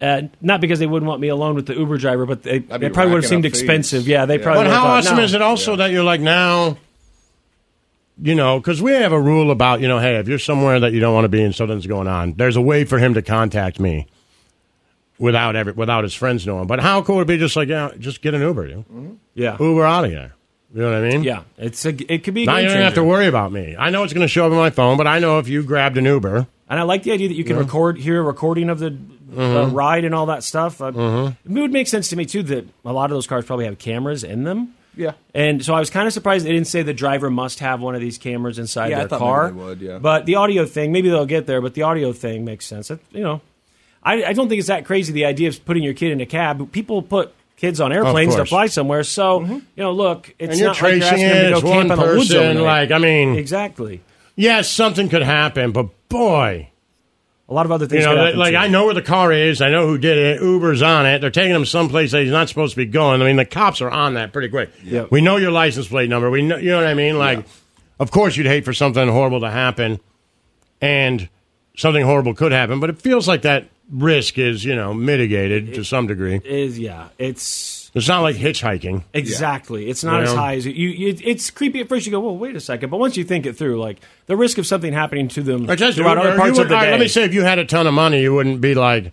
Uh, 0.00 0.22
not 0.40 0.60
because 0.60 0.80
they 0.80 0.86
wouldn't 0.86 1.08
want 1.08 1.20
me 1.20 1.28
alone 1.28 1.54
with 1.54 1.66
the 1.66 1.74
Uber 1.74 1.96
driver, 1.98 2.26
but 2.26 2.42
they, 2.42 2.58
they 2.58 2.90
probably 2.90 3.12
would 3.14 3.22
have 3.22 3.26
seemed 3.30 3.46
up 3.46 3.52
fees. 3.52 3.60
expensive. 3.62 4.06
Yeah, 4.08 4.26
they 4.26 4.36
Yeah. 4.38 4.42
probably. 4.42 4.64
But 4.64 4.64
would 4.64 4.66
have 4.72 4.76
how 4.76 4.82
thought, 4.84 4.98
awesome 4.98 5.16
no. 5.18 5.22
is 5.22 5.34
it 5.34 5.40
also 5.42 5.76
that 5.76 5.92
you're 5.92 6.02
like 6.04 6.20
now, 6.20 6.76
you 8.20 8.34
know, 8.34 8.58
because 8.58 8.82
we 8.82 8.92
have 8.92 9.12
a 9.12 9.20
rule 9.20 9.50
about 9.50 9.80
you 9.80 9.88
know, 9.88 9.98
hey, 9.98 10.16
if 10.16 10.28
you're 10.28 10.38
somewhere 10.38 10.80
that 10.80 10.92
you 10.92 11.00
don't 11.00 11.14
want 11.14 11.24
to 11.24 11.28
be 11.28 11.42
and 11.42 11.54
something's 11.54 11.86
going 11.86 12.08
on, 12.08 12.34
there's 12.34 12.56
a 12.56 12.60
way 12.62 12.84
for 12.84 12.98
him 12.98 13.14
to 13.14 13.22
contact 13.22 13.80
me 13.80 14.06
without 15.18 15.56
every 15.56 15.72
without 15.72 16.02
his 16.04 16.12
friends 16.14 16.46
knowing. 16.46 16.66
But 16.66 16.80
how 16.80 17.02
cool 17.02 17.16
would 17.16 17.22
it 17.22 17.26
be 17.28 17.38
just 17.38 17.56
like 17.56 17.68
yeah, 17.68 17.90
just 17.98 18.20
get 18.20 18.34
an 18.34 18.42
Uber, 18.42 18.66
you 18.66 19.18
Yeah, 19.34 19.56
Uber 19.58 19.84
out 19.84 20.04
of 20.04 20.10
here. 20.10 20.34
You 20.74 20.80
know 20.82 20.90
what 20.90 21.04
I 21.04 21.08
mean? 21.08 21.22
yeah. 21.22 21.42
It's 21.56 21.84
a, 21.86 21.90
it 22.12 22.24
could 22.24 22.34
be. 22.34 22.42
A 22.42 22.46
Now 22.46 22.56
you 22.56 22.66
don't 22.66 22.78
have 22.78 22.94
to 22.94 23.04
worry 23.04 23.28
about 23.28 23.52
me. 23.52 23.76
I 23.78 23.90
know 23.90 24.02
it's 24.02 24.12
going 24.12 24.24
to 24.26 24.28
show 24.28 24.44
up 24.44 24.50
on 24.50 24.58
my 24.58 24.70
phone, 24.70 24.96
but 24.96 25.06
I 25.06 25.20
know 25.20 25.38
if 25.38 25.46
you 25.48 25.62
grabbed 25.62 25.96
an 25.98 26.04
Uber, 26.04 26.48
And 26.68 26.78
I 26.80 26.82
like 26.84 27.02
the 27.02 27.12
idea 27.12 27.28
that 27.28 27.34
you 27.34 27.44
can 27.44 27.56
Yeah. 27.56 27.62
record, 27.62 27.98
hear 27.98 28.18
a 28.18 28.22
recording 28.22 28.68
of 28.70 28.78
the 28.78 28.96
uh, 29.36 29.36
Mhm. 29.36 29.74
ride 29.74 30.04
and 30.04 30.14
all 30.14 30.26
that 30.26 30.44
stuff. 30.44 30.80
Uh, 30.80 30.92
Mhm. 30.92 31.36
It 31.44 31.60
would 31.60 31.72
make 31.72 31.88
sense 31.88 32.08
to 32.10 32.16
me 32.16 32.24
too 32.24 32.42
that 32.44 32.66
a 32.84 32.92
lot 32.92 33.06
of 33.10 33.16
those 33.16 33.26
cars 33.26 33.44
probably 33.44 33.64
have 33.64 33.78
cameras 33.78 34.22
in 34.22 34.44
them. 34.44 34.74
Yeah. 34.96 35.12
And 35.34 35.64
so 35.64 35.74
I 35.74 35.80
was 35.80 35.90
kind 35.90 36.06
of 36.06 36.12
surprised 36.12 36.46
they 36.46 36.52
didn't 36.52 36.68
say 36.68 36.82
the 36.82 36.94
driver 36.94 37.28
must 37.30 37.58
have 37.58 37.80
one 37.80 37.96
of 37.96 38.00
these 38.00 38.16
cameras 38.16 38.60
inside 38.60 38.90
Yeah, 38.90 38.96
I 38.96 39.00
their 39.00 39.08
thought 39.08 39.18
car. 39.18 39.52
would, 39.52 39.80
yeah. 39.80 39.98
But 39.98 40.24
the 40.26 40.36
audio 40.36 40.64
thing, 40.66 40.92
maybe 40.92 41.08
they'll 41.08 41.26
get 41.26 41.46
there. 41.46 41.60
But 41.60 41.74
the 41.74 41.82
audio 41.82 42.12
thing 42.12 42.44
makes 42.44 42.64
sense. 42.64 42.90
It, 42.92 43.00
you 43.12 43.22
know, 43.24 43.40
I, 44.04 44.22
I 44.22 44.32
don't 44.34 44.48
think 44.48 44.60
it's 44.60 44.68
that 44.68 44.84
crazy. 44.84 45.12
The 45.12 45.24
idea 45.24 45.48
of 45.48 45.64
putting 45.64 45.82
your 45.82 45.94
kid 45.94 46.12
in 46.12 46.20
a 46.20 46.26
cab. 46.26 46.70
People 46.70 47.02
put 47.02 47.32
kids 47.56 47.80
on 47.80 47.92
airplanes 47.92 48.36
to 48.36 48.44
fly 48.44 48.66
somewhere. 48.66 49.02
So 49.02 49.40
you 49.42 49.62
know, 49.76 49.90
look, 49.92 50.32
it's 50.38 50.50
and 50.52 50.60
you're 50.60 50.68
not 50.68 50.80
like 50.80 50.92
you're 50.92 51.00
tracing 51.00 51.24
asking 51.24 51.28
them 51.28 51.44
to 51.44 51.50
go 51.50 51.56
it's 51.56 51.64
one 51.64 51.80
in 51.80 51.88
the 51.88 51.96
woods 51.96 52.28
person. 52.34 52.60
Like 52.62 52.90
I 52.92 52.98
mean, 52.98 53.34
exactly. 53.36 54.00
Yes, 54.36 54.70
something 54.70 55.08
could 55.08 55.22
happen, 55.22 55.72
but 55.72 55.88
boy. 56.08 56.70
A 57.46 57.52
lot 57.52 57.66
of 57.66 57.72
other 57.72 57.86
things. 57.86 58.04
You 58.04 58.08
know, 58.08 58.14
could 58.14 58.18
like 58.18 58.26
happen, 58.26 58.38
like, 58.38 58.52
too. 58.52 58.58
I 58.58 58.68
know 58.68 58.86
where 58.86 58.94
the 58.94 59.02
car 59.02 59.30
is. 59.30 59.60
I 59.60 59.68
know 59.68 59.86
who 59.86 59.98
did 59.98 60.16
it. 60.16 60.40
Uber's 60.40 60.80
on 60.80 61.04
it. 61.04 61.20
They're 61.20 61.30
taking 61.30 61.54
him 61.54 61.66
someplace 61.66 62.12
that 62.12 62.22
he's 62.22 62.30
not 62.30 62.48
supposed 62.48 62.72
to 62.72 62.76
be 62.78 62.86
going. 62.86 63.20
I 63.20 63.26
mean, 63.26 63.36
the 63.36 63.44
cops 63.44 63.82
are 63.82 63.90
on 63.90 64.14
that 64.14 64.32
pretty 64.32 64.48
quick. 64.48 64.70
Yep. 64.82 65.10
We 65.10 65.20
know 65.20 65.36
your 65.36 65.50
license 65.50 65.88
plate 65.88 66.08
number. 66.08 66.30
We 66.30 66.40
know, 66.40 66.56
you 66.56 66.70
know 66.70 66.78
what 66.78 66.86
I 66.86 66.94
mean? 66.94 67.18
Like, 67.18 67.44
of 68.00 68.10
course, 68.10 68.36
you'd 68.36 68.46
hate 68.46 68.64
for 68.64 68.72
something 68.72 69.08
horrible 69.08 69.40
to 69.40 69.50
happen, 69.50 70.00
and 70.80 71.28
something 71.76 72.04
horrible 72.04 72.34
could 72.34 72.52
happen. 72.52 72.80
But 72.80 72.88
it 72.90 73.02
feels 73.02 73.28
like 73.28 73.42
that 73.42 73.68
risk 73.90 74.38
is, 74.38 74.64
you 74.64 74.74
know, 74.74 74.94
mitigated 74.94 75.74
to 75.74 75.84
some 75.84 76.06
degree. 76.06 76.40
is 76.42 76.78
yeah, 76.78 77.08
it's 77.18 77.83
It's 77.94 78.08
not 78.08 78.22
like 78.22 78.34
hitchhiking. 78.36 79.04
Exactly. 79.14 79.88
It's 79.88 80.02
not 80.02 80.16
You 80.18 80.22
as 80.24 80.32
know? 80.34 80.40
high 80.40 80.56
as 80.56 80.66
it, 80.66 80.74
you, 80.74 80.88
you. 80.88 81.16
It's 81.22 81.50
creepy 81.50 81.80
at 81.80 81.88
first. 81.88 82.06
You 82.06 82.12
go, 82.12 82.18
well, 82.20 82.36
wait 82.36 82.56
a 82.56 82.60
second. 82.60 82.90
But 82.90 82.98
once 82.98 83.16
you 83.16 83.22
think 83.24 83.46
it 83.46 83.52
through, 83.56 83.80
like 83.80 84.00
the 84.26 84.36
risk 84.36 84.58
of 84.58 84.66
something 84.66 84.92
happening 84.92 85.28
to 85.28 85.42
them 85.42 85.70
Or 85.70 85.76
just- 85.76 85.96
throughout 85.96 86.18
other 86.18 86.32
you 86.32 86.36
parts 86.36 86.58
would- 86.58 86.62
of 86.64 86.68
the 86.70 86.74
all 86.74 86.80
right, 86.80 86.86
day. 86.86 86.90
Let 86.92 87.00
me 87.00 87.08
say, 87.08 87.22
if 87.22 87.32
you 87.32 87.42
had 87.44 87.58
a 87.60 87.64
ton 87.64 87.86
of 87.86 87.94
money, 87.94 88.20
you 88.22 88.34
wouldn't 88.34 88.60
be 88.60 88.74
like, 88.74 89.12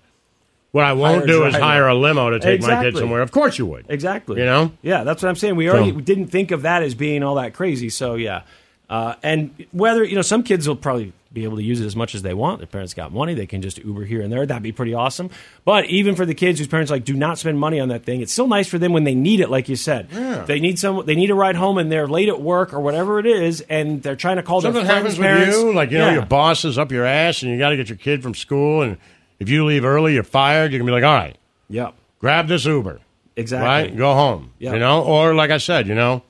What 0.71 0.85
I 0.85 0.93
won't 0.93 1.15
Hire 1.15 1.23
a 1.23 1.27
do 1.27 1.45
is 1.45 1.51
driver. 1.51 1.65
hire 1.65 1.87
a 1.89 1.93
limo 1.95 2.29
to 2.31 2.39
take 2.39 2.61
my 2.61 2.67
kid 2.69 2.73
Exactly. 2.77 2.99
somewhere. 3.01 3.21
Of 3.21 3.31
course 3.31 3.57
you 3.59 3.65
would. 3.65 3.85
Exactly. 3.89 4.39
You 4.39 4.45
know? 4.45 4.71
Yeah, 4.81 5.03
that's 5.03 5.21
what 5.21 5.27
I'm 5.29 5.35
saying. 5.35 5.57
We 5.57 5.69
already 5.69 5.91
didn't 5.91 6.27
think 6.27 6.51
of 6.51 6.61
that 6.61 6.81
as 6.81 6.95
being 6.95 7.23
all 7.23 7.35
that 7.35 7.53
crazy. 7.53 7.89
So 7.89 8.15
yeah, 8.15 8.43
uh, 8.89 9.15
and 9.21 9.53
whether 9.73 10.01
you 10.03 10.15
know 10.15 10.21
some 10.21 10.43
kids 10.43 10.67
will 10.67 10.77
probably 10.77 11.11
be 11.33 11.43
able 11.45 11.57
to 11.57 11.63
use 11.63 11.79
it 11.79 11.85
as 11.85 11.95
much 11.95 12.13
as 12.13 12.21
they 12.23 12.33
want. 12.33 12.59
Their 12.59 12.67
parents 12.67 12.93
got 12.93 13.13
money; 13.13 13.33
they 13.33 13.45
can 13.45 13.61
just 13.61 13.77
Uber 13.77 14.03
here 14.05 14.21
and 14.21 14.31
there. 14.31 14.45
That'd 14.45 14.61
be 14.63 14.71
pretty 14.71 14.93
awesome. 14.93 15.29
But 15.65 15.85
even 15.85 16.15
for 16.15 16.25
the 16.25 16.33
kids 16.33 16.59
whose 16.59 16.67
parents 16.67 16.91
like 16.91 17.05
do 17.05 17.13
not 17.13 17.37
spend 17.37 17.59
money 17.59 17.79
on 17.79 17.89
that 17.89 18.03
thing, 18.03 18.21
it's 18.21 18.33
still 18.33 18.47
nice 18.47 18.67
for 18.67 18.77
them 18.77 18.91
when 18.93 19.03
they 19.05 19.15
need 19.15 19.39
it. 19.39 19.49
Like 19.49 19.69
you 19.69 19.75
said, 19.75 20.09
Yeah. 20.11 20.43
they 20.45 20.59
need 20.59 20.77
some. 20.79 21.05
They 21.05 21.15
need 21.15 21.31
a 21.31 21.35
ride 21.35 21.55
home, 21.55 21.77
and 21.77 21.91
they're 21.91 22.07
late 22.07 22.27
at 22.29 22.41
work 22.41 22.73
or 22.73 22.79
whatever 22.81 23.19
it 23.19 23.25
is, 23.25 23.61
and 23.61 24.03
they're 24.03 24.15
trying 24.15 24.37
to 24.37 24.43
call 24.43 24.61
Something 24.61 24.83
their 24.85 24.93
happens 24.95 25.15
friends' 25.17 25.37
parents. 25.39 25.57
with 25.57 25.65
you, 25.67 25.73
like 25.73 25.91
you 25.91 25.97
know, 25.99 26.07
Yeah. 26.07 26.13
your 26.13 26.25
boss 26.25 26.65
is 26.65 26.77
up 26.77 26.91
your 26.91 27.05
ass, 27.05 27.43
and 27.43 27.51
you 27.51 27.57
got 27.57 27.69
to 27.69 27.77
get 27.77 27.87
your 27.89 27.97
kid 27.97 28.21
from 28.21 28.33
school, 28.35 28.81
and 28.81 28.97
if 29.39 29.49
you 29.49 29.65
leave 29.65 29.85
early, 29.85 30.13
you're 30.13 30.23
fired. 30.23 30.73
You 30.73 30.79
can 30.79 30.85
be 30.85 30.91
like, 30.91 31.03
all 31.03 31.13
right, 31.13 31.37
Yep. 31.69 31.93
grab 32.19 32.47
this 32.49 32.65
Uber, 32.65 32.99
Exactly. 33.37 33.65
right, 33.67 33.95
go 33.97 34.13
home. 34.13 34.51
Yep. 34.59 34.73
You 34.73 34.79
know, 34.79 35.01
or 35.03 35.33
like 35.33 35.49
I 35.49 35.57
said, 35.57 35.87
you 35.87 35.95
know, 35.95 36.23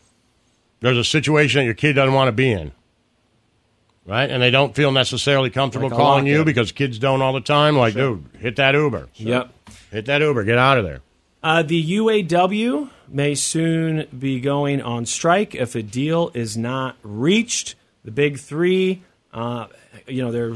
there's 0.81 0.97
a 0.97 1.03
situation 1.03 1.59
that 1.59 1.65
your 1.65 1.73
kid 1.73 1.93
doesn't 1.93 2.13
want 2.13 2.27
to 2.27 2.31
be 2.31 2.51
in, 2.51 2.71
right, 4.05 4.29
and 4.29 4.41
they 4.41 4.51
don't 4.51 4.75
feel 4.75 4.91
necessarily 4.91 5.49
comfortable 5.49 5.89
Like 5.89 5.97
calling 5.97 6.27
you 6.27 6.43
because 6.43 6.71
kids 6.71 6.99
don't 6.99 7.21
all 7.21 7.33
the 7.33 7.41
time. 7.41 7.75
Like, 7.77 7.93
dude, 7.93 8.25
hit 8.39 8.55
that 8.57 8.75
Uber. 8.75 9.09
Yep. 9.15 9.53
hit 9.91 10.05
that 10.05 10.21
Uber, 10.21 10.43
get 10.43 10.57
out 10.57 10.77
of 10.77 10.83
there. 10.85 11.01
Uh, 11.43 11.63
the 11.63 11.97
UAW 11.97 12.89
may 13.07 13.33
soon 13.35 14.07
be 14.17 14.39
going 14.39 14.81
on 14.81 15.05
strike 15.05 15.55
if 15.55 15.75
a 15.75 15.81
deal 15.81 16.31
is 16.33 16.55
not 16.55 16.97
reached. 17.03 17.75
The 18.03 18.11
big 18.11 18.39
three, 18.39 19.01
uh, 19.33 19.67
you 20.07 20.21
know, 20.21 20.31
they're 20.31 20.55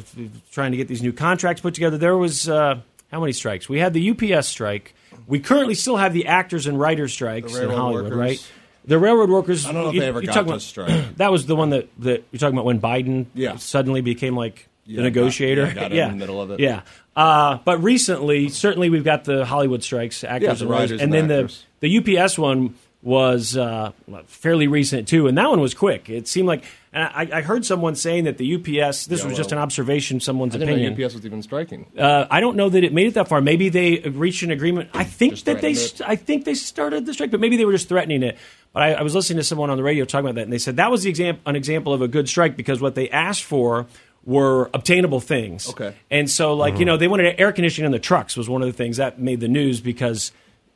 trying 0.52 0.72
to 0.72 0.78
get 0.78 0.88
these 0.88 1.02
new 1.02 1.14
contracts 1.14 1.62
put 1.62 1.74
together. 1.74 1.98
There 1.98 2.18
was 2.18 2.48
uh, 2.48 2.80
how 3.12 3.20
many 3.20 3.34
strikes? 3.34 3.68
We 3.70 3.80
had 3.80 3.94
the 3.94 4.12
UPS 4.12 4.48
strike. 4.48 4.94
We 5.28 5.40
currently 5.40 5.74
still 5.76 5.98
have 5.98 6.14
the 6.14 6.28
actors 6.28 6.68
and 6.68 6.80
writers 6.80 7.14
strikes 7.14 7.56
in 7.56 7.70
Hollywood, 7.70 8.06
workers. 8.06 8.18
right? 8.18 8.52
The 8.88 9.00
railroad 9.00 9.30
workers. 9.30 9.66
I 9.66 9.72
don't 9.72 9.84
know 9.84 9.90
if 9.90 9.96
they 10.00 10.06
ever 10.08 10.22
got 10.22 10.38
about- 10.38 10.62
strike. 10.62 10.92
That 11.18 11.32
was 11.32 11.46
the 11.46 11.56
one 11.56 11.72
that, 11.72 11.88
that 12.00 12.24
you're 12.32 12.40
talking 12.40 12.56
about 12.56 12.66
when 12.66 12.80
Biden 12.80 13.26
Yeah. 13.34 13.56
suddenly 13.58 14.02
became 14.02 14.36
like 14.36 14.68
Yeah, 14.86 14.98
the 14.98 15.04
negotiator. 15.04 15.66
got- 15.74 15.92
yeah, 15.92 16.06
got 16.06 16.12
in 16.14 16.20
the 16.20 16.24
middle 16.26 16.42
of 16.42 16.52
it. 16.52 16.60
Yeah. 16.60 16.82
Uh, 17.16 17.60
but 17.64 17.82
recently, 17.82 18.50
certainly 18.50 18.90
we've 18.90 19.04
got 19.06 19.24
the 19.24 19.46
Hollywood 19.46 19.84
strikes, 19.84 20.24
actors 20.24 20.44
Yeah, 20.44 20.50
and 20.52 20.60
the 20.60 20.68
writers, 20.68 20.92
writers 20.92 21.02
and 21.02 21.16
and 21.16 21.30
then 21.30 21.40
actors. 21.46 21.64
the 21.80 22.02
the 22.02 22.20
UPS 22.22 22.38
one 22.38 22.76
was 23.02 23.56
uh, 23.56 23.92
fairly 24.26 24.68
recent 24.68 25.08
too, 25.08 25.28
and 25.28 25.38
that 25.38 25.48
one 25.48 25.62
was 25.62 25.76
quick. 25.76 26.10
It 26.10 26.28
seemed 26.28 26.48
like, 26.48 26.64
and 26.92 27.04
I, 27.04 27.38
I 27.38 27.42
heard 27.44 27.64
someone 27.64 27.94
saying 27.96 28.24
that 28.24 28.38
the 28.40 28.56
UPS. 28.56 29.06
This 29.06 29.22
Yeah, 29.22 29.28
was 29.28 29.38
just 29.38 29.52
an 29.52 29.60
observation, 29.60 30.20
someone's 30.20 30.56
opinion. 30.56 30.94
UPS 30.94 31.14
was 31.14 31.24
even 31.26 31.44
striking. 31.44 31.86
Uh, 31.98 32.26
I 32.32 32.40
don't 32.42 32.56
know 32.58 32.68
that 32.68 32.84
it 32.84 32.94
made 32.94 33.06
it 33.08 33.14
that 33.14 33.28
far. 33.28 33.42
Maybe 33.42 33.70
they 33.70 34.00
reached 34.00 34.42
an 34.42 34.50
agreement. 34.50 34.90
I 34.96 35.04
think 35.04 35.34
Just 35.34 35.46
that 35.46 35.62
they, 35.62 35.74
it. 35.74 36.02
I 36.06 36.16
think 36.16 36.46
they 36.46 36.56
started 36.56 37.06
the 37.06 37.14
strike, 37.14 37.30
but 37.30 37.40
maybe 37.40 37.58
they 37.58 37.66
were 37.66 37.74
just 37.74 37.88
threatening 37.90 38.24
it. 38.24 38.38
But 38.76 38.84
I, 38.84 38.92
I 38.96 39.02
was 39.04 39.16
listening 39.16 39.38
to 39.38 39.44
someone 39.44 39.70
on 39.72 39.78
the 39.78 39.84
radio 39.84 40.04
talking 40.06 40.26
about 40.26 40.36
that, 40.36 40.42
and 40.44 40.54
they 40.54 40.58
said 40.60 40.76
that 40.76 40.92
was 40.92 41.02
the 41.04 41.10
example, 41.10 41.42
an 41.50 41.56
example 41.56 41.94
of 41.94 42.02
a 42.04 42.10
good 42.10 42.28
strike 42.30 42.56
because 42.58 42.82
what 42.82 42.94
they 42.94 43.10
asked 43.10 43.44
for 43.46 43.88
were 44.26 44.70
obtainable 44.74 45.22
things. 45.22 45.70
Okay. 45.70 45.96
and 46.12 46.30
so 46.30 46.54
like 46.56 46.78
you 46.78 46.84
know 46.86 46.98
they 46.98 47.08
wanted 47.08 47.40
air 47.40 47.52
conditioning 47.54 47.86
in 47.86 47.92
the 47.94 48.00
trucks 48.00 48.36
was 48.36 48.50
one 48.50 48.62
of 48.62 48.68
the 48.68 48.74
things 48.74 48.98
that 48.98 49.18
made 49.20 49.40
the 49.40 49.48
news 49.48 49.82
because. 49.82 50.32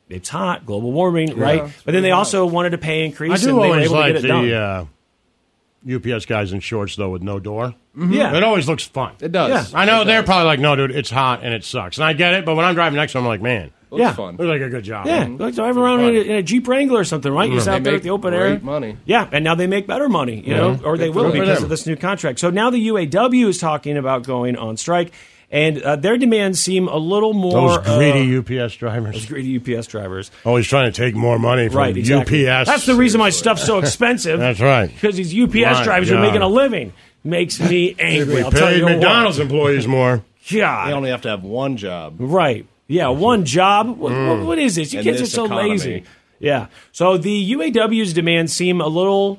It's 0.08 0.28
hot, 0.28 0.66
global 0.66 0.90
warming, 0.90 1.36
right? 1.36 1.62
But 1.62 1.92
then 1.92 2.02
they 2.02 2.08
pretty 2.08 2.10
also 2.10 2.44
wanted 2.44 2.74
a 2.74 2.78
pay 2.78 3.04
increase. 3.04 3.30
I 3.30 3.34
increase, 3.34 3.44
do 3.44 3.50
and 3.50 3.58
they 3.62 3.68
were 3.68 3.74
always 3.74 3.84
able 3.86 3.94
to 3.94 4.00
like 4.00 4.12
get 4.14 4.24
it 4.24 4.28
the 4.28 4.56
uh, 4.56 6.14
UPS 6.16 6.26
guys 6.26 6.52
in 6.52 6.58
shorts 6.58 6.96
though 6.96 7.10
with 7.10 7.22
no 7.22 7.38
door. 7.38 7.74
Yeah. 7.96 8.36
it 8.36 8.42
always 8.42 8.68
looks 8.68 8.84
fun. 8.84 9.14
It 9.20 9.30
does. 9.30 9.72
Yeah. 9.72 9.78
I 9.78 9.84
know 9.84 10.02
It 10.02 10.06
they're 10.06 10.22
does. 10.22 10.26
probably 10.26 10.46
like, 10.46 10.58
no, 10.58 10.74
dude, 10.74 10.90
it's 10.90 11.10
hot 11.10 11.44
and 11.44 11.54
it 11.54 11.62
sucks, 11.64 11.96
and 11.98 12.04
I 12.04 12.12
get 12.12 12.34
it. 12.34 12.44
But 12.44 12.56
when 12.56 12.64
I'm 12.64 12.74
driving 12.74 12.96
next 12.96 13.12
to 13.12 13.18
them, 13.18 13.24
I'm 13.24 13.28
like, 13.28 13.40
man, 13.40 13.70
Looks 13.90 14.00
Yeah. 14.02 14.12
fun. 14.12 14.36
looks 14.36 14.48
like 14.48 14.60
a 14.60 14.68
good 14.68 14.84
job. 14.84 15.06
Yeah, 15.06 15.28
like 15.38 15.54
drive 15.54 15.76
around 15.76 16.00
in 16.00 16.14
a, 16.16 16.20
in 16.20 16.36
a 16.36 16.42
Jeep 16.42 16.68
Wrangler 16.68 17.00
or 17.00 17.04
something, 17.04 17.32
right? 17.32 17.48
You're 17.48 17.56
just 17.56 17.66
They 17.66 17.72
out 17.72 17.82
there 17.82 17.96
at 17.96 18.02
the 18.02 18.10
open 18.10 18.32
air. 18.34 18.58
money. 18.62 18.96
Yeah, 19.04 19.28
and 19.32 19.42
now 19.44 19.54
they 19.56 19.66
make 19.66 19.86
better 19.86 20.08
money, 20.08 20.42
you 20.46 20.54
know, 20.54 20.78
or 20.84 20.96
they 20.96 21.06
Good 21.06 21.14
for 21.14 21.22
will 21.24 21.32
because 21.32 21.56
them. 21.56 21.64
of 21.64 21.70
this 21.70 21.86
new 21.86 21.96
contract. 21.96 22.38
So 22.38 22.50
now 22.50 22.70
the 22.70 22.78
UAW 22.88 23.48
is 23.48 23.58
talking 23.58 23.96
about 23.96 24.22
going 24.22 24.56
on 24.56 24.76
strike, 24.76 25.12
and 25.50 25.82
uh, 25.82 25.96
their 25.96 26.16
demands 26.16 26.60
seem 26.60 26.86
a 26.86 26.96
little 26.98 27.32
more 27.32 27.78
Those 27.82 27.98
greedy 27.98 28.36
uh, 28.36 28.64
UPS 28.64 28.76
drivers 28.76 29.14
those 29.16 29.26
greedy 29.26 29.56
UPS 29.76 29.88
drivers. 29.88 30.30
always 30.44 30.68
trying 30.68 30.92
to 30.92 30.96
take 30.96 31.16
more 31.16 31.40
money 31.40 31.68
from 31.68 31.78
Right, 31.78 31.96
exactly. 31.96 32.46
UPS. 32.48 32.68
That's 32.68 32.86
the 32.86 32.94
reason 32.94 33.18
my 33.18 33.30
stuff's 33.30 33.64
so 33.66 33.78
expensive. 33.80 34.38
That's 34.38 34.60
right. 34.60 34.86
because 34.88 35.16
these 35.16 35.34
UPS 35.36 35.78
My 35.78 35.84
drivers 35.84 36.12
are 36.12 36.20
making 36.20 36.42
a 36.42 36.48
living. 36.48 36.92
Makes 37.24 37.58
me 37.60 37.96
angry. 37.98 38.36
We 38.36 38.42
I'll 38.42 38.50
tell 38.52 38.68
paid 38.68 38.78
you 38.78 38.84
what. 38.84 38.92
McDonald's 38.92 39.40
employees 39.40 39.86
more. 39.88 40.22
God, 40.50 40.88
They 40.88 40.92
only 40.94 41.10
have 41.10 41.20
to 41.22 41.28
have 41.28 41.42
one 41.44 41.76
job. 41.76 42.14
Right. 42.18 42.66
Yeah, 42.90 43.08
one 43.08 43.44
job. 43.44 43.86
What, 43.88 43.98
what- 43.98 44.10
mm. 44.12 44.46
what 44.46 44.58
is 44.58 44.74
this? 44.74 44.92
You 44.92 44.98
In 44.98 45.04
kids 45.04 45.20
are 45.22 45.26
so 45.26 45.44
economy. 45.44 45.70
lazy. 45.70 46.04
Yeah. 46.40 46.66
So 46.92 47.16
the 47.16 47.52
UAW's 47.52 48.12
demands 48.12 48.52
seem 48.52 48.80
a 48.80 48.88
little 48.88 49.38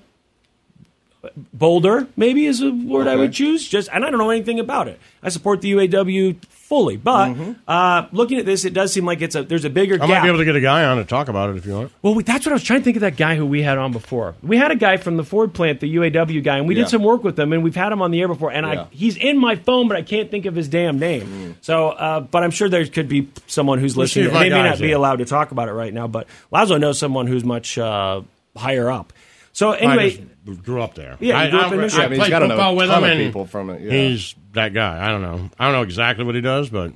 bolder, 1.54 2.08
maybe 2.16 2.46
is 2.46 2.62
a 2.62 2.72
word 2.72 3.08
I 3.08 3.16
would 3.16 3.34
choose. 3.34 3.68
Just 3.68 3.90
and 3.94 4.06
I 4.06 4.10
don't 4.10 4.20
know 4.20 4.30
anything 4.30 4.60
about 4.60 4.88
it. 4.88 5.00
I 5.22 5.30
support 5.30 5.62
the 5.62 5.72
UAW 5.74 6.36
fully, 6.72 6.96
but 6.96 7.28
Mm-hmm. 7.32 7.52
uh, 7.68 8.08
looking 8.14 8.38
at 8.40 8.46
this, 8.46 8.64
it 8.64 8.74
does 8.74 8.94
seem 8.94 9.06
like 9.06 9.22
it's 9.22 9.36
a 9.36 9.44
there's 9.44 9.66
a 9.66 9.70
bigger 9.70 9.96
I 9.96 9.98
gap. 9.98 10.08
might 10.08 10.22
be 10.22 10.28
able 10.30 10.38
to 10.38 10.46
get 10.46 10.56
a 10.56 10.62
guy 10.62 10.86
on 10.86 10.96
to 10.98 11.04
talk 11.04 11.28
about 11.28 11.50
it 11.50 11.58
if 11.58 11.66
you 11.66 11.74
want. 11.74 11.92
Well, 12.02 12.16
we, 12.16 12.24
that's 12.24 12.46
what 12.46 12.54
I 12.54 12.56
was 12.56 12.64
trying 12.64 12.80
to 12.80 12.86
think 12.86 12.96
of 12.96 13.02
that 13.02 13.18
guy 13.18 13.36
who 13.36 13.46
we 13.46 13.62
had 13.62 13.78
on 13.78 13.92
before. 13.92 14.36
We 14.42 14.56
had 14.56 14.72
a 14.72 14.78
guy 14.78 14.96
from 14.96 15.18
the 15.18 15.26
Ford 15.26 15.54
plant, 15.54 15.82
the 15.82 15.94
UAW 15.98 16.42
guy, 16.42 16.58
and 16.60 16.70
we 16.70 16.76
Yeah. 16.76 16.84
did 16.84 16.90
some 16.92 17.04
work 17.04 17.26
with 17.26 17.38
him, 17.38 17.52
and 17.52 17.62
we've 17.62 17.76
had 17.76 17.92
him 17.92 18.02
on 18.02 18.12
the 18.12 18.22
air 18.22 18.30
before. 18.30 18.54
And 18.54 18.66
Yeah. 18.66 18.84
I, 18.84 18.88
he's 18.92 19.18
in 19.18 19.38
my 19.38 19.58
phone, 19.58 19.90
but 19.90 19.98
I 19.98 20.02
can't 20.02 20.32
think 20.32 20.46
of 20.46 20.56
his 20.56 20.70
damn 20.70 20.98
name. 20.98 21.58
So, 21.60 21.90
uh, 21.90 22.22
but 22.22 22.42
I'm 22.44 22.52
sure 22.52 22.70
there 22.70 22.86
could 22.86 23.10
be 23.10 23.28
someone 23.48 23.80
who's 23.80 23.98
Let's 23.98 24.16
listening. 24.16 24.34
They 24.34 24.50
may 24.50 24.64
not 24.64 24.80
be 24.80 24.92
in. 24.92 24.96
allowed 24.98 25.18
to 25.18 25.26
talk 25.26 25.52
about 25.52 25.68
it 25.68 25.74
right 25.74 25.94
now, 25.94 26.08
but 26.08 26.26
Lazlo 26.54 26.80
knows 26.80 26.98
someone 26.98 27.28
who's 27.28 27.44
much 27.44 27.78
uh, 27.78 28.22
higher 28.56 28.90
up. 28.90 29.12
So 29.54 29.72
anyway, 29.74 30.26
grew 30.46 30.82
up 30.82 30.96
there. 30.96 31.18
Yeah, 31.20 31.44
you 31.44 31.48
I, 31.48 31.50
grew 31.50 31.60
up 31.60 31.72
I, 31.72 31.74
in 31.74 31.80
I, 31.80 31.84
Michigan. 31.84 32.06
I 32.06 32.08
mean, 32.08 32.12
he's 32.12 32.20
played 32.20 32.30
gotta 32.32 32.48
know 32.48 32.54
a 32.54 32.58
football 32.58 32.76
with 32.76 32.90
him, 32.90 33.04
and 33.04 33.20
people 33.20 33.46
from 33.46 33.70
it, 33.70 33.82
yeah. 33.82 33.92
he's 33.92 34.36
that 34.54 34.74
guy. 34.74 35.06
I 35.06 35.10
don't 35.10 35.22
know. 35.22 35.50
I 35.60 35.66
don't 35.66 35.74
know 35.74 35.84
exactly 35.84 36.24
what 36.26 36.36
he 36.36 36.42
does, 36.42 36.70
but 36.70 36.94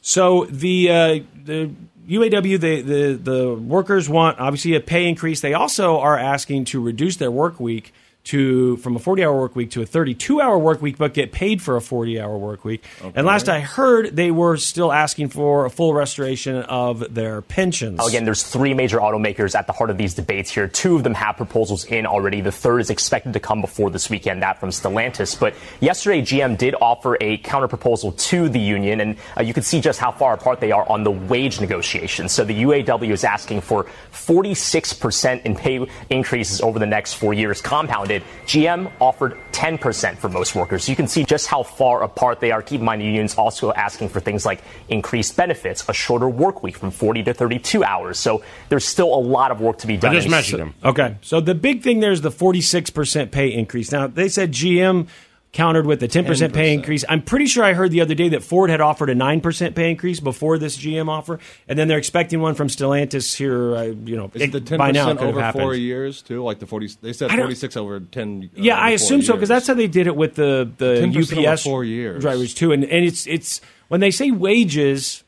So 0.00 0.44
the 0.46 0.90
uh, 0.90 1.18
the 1.44 1.70
UAW 2.08 2.60
the, 2.60 2.80
the 2.82 3.14
the 3.14 3.54
workers 3.54 4.08
want 4.08 4.38
obviously 4.38 4.74
a 4.74 4.80
pay 4.80 5.08
increase. 5.08 5.40
They 5.40 5.54
also 5.54 5.98
are 5.98 6.18
asking 6.18 6.66
to 6.66 6.80
reduce 6.80 7.16
their 7.16 7.30
work 7.30 7.58
week 7.58 7.92
to 8.24 8.76
from 8.78 8.96
a 8.96 8.98
40 8.98 9.24
hour 9.24 9.38
work 9.38 9.54
week 9.54 9.70
to 9.72 9.82
a 9.82 9.86
32 9.86 10.40
hour 10.40 10.58
work 10.58 10.80
week, 10.80 10.96
but 10.98 11.14
get 11.14 11.32
paid 11.32 11.60
for 11.60 11.76
a 11.76 11.80
40 11.80 12.20
hour 12.20 12.36
work 12.38 12.64
week. 12.64 12.84
And 13.14 13.26
last 13.26 13.48
I 13.48 13.60
heard, 13.60 14.16
they 14.16 14.30
were 14.30 14.56
still 14.56 14.92
asking 14.92 15.28
for 15.28 15.66
a 15.66 15.70
full 15.70 15.94
restoration 15.94 16.56
of 16.62 17.14
their 17.14 17.42
pensions. 17.42 18.06
Again, 18.06 18.24
there's 18.24 18.42
three 18.42 18.72
major 18.74 18.98
automakers 18.98 19.54
at 19.54 19.66
the 19.66 19.72
heart 19.72 19.90
of 19.90 19.98
these 19.98 20.14
debates 20.14 20.50
here. 20.50 20.68
Two 20.68 20.96
of 20.96 21.04
them 21.04 21.14
have 21.14 21.36
proposals 21.36 21.84
in 21.84 22.06
already. 22.06 22.40
The 22.40 22.52
third 22.52 22.80
is 22.80 22.90
expected 22.90 23.32
to 23.34 23.40
come 23.40 23.60
before 23.60 23.90
this 23.90 24.08
weekend, 24.08 24.42
that 24.42 24.58
from 24.58 24.70
Stellantis. 24.70 25.38
But 25.38 25.54
yesterday, 25.80 26.22
GM 26.22 26.56
did 26.56 26.74
offer 26.80 27.16
a 27.20 27.38
counterproposal 27.38 28.16
to 28.16 28.48
the 28.48 28.60
union, 28.60 29.00
and 29.00 29.16
uh, 29.36 29.42
you 29.42 29.52
can 29.52 29.62
see 29.62 29.80
just 29.80 30.00
how 30.00 30.10
far 30.10 30.34
apart 30.34 30.60
they 30.60 30.72
are 30.72 30.88
on 30.88 31.04
the 31.04 31.10
wage 31.10 31.60
negotiations. 31.60 32.32
So 32.32 32.44
the 32.44 32.62
UAW 32.62 33.10
is 33.10 33.24
asking 33.24 33.60
for 33.60 33.84
46% 34.12 35.42
in 35.42 35.54
pay 35.54 35.86
increases 36.10 36.60
over 36.60 36.78
the 36.78 36.86
next 36.86 37.14
four 37.14 37.34
years, 37.34 37.60
compounded. 37.60 38.13
GM 38.46 38.90
offered 39.00 39.36
10% 39.52 40.16
for 40.16 40.28
most 40.28 40.54
workers. 40.54 40.84
So 40.84 40.92
you 40.92 40.96
can 40.96 41.08
see 41.08 41.24
just 41.24 41.46
how 41.46 41.62
far 41.62 42.02
apart 42.02 42.40
they 42.40 42.50
are. 42.50 42.62
Keep 42.62 42.80
in 42.80 42.84
mind, 42.84 43.00
the 43.00 43.06
union's 43.06 43.36
also 43.36 43.72
asking 43.72 44.08
for 44.10 44.20
things 44.20 44.44
like 44.44 44.62
increased 44.88 45.36
benefits, 45.36 45.84
a 45.88 45.92
shorter 45.92 46.28
work 46.28 46.62
week 46.62 46.76
from 46.76 46.90
40 46.90 47.22
to 47.24 47.34
32 47.34 47.84
hours. 47.84 48.18
So 48.18 48.42
there's 48.68 48.84
still 48.84 49.14
a 49.14 49.18
lot 49.18 49.50
of 49.50 49.60
work 49.60 49.78
to 49.78 49.86
be 49.86 49.96
done. 49.96 50.12
I 50.12 50.14
just 50.16 50.28
mentioned 50.28 50.60
him. 50.60 50.74
Okay, 50.84 51.16
so 51.22 51.40
the 51.40 51.54
big 51.54 51.82
thing 51.82 52.00
there 52.00 52.12
is 52.12 52.20
the 52.20 52.30
46% 52.30 53.30
pay 53.30 53.52
increase. 53.52 53.92
Now, 53.92 54.06
they 54.06 54.28
said 54.28 54.52
GM 54.52 55.08
countered 55.54 55.86
with 55.86 56.02
a 56.02 56.08
10% 56.08 56.52
pay 56.52 56.72
10%. 56.72 56.74
increase. 56.74 57.04
I'm 57.08 57.22
pretty 57.22 57.46
sure 57.46 57.64
I 57.64 57.72
heard 57.72 57.90
the 57.92 58.02
other 58.02 58.14
day 58.14 58.28
that 58.30 58.42
Ford 58.42 58.68
had 58.68 58.82
offered 58.82 59.08
a 59.08 59.14
9% 59.14 59.74
pay 59.74 59.90
increase 59.90 60.20
before 60.20 60.58
this 60.58 60.76
GM 60.76 61.08
offer, 61.08 61.38
and 61.68 61.78
then 61.78 61.88
they're 61.88 61.96
expecting 61.96 62.40
one 62.40 62.54
from 62.54 62.68
Stellantis 62.68 63.34
here, 63.34 63.74
uh, 63.74 63.82
you 63.84 64.16
know, 64.16 64.30
Is 64.34 64.42
it 64.42 64.52
the 64.52 64.60
ten 64.60 64.76
by 64.78 64.90
now 64.90 65.08
it 65.10 65.14
percent 65.14 65.18
could 65.34 65.40
have 65.42 65.54
over 65.56 65.64
four 65.64 65.74
years 65.74 66.20
too? 66.20 66.42
Like 66.42 66.58
the 66.58 66.66
forty? 66.66 66.90
They 67.00 67.12
said 67.14 67.30
forty 67.30 67.54
six 67.54 67.76
over 67.76 68.00
ten. 68.00 68.50
uh, 68.52 68.60
Yeah, 68.60 68.76
I 68.76 68.90
assume 68.90 69.20
four 69.20 69.26
so 69.26 69.32
because 69.34 69.48
that's 69.48 69.66
how 69.66 69.74
they 69.74 69.86
did 69.86 70.06
it 70.06 70.16
with 70.16 70.34
the 70.34 70.70
the 70.76 70.96
10% 70.96 71.38
over 71.38 71.48
UPS 71.50 71.62
four 71.62 71.84
years. 71.84 72.20
drivers 72.20 72.52
too. 72.52 72.72
And 72.72 72.84
and 72.84 73.04
it's 73.04 73.26
it's 73.26 73.60
when 73.88 74.00
they 74.00 74.10
say 74.10 74.30
wages, 74.32 75.22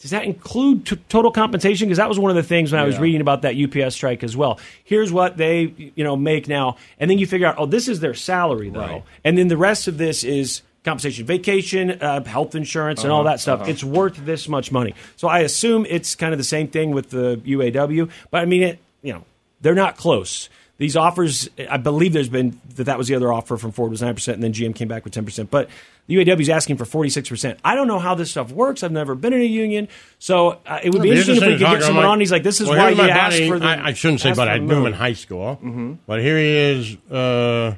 does 0.00 0.10
that 0.12 0.24
include 0.24 0.86
t- 0.86 0.96
total 1.08 1.30
compensation? 1.30 1.86
Because 1.86 1.98
that 1.98 2.08
was 2.08 2.18
one 2.18 2.30
of 2.30 2.36
the 2.36 2.42
things 2.42 2.72
when 2.72 2.80
I 2.80 2.84
was 2.84 2.98
reading 2.98 3.20
about 3.20 3.42
that 3.42 3.54
UPS 3.56 3.94
strike 3.94 4.24
as 4.24 4.36
well. 4.36 4.58
Here's 4.82 5.12
what 5.12 5.36
they 5.36 5.92
you 5.94 6.02
know 6.04 6.16
make 6.16 6.48
now, 6.48 6.76
and 6.98 7.10
then 7.10 7.18
you 7.18 7.26
figure 7.26 7.46
out 7.46 7.56
oh 7.58 7.66
this 7.66 7.86
is 7.88 8.00
their 8.00 8.14
salary 8.14 8.70
though, 8.70 8.80
Right. 8.80 9.02
and 9.24 9.36
then 9.38 9.48
the 9.48 9.56
rest 9.58 9.88
of 9.88 9.98
this 9.98 10.24
is 10.24 10.62
compensation, 10.84 11.26
vacation, 11.26 11.90
uh, 12.00 12.24
health 12.24 12.54
insurance, 12.54 13.02
and 13.02 13.12
all 13.12 13.20
Uh-huh, 13.20 13.30
that 13.32 13.40
stuff. 13.40 13.60
uh-huh. 13.60 13.70
It's 13.70 13.84
worth 13.84 14.24
this 14.24 14.48
much 14.48 14.72
money. 14.72 14.94
So 15.16 15.28
I 15.28 15.40
assume 15.40 15.84
it's 15.90 16.14
kind 16.14 16.32
of 16.32 16.38
the 16.38 16.44
same 16.44 16.68
thing 16.68 16.92
with 16.92 17.10
the 17.10 17.38
UAW, 17.44 18.08
but 18.30 18.38
I 18.40 18.46
mean 18.46 18.62
it. 18.62 18.78
You 19.02 19.12
know, 19.12 19.24
they're 19.60 19.74
not 19.74 19.96
close. 19.98 20.48
These 20.80 20.96
offers, 20.96 21.48
I 21.68 21.76
believe 21.76 22.14
there's 22.14 22.30
been 22.30 22.58
that 22.76 22.84
that 22.84 22.96
was 22.96 23.06
the 23.06 23.14
other 23.14 23.30
offer 23.30 23.58
from 23.58 23.70
Ford 23.70 23.90
was 23.90 24.00
nine 24.00 24.14
percent, 24.14 24.36
and 24.36 24.42
then 24.42 24.54
GM 24.54 24.74
came 24.74 24.88
back 24.88 25.04
with 25.04 25.12
ten 25.12 25.26
percent. 25.26 25.50
But 25.50 25.68
the 26.06 26.16
UAW 26.16 26.40
is 26.40 26.48
asking 26.48 26.78
for 26.78 26.86
forty 26.86 27.10
six 27.10 27.28
percent. 27.28 27.60
I 27.62 27.74
don't 27.74 27.86
know 27.86 27.98
how 27.98 28.14
this 28.14 28.30
stuff 28.30 28.50
works. 28.50 28.82
I've 28.82 28.90
never 28.90 29.14
been 29.14 29.34
in 29.34 29.42
a 29.42 29.44
union, 29.44 29.88
so 30.18 30.58
uh, 30.66 30.80
it 30.82 30.90
would 30.94 31.02
be 31.02 31.10
Well, 31.10 31.18
interesting 31.18 31.36
if 31.36 31.42
we 31.42 31.48
could 31.58 31.60
get 31.60 31.82
someone 31.82 32.04
about- 32.06 32.12
on. 32.12 32.20
He's 32.20 32.32
like, 32.32 32.42
"This 32.44 32.62
is 32.62 32.68
Well, 32.68 32.78
why 32.78 32.88
you 32.90 32.96
my 32.96 33.10
asked 33.10 33.36
buddy. 33.36 33.48
for 33.48 33.58
the." 33.58 33.66
I, 33.66 33.88
I 33.88 33.92
shouldn't 33.92 34.20
say, 34.22 34.32
but 34.32 34.48
I 34.48 34.56
knew 34.56 34.74
him 34.76 34.86
in 34.86 34.94
high 34.94 35.12
school. 35.12 35.58
But 36.06 36.20
here 36.22 36.38
he 36.38 36.48
is 36.48 36.96
uh, 37.12 37.74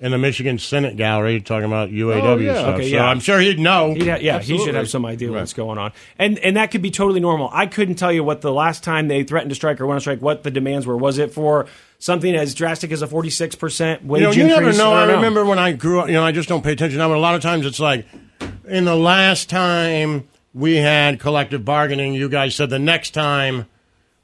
in 0.00 0.10
the 0.10 0.18
Michigan 0.18 0.58
Senate 0.58 0.96
gallery 0.98 1.40
talking 1.40 1.64
about 1.64 1.88
UAW 1.88 2.52
stuff. 2.54 2.74
Okay, 2.74 2.90
so. 2.90 2.98
I'm 2.98 3.20
sure 3.20 3.40
he'd 3.40 3.58
know. 3.58 3.94
He'd 3.94 4.06
ha- 4.08 4.18
yeah, 4.20 4.38
he 4.40 4.58
should 4.58 4.74
have 4.74 4.90
some 4.90 5.06
idea 5.06 5.32
what's 5.32 5.54
going 5.54 5.78
on, 5.78 5.92
and 6.18 6.38
and 6.40 6.58
that 6.58 6.70
could 6.70 6.82
be 6.82 6.90
totally 6.90 7.20
normal. 7.20 7.48
I 7.52 7.64
couldn't 7.66 7.94
tell 7.94 8.12
you 8.12 8.22
what 8.22 8.42
the 8.42 8.52
last 8.52 8.84
time 8.84 9.08
they 9.08 9.22
threatened 9.24 9.50
to 9.50 9.54
strike 9.54 9.80
or 9.80 9.86
went 9.86 9.94
on 9.96 10.00
strike, 10.02 10.20
what 10.20 10.42
the 10.42 10.50
demands 10.50 10.86
were. 10.86 10.96
Was 10.96 11.16
it 11.18 11.32
for 11.32 11.66
something 12.04 12.34
as 12.34 12.54
drastic 12.54 12.92
as 12.92 13.00
a 13.02 13.06
forty 13.06 13.30
six 13.30 13.54
percent 13.54 14.04
wage 14.04 14.20
You 14.20 14.26
know, 14.26 14.32
you 14.32 14.42
increase? 14.56 14.76
never 14.76 14.90
know. 14.90 14.92
I 14.94 15.04
I 15.04 15.12
remember 15.14 15.44
when 15.44 15.58
I 15.58 15.72
grew 15.72 16.00
up. 16.00 16.08
You 16.08 16.14
know, 16.14 16.24
I 16.24 16.32
just 16.32 16.48
don't 16.48 16.62
pay 16.62 16.72
attention 16.72 16.98
now. 16.98 17.08
But 17.08 17.16
a 17.16 17.20
lot 17.20 17.34
of 17.34 17.42
times, 17.42 17.64
it's 17.66 17.80
like 17.80 18.06
in 18.68 18.84
the 18.84 18.94
last 18.96 19.48
time 19.48 20.28
we 20.52 20.76
had 20.76 21.18
collective 21.18 21.64
bargaining, 21.64 22.14
you 22.14 22.28
guys 22.28 22.54
said 22.54 22.68
the 22.70 22.78
next 22.78 23.10
time 23.10 23.66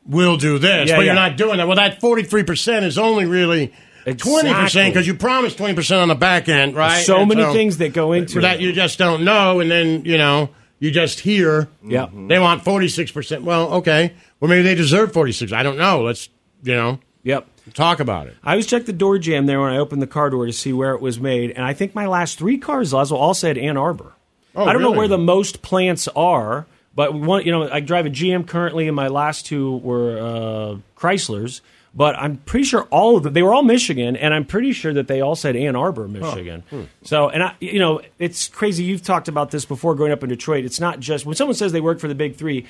we'll 0.06 0.36
do 0.36 0.58
this, 0.58 0.88
Yeah, 0.90 0.96
but 0.96 1.04
you're 1.04 1.14
not 1.14 1.36
doing 1.36 1.58
that. 1.58 1.66
Well, 1.66 1.76
that 1.76 2.00
43 2.00 2.42
percent 2.44 2.84
is 2.84 2.98
only 2.98 3.24
really. 3.26 3.72
Twenty 4.16 4.52
percent 4.52 4.94
because 4.94 5.06
you 5.06 5.14
promised 5.14 5.58
twenty 5.58 5.74
percent 5.74 6.00
on 6.00 6.08
the 6.08 6.14
back 6.14 6.48
end, 6.48 6.74
right? 6.74 7.04
so 7.04 7.18
And 7.20 7.28
many 7.28 7.44
things 7.52 7.76
that 7.78 7.92
go 7.92 8.12
into 8.12 8.40
that 8.40 8.56
it. 8.56 8.62
you 8.62 8.72
just 8.72 8.98
don't 8.98 9.24
know, 9.24 9.60
and 9.60 9.70
then 9.70 10.06
you 10.06 10.16
know 10.16 10.48
you 10.78 10.90
just 10.90 11.20
hear. 11.20 11.68
Yeah. 11.86 12.08
they 12.12 12.38
want 12.38 12.64
forty 12.64 12.88
six 12.88 13.10
percent. 13.12 13.42
Well, 13.44 13.74
okay, 13.74 14.14
well 14.40 14.48
maybe 14.48 14.62
they 14.62 14.74
deserve 14.74 15.12
forty 15.12 15.32
six. 15.32 15.52
I 15.52 15.62
don't 15.62 15.76
know. 15.76 16.00
Let's 16.02 16.30
you 16.62 16.74
know. 16.74 16.98
Yep. 17.24 17.46
Talk 17.74 18.00
about 18.00 18.26
it. 18.26 18.36
I 18.42 18.52
always 18.52 18.66
check 18.66 18.86
the 18.86 18.92
door 18.92 19.18
jamb 19.18 19.46
there 19.46 19.60
when 19.60 19.72
I 19.72 19.78
opened 19.78 20.02
the 20.02 20.06
car 20.06 20.30
door 20.30 20.46
to 20.46 20.52
see 20.52 20.72
where 20.72 20.94
it 20.94 21.00
was 21.00 21.20
made, 21.20 21.50
and 21.52 21.64
I 21.64 21.72
think 21.72 21.94
my 21.94 22.06
last 22.06 22.38
three 22.38 22.58
cars, 22.58 22.92
Lazlo, 22.92 23.12
all 23.12 23.34
said 23.34 23.58
Ann 23.58 23.76
Arbor. 23.76 24.12
Oh, 24.54 24.64
I 24.64 24.72
don't 24.72 24.82
know 24.82 24.90
where 24.90 25.08
the 25.08 25.18
most 25.18 25.62
plants 25.62 26.08
are, 26.08 26.66
but 26.94 27.14
one, 27.14 27.44
you 27.44 27.52
know, 27.52 27.70
I 27.70 27.80
drive 27.80 28.06
a 28.06 28.10
GM 28.10 28.46
currently, 28.46 28.88
and 28.88 28.96
my 28.96 29.08
last 29.08 29.46
two 29.46 29.76
were 29.78 30.18
uh, 30.18 30.76
Chryslers. 30.96 31.60
But 31.92 32.16
I'm 32.16 32.36
pretty 32.36 32.64
sure 32.64 32.84
all 32.84 33.16
of 33.16 33.24
them, 33.24 33.32
they 33.32 33.42
were 33.42 33.52
all 33.52 33.64
Michigan, 33.64 34.16
and 34.16 34.32
I'm 34.32 34.44
pretty 34.44 34.72
sure 34.72 34.92
that 34.94 35.08
they 35.08 35.20
all 35.20 35.34
said 35.34 35.56
Ann 35.56 35.74
Arbor, 35.74 36.06
Michigan. 36.06 36.62
Hmm. 36.70 36.82
So, 37.02 37.28
and 37.28 37.42
I, 37.42 37.56
you 37.60 37.80
know, 37.80 38.00
it's 38.20 38.46
crazy. 38.46 38.84
You've 38.84 39.02
talked 39.02 39.26
about 39.26 39.50
this 39.50 39.64
before 39.64 39.96
growing 39.96 40.12
up 40.12 40.22
in 40.22 40.28
Detroit. 40.28 40.64
It's 40.64 40.78
not 40.78 41.00
just 41.00 41.26
when 41.26 41.34
someone 41.34 41.56
says 41.56 41.72
they 41.72 41.80
work 41.80 41.98
for 41.98 42.06
the 42.06 42.14
big 42.14 42.36
three, 42.36 42.66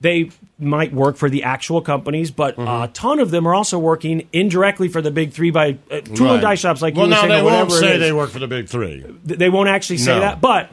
they 0.00 0.30
might 0.58 0.92
work 0.92 1.16
for 1.16 1.30
the 1.30 1.42
actual 1.44 1.80
companies, 1.80 2.30
but 2.30 2.56
Mm-hmm. 2.56 2.82
a 2.84 2.88
ton 2.88 3.20
of 3.20 3.30
them 3.30 3.46
are 3.48 3.54
also 3.54 3.78
working 3.78 4.28
indirectly 4.32 4.88
for 4.88 5.00
the 5.02 5.10
big 5.10 5.32
three 5.32 5.50
by 5.50 5.78
uh, 5.90 6.00
tool 6.00 6.26
Right. 6.26 6.32
and 6.34 6.42
die 6.42 6.54
shops 6.56 6.82
like 6.82 6.94
well, 6.94 7.06
you 7.06 7.10
were 7.10 7.14
now 7.16 7.20
saying, 7.22 7.30
they 7.30 7.42
won't 7.42 7.72
say 7.72 7.96
they 7.98 8.12
work 8.12 8.30
for 8.30 8.38
the 8.38 8.46
big 8.48 8.68
three. 8.68 9.04
They 9.24 9.48
won't 9.48 9.68
actually 9.68 9.98
say 9.98 10.14
No. 10.14 10.20
that, 10.20 10.40
but 10.40 10.70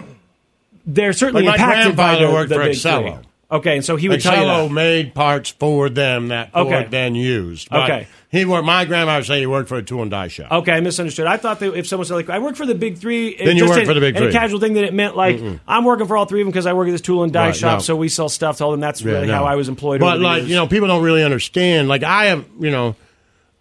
they're 0.86 1.14
certainly 1.14 1.44
Like 1.44 1.60
impacted 1.60 1.96
by 1.96 2.16
the, 2.16 2.28
the 2.48 2.56
for 2.56 2.64
big 2.64 2.72
Excello. 2.76 3.16
three. 3.20 3.28
Okay, 3.52 3.76
and 3.76 3.84
so 3.84 3.98
he 3.98 4.08
would 4.08 4.20
Excello 4.20 4.32
tell 4.34 4.62
you 4.64 4.70
that. 4.70 4.74
made 4.74 5.14
parts 5.14 5.50
for 5.50 5.90
them 5.90 6.30
that 6.30 6.54
Ford 6.54 6.68
Okay. 6.68 6.88
then 6.90 7.16
used. 7.16 7.70
But 7.70 7.84
Okay. 7.90 8.08
he 8.32 8.46
worked. 8.46 8.66
My 8.66 8.86
grandma 8.86 9.18
would 9.18 9.26
say 9.26 9.40
he 9.42 9.46
worked 9.46 9.68
for 9.68 9.76
a 9.76 9.84
tool 9.84 10.02
and 10.04 10.10
die 10.10 10.30
shop. 10.30 10.52
Okay, 10.52 10.72
I 10.72 10.80
misunderstood. 10.80 11.28
I 11.28 11.36
thought 11.36 11.60
that 11.60 11.74
if 11.78 11.86
someone 11.86 12.06
said 12.06 12.16
like 12.16 12.30
I 12.30 12.40
work 12.40 12.56
for 12.56 12.66
the 12.66 12.76
big 12.76 12.98
three, 12.98 13.28
it 13.28 13.46
Then 13.46 13.58
you 13.58 13.68
work 13.68 13.84
for 13.84 13.94
the 13.94 14.00
big 14.00 14.16
in 14.16 14.24
a 14.24 14.32
casual 14.32 14.62
thing 14.62 14.74
that 14.76 14.86
it 14.86 14.94
meant 14.94 15.18
like. 15.18 15.42
I'm 15.68 15.84
working 15.84 16.08
for 16.08 16.16
all 16.16 16.24
three 16.26 16.40
of 16.42 16.46
them 16.46 16.52
because 16.52 16.66
I 16.66 16.72
work 16.72 16.88
at 16.88 16.92
this 16.92 17.02
tool 17.02 17.24
and 17.24 17.34
die 17.34 17.48
Right, 17.48 17.56
shop, 17.56 17.80
no. 17.80 17.84
so 17.84 17.96
we 17.98 18.08
sell 18.08 18.30
stuff 18.30 18.58
to 18.60 18.64
all 18.64 18.72
them. 18.72 18.80
That's 18.80 19.02
Yeah, 19.02 19.12
really 19.14 19.28
no. 19.28 19.34
how 19.36 19.44
I 19.44 19.56
was 19.56 19.68
employed. 19.68 20.00
But 20.00 20.08
over 20.14 20.18
the 20.20 20.24
like 20.24 20.38
years. 20.40 20.50
you 20.52 20.56
know, 20.56 20.68
people 20.68 20.88
don't 20.88 21.04
really 21.04 21.24
understand. 21.24 21.90
Like 21.90 22.04
I 22.04 22.28
have, 22.28 22.46
you 22.60 22.72
know, 22.72 22.96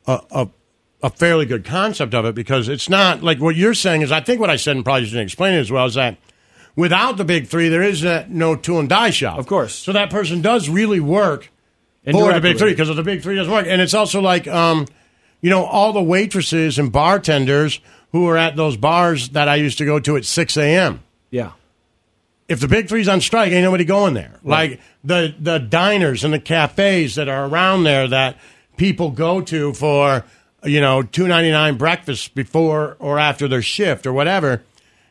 a, 0.06 0.20
a 0.30 0.48
a 1.02 1.10
fairly 1.10 1.46
good 1.46 1.64
concept 1.64 2.14
of 2.14 2.26
it 2.26 2.34
because 2.36 2.68
it's 2.68 2.88
not 2.88 3.22
like 3.24 3.40
what 3.40 3.56
you're 3.56 3.74
saying 3.74 4.02
is. 4.02 4.12
I 4.12 4.20
think 4.20 4.38
what 4.40 4.50
I 4.50 4.56
said 4.56 4.76
and 4.76 4.84
probably 4.84 5.06
didn't 5.06 5.20
explain 5.22 5.54
it 5.54 5.58
as 5.60 5.72
well 5.72 5.86
is 5.86 5.94
that 5.94 6.16
without 6.80 7.16
the 7.16 7.24
big 7.24 7.46
three, 7.46 7.68
there 7.68 7.82
is 7.82 8.04
uh, 8.04 8.24
no 8.28 8.56
tool 8.56 8.80
and 8.80 8.88
die 8.88 9.10
shop. 9.10 9.38
Of 9.38 9.46
course. 9.46 9.74
So 9.74 9.92
that 9.92 10.10
person 10.10 10.42
does 10.42 10.68
really 10.68 11.00
work 11.00 11.50
for 12.04 12.32
the 12.32 12.40
big 12.40 12.58
three 12.58 12.70
because 12.70 12.94
the 12.94 13.02
big 13.02 13.22
three 13.22 13.36
doesn't 13.36 13.52
work, 13.52 13.66
and 13.68 13.80
it's 13.80 13.94
also 13.94 14.20
like, 14.20 14.48
um, 14.48 14.86
you 15.40 15.50
know, 15.50 15.64
all 15.64 15.92
the 15.92 16.02
waitresses 16.02 16.78
and 16.78 16.90
bartenders 16.90 17.80
who 18.12 18.26
are 18.28 18.36
at 18.36 18.56
those 18.56 18.76
bars 18.76 19.30
that 19.30 19.48
I 19.48 19.56
used 19.56 19.78
to 19.78 19.84
go 19.84 20.00
to 20.00 20.16
at 20.16 20.24
six 20.24 20.56
a.m 20.56 21.00
yeah. 21.30 21.52
if 22.48 22.60
the 22.60 22.68
big 22.68 22.88
three's 22.88 23.08
on 23.08 23.20
strike, 23.20 23.52
ain't 23.52 23.62
nobody 23.62 23.84
going 23.84 24.14
there. 24.14 24.38
Like 24.42 24.80
the 25.04 25.34
the 25.38 25.58
diners 25.58 26.24
and 26.24 26.34
the 26.34 26.40
cafes 26.40 27.14
that 27.14 27.28
are 27.28 27.46
around 27.46 27.84
there 27.84 28.08
that 28.08 28.36
people 28.76 29.10
go 29.10 29.40
to 29.40 29.72
for 29.72 30.24
you 30.64 30.80
know 30.80 31.02
two 31.02 31.28
ninety 31.28 31.50
nine 31.50 31.76
breakfast 31.76 32.34
before 32.34 32.96
or 32.98 33.18
after 33.18 33.48
their 33.48 33.62
shift 33.62 34.06
or 34.06 34.12
whatever. 34.12 34.62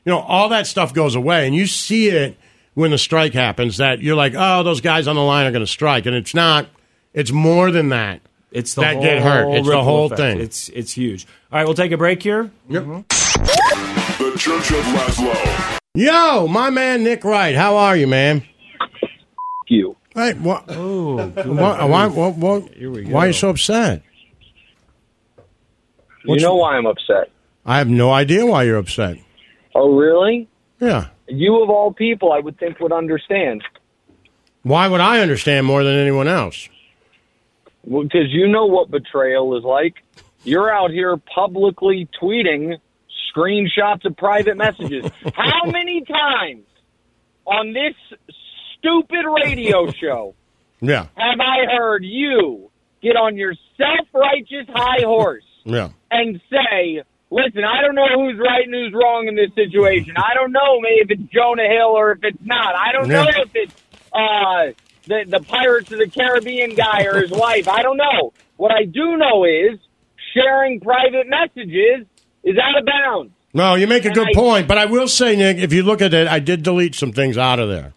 You 0.05 0.11
know, 0.11 0.19
all 0.19 0.49
that 0.49 0.67
stuff 0.67 0.93
goes 0.93 1.15
away, 1.15 1.45
and 1.45 1.55
you 1.55 1.65
see 1.67 2.09
it 2.09 2.37
when 2.73 2.91
the 2.91 2.97
strike 2.97 3.33
happens. 3.33 3.77
That 3.77 4.01
you're 4.01 4.15
like, 4.15 4.33
oh, 4.35 4.63
those 4.63 4.81
guys 4.81 5.07
on 5.07 5.15
the 5.15 5.21
line 5.21 5.45
are 5.45 5.51
going 5.51 5.65
to 5.65 5.67
strike, 5.67 6.05
and 6.05 6.15
it's 6.15 6.33
not. 6.33 6.67
It's 7.13 7.31
more 7.31 7.71
than 7.71 7.89
that. 7.89 8.21
It's 8.51 8.73
the 8.73 8.81
that 8.81 8.95
whole 8.95 9.03
get 9.03 9.21
hurt. 9.21 9.53
It's 9.55 9.67
the 9.67 9.83
whole 9.83 10.05
effect. 10.05 10.19
thing. 10.19 10.39
It's 10.39 10.69
it's 10.69 10.91
huge. 10.93 11.27
All 11.51 11.59
right, 11.59 11.65
we'll 11.65 11.75
take 11.75 11.91
a 11.91 11.97
break 11.97 12.23
here. 12.23 12.49
Yep. 12.69 12.83
Mm-hmm. 12.83 14.23
The 14.23 14.37
Church 14.37 14.71
of 14.71 14.85
Lazlo. 14.85 15.79
Yo, 15.95 16.47
my 16.47 16.69
man 16.69 17.03
Nick 17.03 17.23
Wright, 17.23 17.55
how 17.55 17.75
are 17.75 17.95
you, 17.95 18.07
man? 18.07 18.43
You. 19.67 19.95
Hey, 20.15 20.33
what? 20.33 20.65
Oh, 20.69 21.27
why, 21.29 21.85
why, 21.85 22.07
why, 22.07 22.29
why, 22.29 22.59
why 22.59 23.23
are 23.23 23.27
you 23.27 23.33
so 23.33 23.49
upset? 23.49 24.01
You 26.25 26.37
know 26.37 26.55
why 26.55 26.75
I'm 26.75 26.85
upset. 26.85 27.31
I 27.65 27.77
have 27.77 27.87
no 27.87 28.11
idea 28.11 28.45
why 28.45 28.63
you're 28.63 28.77
upset. 28.77 29.17
Oh, 29.75 29.95
really? 29.95 30.47
Yeah. 30.79 31.07
You 31.27 31.61
of 31.63 31.69
all 31.69 31.93
people, 31.93 32.31
I 32.31 32.39
would 32.39 32.57
think 32.57 32.79
would 32.79 32.91
understand. 32.91 33.63
Why 34.63 34.87
would 34.87 34.99
I 35.01 35.19
understand 35.19 35.65
more 35.65 35.83
than 35.83 35.95
anyone 35.95 36.27
else? 36.27 36.67
Because 37.83 38.29
you 38.29 38.47
know 38.47 38.65
what 38.65 38.91
betrayal 38.91 39.57
is 39.57 39.63
like. 39.63 39.95
You're 40.43 40.71
out 40.71 40.91
here 40.91 41.15
publicly 41.17 42.07
tweeting 42.21 42.77
screenshots 43.35 44.05
of 44.05 44.17
private 44.17 44.57
messages. 44.57 45.05
How 45.35 45.65
many 45.65 46.03
times 46.03 46.65
on 47.45 47.73
this 47.73 47.95
stupid 48.79 49.25
radio 49.43 49.91
show 49.91 50.35
Yeah. 50.81 51.07
have 51.15 51.39
I 51.39 51.65
heard 51.75 52.03
you 52.03 52.69
get 53.01 53.15
on 53.15 53.37
your 53.37 53.53
self 53.77 54.07
righteous 54.13 54.67
high 54.73 55.03
horse 55.05 55.43
Yeah. 55.63 55.89
and 56.11 56.39
say, 56.49 57.03
listen, 57.31 57.63
I 57.63 57.81
don't 57.81 57.95
know 57.95 58.07
who's 58.15 58.39
right 58.39 58.63
and 58.65 58.73
who's 58.73 58.93
wrong 58.93 59.27
in 59.27 59.35
this 59.35 59.53
situation. 59.55 60.13
I 60.17 60.33
don't 60.33 60.51
know 60.51 60.79
maybe 60.81 61.01
if 61.13 61.19
it's 61.19 61.31
Jonah 61.33 61.67
Hill 61.67 61.87
or 61.97 62.11
if 62.11 62.19
it's 62.23 62.43
not. 62.43 62.75
I 62.75 62.91
don't 62.93 63.07
know 63.09 63.25
if 63.27 63.51
it's 63.53 63.73
uh, 64.13 64.73
the, 65.05 65.25
the 65.37 65.43
Pirates 65.45 65.91
of 65.91 65.99
the 65.99 66.09
Caribbean 66.09 66.75
guy 66.75 67.03
or 67.05 67.21
his 67.21 67.31
wife. 67.31 67.67
I 67.67 67.81
don't 67.81 67.97
know. 67.97 68.33
What 68.57 68.71
I 68.71 68.85
do 68.85 69.17
know 69.17 69.43
is 69.45 69.79
sharing 70.33 70.79
private 70.79 71.27
messages 71.27 72.05
is 72.43 72.57
out 72.57 72.77
of 72.79 72.85
bounds. 72.85 73.31
No, 73.53 73.73
you 73.75 73.87
make 73.87 74.05
a 74.05 74.09
And 74.09 74.15
good 74.15 74.27
I- 74.29 74.33
point, 74.33 74.67
but 74.67 74.77
I 74.77 74.85
will 74.85 75.07
say, 75.07 75.35
Nick, 75.35 75.57
if 75.57 75.73
you 75.73 75.81
look 75.83 76.01
at 76.01 76.13
it, 76.13 76.27
I 76.27 76.39
did 76.39 76.61
delete 76.63 76.93
some 76.95 77.11
things 77.11 77.37
out 77.37 77.59
of 77.59 77.67
there. 77.69 77.93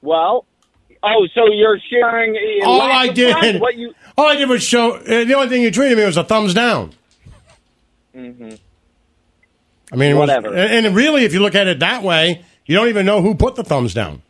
Well, 0.00 0.46
oh, 1.02 1.26
so 1.34 1.46
you're 1.52 1.78
sharing 1.90 2.36
All 2.64 2.80
I 2.80 3.08
did, 3.08 3.60
What 3.60 3.76
you? 3.76 3.92
all 4.16 4.26
I 4.26 4.36
did 4.36 4.48
was 4.48 4.62
show. 4.62 4.92
Uh, 4.94 5.24
the 5.24 5.34
only 5.34 5.48
thing 5.48 5.62
you 5.62 5.70
treated 5.70 5.98
me 5.98 6.04
was 6.04 6.16
a 6.16 6.24
thumbs 6.24 6.54
down. 6.54 6.92
Hmm 8.18 8.50
I 9.90 9.96
mean, 9.96 10.10
it 10.10 10.14
was- 10.14 10.28
Whatever. 10.28 10.54
and, 10.54 10.94
really, 10.94 11.24
if 11.24 11.32
you 11.32 11.40
look 11.40 11.54
at 11.54 11.66
it 11.66 11.78
that 11.78 12.02
way, 12.02 12.44
you 12.66 12.74
don't 12.76 12.88
even 12.88 13.06
know 13.06 13.22
who 13.22 13.34
put 13.34 13.54
the 13.54 13.64
thumbs 13.64 13.94
down. 13.94 14.20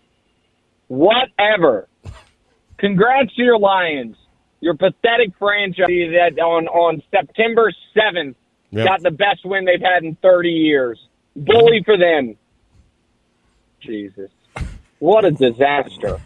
Whatever. 0.86 1.88
Congrats 2.78 3.34
to 3.34 3.42
your 3.42 3.58
Lions. 3.58 4.16
Your 4.60 4.74
pathetic 4.74 5.30
franchise 5.38 5.86
that 5.88 6.38
on, 6.42 6.66
on 6.68 7.02
September 7.10 7.72
7th 7.96 8.34
Yep. 8.70 8.86
got 8.86 9.02
the 9.02 9.10
best 9.10 9.46
win 9.46 9.64
they've 9.64 9.80
had 9.80 10.04
in 10.04 10.14
30 10.16 10.50
years. 10.50 11.00
Bully 11.34 11.82
for 11.86 11.96
them. 11.96 12.36
Jesus. 13.80 14.30
What 14.98 15.24
a 15.24 15.30
disaster. 15.30 16.20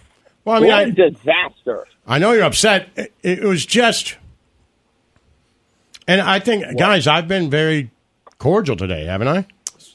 Well, 0.44 0.56
I 0.56 0.58
mean, 0.60 0.68
what 0.70 0.78
I- 0.78 0.82
a 0.82 0.90
disaster. 0.90 1.86
I 2.06 2.18
know 2.18 2.32
you're 2.32 2.42
upset. 2.42 2.88
It, 2.96 3.12
it 3.22 3.44
was 3.44 3.64
just, 3.64 4.16
and 6.08 6.20
I 6.20 6.38
think, 6.38 6.78
guys, 6.78 7.06
I've 7.06 7.28
been 7.28 7.50
very 7.50 7.90
cordial 8.38 8.76
today, 8.76 9.04
haven't 9.04 9.28
I? 9.28 9.46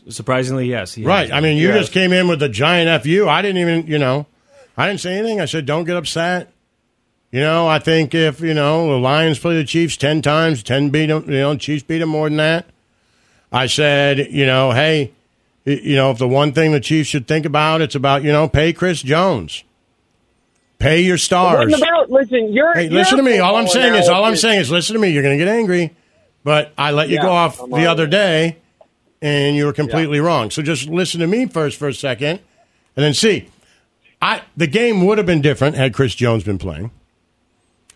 Surprisingly, 0.09 0.67
yes. 0.67 0.97
Right. 0.97 1.29
has. 1.29 1.31
I 1.31 1.41
mean, 1.41 1.57
you 1.57 1.67
Yes. 1.67 1.79
just 1.79 1.91
came 1.91 2.13
in 2.13 2.27
with 2.27 2.39
the 2.39 2.47
giant 2.49 3.03
fu. 3.03 3.27
I 3.27 3.41
didn't 3.41 3.57
even, 3.57 3.87
you 3.87 3.99
know, 3.99 4.25
I 4.77 4.87
didn't 4.87 5.01
say 5.01 5.17
anything. 5.17 5.41
I 5.41 5.45
said, 5.45 5.65
don't 5.65 5.83
get 5.83 5.97
upset. 5.97 6.49
You 7.31 7.41
know, 7.41 7.67
I 7.67 7.79
think 7.79 8.15
if 8.15 8.39
you 8.39 8.53
know 8.53 8.87
the 8.89 8.97
Lions 8.99 9.37
play 9.37 9.55
the 9.57 9.65
Chiefs 9.65 9.97
ten 9.97 10.21
times, 10.21 10.63
ten 10.63 10.89
beat 10.91 11.07
them. 11.07 11.25
You 11.27 11.39
know, 11.39 11.55
Chiefs 11.57 11.83
beat 11.83 11.97
them 11.99 12.07
more 12.09 12.29
than 12.29 12.37
that. 12.37 12.67
I 13.51 13.67
said, 13.67 14.29
you 14.31 14.45
know, 14.45 14.71
hey, 14.71 15.11
you 15.65 15.97
know, 15.97 16.11
if 16.11 16.19
the 16.19 16.27
one 16.27 16.53
thing 16.53 16.71
the 16.71 16.79
Chiefs 16.79 17.09
should 17.09 17.27
think 17.27 17.45
about, 17.45 17.81
it's 17.81 17.95
about 17.95 18.23
you 18.23 18.31
know, 18.31 18.47
pay 18.47 18.71
Chris 18.71 19.01
Jones. 19.01 19.65
Pay 20.79 21.01
your 21.01 21.17
stars. 21.17 21.73
About? 21.73 22.11
Listen, 22.11 22.53
you're. 22.53 22.73
Hey, 22.73 22.83
you're 22.83 22.93
listen 22.93 23.17
to 23.17 23.23
me. 23.23 23.39
All 23.39 23.55
I'm 23.55 23.67
saying 23.67 23.95
is, 23.95 24.09
all 24.09 24.25
I'm 24.25 24.35
saying 24.35 24.59
is, 24.61 24.69
listen 24.69 24.93
to 24.93 24.99
me. 24.99 25.09
You're 25.09 25.23
going 25.23 25.37
to 25.37 25.43
get 25.43 25.51
angry, 25.51 25.95
but 26.43 26.71
I 26.77 26.91
let 26.91 27.09
you 27.09 27.15
Yeah, 27.15 27.23
go 27.23 27.31
off 27.31 27.59
I'm 27.59 27.71
the 27.71 27.77
on 27.77 27.87
other 27.87 28.05
day, 28.07 28.57
and 29.21 29.55
you 29.55 29.65
were 29.65 29.73
completely 29.73 30.19
wrong. 30.19 30.51
So 30.51 30.61
just 30.61 30.87
listen 30.87 31.19
to 31.21 31.27
me 31.27 31.47
first 31.47 31.79
for 31.79 31.87
a 31.87 31.93
second, 31.93 32.39
and 32.95 33.03
then 33.03 33.13
see. 33.13 33.49
I 34.21 34.41
the 34.55 34.67
game 34.67 35.05
would 35.05 35.17
have 35.19 35.27
been 35.27 35.41
different 35.41 35.75
had 35.75 35.93
Chris 35.93 36.15
Jones 36.15 36.43
been 36.43 36.57
playing, 36.57 36.89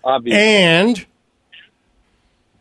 Obviously. 0.04 0.40
and 0.40 1.06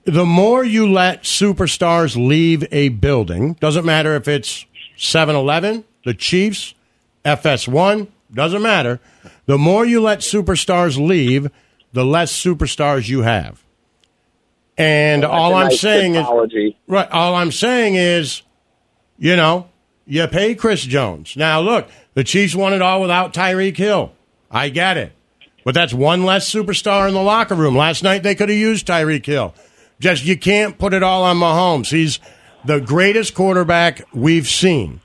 the 0.05 0.25
more 0.25 0.64
you 0.64 0.91
let 0.91 1.25
superstars 1.25 2.16
leave 2.16 2.64
a 2.73 2.89
building, 2.89 3.53
doesn't 3.61 3.85
matter 3.85 4.16
if 4.16 4.27
it's 4.29 4.64
7-Eleven, 4.97 5.85
the 6.07 6.14
Chiefs, 6.14 6.75
FS1, 7.25 8.09
doesn't 8.33 8.62
matter. 8.62 9.01
The 9.47 9.59
more 9.59 9.85
you 9.85 10.01
let 10.01 10.20
superstars 10.20 10.97
leave, 11.05 11.51
the 11.93 12.05
less 12.05 12.33
superstars 12.33 13.09
you 13.09 13.22
have. 13.22 13.62
And 14.78 15.22
That's 15.22 15.33
all 15.33 15.55
I'm 15.55 15.68
nice 15.68 15.81
saying 15.81 16.14
is 16.14 16.26
right. 16.87 17.11
All 17.11 17.35
I'm 17.35 17.53
saying 17.53 17.97
is, 17.97 18.43
you 19.18 19.37
know, 19.37 19.68
you 20.07 20.26
pay 20.26 20.55
Chris 20.55 20.83
Jones. 20.83 21.37
Now 21.37 21.61
look, 21.61 21.89
the 22.14 22.24
Chiefs 22.24 22.55
won 22.55 22.72
it 22.72 22.81
all 22.81 23.01
without 23.01 23.35
Tyreek 23.35 23.76
Hill. 23.76 24.12
I 24.51 24.68
get 24.70 24.97
it, 24.97 25.12
but 25.64 25.74
that's 25.74 25.93
one 25.93 26.24
less 26.24 26.51
superstar 26.51 27.09
in 27.09 27.14
the 27.14 27.22
locker 27.22 27.55
room. 27.55 27.76
Last 27.76 28.03
night 28.03 28.22
they 28.22 28.35
could 28.35 28.49
have 28.49 28.59
used 28.59 28.87
Tyreek 28.87 29.26
Hill. 29.26 29.55
Just 30.01 30.24
you 30.24 30.39
can't 30.39 30.78
put 30.78 30.95
it 30.95 31.03
all 31.03 31.24
on 31.24 31.37
Mahomes. 31.37 31.91
He's 31.91 32.18
the 32.64 32.81
greatest 32.81 33.35
quarterback 33.35 34.03
we've 34.14 34.49
seen 34.49 35.01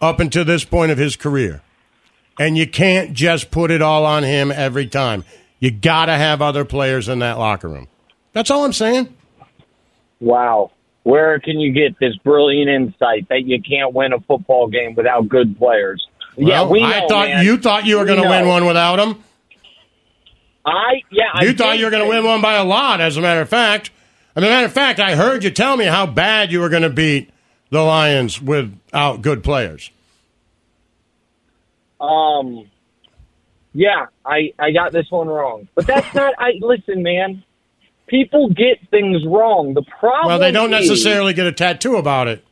up 0.00 0.18
until 0.18 0.44
this 0.44 0.64
point 0.64 0.90
of 0.90 0.98
his 0.98 1.14
career. 1.16 1.62
And 2.38 2.56
you 2.56 2.66
can't 2.66 3.12
just 3.12 3.50
put 3.50 3.70
it 3.70 3.80
all 3.80 4.04
on 4.04 4.22
him 4.22 4.52
every 4.52 4.86
time. 4.86 5.24
You 5.58 5.70
got 5.70 6.06
to 6.06 6.12
have 6.12 6.42
other 6.42 6.64
players 6.64 7.08
in 7.08 7.20
that 7.20 7.38
locker 7.38 7.68
room. 7.68 7.88
That's 8.32 8.50
all 8.50 8.64
I'm 8.64 8.74
saying. 8.74 9.14
Wow. 10.20 10.72
Where 11.04 11.38
can 11.38 11.58
you 11.60 11.72
get 11.72 11.98
this 11.98 12.16
brilliant 12.16 12.68
insight 12.68 13.28
that 13.28 13.44
you 13.44 13.62
can't 13.62 13.94
win 13.94 14.12
a 14.12 14.20
football 14.20 14.68
game 14.68 14.94
without 14.94 15.28
good 15.28 15.56
players? 15.56 16.06
yeah, 16.36 16.64
we 16.66 16.80
know, 16.80 16.86
I 16.86 17.06
thought 17.08 17.28
man. 17.28 17.44
you 17.44 17.56
thought 17.56 17.86
you 17.86 17.98
were 17.98 18.04
going 18.04 18.22
to 18.22 18.28
win 18.28 18.46
one 18.46 18.66
without 18.66 18.96
them. 18.96 19.22
I 20.64 21.02
yeah. 21.10 21.24
I 21.32 21.44
You 21.44 21.54
thought 21.54 21.78
you 21.78 21.84
were 21.84 21.90
going 21.90 22.02
to 22.02 22.08
win 22.08 22.24
one 22.24 22.42
by 22.42 22.54
a 22.54 22.64
lot. 22.64 23.00
As 23.00 23.16
a 23.16 23.20
matter 23.20 23.40
of 23.40 23.48
fact, 23.48 23.90
as 24.34 24.42
a 24.42 24.46
matter 24.46 24.66
of 24.66 24.72
fact, 24.72 24.98
I 25.00 25.14
heard 25.14 25.44
you 25.44 25.50
tell 25.50 25.76
me 25.76 25.84
how 25.84 26.06
bad 26.06 26.50
you 26.50 26.60
were 26.60 26.68
going 26.68 26.82
to 26.82 26.90
beat 26.90 27.30
the 27.70 27.82
Lions 27.82 28.42
without 28.42 29.22
good 29.22 29.42
players. 29.44 29.90
Um, 32.00 32.70
yeah, 33.72 34.06
I 34.24 34.52
I 34.58 34.70
got 34.72 34.92
this 34.92 35.06
one 35.10 35.28
wrong, 35.28 35.68
but 35.74 35.86
that's 35.86 36.14
not. 36.14 36.34
I 36.38 36.52
listen, 36.60 37.02
man. 37.02 37.42
People 38.06 38.48
get 38.50 38.78
things 38.90 39.24
wrong. 39.26 39.74
The 39.74 39.82
problem. 39.82 40.28
Well, 40.28 40.38
they 40.38 40.52
don't 40.52 40.72
is- 40.72 40.88
necessarily 40.88 41.34
get 41.34 41.46
a 41.46 41.52
tattoo 41.52 41.96
about 41.96 42.28
it. 42.28 42.44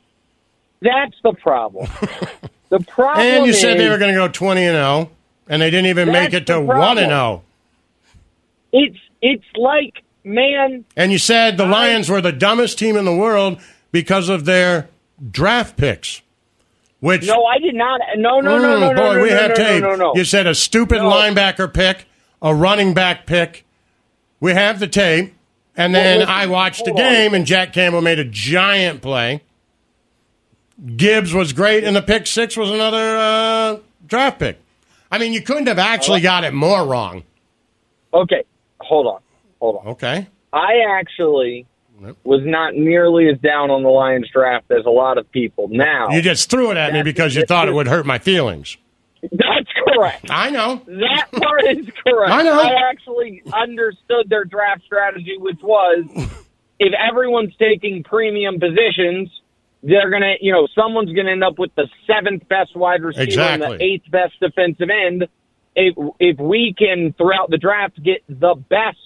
That's 0.81 1.15
the 1.23 1.33
problem. 1.33 1.89
the 2.69 2.81
problem. 2.81 3.25
And 3.27 3.47
you 3.47 3.55
said 3.55 3.79
they 3.79 3.89
were 3.89 3.99
going 3.99 4.13
to 4.13 4.19
go 4.19 4.29
twenty 4.29 4.65
and 4.65 4.75
zero, 4.75 5.11
and 5.49 5.63
they 5.63 5.71
didn't 5.71 5.87
even 5.87 6.13
make 6.13 6.35
it 6.35 6.47
to 6.49 6.61
one 6.61 6.99
and 6.99 7.09
zero. 7.09 7.43
It's 8.73 8.99
it's 9.23 9.45
like 9.57 10.03
man. 10.25 10.85
And 10.97 11.13
you 11.13 11.19
said 11.19 11.57
the 11.57 11.67
Lions 11.67 12.11
were 12.11 12.21
the 12.21 12.33
dumbest 12.33 12.79
team 12.79 12.97
in 12.97 13.05
the 13.05 13.17
world 13.17 13.61
because 13.93 14.29
of 14.29 14.45
their 14.45 14.89
draft 15.31 15.77
picks. 15.77 16.21
Which 17.05 17.27
No, 17.27 17.45
I 17.45 17.59
did 17.59 17.75
not. 17.75 18.01
No, 18.17 18.41
no, 18.41 18.57
no, 18.57 18.65
Mm, 18.77 18.81
no, 18.81 18.93
no, 18.93 18.97
boy, 18.97 19.15
no, 19.17 19.23
we 19.23 19.29
no, 19.29 19.37
have 19.37 19.49
no, 19.51 19.55
tape. 19.57 19.83
No, 19.83 19.91
no, 19.91 19.97
no. 19.97 20.13
You 20.15 20.25
said 20.25 20.47
a 20.47 20.55
stupid 20.55 21.01
linebacker 21.01 21.73
pick, 21.73 22.07
a 22.41 22.55
running 22.55 22.95
back 22.95 23.27
pick. 23.27 23.67
We 24.41 24.53
have 24.53 24.81
the 24.81 24.87
tape, 24.87 25.35
and 25.77 25.93
Well, 25.93 26.03
then 26.03 26.19
listen, 26.21 26.33
I 26.35 26.47
watched 26.47 26.87
the 26.87 26.93
hold 26.93 27.03
on. 27.03 27.13
game, 27.13 27.35
and 27.35 27.45
Jack 27.45 27.75
Campbell 27.75 28.01
made 28.01 28.19
a 28.19 28.25
giant 28.25 29.03
play. 29.03 29.43
Gibbs 30.97 31.35
was 31.35 31.53
great, 31.53 31.85
and 31.85 31.95
the 31.95 32.01
pick 32.01 32.27
six 32.27 32.57
was 32.57 32.71
another 32.71 33.17
uh, 33.19 33.77
draft 34.07 34.39
pick. 34.39 34.59
I 35.11 35.19
mean, 35.19 35.35
you 35.35 35.43
couldn't 35.43 35.67
have 35.67 35.79
actually 35.79 36.23
got 36.23 36.43
it 36.45 36.55
more 36.55 36.87
wrong. 36.87 37.23
Okay, 38.15 38.45
hold 38.81 39.07
on, 39.09 39.21
hold 39.61 39.77
on. 39.77 39.87
Okay. 39.89 40.27
I 40.55 40.79
actually 40.99 41.67
was 42.25 42.43
not 42.45 42.75
nearly 42.75 43.29
as 43.29 43.39
down 43.39 43.71
on 43.71 43.83
the 43.83 43.89
Lions 43.89 44.29
draft 44.33 44.71
as 44.71 44.85
a 44.87 44.91
lot 44.91 45.19
of 45.19 45.31
people. 45.31 45.69
Now 45.69 46.11
You 46.11 46.23
just 46.23 46.51
threw 46.51 46.71
it 46.71 46.77
at 46.77 46.93
me 46.93 47.03
because 47.03 47.35
you 47.35 47.45
thought 47.45 47.69
it 47.69 47.75
would 47.75 47.87
hurt 47.87 48.07
my 48.07 48.19
feelings. 48.19 48.77
That's 49.33 49.69
correct. 49.87 50.27
I 50.31 50.51
know. 50.51 50.83
That 50.87 51.29
part 51.33 51.65
is 51.65 51.87
correct. 52.07 52.33
I 52.33 52.43
know. 52.43 52.61
I 52.61 52.91
actually 52.91 53.43
understood 53.53 54.29
their 54.29 54.45
draft 54.45 54.83
strategy, 54.85 55.37
which 55.39 55.61
was 55.63 56.05
if 56.79 56.93
everyone's 56.93 57.55
taking 57.57 58.03
premium 58.03 58.61
positions, 58.61 59.31
they're 59.83 60.11
gonna, 60.11 60.35
you 60.41 60.53
know, 60.53 60.67
someone's 60.75 61.13
gonna 61.13 61.33
end 61.33 61.45
up 61.45 61.59
with 61.59 61.75
the 61.75 61.89
seventh 62.07 62.49
best 62.49 62.77
wide 62.77 63.03
receiver 63.03 63.41
and 63.41 63.63
the 63.63 63.83
eighth 63.83 64.11
best 64.11 64.35
defensive 64.41 64.89
end. 64.91 65.27
If 65.77 65.95
if 66.21 66.39
we 66.39 66.75
can 66.77 67.15
throughout 67.17 67.51
the 67.51 67.59
draft 67.59 68.03
get 68.03 68.23
the 68.29 68.55
best 68.55 68.99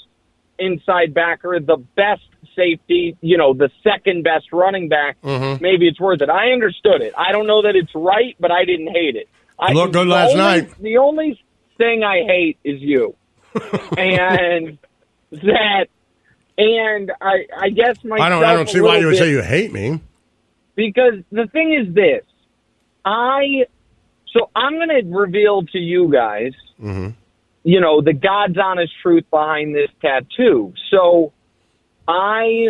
inside 0.59 1.15
backer, 1.15 1.59
the 1.61 1.79
best 1.97 2.23
safety, 2.59 3.17
you 3.21 3.39
know, 3.39 3.55
the 3.55 3.71
second 3.85 4.25
best 4.25 4.53
running 4.53 4.89
back, 4.89 5.17
Mhm. 5.23 5.61
maybe 5.61 5.87
it's 5.87 6.01
worth 6.01 6.21
it. 6.21 6.29
I 6.29 6.51
understood 6.53 7.01
it. 7.03 7.13
I 7.17 7.31
don't 7.33 7.47
know 7.47 7.63
that 7.63 7.77
it's 7.77 7.95
right, 7.95 8.35
but 8.41 8.51
I 8.51 8.65
didn't 8.65 8.89
hate 8.89 9.15
it. 9.17 9.29
I, 9.59 9.73
Looked 9.73 9.93
good 9.93 10.09
last 10.09 10.31
only- 10.33 10.39
night. 10.43 10.71
The 10.81 10.99
only 10.99 11.41
thing 11.79 12.03
I 12.03 12.25
hate 12.27 12.59
is 12.65 12.81
you, 12.83 13.15
and 13.97 14.79
that, 15.33 15.87
and 16.59 17.13
I, 17.21 17.47
I 17.57 17.69
guess 17.71 18.03
my 18.05 18.17
I 18.17 18.29
don't. 18.29 18.45
I 18.45 18.55
don't 18.55 18.69
see 18.69 18.81
why 18.81 18.99
you 18.99 19.07
would 19.07 19.17
say 19.17 19.31
you 19.31 19.43
hate 19.43 19.73
me. 19.73 20.01
because 20.75 21.15
the 21.33 21.47
thing 21.49 21.73
is 21.73 21.93
this, 21.95 22.25
I, 23.05 23.65
so 24.33 24.51
I'm 24.55 24.75
going 24.75 24.89
to 24.91 25.03
reveal 25.17 25.63
to 25.73 25.79
you 25.79 26.11
guys 26.13 26.53
Mm-hmm. 26.83 27.09
you 27.65 27.81
know, 27.81 28.01
the 28.01 28.13
God's 28.13 28.57
honest 28.63 28.93
truth 29.03 29.25
behind 29.31 29.75
this 29.75 29.91
tattoo. 30.01 30.73
So 30.93 31.33
I 32.09 32.69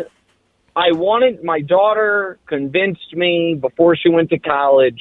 I 0.74 0.93
wanted 0.93 1.43
my 1.45 1.61
daughter 1.61 2.39
convinced 2.47 3.14
me 3.14 3.57
before 3.59 3.97
she 3.97 4.11
went 4.11 4.30
to 4.30 4.39
college 4.39 5.01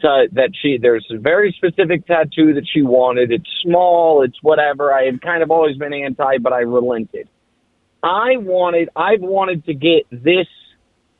to, 0.00 0.28
that 0.32 0.50
she 0.60 0.78
there's 0.80 1.06
a 1.10 1.18
very 1.18 1.52
specific 1.56 2.06
tattoo 2.06 2.54
that 2.54 2.66
she 2.72 2.82
wanted. 2.82 3.32
It's 3.32 3.48
small, 3.62 4.22
it's 4.22 4.40
whatever. 4.40 4.92
I 4.92 5.04
had 5.04 5.20
kind 5.20 5.42
of 5.42 5.50
always 5.50 5.76
been 5.76 5.92
anti, 5.92 6.38
but 6.38 6.52
I 6.52 6.60
relented. 6.60 7.28
I 8.02 8.36
wanted 8.36 8.88
I've 8.94 9.20
wanted 9.20 9.64
to 9.66 9.74
get 9.74 10.06
this 10.10 10.46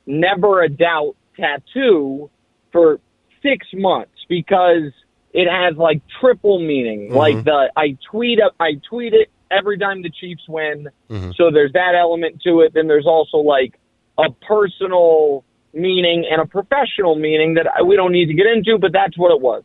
never 0.07 0.63
a 0.63 0.69
doubt 0.69 1.17
tattoo 1.37 2.31
for 2.71 3.01
six 3.43 3.67
months 3.75 4.13
because 4.29 4.93
it 5.33 5.51
has 5.51 5.77
like 5.77 6.01
triple 6.21 6.61
meaning. 6.61 7.09
Mm-hmm. 7.09 7.17
Like 7.17 7.45
the 7.45 7.73
I 7.77 7.97
tweet 8.09 8.41
up 8.41 8.55
I 8.61 8.81
tweet 8.89 9.15
it 9.15 9.31
every 9.51 9.79
time 9.79 10.03
the 10.03 10.11
Chiefs 10.11 10.43
win. 10.49 10.89
Mm-hmm. 11.11 11.33
So 11.37 11.51
there's 11.51 11.73
that 11.73 11.95
element 11.99 12.43
to 12.43 12.61
it. 12.61 12.75
Then 12.75 12.87
there's 12.87 13.07
also 13.07 13.39
like 13.39 13.79
a 14.19 14.31
personal 14.31 15.45
meaning 15.73 16.27
and 16.31 16.41
a 16.41 16.47
professional 16.47 17.17
meaning 17.17 17.55
that 17.55 17.67
I, 17.67 17.83
we 17.83 17.97
don't 17.97 18.13
need 18.13 18.27
to 18.27 18.35
get 18.35 18.47
into, 18.47 18.79
but 18.79 18.93
that's 18.93 19.19
what 19.19 19.33
it 19.33 19.41
was. 19.41 19.63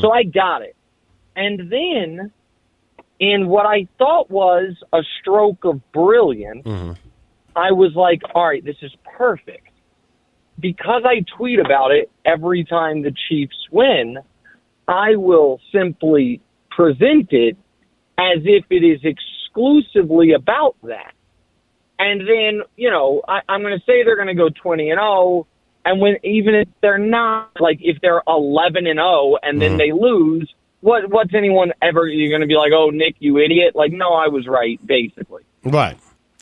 So 0.00 0.12
I 0.12 0.22
got 0.22 0.62
it. 0.62 0.76
And 1.34 1.70
then 1.70 2.30
in 3.18 3.48
what 3.48 3.66
I 3.66 3.88
thought 3.98 4.30
was 4.30 4.74
a 4.92 5.02
stroke 5.20 5.64
of 5.64 5.80
brilliance, 5.92 6.66
I 7.56 7.72
was 7.72 7.94
like, 7.94 8.22
all 8.34 8.46
right, 8.46 8.64
this 8.64 8.76
is 8.82 8.92
perfect. 9.16 9.68
Because 10.58 11.02
I 11.04 11.24
tweet 11.36 11.58
about 11.58 11.90
it 11.90 12.10
every 12.24 12.64
time 12.64 13.02
the 13.02 13.12
Chiefs 13.28 13.56
win, 13.70 14.18
I 14.86 15.16
will 15.16 15.60
simply 15.72 16.40
present 16.70 17.32
it 17.32 17.56
as 18.18 18.38
if 18.44 18.64
it 18.70 18.84
is 18.84 19.00
exclusively 19.04 20.32
about 20.32 20.76
that. 20.84 21.12
And 21.98 22.20
then, 22.20 22.62
you 22.76 22.90
know, 22.90 23.22
I, 23.26 23.40
I'm 23.48 23.62
going 23.62 23.78
to 23.78 23.84
say 23.84 24.02
they're 24.04 24.16
going 24.16 24.28
to 24.28 24.34
go 24.34 24.48
20 24.48 24.90
and 24.90 24.98
0. 24.98 25.46
And 25.84 26.00
when 26.00 26.16
even 26.24 26.54
if 26.54 26.68
they're 26.80 26.98
not, 26.98 27.50
like 27.60 27.78
if 27.80 28.00
they're 28.00 28.22
11 28.26 28.86
and 28.86 28.98
0 28.98 29.36
and 29.42 29.60
then 29.60 29.72
Mhm. 29.72 29.78
they 29.78 29.92
lose, 29.92 30.52
what 30.80 31.10
what's 31.10 31.34
anyone 31.34 31.72
ever? 31.80 32.06
You're 32.06 32.30
going 32.30 32.40
to 32.40 32.46
be 32.46 32.56
like, 32.56 32.72
oh, 32.74 32.90
Nick, 32.90 33.16
you 33.20 33.38
idiot! 33.38 33.74
Like, 33.76 33.92
no, 33.92 34.12
I 34.14 34.28
was 34.28 34.46
right, 34.48 34.84
basically. 34.84 35.42
Right. 35.64 35.96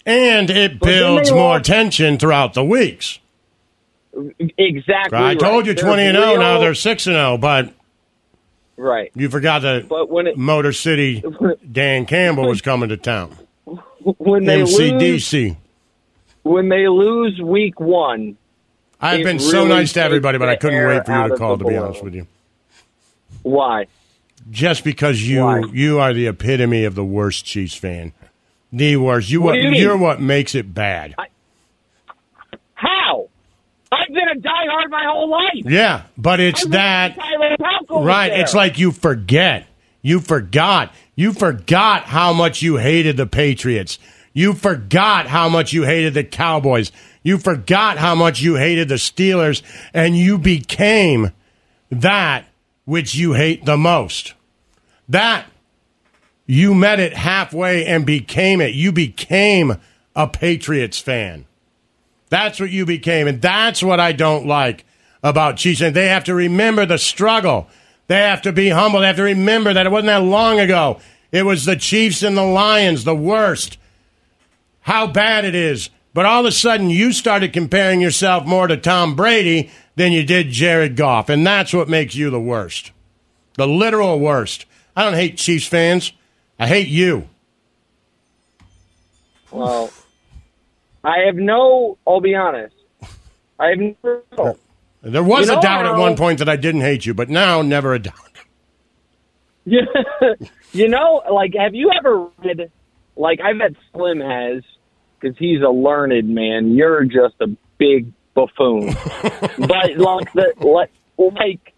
And 0.06 0.48
it 0.48 0.80
builds 0.80 1.30
more 1.30 1.60
tension 1.60 2.18
throughout 2.18 2.54
the 2.54 2.64
weeks. 2.64 3.18
Exactly. 4.38 5.18
I 5.18 5.34
told 5.34 5.42
right. 5.42 5.66
you 5.66 5.74
There's 5.74 5.84
20 5.86 6.02
and 6.02 6.16
0, 6.16 6.36
now 6.36 6.58
they're 6.58 6.74
6 6.74 7.06
and 7.06 7.14
0, 7.14 7.38
but 7.38 7.72
right. 8.80 9.10
you 9.14 9.28
forgot 9.28 9.62
that 9.62 9.88
But 9.88 10.10
when 10.10 10.26
it 10.26 10.36
Motor 10.36 10.72
City 10.72 11.22
Dan 11.72 12.06
Campbell 12.06 12.48
was 12.48 12.60
coming 12.60 12.88
to 12.88 12.96
town. 12.96 13.36
when 14.18 14.44
they 14.44 14.62
lose 14.62 15.34
when 16.42 16.68
they 16.68 16.88
lose 16.88 17.40
week 17.40 17.78
one, 17.78 18.36
I've 19.00 19.22
been 19.24 19.38
so 19.38 19.58
really 19.58 19.68
nice 19.68 19.92
to 19.94 20.02
everybody, 20.02 20.38
but 20.38 20.48
I 20.48 20.56
couldn't 20.56 20.86
wait 20.86 21.06
for 21.06 21.22
you 21.22 21.28
to 21.28 21.36
call, 21.36 21.58
to 21.58 21.64
be 21.64 21.76
honest 21.76 22.02
with 22.02 22.14
you. 22.14 22.26
Why? 23.42 23.86
just 24.48 24.84
because 24.84 25.22
you 25.22 25.68
you 25.72 25.98
are 25.98 26.14
the 26.14 26.26
epitome 26.26 26.84
of 26.84 26.94
the 26.94 27.04
worst 27.04 27.44
Chiefs 27.44 27.74
fan. 27.74 28.12
The 28.72 28.96
worst. 28.96 29.30
You, 29.30 29.40
what 29.42 29.50
what, 29.50 29.58
you 29.58 29.70
you're 29.70 29.96
what 29.96 30.20
makes 30.20 30.54
it 30.54 30.72
bad. 30.72 31.14
How? 31.18 31.26
I've 33.92 34.08
been 34.08 34.28
a 34.28 34.40
diehard 34.40 34.90
my 34.90 35.04
whole 35.04 35.30
life. 35.30 35.64
Yeah, 35.64 36.02
but 36.16 36.40
it's 36.40 36.64
that 36.66 37.16
Tyler 37.16 37.56
Palko 37.56 37.96
was 37.96 38.06
right. 38.06 38.32
It's 38.32 38.54
like 38.54 38.78
you 38.78 38.92
forget. 38.92 39.66
You 40.02 40.20
forgot. 40.20 40.94
You 41.16 41.32
forgot 41.32 42.04
how 42.04 42.32
much 42.32 42.62
you 42.62 42.76
hated 42.76 43.16
the 43.16 43.26
Patriots. 43.26 43.98
You 44.32 44.54
forgot 44.54 45.26
how 45.26 45.48
much 45.48 45.72
you 45.72 45.82
hated 45.82 46.14
the 46.14 46.24
Cowboys. 46.24 46.92
You 47.22 47.36
forgot 47.36 47.98
how 47.98 48.14
much 48.14 48.40
you 48.40 48.54
hated 48.54 48.88
the 48.88 48.94
Steelers, 48.94 49.62
and 49.92 50.16
you 50.16 50.38
became 50.38 51.32
that 51.90 52.46
which 52.84 53.14
you 53.14 53.34
hate 53.34 53.64
the 53.64 53.76
most. 53.76 54.34
That 55.08 55.46
you 56.46 56.74
met 56.74 57.00
it 57.00 57.14
halfway 57.14 57.84
and 57.84 58.06
became 58.06 58.60
it. 58.60 58.74
You 58.74 58.92
became 58.92 59.76
a 60.14 60.26
Patriots 60.28 60.98
fan. 60.98 61.46
That's 62.30 62.58
what 62.58 62.70
you 62.70 62.86
became. 62.86 63.28
And 63.28 63.42
that's 63.42 63.82
what 63.82 64.00
I 64.00 64.12
don't 64.12 64.46
like 64.46 64.84
about 65.22 65.58
Chiefs. 65.58 65.82
And 65.82 65.94
they 65.94 66.08
have 66.08 66.24
to 66.24 66.34
remember 66.34 66.86
the 66.86 66.98
struggle. 66.98 67.68
They 68.06 68.16
have 68.16 68.42
to 68.42 68.52
be 68.52 68.70
humble. 68.70 69.00
They 69.00 69.06
have 69.08 69.16
to 69.16 69.22
remember 69.22 69.74
that 69.74 69.86
it 69.86 69.90
wasn't 69.90 70.06
that 70.06 70.22
long 70.22 70.58
ago. 70.58 71.00
It 71.30 71.44
was 71.44 71.64
the 71.64 71.76
Chiefs 71.76 72.22
and 72.22 72.36
the 72.36 72.44
Lions, 72.44 73.04
the 73.04 73.14
worst. 73.14 73.78
How 74.80 75.06
bad 75.06 75.44
it 75.44 75.54
is. 75.54 75.90
But 76.12 76.26
all 76.26 76.40
of 76.40 76.46
a 76.46 76.52
sudden, 76.52 76.90
you 76.90 77.12
started 77.12 77.52
comparing 77.52 78.00
yourself 78.00 78.46
more 78.46 78.66
to 78.66 78.76
Tom 78.76 79.14
Brady 79.14 79.70
than 79.94 80.12
you 80.12 80.24
did 80.24 80.50
Jared 80.50 80.96
Goff. 80.96 81.28
And 81.28 81.46
that's 81.46 81.72
what 81.72 81.88
makes 81.88 82.14
you 82.14 82.30
the 82.30 82.40
worst. 82.40 82.90
The 83.54 83.66
literal 83.66 84.18
worst. 84.18 84.66
I 84.96 85.04
don't 85.04 85.14
hate 85.14 85.36
Chiefs 85.36 85.66
fans. 85.66 86.12
I 86.58 86.66
hate 86.66 86.88
you. 86.88 87.28
Well, 89.50 89.92
I 91.02 91.20
have 91.26 91.36
no. 91.36 91.98
I'll 92.06 92.20
be 92.20 92.34
honest. 92.34 92.74
I 93.58 93.70
have 93.70 93.78
no. 93.78 94.58
There 95.02 95.22
was 95.22 95.48
You 95.48 95.58
a 95.58 95.60
doubt 95.62 95.86
at 95.86 95.96
one 95.96 96.16
point 96.16 96.40
that 96.40 96.48
I 96.48 96.56
didn't 96.56 96.82
hate 96.82 97.06
you, 97.06 97.14
but 97.14 97.30
now 97.30 97.62
never 97.62 97.94
a 97.94 97.98
doubt. 97.98 98.14
Yeah, 99.64 99.82
you 100.72 100.88
know, 100.88 101.22
like, 101.30 101.54
have 101.58 101.74
you 101.74 101.90
ever 101.96 102.26
read? 102.38 102.70
Like, 103.16 103.40
I 103.40 103.52
bet 103.52 103.76
Slim 103.92 104.20
has, 104.20 104.62
because 105.18 105.36
he's 105.38 105.62
a 105.62 105.70
learned 105.70 106.28
man. 106.28 106.72
You're 106.72 107.04
just 107.04 107.34
a 107.40 107.48
big 107.78 108.12
buffoon. 108.34 108.94
but 109.58 109.96
like 109.96 110.32
the 110.32 110.54
like, 110.60 110.90
like 111.18 111.74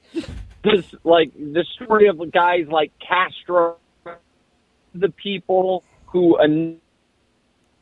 this, 0.62 0.94
like 1.04 1.32
the 1.34 1.64
story 1.74 2.08
of 2.08 2.18
guys 2.32 2.66
like 2.68 2.92
Castro, 2.98 3.76
the 4.94 5.10
people 5.10 5.84
who. 6.06 6.38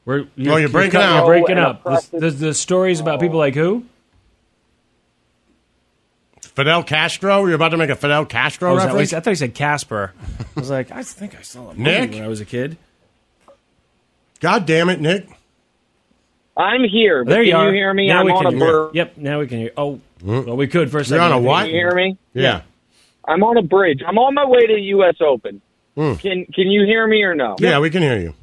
An- 0.06 0.31
We're, 0.36 0.52
Oh, 0.52 0.56
you're 0.56 0.68
breaking 0.68 1.01
up. 1.01 1.16
You're 1.27 1.27
breaking 1.27 1.59
up. 1.59 1.85
The, 1.85 2.06
the, 2.18 2.31
the 2.31 2.55
stories 2.55 3.01
about 3.01 3.20
people 3.20 3.39
like 3.39 3.55
who? 3.55 3.85
Fidel 6.43 6.82
Castro? 6.82 7.47
You're 7.47 7.55
about 7.55 7.70
to 7.70 7.77
make 7.77 7.90
a 7.90 7.97
Fidel 7.97 8.27
Castro 8.27 8.72
Oh, 8.72 8.77
is 8.77 8.82
that 8.82 8.93
what 8.93 8.93
he 8.93 9.02
reference? 9.05 9.10
said? 9.10 9.16
I 9.16 9.20
thought 9.20 9.31
he 9.31 9.35
said 9.36 9.55
Casper. 9.55 10.12
I 10.56 10.60
was 10.60 10.70
like, 10.70 10.90
I 10.90 11.02
think 11.02 11.36
I 11.39 11.43
saw 11.43 11.70
a 11.70 11.74
Nick? 11.74 12.12
when 12.12 12.22
I 12.22 12.28
was 12.28 12.40
a 12.40 12.44
kid. 12.44 12.77
God 14.40 14.66
damn 14.66 14.89
it, 14.89 15.01
Nick. 15.01 15.28
I'm 16.56 16.82
here. 16.85 17.24
But 17.24 17.31
there 17.31 17.43
you 17.43 17.52
can 17.52 17.60
are. 17.60 17.66
you 17.68 17.74
hear 17.74 17.94
me? 17.94 18.09
Now 18.09 18.20
I'm 18.20 18.27
we 18.27 18.32
on 18.32 18.44
can 18.44 18.55
a 18.55 18.56
hear. 18.56 18.72
bird. 18.72 18.94
Yep, 18.94 19.16
now 19.18 19.39
we 19.40 19.47
can 19.47 19.59
hear. 19.59 19.70
Oh, 19.77 20.01
well, 20.22 20.56
we 20.56 20.66
could 20.66 20.90
for 20.90 20.98
a 20.98 21.05
Hmm. 21.05 21.12
You're 21.14 21.22
on 21.22 21.32
a 21.32 21.39
what? 21.40 21.60
Can 21.62 21.70
you 21.70 21.77
hear 21.77 21.94
me? 21.94 22.18
Yeah. 22.35 22.62
I'm 23.27 23.43
on 23.43 23.56
a 23.56 23.62
bridge. 23.62 24.01
I'm 24.06 24.18
on 24.18 24.35
my 24.35 24.44
way 24.44 24.66
to 24.66 24.74
the 24.74 24.81
U.S. 24.81 25.14
Open. 25.20 25.60
Hmm. 25.94 26.14
Can 26.14 26.47
Can 26.47 26.70
you 26.70 26.85
hear 26.85 27.06
me 27.06 27.22
or 27.22 27.35
no? 27.35 27.56
Yeah, 27.60 27.78
we 27.78 27.90
can 27.90 28.02
hear 28.02 28.18
you. 28.18 28.35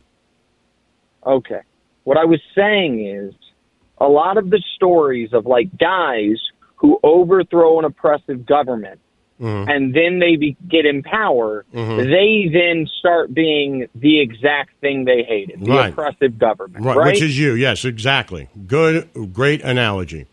Okay. 1.28 1.60
What 2.06 2.18
I 2.18 2.26
was 2.26 2.40
saying 2.56 3.06
is 3.06 3.34
a 4.00 4.08
lot 4.08 4.38
of 4.38 4.50
the 4.50 4.62
stories 4.76 5.34
of 5.34 5.46
like 5.46 5.78
guys 5.78 6.38
who 6.78 7.00
overthrow 7.04 7.80
an 7.80 7.86
oppressive 7.86 8.46
government 8.46 9.00
Mhm. 9.42 9.70
and 9.70 9.94
then 9.94 10.18
they 10.20 10.36
be, 10.36 10.56
get 10.68 10.86
in 10.88 11.04
power, 11.04 11.64
Mhm. 11.74 11.98
they 12.10 12.48
then 12.52 12.88
start 13.00 13.34
being 13.34 13.88
the 13.94 14.20
exact 14.20 14.72
thing 14.82 15.06
they 15.06 15.22
hated, 15.22 15.60
the 15.64 15.72
Right. 15.72 15.92
oppressive 15.92 16.40
government, 16.40 16.84
Right, 16.84 16.98
right? 16.98 17.06
which 17.14 17.22
is 17.22 17.38
you. 17.40 17.54
Yes, 17.54 17.86
exactly. 17.86 18.48
Good, 18.66 19.10
great 19.34 19.62
analogy. 19.64 20.26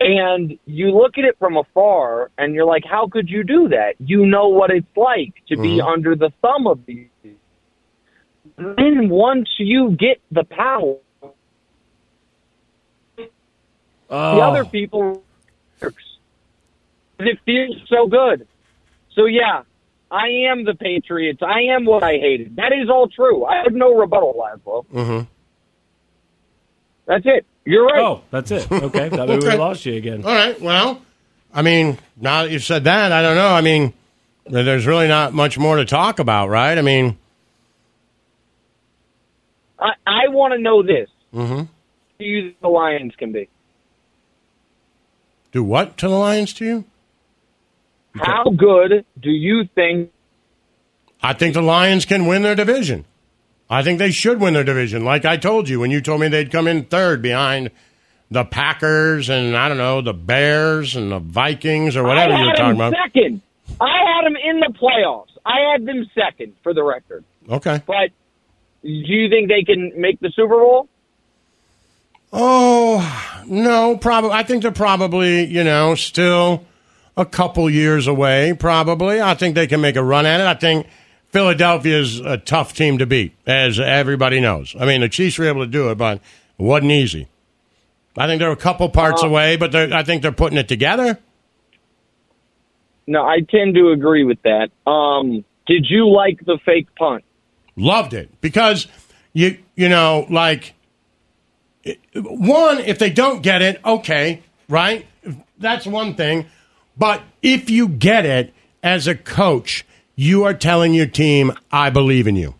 And 0.00 0.58
you 0.66 0.90
look 0.90 1.16
at 1.16 1.24
it 1.24 1.36
from 1.38 1.56
afar 1.56 2.30
and 2.36 2.54
you're 2.54 2.64
like, 2.64 2.84
how 2.84 3.06
could 3.06 3.30
you 3.30 3.44
do 3.44 3.68
that? 3.68 3.94
You 4.00 4.26
know 4.26 4.48
what 4.48 4.70
it's 4.70 4.96
like 4.96 5.32
to 5.48 5.56
be 5.56 5.78
Mhm. 5.78 5.86
under 5.92 6.16
the 6.16 6.30
thumb 6.42 6.66
of 6.66 6.84
these. 6.86 7.06
Then 8.56 9.08
once 9.08 9.48
you 9.58 9.90
get 9.90 10.20
the 10.30 10.44
power, 10.44 10.96
Oh. 14.10 14.36
the 14.36 14.42
other 14.42 14.64
people 14.64 15.22
works. 15.80 16.04
It 17.18 17.38
feels 17.46 17.76
so 17.88 18.06
good. 18.06 18.46
So 19.14 19.24
yeah, 19.24 19.62
I 20.10 20.28
am 20.50 20.64
the 20.64 20.74
Patriots. 20.74 21.40
I 21.42 21.62
am 21.74 21.84
what 21.84 22.02
I 22.02 22.12
hated. 22.18 22.56
That 22.56 22.72
is 22.72 22.88
all 22.90 23.08
true. 23.08 23.44
I 23.44 23.62
have 23.64 23.72
no 23.72 23.94
rebuttal, 23.94 24.34
Lazlo. 24.34 24.86
Mm-hmm. 24.92 25.24
That's 27.06 27.24
it. 27.26 27.46
You're 27.64 27.86
right. 27.86 28.00
Oh, 28.00 28.22
that's 28.30 28.50
it. 28.50 28.70
Okay, 28.70 29.08
thought 29.08 29.28
maybe 29.28 29.46
we 29.46 29.56
lost 29.56 29.86
you 29.86 29.94
again. 29.94 30.24
All 30.24 30.34
right. 30.34 30.60
Well, 30.60 31.00
I 31.52 31.62
mean, 31.62 31.98
now 32.16 32.42
that 32.44 32.50
you've 32.52 32.62
said 32.64 32.84
that, 32.84 33.10
I 33.10 33.22
don't 33.22 33.36
know. 33.36 33.52
I 33.52 33.62
mean, 33.62 33.94
there's 34.46 34.86
really 34.86 35.08
not 35.08 35.32
much 35.32 35.58
more 35.58 35.76
to 35.76 35.84
talk 35.86 36.18
about, 36.18 36.50
right? 36.50 36.76
I 36.76 36.82
mean, 36.82 37.16
I, 39.78 39.92
I 40.06 40.28
want 40.28 40.52
to 40.54 40.58
know 40.58 40.82
this. 40.82 41.08
mm-hmm. 41.32 41.64
Who 42.18 42.24
you 42.24 42.42
think 42.42 42.60
the 42.60 42.68
Lions 42.68 43.14
can 43.16 43.32
be? 43.32 43.48
do 45.54 45.62
what 45.62 45.96
to 45.96 46.08
the 46.08 46.18
Lions 46.18 46.52
to 46.54 46.64
you? 46.64 46.84
How 48.16 48.50
good 48.50 49.04
do 49.20 49.30
you 49.30 49.68
think? 49.74 50.10
I 51.22 51.32
think 51.32 51.54
the 51.54 51.62
Lions 51.62 52.04
can 52.04 52.26
win 52.26 52.42
their 52.42 52.56
division. 52.56 53.04
I 53.70 53.82
think 53.82 54.00
they 54.00 54.10
should 54.10 54.40
win 54.40 54.54
their 54.54 54.64
division. 54.64 55.04
Like 55.04 55.24
I 55.24 55.36
told 55.36 55.68
you 55.68 55.80
when 55.80 55.92
you 55.92 56.00
told 56.00 56.20
me 56.20 56.28
they'd 56.28 56.50
come 56.50 56.66
in 56.66 56.84
third 56.84 57.22
behind 57.22 57.70
the 58.30 58.44
Packers 58.44 59.30
and 59.30 59.56
I 59.56 59.68
don't 59.68 59.78
know 59.78 60.00
the 60.00 60.12
Bears 60.12 60.96
and 60.96 61.10
the 61.12 61.20
Vikings 61.20 61.96
or 61.96 62.02
whatever 62.02 62.32
you 62.34 62.40
were 62.40 62.46
had 62.48 62.56
talking 62.56 62.76
about. 62.76 62.94
second. 63.04 63.40
I 63.80 63.98
had 64.12 64.26
them 64.26 64.36
in 64.36 64.58
the 64.58 64.74
playoffs. 64.76 65.30
I 65.46 65.72
had 65.72 65.86
them 65.86 66.10
second 66.14 66.54
for 66.64 66.74
the 66.74 66.82
record. 66.82 67.24
Okay. 67.48 67.80
But 67.86 68.10
do 68.84 69.12
you 69.12 69.28
think 69.28 69.48
they 69.48 69.62
can 69.64 69.92
make 70.00 70.20
the 70.20 70.30
Super 70.34 70.56
Bowl? 70.58 70.88
Oh 72.32 73.42
no, 73.46 73.96
probably. 73.96 74.30
I 74.32 74.42
think 74.42 74.62
they're 74.62 74.72
probably 74.72 75.44
you 75.44 75.64
know 75.64 75.94
still 75.94 76.64
a 77.16 77.24
couple 77.24 77.68
years 77.70 78.06
away. 78.06 78.54
Probably, 78.58 79.20
I 79.20 79.34
think 79.34 79.54
they 79.54 79.66
can 79.66 79.80
make 79.80 79.96
a 79.96 80.02
run 80.02 80.26
at 80.26 80.40
it. 80.40 80.46
I 80.46 80.54
think 80.54 80.86
Philadelphia 81.28 81.98
is 81.98 82.20
a 82.20 82.36
tough 82.36 82.74
team 82.74 82.98
to 82.98 83.06
beat, 83.06 83.34
as 83.46 83.78
everybody 83.78 84.40
knows. 84.40 84.74
I 84.78 84.84
mean, 84.86 85.00
the 85.00 85.08
Chiefs 85.08 85.38
were 85.38 85.46
able 85.46 85.64
to 85.64 85.70
do 85.70 85.90
it, 85.90 85.94
but 85.96 86.16
it 86.16 86.22
wasn't 86.62 86.92
easy. 86.92 87.28
I 88.16 88.26
think 88.26 88.40
they're 88.40 88.52
a 88.52 88.56
couple 88.56 88.88
parts 88.88 89.22
Uh, 89.22 89.28
away, 89.28 89.56
but 89.56 89.72
they're, 89.72 89.92
I 89.92 90.02
think 90.04 90.22
they're 90.22 90.30
putting 90.32 90.58
it 90.58 90.68
together. 90.68 91.18
No, 93.06 93.24
I 93.24 93.40
tend 93.40 93.74
to 93.74 93.90
agree 93.90 94.24
with 94.24 94.38
that. 94.42 94.70
Um, 94.90 95.44
did 95.66 95.86
you 95.88 96.08
like 96.08 96.44
the 96.44 96.58
fake 96.64 96.86
punt? 96.96 97.24
Loved 97.76 98.14
it. 98.14 98.40
Because 98.40 98.86
you 99.32 99.58
you 99.74 99.88
know 99.88 100.26
like 100.30 100.74
one 102.14 102.78
if 102.80 102.98
they 102.98 103.10
don't 103.10 103.42
get 103.42 103.62
it 103.62 103.80
okay 103.84 104.42
right? 104.68 105.06
That's 105.58 105.86
one 105.86 106.14
thing. 106.14 106.46
But 106.96 107.22
if 107.42 107.68
you 107.68 107.88
get 107.88 108.24
it 108.24 108.54
as 108.82 109.06
a 109.06 109.14
coach 109.14 109.84
you 110.16 110.44
are 110.44 110.54
telling 110.54 110.94
your 110.94 111.06
team 111.06 111.52
I 111.72 111.90
believe 111.90 112.26
in 112.26 112.36
you. 112.36 112.54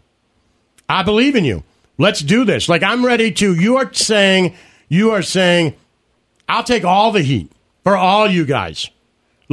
I 0.89 1.03
believe 1.03 1.37
in 1.37 1.45
you. 1.45 1.63
Let's 1.97 2.21
do 2.21 2.45
this. 2.45 2.69
Like 2.69 2.83
I'm 2.83 3.05
ready 3.05 3.31
to 3.33 3.55
you 3.55 3.77
are 3.77 3.93
saying 3.93 4.57
you 4.89 5.13
are 5.13 5.23
saying 5.23 5.75
I'll 6.49 6.65
take 6.65 6.85
all 6.85 7.13
the 7.13 7.23
heat 7.23 7.51
for 7.85 7.97
all 7.97 8.29
you 8.29 8.45
guys 8.45 8.91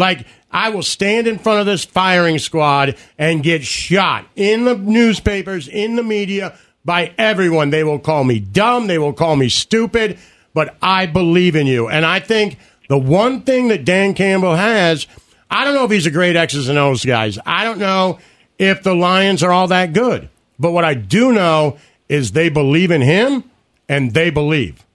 like, 0.02 0.28
I 0.52 0.70
will 0.70 0.84
stand 0.84 1.28
in 1.28 1.40
front 1.40 1.62
of 1.62 1.66
this 1.66 1.86
firing 1.86 2.38
squad 2.40 2.98
and 3.18 3.42
get 3.42 3.64
shot 3.64 4.26
in 4.36 4.66
the 4.66 4.76
newspapers, 4.76 5.70
in 5.70 5.96
the 5.96 6.04
media, 6.04 6.58
by 6.84 7.14
everyone. 7.18 7.70
They 7.70 7.86
will 7.86 8.00
call 8.00 8.26
me 8.26 8.40
dumb. 8.40 8.88
They 8.88 8.98
will 8.98 9.14
call 9.14 9.38
me 9.38 9.48
stupid, 9.48 10.20
but 10.54 10.76
I 10.82 11.06
believe 11.06 11.56
in 11.56 11.68
you. 11.68 11.88
And 11.88 12.06
I 12.06 12.20
think 12.20 12.58
the 12.90 12.98
one 12.98 13.44
thing 13.44 13.70
that 13.70 13.86
Dan 13.86 14.14
Campbell 14.14 14.56
has, 14.56 15.08
I 15.50 15.64
don't 15.64 15.74
know 15.74 15.86
if 15.86 15.92
he's 15.92 16.06
a 16.06 16.12
great 16.12 16.36
X's 16.36 16.68
and 16.68 16.78
O's 16.78 17.06
guys. 17.06 17.40
I 17.46 17.64
don't 17.64 17.80
know 17.80 18.20
if 18.60 18.84
the 18.84 18.94
Lions 18.94 19.44
are 19.44 19.52
all 19.52 19.70
that 19.70 19.94
good. 19.94 20.28
But 20.60 20.72
what 20.72 20.84
I 20.84 20.94
do 20.94 21.32
know 21.32 21.78
is 22.10 22.34
they 22.34 22.50
believe 22.50 22.92
in 22.92 23.02
him 23.02 23.46
and 23.88 24.14
they 24.14 24.30
believe. 24.30 24.86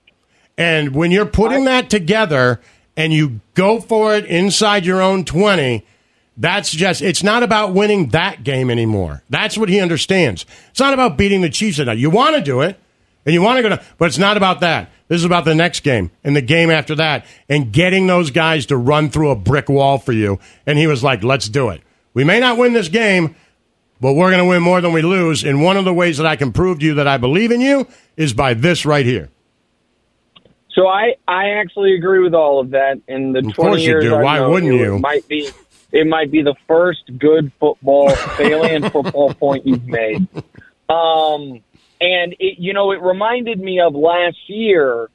And 0.59 0.95
when 0.95 1.11
you're 1.11 1.27
putting 1.27 1.65
that 1.65 1.89
together 1.91 2.61
and 2.97 3.13
you 3.13 3.41
go 3.55 3.81
for 3.81 4.15
it 4.15 4.25
inside 4.25 4.87
your 4.87 5.03
own 5.03 5.25
20, 5.25 5.85
That's 6.37 6.71
just, 6.71 7.01
it's 7.03 7.23
not 7.23 7.43
about 7.43 7.73
winning 7.73 8.09
that 8.11 8.45
game 8.45 8.71
anymore. 8.71 9.23
That's 9.31 9.57
what 9.57 9.69
he 9.69 9.81
understands. 9.81 10.45
It's 10.71 10.81
not 10.81 10.95
about 10.95 11.17
beating 11.17 11.41
the 11.41 11.49
Chiefs 11.51 11.79
tonight. 11.79 11.99
You 11.99 12.11
want 12.11 12.37
to 12.37 12.43
do 12.43 12.61
it, 12.61 12.79
and 13.25 13.33
you 13.33 13.43
want 13.43 13.57
to 13.57 13.63
go 13.63 13.71
to, 13.71 13.83
but 13.99 14.07
it's 14.07 14.19
not 14.19 14.37
about 14.37 14.61
that. 14.61 14.91
This 15.09 15.19
is 15.19 15.25
about 15.25 15.45
the 15.45 15.55
next 15.55 15.81
game 15.81 16.11
and 16.25 16.35
the 16.35 16.43
game 16.43 16.71
after 16.71 16.95
that 16.97 17.27
and 17.49 17.73
getting 17.73 18.07
those 18.07 18.31
guys 18.31 18.67
to 18.67 18.77
run 18.77 19.09
through 19.09 19.31
a 19.31 19.37
brick 19.37 19.69
wall 19.69 19.99
for 19.99 20.13
you. 20.13 20.39
And 20.67 20.79
he 20.79 20.87
was 20.87 21.03
like, 21.03 21.23
let's 21.23 21.49
do 21.49 21.71
it. 21.71 21.81
We 22.13 22.25
may 22.25 22.41
not 22.41 22.59
win 22.59 22.73
this 22.73 22.89
game, 22.89 23.37
but 24.01 24.15
we're 24.15 24.31
going 24.31 24.43
to 24.43 24.49
win 24.49 24.63
more 24.63 24.81
than 24.81 24.93
we 24.93 25.03
lose. 25.03 25.45
And 25.45 25.63
one 25.63 25.77
of 25.77 25.85
the 25.85 25.95
ways 25.95 26.19
that 26.19 26.27
I 26.27 26.37
can 26.37 26.53
prove 26.53 26.81
to 26.81 26.85
you 26.85 26.95
that 26.95 27.09
I 27.09 27.19
believe 27.19 27.51
in 27.51 27.61
you 27.61 27.87
is 28.17 28.33
by 28.33 28.55
this 28.55 28.85
right 28.85 29.07
here. 29.07 29.29
So 30.77 30.87
I, 30.89 31.15
I 31.27 31.53
actually 31.53 31.95
agree 31.95 32.19
with 32.19 32.35
all 32.35 32.61
of 32.61 32.71
that. 32.71 33.01
In 33.09 33.33
the 33.33 33.39
Of 33.39 33.55
20 33.55 33.55
course 33.55 33.81
you 33.81 33.89
years 33.89 34.05
do. 34.05 34.17
Why 34.19 34.47
wouldn't 34.47 34.73
you? 34.73 34.97
It 34.97 34.99
might 35.01 35.27
be, 35.27 35.49
it 35.91 36.07
might 36.07 36.31
be 36.31 36.43
the 36.43 36.55
first 36.69 37.01
good 37.19 37.51
football, 37.59 38.11
salient 38.37 38.93
football 38.93 39.33
point 39.33 39.67
you've 39.67 39.87
made. 39.87 40.29
Um, 40.91 41.63
and 41.99 42.35
it, 42.39 42.59
you 42.59 42.75
know, 42.75 42.93
it 42.93 43.01
reminded 43.01 43.59
me 43.59 43.81
of 43.81 43.95
last 43.95 44.37
year 44.49 45.09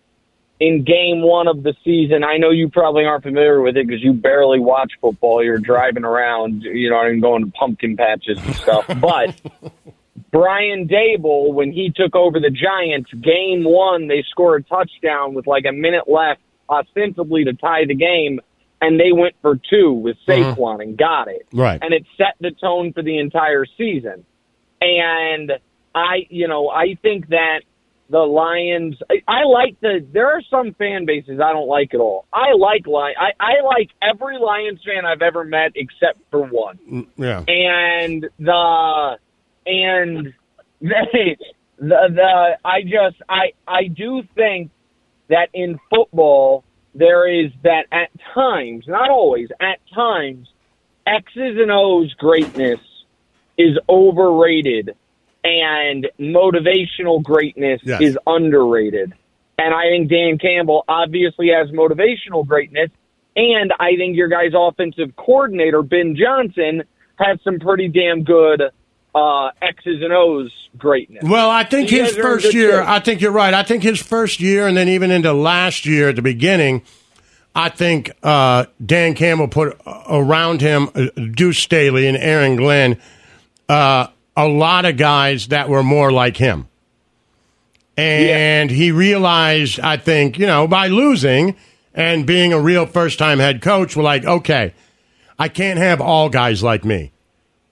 in 0.59 0.83
game 0.83 1.21
one 1.21 1.47
of 1.47 1.61
the 1.61 1.75
season. 1.83 2.23
I 2.23 2.37
know 2.37 2.49
you 2.49 2.67
probably 2.67 3.05
aren't 3.05 3.23
familiar 3.23 3.61
with 3.61 3.77
it 3.77 3.85
because 3.85 4.03
you 4.03 4.13
barely 4.13 4.59
watch 4.59 4.93
football. 4.99 5.43
You're 5.43 5.59
driving 5.59 6.05
around, 6.05 6.63
you 6.63 6.89
know, 6.89 7.05
and 7.05 7.21
going 7.21 7.45
to 7.45 7.51
pumpkin 7.51 7.95
patches 7.95 8.39
and 8.43 8.55
stuff. 8.55 8.85
But 8.99 9.39
Brian 10.31 10.87
Daboll, 10.87 11.53
when 11.53 11.71
he 11.71 11.91
took 11.93 12.15
over 12.15 12.39
the 12.39 12.49
Giants, 12.49 13.11
game 13.13 13.63
one, 13.63 14.07
they 14.07 14.23
scored 14.29 14.65
a 14.65 14.69
touchdown 14.69 15.33
with 15.33 15.45
like 15.47 15.65
a 15.67 15.73
minute 15.73 16.07
left, 16.07 16.39
ostensibly 16.69 17.43
to 17.45 17.53
tie 17.53 17.85
the 17.85 17.95
game, 17.95 18.39
and 18.81 18.99
they 18.99 19.11
went 19.11 19.35
for 19.41 19.59
two 19.69 19.91
with 19.91 20.17
Mhm. 20.27 20.55
Saquon 20.55 20.81
and 20.81 20.97
got 20.97 21.27
it. 21.27 21.45
Right. 21.53 21.79
And 21.81 21.93
it 21.93 22.05
set 22.17 22.35
the 22.39 22.51
tone 22.51 22.93
for 22.93 23.01
the 23.03 23.17
entire 23.19 23.65
season. 23.77 24.25
And 24.79 25.51
I, 25.93 26.25
you 26.29 26.47
know, 26.47 26.69
I 26.69 26.95
think 27.01 27.27
that 27.29 27.61
the 28.09 28.19
Lions, 28.19 28.95
I, 29.09 29.21
I 29.27 29.43
like 29.43 29.79
the, 29.81 30.05
there 30.11 30.27
are 30.31 30.41
some 30.49 30.73
fan 30.73 31.05
bases 31.05 31.39
I 31.39 31.53
don't 31.53 31.67
like 31.67 31.93
at 31.93 31.99
all. 31.99 32.25
I 32.33 32.53
like 32.53 32.87
Lion, 32.87 33.15
I, 33.19 33.31
I 33.39 33.61
like 33.63 33.89
every 34.01 34.37
Lions 34.37 34.79
fan 34.85 35.05
I've 35.05 35.21
ever 35.21 35.43
met 35.43 35.71
except 35.75 36.19
for 36.31 36.41
one 36.43 36.79
Mm, 36.89 37.07
Yeah. 37.17 37.43
and 37.47 38.27
the 38.39 39.17
and 39.65 40.33
they 40.81 41.37
the 41.77 42.09
the 42.09 42.57
I 42.63 42.81
just 42.83 43.21
I 43.29 43.53
I 43.67 43.85
do 43.87 44.23
think 44.35 44.71
that 45.29 45.49
in 45.53 45.79
football 45.89 46.63
there 46.93 47.27
is 47.27 47.51
that 47.63 47.85
at 47.91 48.09
times, 48.33 48.85
not 48.87 49.09
always, 49.09 49.49
at 49.61 49.79
times, 49.95 50.49
X's 51.07 51.57
and 51.57 51.71
O's 51.71 52.13
greatness 52.15 52.79
is 53.57 53.77
overrated 53.87 54.95
and 55.43 56.07
motivational 56.19 57.23
greatness 57.23 57.81
Yes. 57.83 58.01
is 58.01 58.17
underrated. 58.27 59.13
And 59.57 59.73
I 59.73 59.83
think 59.89 60.09
Dan 60.09 60.37
Campbell 60.37 60.83
obviously 60.87 61.49
has 61.49 61.69
motivational 61.69 62.45
greatness. 62.45 62.89
And 63.35 63.71
I 63.79 63.95
think 63.95 64.17
your 64.17 64.27
guys' 64.27 64.51
offensive 64.53 65.15
coordinator, 65.15 65.81
Ben 65.81 66.15
Johnson, 66.15 66.83
has 67.17 67.39
some 67.43 67.59
pretty 67.59 67.87
damn 67.87 68.23
good 68.23 68.61
uh, 69.13 69.49
X's 69.61 70.01
and 70.01 70.13
O's 70.13 70.51
greatness. 70.77 71.23
Well, 71.23 71.49
I 71.49 71.63
think 71.63 71.91
You 71.91 72.03
his 72.03 72.09
guys 72.09 72.17
are 72.17 72.19
in 72.19 72.23
first 72.23 72.53
year. 72.53 72.81
I 72.81 72.99
think 72.99 73.21
you're 73.21 73.31
right. 73.31 73.53
I 73.53 73.63
think 73.63 73.83
his 73.83 74.01
first 74.01 74.39
year 74.39 74.67
and 74.67 74.75
then 74.77 74.89
even 74.89 75.11
into 75.11 75.33
last 75.33 75.85
year 75.85 76.09
at 76.09 76.15
the 76.15 76.21
beginning, 76.21 76.83
I 77.53 77.69
think 77.69 78.11
uh, 78.23 78.65
Dan 78.83 79.13
Campbell 79.13 79.49
put 79.49 79.79
uh, 79.85 80.03
around 80.09 80.61
him 80.61 80.89
uh, 80.95 81.07
Deuce 81.33 81.59
Staley 81.59 82.07
and 82.07 82.15
Aaron 82.15 82.55
Glenn 82.55 82.97
uh, 83.67 84.07
a 84.35 84.47
lot 84.47 84.85
of 84.85 84.97
guys 84.97 85.47
that 85.47 85.69
were 85.69 85.83
more 85.83 86.11
like 86.11 86.37
him. 86.37 86.67
And 87.97 88.71
he 88.71 88.91
realized, 88.91 89.79
I 89.79 89.97
think, 89.97 90.39
you 90.39 90.47
know, 90.47 90.67
by 90.67 90.87
losing 90.87 91.55
and 91.93 92.25
being 92.25 92.53
a 92.53 92.59
real 92.59 92.85
first 92.85 93.19
time 93.19 93.39
head 93.39 93.61
coach, 93.61 93.95
we're 93.95 94.03
like, 94.03 94.25
okay, 94.25 94.73
I 95.37 95.49
can't 95.49 95.77
have 95.77 95.99
all 96.01 96.29
guys 96.29 96.63
like 96.63 96.85
me. 96.85 97.11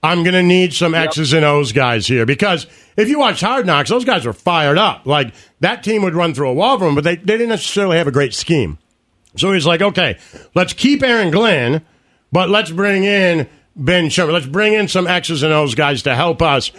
I'm 0.02 0.22
going 0.22 0.34
to 0.34 0.42
need 0.42 0.72
some 0.72 0.94
X's 0.94 1.32
and 1.32 1.44
O's 1.44 1.72
guys 1.72 2.06
here 2.06 2.24
because 2.24 2.66
if 2.96 3.08
you 3.08 3.18
watch 3.18 3.40
Hard 3.40 3.66
Knocks, 3.66 3.90
those 3.90 4.04
guys 4.04 4.24
were 4.24 4.32
fired 4.32 4.78
up. 4.78 5.06
Like 5.06 5.34
that 5.60 5.82
team 5.82 6.02
would 6.02 6.14
run 6.14 6.32
through 6.32 6.48
a 6.48 6.54
wall 6.54 6.74
of 6.74 6.80
them, 6.80 6.94
but 6.94 7.04
they, 7.04 7.16
they 7.16 7.34
didn't 7.34 7.50
necessarily 7.50 7.98
have 7.98 8.06
a 8.06 8.12
great 8.12 8.32
scheme. 8.32 8.78
So 9.36 9.52
he's 9.52 9.66
like, 9.66 9.82
okay, 9.82 10.18
let's 10.54 10.72
keep 10.72 11.02
Aaron 11.02 11.30
Glenn, 11.30 11.84
but 12.32 12.48
let's 12.48 12.70
bring 12.70 13.04
in 13.04 13.48
Ben 13.76 14.08
Sherman. 14.08 14.34
Let's 14.34 14.46
bring 14.46 14.72
in 14.72 14.88
some 14.88 15.06
X's 15.06 15.42
and 15.42 15.52
O's 15.52 15.74
guys 15.74 16.02
to 16.02 16.14
help 16.14 16.42
us. 16.42 16.72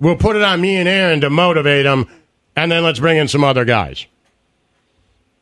We'll 0.00 0.16
put 0.16 0.36
it 0.36 0.42
on 0.42 0.60
me 0.60 0.76
and 0.76 0.88
Aaron 0.88 1.20
to 1.20 1.30
motivate 1.30 1.84
them, 1.84 2.08
and 2.56 2.72
then 2.72 2.82
let's 2.82 2.98
bring 2.98 3.18
in 3.18 3.28
some 3.28 3.44
other 3.44 3.64
guys. 3.64 4.06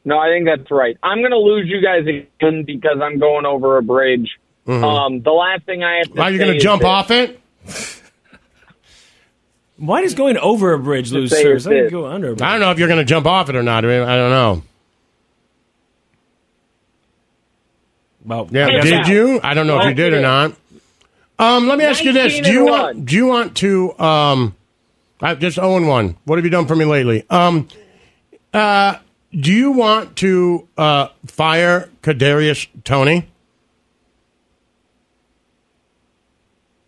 No, 0.05 0.19
I 0.19 0.29
think 0.29 0.47
that's 0.47 0.71
right. 0.71 0.97
I'm 1.03 1.19
going 1.19 1.33
to 1.33 1.39
lose 1.39 1.67
you 1.69 1.81
guys 1.83 2.07
again 2.07 2.65
because 2.65 2.99
I'm 3.03 3.19
going 3.19 3.45
over 3.45 3.77
a 3.77 3.83
bridge. 3.83 4.39
Mhm. 4.67 4.83
Um, 4.83 5.21
the 5.23 5.31
last 5.33 5.65
thing 5.65 5.85
I 5.85 5.99
have 5.99 6.13
to 6.13 6.21
Are 6.23 6.31
you 6.31 6.39
going 6.39 6.53
to 6.55 6.59
jump 6.59 6.83
this. 6.83 6.89
off 6.89 7.11
it? 7.11 7.41
Why 9.79 10.01
does 10.03 10.15
going 10.15 10.39
over 10.39 10.73
a 10.73 10.79
bridge 10.79 11.13
lose 11.13 11.31
say 11.31 11.43
service? 11.43 11.63
is 11.65 11.67
I 11.67 11.71
think 11.71 11.91
go 11.91 12.07
under. 12.07 12.29
a 12.33 12.37
bridge. 12.37 12.43
I 12.47 12.53
don't 12.53 12.61
know 12.61 12.71
if 12.71 12.79
you're 12.79 12.89
going 12.89 12.99
to 12.99 13.05
jump 13.05 13.27
off 13.27 13.49
it 13.51 13.57
or 13.57 13.63
not. 13.63 13.85
I, 13.85 13.89
mean, 13.89 14.03
I 14.03 14.17
don't 14.17 14.31
know. 14.31 14.63
Well, 18.25 18.49
Yeah, 18.51 18.81
did 18.81 19.07
so. 19.07 19.13
you? 19.13 19.41
I 19.43 19.55
don't 19.55 19.67
know 19.67 19.79
if 19.81 19.85
you 19.87 19.95
did 19.95 20.13
or 20.13 20.21
not. 20.21 20.53
Um, 21.39 21.69
let 21.69 21.79
me 21.79 21.85
ask 21.85 22.03
you 22.03 22.13
this: 22.13 22.41
Do 22.41 22.51
you 22.51 22.61
and 22.63 22.71
want? 22.71 23.07
Do 23.07 23.15
you 23.15 23.27
want 23.27 23.57
to? 23.59 23.97
Um, 24.01 24.57
I 25.21 25.35
just 25.35 25.59
own 25.59 25.87
one. 25.87 26.17
What 26.25 26.37
have 26.39 26.45
you 26.45 26.51
done 26.51 26.67
for 26.67 26.75
me 26.75 26.87
lately? 26.87 27.25
Um, 27.31 27.69
uh, 28.55 28.97
do 29.33 29.53
you 29.53 29.71
want 29.73 30.17
to 30.17 30.67
uh, 30.79 31.09
fire 31.27 31.91
Kadarius 32.03 32.67
Toney? 32.85 33.29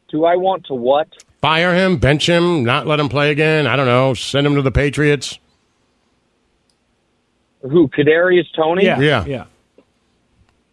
Do 0.09 0.25
I 0.25 0.37
want 0.37 0.67
to 0.67 0.75
what? 0.75 1.09
Fire 1.41 1.75
him, 1.75 1.99
bench 1.99 2.29
him, 2.29 2.65
not 2.65 2.87
let 2.87 2.99
him 2.99 3.09
play 3.09 3.31
again. 3.31 3.67
I 3.67 3.77
don't 3.77 3.87
know. 3.87 4.15
Send 4.15 4.47
him 4.47 4.55
to 4.57 4.63
the 4.63 4.73
Patriots. 4.73 5.39
Who? 7.63 7.89
Kadarius 7.89 8.47
Toney? 8.57 8.85
yeah. 8.85 9.25
yeah. 9.25 9.45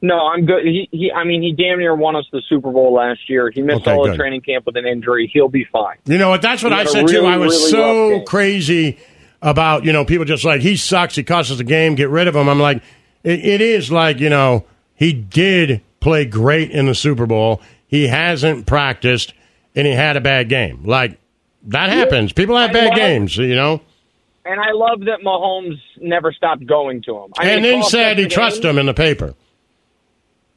No, 0.01 0.27
I'm 0.27 0.45
good. 0.45 0.63
He, 0.65 0.87
he, 0.91 1.11
I 1.11 1.23
mean, 1.23 1.41
he 1.41 1.51
damn 1.53 1.79
near 1.79 1.95
won 1.95 2.15
us 2.15 2.25
the 2.31 2.41
Super 2.47 2.71
Bowl 2.71 2.93
last 2.93 3.27
year. 3.27 3.49
He 3.49 3.63
missed 3.63 3.81
Okay, 3.81 3.91
all 3.91 4.03
good. 4.03 4.11
of 4.11 4.17
training 4.17 4.41
camp 4.41 4.65
with 4.67 4.75
an 4.77 4.85
injury. 4.85 5.29
He'll 5.33 5.47
be 5.47 5.63
fine. 5.63 5.97
You 6.05 6.19
know 6.19 6.29
what? 6.29 6.43
That's 6.43 6.61
what 6.61 6.71
He 6.71 6.75
I 6.75 6.77
had 6.79 6.87
a 6.87 6.91
said 6.91 7.07
too. 7.07 7.25
I 7.25 7.37
was 7.37 7.55
really 7.55 7.71
so 7.71 8.21
crazy 8.25 8.99
about 9.41 9.83
you 9.83 9.93
know 9.93 10.05
people 10.05 10.25
just 10.25 10.43
like 10.45 10.61
he 10.61 10.75
sucks. 10.77 11.15
He 11.15 11.23
cost 11.23 11.49
us 11.49 11.57
the 11.57 11.63
game. 11.63 11.95
Get 11.95 12.09
rid 12.09 12.27
of 12.27 12.35
him. 12.35 12.47
I'm 12.49 12.59
like, 12.59 12.83
it, 13.23 13.39
it 13.43 13.61
is 13.61 13.91
like 13.91 14.19
you 14.19 14.29
know 14.29 14.65
he 14.93 15.11
did 15.11 15.81
play 16.01 16.25
great 16.25 16.69
in 16.69 16.85
the 16.85 16.93
Super 16.95 17.25
Bowl. 17.25 17.61
He 17.87 18.07
hasn't 18.07 18.65
practiced 18.65 19.33
and 19.75 19.85
he 19.85 19.93
had 19.93 20.17
a 20.17 20.21
bad 20.21 20.49
game. 20.49 20.83
Like 20.83 21.19
that 21.67 21.89
happens. 21.89 22.33
People 22.33 22.57
have 22.57 22.71
bad 22.73 22.95
games. 22.95 23.37
You 23.37 23.55
know. 23.55 23.81
And 24.45 24.59
I 24.59 24.73
love 24.73 24.99
that 25.01 25.21
Mahomes 25.25 25.79
never 25.99 26.31
stopped 26.31 26.65
going 26.67 27.01
to 27.03 27.17
him. 27.17 27.33
I 27.37 27.49
and 27.49 27.65
then 27.65 27.81
said 27.83 28.19
he 28.19 28.27
trusts 28.27 28.63
him 28.63 28.77
in 28.77 28.85
the 28.85 28.93
paper. 28.93 29.33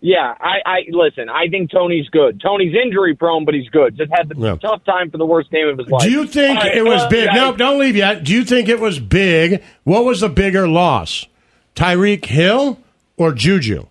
Yeah, 0.01 0.33
I, 0.39 0.59
I 0.65 0.79
listen. 0.91 1.29
I 1.29 1.49
think 1.49 1.73
Toney's 1.73 2.09
good. 2.11 2.41
Toney's 2.41 2.75
injury 2.75 3.17
prone, 3.17 3.45
but 3.45 3.55
he's 3.55 3.69
good. 3.71 3.97
Just 3.97 4.13
had 4.13 4.29
the 4.29 4.37
Yeah. 4.37 4.57
tough 4.57 4.85
time 4.85 5.11
for 5.11 5.19
the 5.19 5.27
worst 5.27 5.51
game 5.51 5.67
of 5.67 5.77
his 5.79 5.89
life. 5.89 6.03
Do 6.03 6.11
you 6.11 6.27
think 6.27 6.61
right, 6.61 6.77
it 6.77 6.85
was 6.85 7.03
uh, 7.03 7.09
big? 7.09 7.27
guys, 7.27 7.35
No, 7.37 7.57
don't 7.57 7.81
leave 7.81 7.97
yet. 7.97 8.23
Do 8.23 8.33
you 8.33 8.45
think 8.45 8.69
it 8.69 8.79
was 8.79 9.01
big? 9.01 9.61
What 9.83 10.05
was 10.05 10.21
the 10.21 10.29
bigger 10.29 10.69
loss, 10.69 11.27
Tyreek 11.75 12.27
Hill 12.27 12.79
or 13.17 13.33
Juju? 13.33 13.87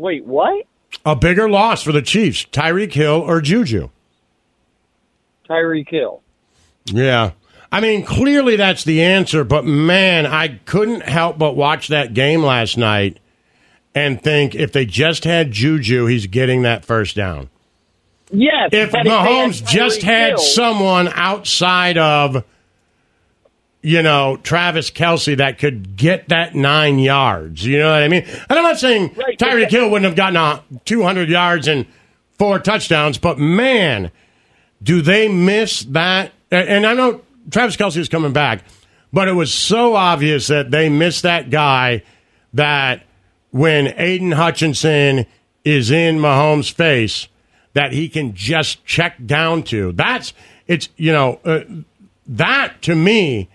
Wait, 0.00 0.24
what? 0.24 0.64
A 1.04 1.14
bigger 1.14 1.48
loss 1.48 1.82
for 1.82 1.92
the 1.92 2.00
Chiefs, 2.00 2.46
Tyreek 2.46 2.94
Hill 2.94 3.20
or 3.20 3.42
Juju? 3.42 3.90
Tyreek 5.48 5.90
Hill. 5.90 6.22
Yeah. 6.86 7.32
I 7.70 7.80
mean, 7.80 8.04
clearly 8.06 8.56
that's 8.56 8.82
the 8.82 9.02
answer, 9.02 9.44
but 9.44 9.66
man, 9.66 10.24
I 10.24 10.58
couldn't 10.64 11.02
help 11.02 11.36
but 11.38 11.54
watch 11.54 11.88
that 11.88 12.14
game 12.14 12.42
last 12.42 12.78
night 12.78 13.18
and 13.94 14.22
think 14.22 14.54
if 14.54 14.72
they 14.72 14.86
just 14.86 15.24
had 15.24 15.52
Juju, 15.52 16.06
he's 16.06 16.26
getting 16.26 16.62
that 16.62 16.84
first 16.84 17.14
down. 17.14 17.50
Yes. 18.32 18.70
If 18.72 18.92
but 18.92 19.04
they 19.04 19.10
had 19.10 19.26
Mahomes 19.26 19.66
just 19.66 20.00
had 20.02 20.30
Hill- 20.30 20.38
someone 20.38 21.08
outside 21.08 21.98
of, 21.98 22.42
you 23.82 24.02
know, 24.02 24.36
Travis 24.42 24.90
Kelce 24.90 25.36
that 25.38 25.58
could 25.58 25.96
get 25.96 26.28
that 26.28 26.54
nine 26.54 26.98
yards, 26.98 27.64
you 27.64 27.78
know 27.78 27.90
what 27.90 28.02
I 28.02 28.08
mean? 28.08 28.24
And 28.24 28.58
I'm 28.58 28.62
not 28.62 28.78
saying 28.78 29.14
Right, 29.16 29.38
Tyreek 29.38 29.70
Hill 29.70 29.90
wouldn't 29.90 30.04
have 30.04 30.16
gotten 30.16 30.36
a 30.36 30.62
200 30.84 31.28
yards 31.28 31.66
and 31.66 31.86
four 32.38 32.58
touchdowns, 32.58 33.18
but 33.18 33.38
man, 33.38 34.10
do 34.82 35.02
they 35.02 35.28
miss 35.28 35.82
that? 35.84 36.32
And 36.50 36.68
and 36.68 36.86
I 36.86 36.94
know 36.94 37.22
Travis 37.50 37.76
Kelce 37.76 37.96
is 37.96 38.08
coming 38.08 38.32
back, 38.32 38.64
but 39.12 39.28
it 39.28 39.32
was 39.32 39.52
so 39.52 39.94
obvious 39.94 40.48
that 40.48 40.70
they 40.70 40.88
missed 40.88 41.22
that 41.22 41.50
guy 41.50 42.02
that 42.54 43.02
when 43.50 43.94
Aidan 43.96 44.32
Hutchinson 44.32 45.26
is 45.64 45.90
in 45.90 46.18
Mahomes' 46.18 46.72
face 46.72 47.28
that 47.74 47.92
he 47.92 48.08
can 48.08 48.34
just 48.34 48.84
check 48.84 49.24
down 49.24 49.62
to. 49.64 49.92
That's 49.92 50.32
it's 50.66 50.88
you 50.96 51.12
know 51.12 51.40
uh, 51.44 51.60
that 52.26 52.82
to 52.82 52.94
me 52.94 53.48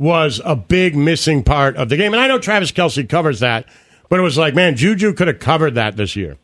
was 0.00 0.40
a 0.46 0.56
big 0.56 0.96
missing 0.96 1.44
part 1.44 1.76
of 1.76 1.90
the 1.90 1.96
game. 1.96 2.14
And 2.14 2.20
I 2.22 2.26
know 2.26 2.38
Travis 2.38 2.72
Kelce 2.72 3.06
covers 3.06 3.40
that, 3.40 3.66
but 4.08 4.18
it 4.18 4.22
was 4.22 4.38
like, 4.38 4.54
man, 4.54 4.74
Juju 4.74 5.12
could 5.12 5.28
have 5.28 5.38
covered 5.38 5.74
that 5.74 5.98
this 5.98 6.16
year. 6.16 6.38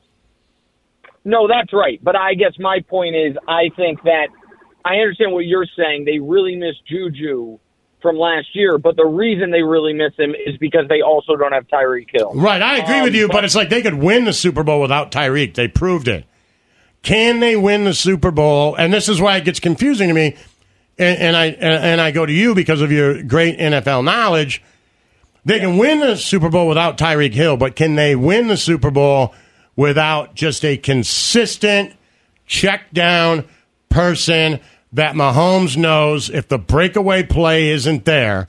No, 1.25 1.49
that's 1.49 1.73
right. 1.73 1.99
But 2.05 2.17
I 2.17 2.35
guess 2.35 2.53
my 2.59 2.81
point 2.87 3.17
is, 3.17 3.35
I 3.49 3.71
think 3.75 4.03
that 4.03 4.29
I 4.85 4.97
understand 4.97 5.33
what 5.33 5.47
you're 5.47 5.67
saying. 5.75 6.05
They 6.05 6.19
really 6.19 6.55
miss 6.55 6.77
Juju 6.87 7.59
from 8.03 8.17
last 8.19 8.49
year, 8.55 8.77
but 8.77 8.95
the 8.97 9.07
reason 9.07 9.51
they 9.51 9.63
really 9.63 9.95
miss 9.95 10.13
him 10.19 10.35
is 10.35 10.59
because 10.59 10.87
they 10.91 11.01
also 11.01 11.35
don't 11.35 11.53
have 11.53 11.67
Tyreek 11.67 12.09
Hill. 12.13 12.33
Right, 12.35 12.61
I 12.61 12.77
agree 12.77 13.01
with 13.01 13.15
Um, 13.15 13.21
you, 13.21 13.29
but 13.29 13.43
it's 13.43 13.55
like 13.57 13.71
they 13.71 13.81
could 13.81 13.95
win 13.95 14.27
the 14.27 14.35
Super 14.35 14.63
Bowl 14.63 14.83
without 14.83 15.11
Tyreek. 15.11 15.55
They 15.55 15.67
proved 15.67 16.09
it. 16.09 16.27
Can 17.03 17.41
they 17.41 17.57
win 17.57 17.85
the 17.85 17.95
Super 17.95 18.31
Bowl? 18.31 18.75
And 18.75 18.93
this 18.93 19.09
is 19.09 19.19
why 19.21 19.39
it 19.39 19.45
gets 19.45 19.61
confusing 19.61 20.09
to 20.09 20.15
me. 20.15 20.37
And, 20.99 21.19
and 21.19 21.37
I 21.37 21.47
and, 21.47 22.01
I 22.01 22.11
go 22.11 22.25
to 22.25 22.33
you 22.33 22.55
because 22.55 22.81
of 22.81 22.91
your 22.91 23.23
great 23.23 23.59
NFL 23.59 24.05
knowledge. 24.05 24.63
They 25.45 25.59
can 25.59 25.77
win 25.79 26.01
the 26.01 26.17
Super 26.17 26.49
Bowl 26.49 26.67
without 26.67 26.99
Tyreek 26.99 27.35
Hill, 27.35 27.57
but 27.57 27.77
can 27.77 27.95
they 27.95 28.17
win 28.17 28.49
the 28.49 28.57
Super 28.57 28.91
Bowl 28.91 29.35
without 29.77 30.35
just 30.35 30.65
a 30.65 30.77
consistent 30.77 31.93
check 32.47 32.91
down 32.93 33.45
person 33.91 34.61
that 34.93 35.15
Mahomes 35.15 35.77
knows 35.77 36.31
if 36.31 36.49
the 36.49 36.59
breakaway 36.59 37.23
play 37.23 37.69
isn't 37.69 38.05
there, 38.07 38.49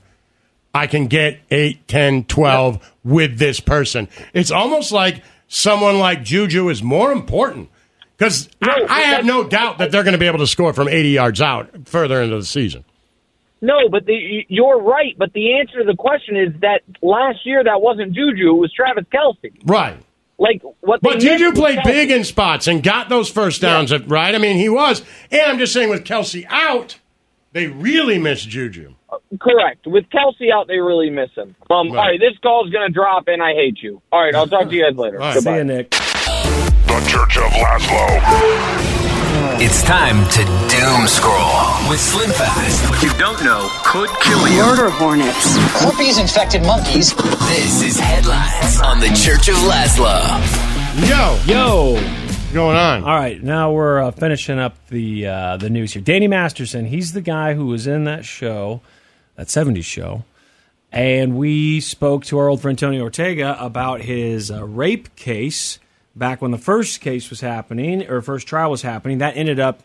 I 0.74 0.86
can 0.86 1.06
get 1.06 1.40
8, 1.50 1.86
10, 1.86 2.24
12 2.24 2.94
with 3.04 3.38
this 3.38 3.60
person. 3.60 4.08
It's 4.32 4.50
almost 4.50 4.92
like 4.92 5.22
someone 5.48 5.98
like 5.98 6.24
Juju 6.24 6.68
is 6.68 6.82
more 6.82 7.12
important 7.12 7.70
because 8.18 8.48
I, 8.60 8.84
I 8.88 9.00
have 9.02 9.24
no 9.24 9.44
doubt 9.44 9.78
that 9.78 9.92
they're 9.92 10.02
going 10.02 10.12
to 10.12 10.18
be 10.18 10.26
able 10.26 10.40
to 10.40 10.46
score 10.46 10.72
from 10.72 10.88
80 10.88 11.10
yards 11.10 11.40
out 11.40 11.88
further 11.88 12.20
into 12.20 12.36
the 12.36 12.44
season. 12.44 12.84
No, 13.60 13.88
but 13.90 14.06
the, 14.06 14.44
you're 14.48 14.80
right. 14.80 15.16
But 15.16 15.32
the 15.32 15.58
answer 15.58 15.78
to 15.78 15.84
the 15.84 15.96
question 15.96 16.36
is 16.36 16.60
that 16.60 16.82
last 17.02 17.44
year 17.44 17.62
that 17.62 17.80
wasn't 17.80 18.12
Juju; 18.12 18.50
it 18.50 18.60
was 18.60 18.72
Travis 18.72 19.04
Kelce. 19.12 19.52
Right. 19.64 19.98
Like 20.38 20.62
what? 20.80 21.00
But 21.00 21.18
Juju 21.18 21.28
missed 21.28 21.56
was 21.56 21.58
played 21.58 21.78
Kelce. 21.80 21.84
big 21.84 22.10
in 22.12 22.24
spots 22.24 22.68
and 22.68 22.82
got 22.82 23.08
those 23.08 23.28
first 23.28 23.60
downs, 23.60 23.92
right? 24.06 24.34
I 24.34 24.38
mean, 24.38 24.56
he 24.56 24.68
was. 24.68 25.02
And 25.32 25.42
I'm 25.42 25.58
just 25.58 25.72
saying, 25.72 25.90
with 25.90 26.04
Kelce 26.04 26.46
out, 26.48 26.98
they 27.52 27.66
really 27.66 28.18
miss 28.18 28.42
Juju. 28.44 28.94
Correct. 29.40 29.86
With 29.86 30.04
Kelce 30.10 30.52
out, 30.52 30.68
they 30.68 30.78
really 30.78 31.10
miss 31.10 31.30
him. 31.34 31.56
Um, 31.70 31.90
All 31.90 31.94
right, 31.94 32.20
this 32.20 32.38
call 32.42 32.66
is 32.66 32.72
going 32.72 32.86
to 32.86 32.92
drop, 32.92 33.24
and 33.26 33.42
I 33.42 33.54
hate 33.54 33.78
you. 33.82 34.00
All 34.12 34.22
right, 34.22 34.34
I'll 34.34 34.46
talk 34.46 34.68
to 34.68 34.74
you 34.74 34.84
guys 34.84 34.96
later. 34.96 35.18
Goodbye. 35.18 35.40
See 35.40 35.54
you, 35.54 35.64
Nick. 35.64 35.94
The 37.08 37.12
Church 37.12 37.38
of 37.38 37.50
Lazlo. 37.52 38.06
It's 39.62 39.82
time 39.82 40.28
to 40.28 40.44
doom 40.44 41.06
scroll 41.06 41.88
with 41.88 41.98
Slim 41.98 42.30
Fast. 42.30 42.90
What 42.90 43.02
you 43.02 43.10
don't 43.18 43.42
know 43.42 43.66
could 43.82 44.10
kill 44.20 44.46
you. 44.46 44.58
Murder 44.58 44.90
hornets. 44.90 45.56
Herpes 45.80 46.18
infected 46.18 46.60
monkeys. 46.64 47.14
This 47.14 47.82
is 47.82 47.98
headlines 47.98 48.78
on 48.82 49.00
the 49.00 49.06
Church 49.08 49.48
of 49.48 49.54
Lazlo. 49.54 50.20
Yo, 51.08 51.40
yo, 51.50 51.94
what's 51.94 52.52
going 52.52 52.76
on? 52.76 53.04
All 53.04 53.16
right, 53.16 53.42
now 53.42 53.72
we're 53.72 54.02
uh, 54.02 54.10
finishing 54.10 54.58
up 54.58 54.76
the 54.88 55.28
uh, 55.28 55.56
the 55.56 55.70
news 55.70 55.94
here. 55.94 56.02
Danny 56.02 56.28
Masterson, 56.28 56.84
he's 56.84 57.14
the 57.14 57.22
guy 57.22 57.54
who 57.54 57.66
was 57.66 57.86
in 57.86 58.04
that 58.04 58.26
show, 58.26 58.82
that 59.36 59.46
'70s 59.46 59.84
show, 59.84 60.24
and 60.92 61.38
we 61.38 61.80
spoke 61.80 62.26
to 62.26 62.36
our 62.36 62.50
old 62.50 62.60
friend 62.60 62.78
Tony 62.78 63.00
Ortega 63.00 63.56
about 63.58 64.02
his 64.02 64.50
uh, 64.50 64.62
rape 64.62 65.16
case 65.16 65.78
back 66.18 66.42
when 66.42 66.50
the 66.50 66.58
first 66.58 67.00
case 67.00 67.30
was 67.30 67.40
happening 67.40 68.06
or 68.08 68.20
first 68.20 68.46
trial 68.46 68.70
was 68.70 68.82
happening. 68.82 69.18
That 69.18 69.36
ended 69.36 69.60
up 69.60 69.82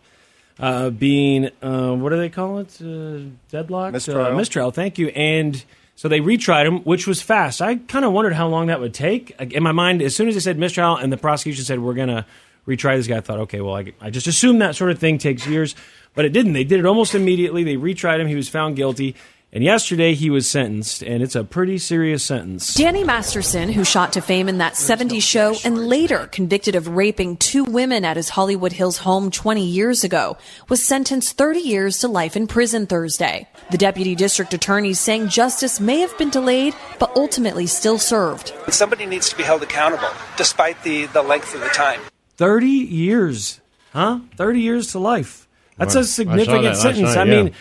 uh, 0.60 0.90
being 0.90 1.50
uh, 1.62 1.94
what 1.94 2.10
do 2.10 2.18
they 2.18 2.30
call 2.30 2.60
it? 2.60 2.78
Uh, 2.82 3.30
deadlock, 3.50 3.94
Mistrial. 3.94 4.26
Uh, 4.26 4.36
mistrial. 4.36 4.72
Thank 4.72 4.98
you. 4.98 5.08
And 5.10 5.64
so 5.96 6.08
they 6.08 6.20
retried 6.20 6.66
him, 6.66 6.80
which 6.80 7.08
was 7.08 7.22
fast. 7.22 7.62
I 7.62 7.76
kind 7.76 8.06
of 8.06 8.12
wondered 8.14 8.34
how 8.34 8.48
long 8.48 8.68
that 8.68 8.80
would 8.80 8.94
take. 8.94 9.32
In 9.40 9.64
my 9.64 9.72
mind, 9.72 10.02
as 10.02 10.16
soon 10.16 10.28
as 10.28 10.34
they 10.34 10.40
said 10.40 10.58
mistrial 10.58 10.96
and 10.98 11.12
the 11.12 11.18
prosecution 11.18 11.64
said 11.64 11.80
we're 11.80 11.94
gonna 11.94 12.26
retry 12.68 12.98
this 12.98 13.08
guy, 13.08 13.18
I 13.18 13.22
thought, 13.22 13.40
okay, 13.40 13.62
well, 13.62 13.76
I, 13.76 13.94
I 14.02 14.10
just 14.10 14.28
assumed 14.28 14.62
that 14.62 14.76
sort 14.76 14.92
of 14.92 15.00
thing 15.00 15.18
takes 15.18 15.46
years, 15.46 15.76
but 16.16 16.26
it 16.26 16.30
didn't. 16.30 16.54
They 16.54 16.64
did 16.64 16.80
it 16.80 16.86
almost 16.86 17.14
immediately. 17.14 17.64
They 17.64 17.76
retried 17.76 18.20
him. 18.20 18.28
He 18.28 18.36
was 18.36 18.50
found 18.50 18.76
guilty. 18.76 19.16
And 19.56 19.64
yesterday 19.64 20.16
he 20.16 20.32
was 20.32 20.50
sentenced, 20.50 21.04
and 21.04 21.22
it's 21.22 21.36
a 21.36 21.44
pretty 21.44 21.78
serious 21.78 22.24
sentence. 22.24 22.74
Danny 22.74 23.04
Masterson, 23.04 23.72
who 23.72 23.84
shot 23.84 24.14
to 24.14 24.22
fame 24.22 24.50
in 24.50 24.58
that 24.58 24.74
70s 24.74 25.22
show 25.22 25.54
and 25.64 25.88
later 25.88 26.26
convicted 26.26 26.74
of 26.74 26.88
raping 26.88 27.38
two 27.38 27.64
women 27.64 28.04
at 28.04 28.18
his 28.18 28.30
Hollywood 28.30 28.72
Hills 28.72 28.98
home 28.98 29.30
20 29.30 29.64
years 29.64 30.04
ago, 30.04 30.38
was 30.70 30.84
sentenced 30.84 31.38
30 31.38 31.60
years 31.60 32.00
to 32.00 32.08
life 32.08 32.36
in 32.36 32.48
prison 32.48 32.88
Thursday. 32.88 33.48
The 33.70 33.78
deputy 33.78 34.16
district 34.16 34.56
attorney 34.56 34.96
saying 34.96 35.28
justice 35.28 35.80
may 35.80 36.00
have 36.00 36.18
been 36.18 36.32
delayed, 36.32 36.74
but 36.98 37.16
ultimately 37.16 37.68
still 37.68 38.00
served. 38.00 38.54
Somebody 38.70 39.06
needs 39.06 39.30
to 39.30 39.38
be 39.38 39.44
held 39.44 39.62
accountable, 39.62 40.10
despite 40.36 40.82
the, 40.82 41.06
the 41.06 41.22
length 41.22 41.54
of 41.54 41.62
the 41.62 41.68
time. 41.68 42.02
30 42.38 42.66
years, 42.66 43.62
huh? 43.92 44.22
30 44.36 44.62
years 44.62 44.88
to 44.94 44.98
life. 44.98 45.48
That's 45.78 45.94
Right. 45.94 46.00
I 46.00 46.02
a 46.02 46.06
saw 46.06 46.14
significant 46.16 46.64
that 46.64 46.78
sentence. 46.78 47.16
night, 47.16 47.18
I 47.18 47.24
mean, 47.26 47.54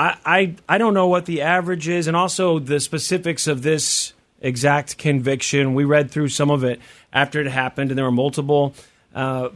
I, 0.00 0.16
I 0.24 0.54
I 0.68 0.78
don't 0.78 0.94
know 0.94 1.08
what 1.08 1.26
the 1.26 1.42
average 1.42 1.88
is, 1.88 2.06
and 2.06 2.16
also 2.16 2.58
the 2.58 2.80
specifics 2.80 3.46
of 3.46 3.62
this 3.62 4.14
exact 4.40 4.96
conviction. 4.96 5.74
We 5.74 5.84
read 5.84 6.10
through 6.10 6.28
some 6.28 6.50
of 6.50 6.64
it 6.64 6.80
after 7.12 7.40
it 7.40 7.46
happened, 7.48 7.90
and 7.90 7.98
there 7.98 8.06
were 8.06 8.10
multiple. 8.10 8.74
Uh, 9.14 9.50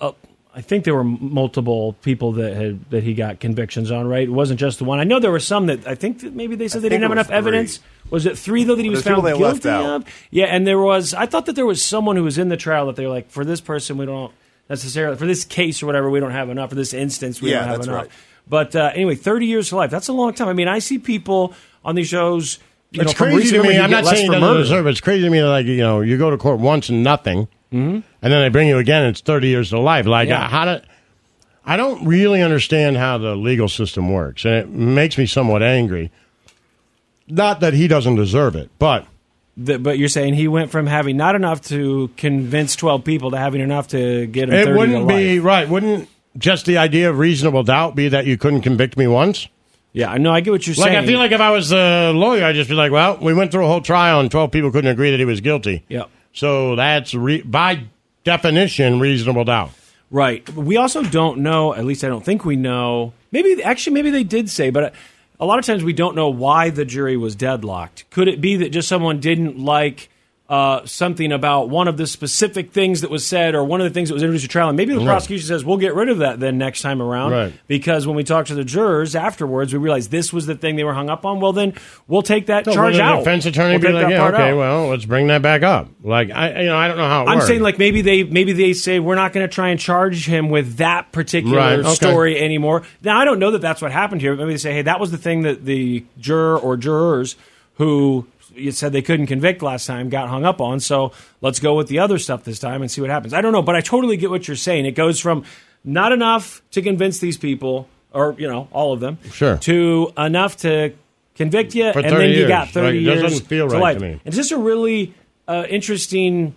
uh, 0.00 0.12
I 0.54 0.60
think 0.60 0.84
there 0.84 0.94
were 0.94 1.04
multiple 1.04 1.94
people 2.02 2.32
that 2.32 2.54
had 2.56 2.90
that 2.90 3.02
he 3.02 3.14
got 3.14 3.40
convictions 3.40 3.90
on. 3.90 4.06
Right, 4.06 4.22
it 4.28 4.30
wasn't 4.30 4.60
just 4.60 4.78
the 4.78 4.84
one. 4.84 5.00
I 5.00 5.04
know 5.04 5.18
there 5.18 5.30
were 5.32 5.40
some 5.40 5.66
that 5.66 5.86
I 5.86 5.94
think 5.96 6.20
that 6.20 6.32
maybe 6.32 6.54
they 6.54 6.68
said 6.68 6.82
they 6.82 6.88
didn't 6.88 7.02
have 7.02 7.12
enough 7.12 7.30
evidence. 7.30 7.80
Was 8.10 8.24
it 8.24 8.38
three 8.38 8.64
though 8.64 8.76
that 8.76 8.82
he 8.82 8.90
was 8.90 9.02
found 9.02 9.22
guilty 9.24 9.68
of? 9.68 10.04
Yeah, 10.30 10.46
and 10.46 10.66
there 10.66 10.78
was. 10.80 11.12
I 11.12 11.26
thought 11.26 11.46
that 11.46 11.56
there 11.56 11.66
was 11.66 11.84
someone 11.84 12.16
who 12.16 12.24
was 12.24 12.38
in 12.38 12.48
the 12.48 12.56
trial 12.56 12.86
that 12.86 12.96
they 12.96 13.04
were 13.04 13.12
like, 13.12 13.30
for 13.30 13.44
this 13.44 13.60
person, 13.60 13.98
we 13.98 14.06
don't 14.06 14.32
necessarily 14.68 15.16
for 15.16 15.26
this 15.26 15.44
case 15.44 15.82
or 15.82 15.86
whatever, 15.86 16.08
we 16.10 16.20
don't 16.20 16.30
have 16.30 16.50
enough. 16.50 16.70
For 16.70 16.76
this 16.76 16.94
instance, 16.94 17.42
we 17.42 17.50
Yeah, 17.50 17.60
don't 17.60 17.68
have 17.68 17.80
enough. 17.82 17.94
right. 18.02 18.10
But 18.48 18.74
uh, 18.74 18.92
anyway, 18.94 19.14
thirty 19.14 19.46
years 19.46 19.68
to 19.70 19.76
life. 19.76 19.90
That's 19.90 20.08
a 20.08 20.12
long 20.12 20.32
time. 20.34 20.48
I 20.48 20.52
mean, 20.54 20.68
I 20.68 20.78
see 20.78 20.98
people 20.98 21.54
on 21.84 21.94
these 21.94 22.08
shows. 22.08 22.58
You 22.90 23.02
it's 23.02 23.12
know, 23.12 23.26
crazy 23.26 23.56
to 23.56 23.62
me. 23.62 23.78
I'm 23.78 23.90
not 23.90 24.06
saying 24.06 24.28
doesn't 24.28 24.40
murder. 24.40 24.60
deserve 24.60 24.86
it. 24.86 24.90
It's 24.90 25.00
crazy 25.02 25.24
to 25.24 25.30
me 25.30 25.40
that, 25.40 25.48
like, 25.48 25.66
you 25.66 25.76
know, 25.76 26.00
you 26.00 26.16
go 26.16 26.30
to 26.30 26.38
court 26.38 26.58
once 26.58 26.88
and 26.88 27.04
nothing, 27.04 27.46
Mhm. 27.70 28.02
and 28.22 28.32
then 28.32 28.42
they 28.42 28.48
bring 28.48 28.66
you 28.68 28.78
again 28.78 29.02
and 29.02 29.10
it's 29.10 29.20
30 29.20 29.48
years 29.48 29.68
to 29.70 29.78
life. 29.78 30.06
Like, 30.06 30.28
Yeah. 30.30 30.44
uh, 30.44 30.48
how 30.48 30.64
do. 30.64 30.80
I 31.66 31.76
don't 31.76 32.06
really 32.06 32.40
understand 32.40 32.96
how 32.96 33.18
the 33.18 33.36
legal 33.36 33.68
system 33.68 34.10
works, 34.10 34.46
and 34.46 34.54
it 34.54 34.68
makes 34.70 35.18
me 35.18 35.26
somewhat 35.26 35.62
angry. 35.62 36.10
Not 37.28 37.60
that 37.60 37.74
he 37.74 37.88
doesn't 37.88 38.16
deserve 38.16 38.56
it, 38.56 38.70
but. 38.78 39.04
The- 39.56 39.78
but 39.78 39.98
you're 39.98 40.08
saying 40.08 40.34
he 40.34 40.48
went 40.48 40.70
from 40.70 40.86
having 40.86 41.16
not 41.18 41.34
enough 41.34 41.60
to 41.68 42.08
convince 42.16 42.74
twelve 42.76 43.04
people 43.04 43.32
to 43.32 43.36
having 43.36 43.60
enough 43.60 43.88
to 43.88 44.26
get 44.26 44.48
him. 44.48 44.54
It 44.54 44.64
30 44.66 44.78
wouldn't 44.78 45.08
be 45.08 45.40
right. 45.40 45.68
Wouldn't 45.68 46.08
just 46.38 46.66
the 46.66 46.78
idea 46.78 47.10
of 47.10 47.18
reasonable 47.18 47.62
doubt 47.62 47.94
be 47.94 48.08
that 48.08 48.26
you 48.26 48.38
couldn't 48.38 48.62
convict 48.62 48.96
me 48.96 49.06
once? 49.06 49.48
Yeah, 49.92 50.10
I 50.10 50.18
know. 50.18 50.32
I 50.32 50.40
get 50.40 50.50
what 50.50 50.66
you're 50.66 50.76
like, 50.76 50.92
saying. 50.92 51.04
I 51.04 51.06
feel 51.06 51.18
like 51.18 51.32
if 51.32 51.40
I 51.40 51.50
was 51.50 51.72
a 51.72 52.12
lawyer, 52.12 52.44
I'd 52.44 52.54
just 52.54 52.68
be 52.68 52.76
like, 52.76 52.92
"Well, 52.92 53.18
we 53.20 53.34
went 53.34 53.50
through 53.50 53.64
a 53.64 53.68
whole 53.68 53.80
trial 53.80 54.20
and 54.20 54.30
twelve 54.30 54.52
people 54.52 54.70
couldn't 54.70 54.90
agree 54.90 55.10
that 55.10 55.18
he 55.18 55.24
was 55.24 55.40
guilty." 55.40 55.84
Yeah. 55.88 56.04
So 56.32 56.76
that's 56.76 57.14
re- 57.14 57.42
by 57.42 57.84
definition 58.24 59.00
reasonable 59.00 59.44
doubt. 59.44 59.70
Right. 60.10 60.48
We 60.50 60.76
also 60.76 61.02
don't 61.02 61.38
know. 61.38 61.74
At 61.74 61.84
least 61.84 62.04
I 62.04 62.08
don't 62.08 62.24
think 62.24 62.44
we 62.44 62.56
know. 62.56 63.12
Maybe 63.32 63.62
actually, 63.62 63.94
maybe 63.94 64.10
they 64.10 64.24
did 64.24 64.48
say, 64.48 64.70
but 64.70 64.84
uh, 64.84 64.90
a 65.40 65.46
lot 65.46 65.58
of 65.58 65.66
times 65.66 65.84
we 65.84 65.92
don't 65.92 66.14
know 66.14 66.28
why 66.28 66.70
the 66.70 66.84
jury 66.84 67.16
was 67.16 67.34
deadlocked. 67.34 68.04
Could 68.10 68.28
it 68.28 68.40
be 68.40 68.56
that 68.56 68.70
just 68.70 68.88
someone 68.88 69.20
didn't 69.20 69.58
like 69.58 70.10
uh, 70.48 70.80
something 70.86 71.30
about 71.30 71.68
one 71.68 71.88
of 71.88 71.98
the 71.98 72.06
specific 72.06 72.72
things 72.72 73.02
that 73.02 73.10
was 73.10 73.26
said, 73.26 73.54
or 73.54 73.62
one 73.64 73.82
of 73.82 73.84
the 73.84 73.90
things 73.92 74.08
that 74.08 74.14
was 74.14 74.22
introduced 74.22 74.44
to 74.44 74.48
trial? 74.48 74.68
And 74.68 74.76
maybe 74.78 74.92
the 74.94 75.00
Right. 75.00 75.06
prosecution 75.06 75.46
says 75.46 75.62
we'll 75.62 75.76
get 75.76 75.94
rid 75.94 76.08
of 76.08 76.18
that 76.18 76.40
then 76.40 76.56
next 76.56 76.80
time 76.80 77.02
around, 77.02 77.32
Right. 77.32 77.52
because 77.66 78.06
when 78.06 78.16
we 78.16 78.24
talk 78.24 78.46
to 78.46 78.54
the 78.54 78.64
jurors 78.64 79.14
afterwards, 79.14 79.74
we 79.74 79.78
realize 79.78 80.08
this 80.08 80.32
was 80.32 80.46
the 80.46 80.54
thing 80.54 80.76
they 80.76 80.84
were 80.84 80.94
hung 80.94 81.10
up 81.10 81.26
on. 81.26 81.40
Well, 81.40 81.52
then 81.52 81.74
we'll 82.06 82.22
take 82.22 82.46
that 82.46 82.64
So 82.64 82.72
charge 82.72 82.98
out. 82.98 83.18
Defense 83.18 83.44
attorney 83.44 83.76
We'll 83.76 83.88
be 83.88 83.92
like, 83.92 84.08
"Yeah, 84.10 84.26
okay, 84.28 84.50
out." 84.52 84.56
well, 84.56 84.88
let's 84.88 85.04
bring 85.04 85.26
that 85.26 85.42
back 85.42 85.62
up." 85.62 85.88
Like, 86.02 86.30
I, 86.30 86.60
you 86.62 86.66
know, 86.66 86.76
I 86.78 86.88
don't 86.88 86.96
know 86.96 87.08
how 87.08 87.24
it 87.24 87.28
I'm 87.28 87.34
works. 87.38 87.46
saying 87.48 87.60
like 87.60 87.78
maybe 87.78 88.00
they 88.00 88.22
maybe 88.22 88.54
they 88.54 88.72
say 88.72 89.00
we're 89.00 89.16
not 89.16 89.34
going 89.34 89.46
to 89.46 89.52
try 89.54 89.68
and 89.68 89.78
charge 89.78 90.26
him 90.26 90.48
with 90.48 90.78
that 90.78 91.12
particular 91.12 91.58
Right, 91.58 91.78
okay. 91.80 91.90
story 91.94 92.38
anymore. 92.40 92.84
Now 93.02 93.18
I 93.20 93.26
don't 93.26 93.38
know 93.38 93.50
that 93.50 93.60
that's 93.60 93.82
what 93.82 93.92
happened 93.92 94.22
here. 94.22 94.34
Maybe 94.34 94.52
they 94.52 94.56
say, 94.56 94.72
hey, 94.72 94.82
that 94.82 94.98
was 94.98 95.10
the 95.10 95.18
thing 95.18 95.42
that 95.42 95.66
the 95.66 96.04
juror 96.18 96.56
or 96.58 96.78
jurors 96.78 97.36
who 97.74 98.26
you 98.58 98.72
said 98.72 98.92
they 98.92 99.02
couldn't 99.02 99.26
convict 99.26 99.62
last 99.62 99.86
time 99.86 100.08
got 100.08 100.28
hung 100.28 100.44
up 100.44 100.60
on. 100.60 100.80
So 100.80 101.12
let's 101.40 101.60
go 101.60 101.74
with 101.74 101.88
the 101.88 101.98
other 102.00 102.18
stuff 102.18 102.44
this 102.44 102.58
time 102.58 102.82
and 102.82 102.90
see 102.90 103.00
what 103.00 103.10
happens. 103.10 103.32
I 103.34 103.40
don't 103.40 103.52
know, 103.52 103.62
but 103.62 103.74
I 103.76 103.80
totally 103.80 104.16
get 104.16 104.30
what 104.30 104.46
you're 104.48 104.56
saying. 104.56 104.86
It 104.86 104.92
goes 104.92 105.20
from 105.20 105.44
not 105.84 106.12
enough 106.12 106.62
to 106.72 106.82
convince 106.82 107.18
these 107.20 107.36
people, 107.38 107.88
or 108.12 108.34
you 108.38 108.48
know, 108.48 108.68
all 108.72 108.92
of 108.92 109.00
them, 109.00 109.18
Sure. 109.32 109.56
to 109.58 110.12
enough 110.18 110.56
to 110.58 110.92
convict 111.34 111.74
you, 111.74 111.84
and 111.84 111.94
30 111.94 112.08
then 112.10 112.30
you 112.30 112.36
years. 112.36 112.48
got 112.48 112.68
30 112.70 112.86
Like, 112.86 112.94
it 112.94 113.00
years 113.00 113.22
doesn't 113.22 113.46
feel 113.46 113.68
to 113.68 113.74
right 113.74 113.80
life. 113.82 113.98
to 113.98 114.04
me. 114.04 114.20
It's 114.24 114.36
just 114.36 114.50
a 114.52 114.58
really 114.58 115.14
uh, 115.46 115.64
interesting 115.68 116.54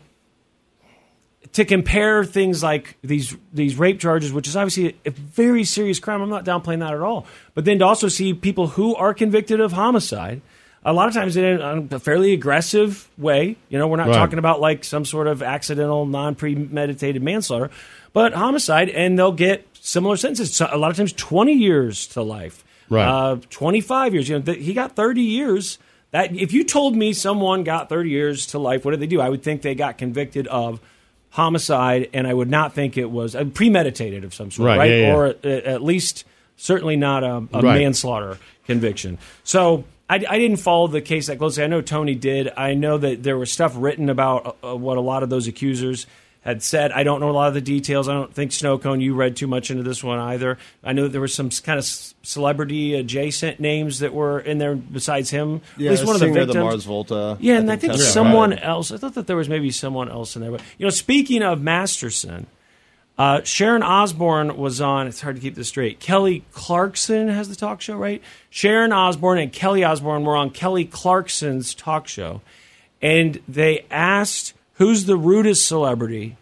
to 1.53 1.65
compare 1.65 2.23
things 2.23 2.63
like 2.63 2.97
these 3.03 3.35
these 3.53 3.75
rape 3.75 3.99
charges, 3.99 4.31
which 4.31 4.47
is 4.47 4.55
obviously 4.55 4.95
a 5.05 5.09
very 5.11 5.63
serious 5.65 5.99
crime. 5.99 6.21
I'm 6.21 6.29
not 6.29 6.45
downplaying 6.45 6.79
that 6.79 6.93
at 6.93 7.01
all. 7.01 7.25
But 7.53 7.65
then 7.65 7.79
to 7.79 7.85
also 7.85 8.07
see 8.07 8.33
people 8.33 8.67
who 8.67 8.95
are 8.95 9.13
convicted 9.13 9.59
of 9.59 9.73
homicide, 9.73 10.41
a 10.83 10.93
lot 10.93 11.07
of 11.07 11.13
times 11.13 11.37
in 11.37 11.43
a, 11.91 11.99
fairly 11.99 12.33
aggressive 12.33 13.07
way. 13.17 13.55
You 13.69 13.77
know, 13.77 13.87
we're 13.87 13.97
not 13.97 14.07
Right. 14.07 14.15
talking 14.15 14.39
about 14.39 14.59
like 14.61 14.83
some 14.83 15.05
sort 15.05 15.27
of 15.27 15.43
accidental, 15.43 16.05
non 16.05 16.35
premeditated 16.35 17.21
manslaughter, 17.21 17.69
but 18.13 18.33
homicide, 18.33 18.89
and 18.89 19.17
they'll 19.17 19.31
get 19.31 19.65
similar 19.79 20.17
sentences. 20.17 20.53
So 20.55 20.67
a 20.71 20.77
lot 20.77 20.91
of 20.91 20.97
times, 20.97 21.13
20 21.13 21.53
years 21.53 22.07
to 22.07 22.21
life, 22.21 22.63
Right. 22.89 23.07
Uh, 23.07 23.37
25 23.49 24.13
years. 24.13 24.27
You 24.27 24.37
know, 24.39 24.41
th- 24.41 24.63
he 24.65 24.73
got 24.73 24.95
30 24.95 25.21
years. 25.21 25.77
That 26.11 26.35
if 26.35 26.51
you 26.51 26.65
told 26.65 26.93
me 26.95 27.13
someone 27.13 27.63
got 27.63 27.87
30 27.87 28.09
years 28.09 28.47
to 28.47 28.59
life, 28.59 28.83
what 28.83 28.91
did 28.91 28.99
they 28.99 29.07
do? 29.07 29.21
I 29.21 29.29
would 29.29 29.43
think 29.43 29.61
they 29.61 29.75
got 29.75 29.97
convicted 29.97 30.45
of 30.47 30.81
homicide, 31.29 32.09
and 32.13 32.27
I 32.27 32.33
would 32.33 32.49
not 32.49 32.73
think 32.73 32.97
it 32.97 33.09
was 33.09 33.35
uh, 33.35 33.45
premeditated 33.45 34.23
of 34.25 34.33
some 34.33 34.51
sort, 34.51 34.67
Right, 34.67 34.77
right? 34.77 34.89
yeah, 34.89 34.97
yeah. 35.07 35.15
Or 35.15 35.25
at, 35.27 35.45
at 35.45 35.81
least 35.83 36.25
certainly 36.57 36.97
not 36.97 37.23
a, 37.23 37.35
a 37.53 37.61
Right. 37.61 37.79
manslaughter 37.79 38.37
conviction. 38.67 39.17
So 39.45 39.85
I, 40.11 40.15
I 40.29 40.39
didn't 40.39 40.57
follow 40.57 40.87
the 40.87 40.99
case 40.99 41.27
that 41.27 41.37
closely. 41.37 41.63
I 41.63 41.67
know 41.67 41.79
Tony 41.79 42.15
did. 42.15 42.51
I 42.57 42.73
know 42.73 42.97
that 42.97 43.23
there 43.23 43.37
was 43.37 43.49
stuff 43.49 43.73
written 43.77 44.09
about 44.09 44.57
uh, 44.61 44.75
what 44.75 44.97
a 44.97 45.01
lot 45.01 45.23
of 45.23 45.29
those 45.29 45.47
accusers 45.47 46.05
had 46.41 46.61
said. 46.61 46.91
I 46.91 47.03
don't 47.03 47.21
know 47.21 47.29
a 47.29 47.31
lot 47.31 47.47
of 47.47 47.53
the 47.53 47.61
details. 47.61 48.09
I 48.09 48.13
don't 48.13 48.33
think 48.33 48.51
Snowcone, 48.51 49.01
you 49.01 49.13
read 49.15 49.37
too 49.37 49.47
much 49.47 49.71
into 49.71 49.83
this 49.83 50.03
one 50.03 50.19
either. 50.19 50.57
I 50.83 50.91
know 50.91 51.03
that 51.03 51.09
there 51.09 51.21
were 51.21 51.29
some 51.29 51.49
kind 51.49 51.79
of 51.79 51.85
celebrity 51.85 52.95
adjacent 52.95 53.61
names 53.61 53.99
that 53.99 54.13
were 54.13 54.41
in 54.41 54.57
there 54.57 54.75
besides 54.75 55.29
him. 55.29 55.61
Yeah, 55.77 55.91
At 55.91 55.91
least 55.91 56.05
one 56.05 56.15
of 56.15 56.19
the 56.19 56.25
singer, 56.27 56.45
the. 56.45 56.59
Mars 56.59 56.83
Volta, 56.83 57.37
Yeah, 57.39 57.59
and 57.59 57.71
I 57.71 57.77
think 57.77 57.93
think 57.93 58.03
someone 58.03 58.49
right. 58.49 58.63
else. 58.63 58.91
I 58.91 58.97
thought 58.97 59.13
that 59.13 59.27
there 59.27 59.37
was 59.37 59.47
maybe 59.47 59.71
someone 59.71 60.09
else 60.09 60.35
in 60.35 60.41
there. 60.41 60.51
But 60.51 60.61
you 60.77 60.85
know, 60.85 60.89
speaking 60.89 61.41
of 61.41 61.61
Masterson, 61.61 62.47
uh, 63.17 63.41
Sharon 63.43 63.83
Osbourne 63.83 64.57
was 64.57 64.81
on. 64.81 65.07
It's 65.07 65.21
hard 65.21 65.35
to 65.35 65.41
keep 65.41 65.55
this 65.55 65.67
straight. 65.67 65.99
Kelly 65.99 66.43
Clarkson 66.51 67.27
has 67.27 67.49
the 67.49 67.55
talk 67.55 67.81
show, 67.81 67.95
right? 67.95 68.21
Sharon 68.49 68.91
Osbourne 68.93 69.37
and 69.37 69.53
Kelly 69.53 69.83
Osbourne 69.83 70.23
were 70.23 70.35
on 70.35 70.49
Kelly 70.49 70.85
Clarkson's 70.85 71.73
talk 71.73 72.07
show, 72.07 72.41
and 73.01 73.39
they 73.47 73.85
asked 73.91 74.53
who's 74.75 75.05
the 75.05 75.17
rudest 75.17 75.67
celebrity, 75.67 76.37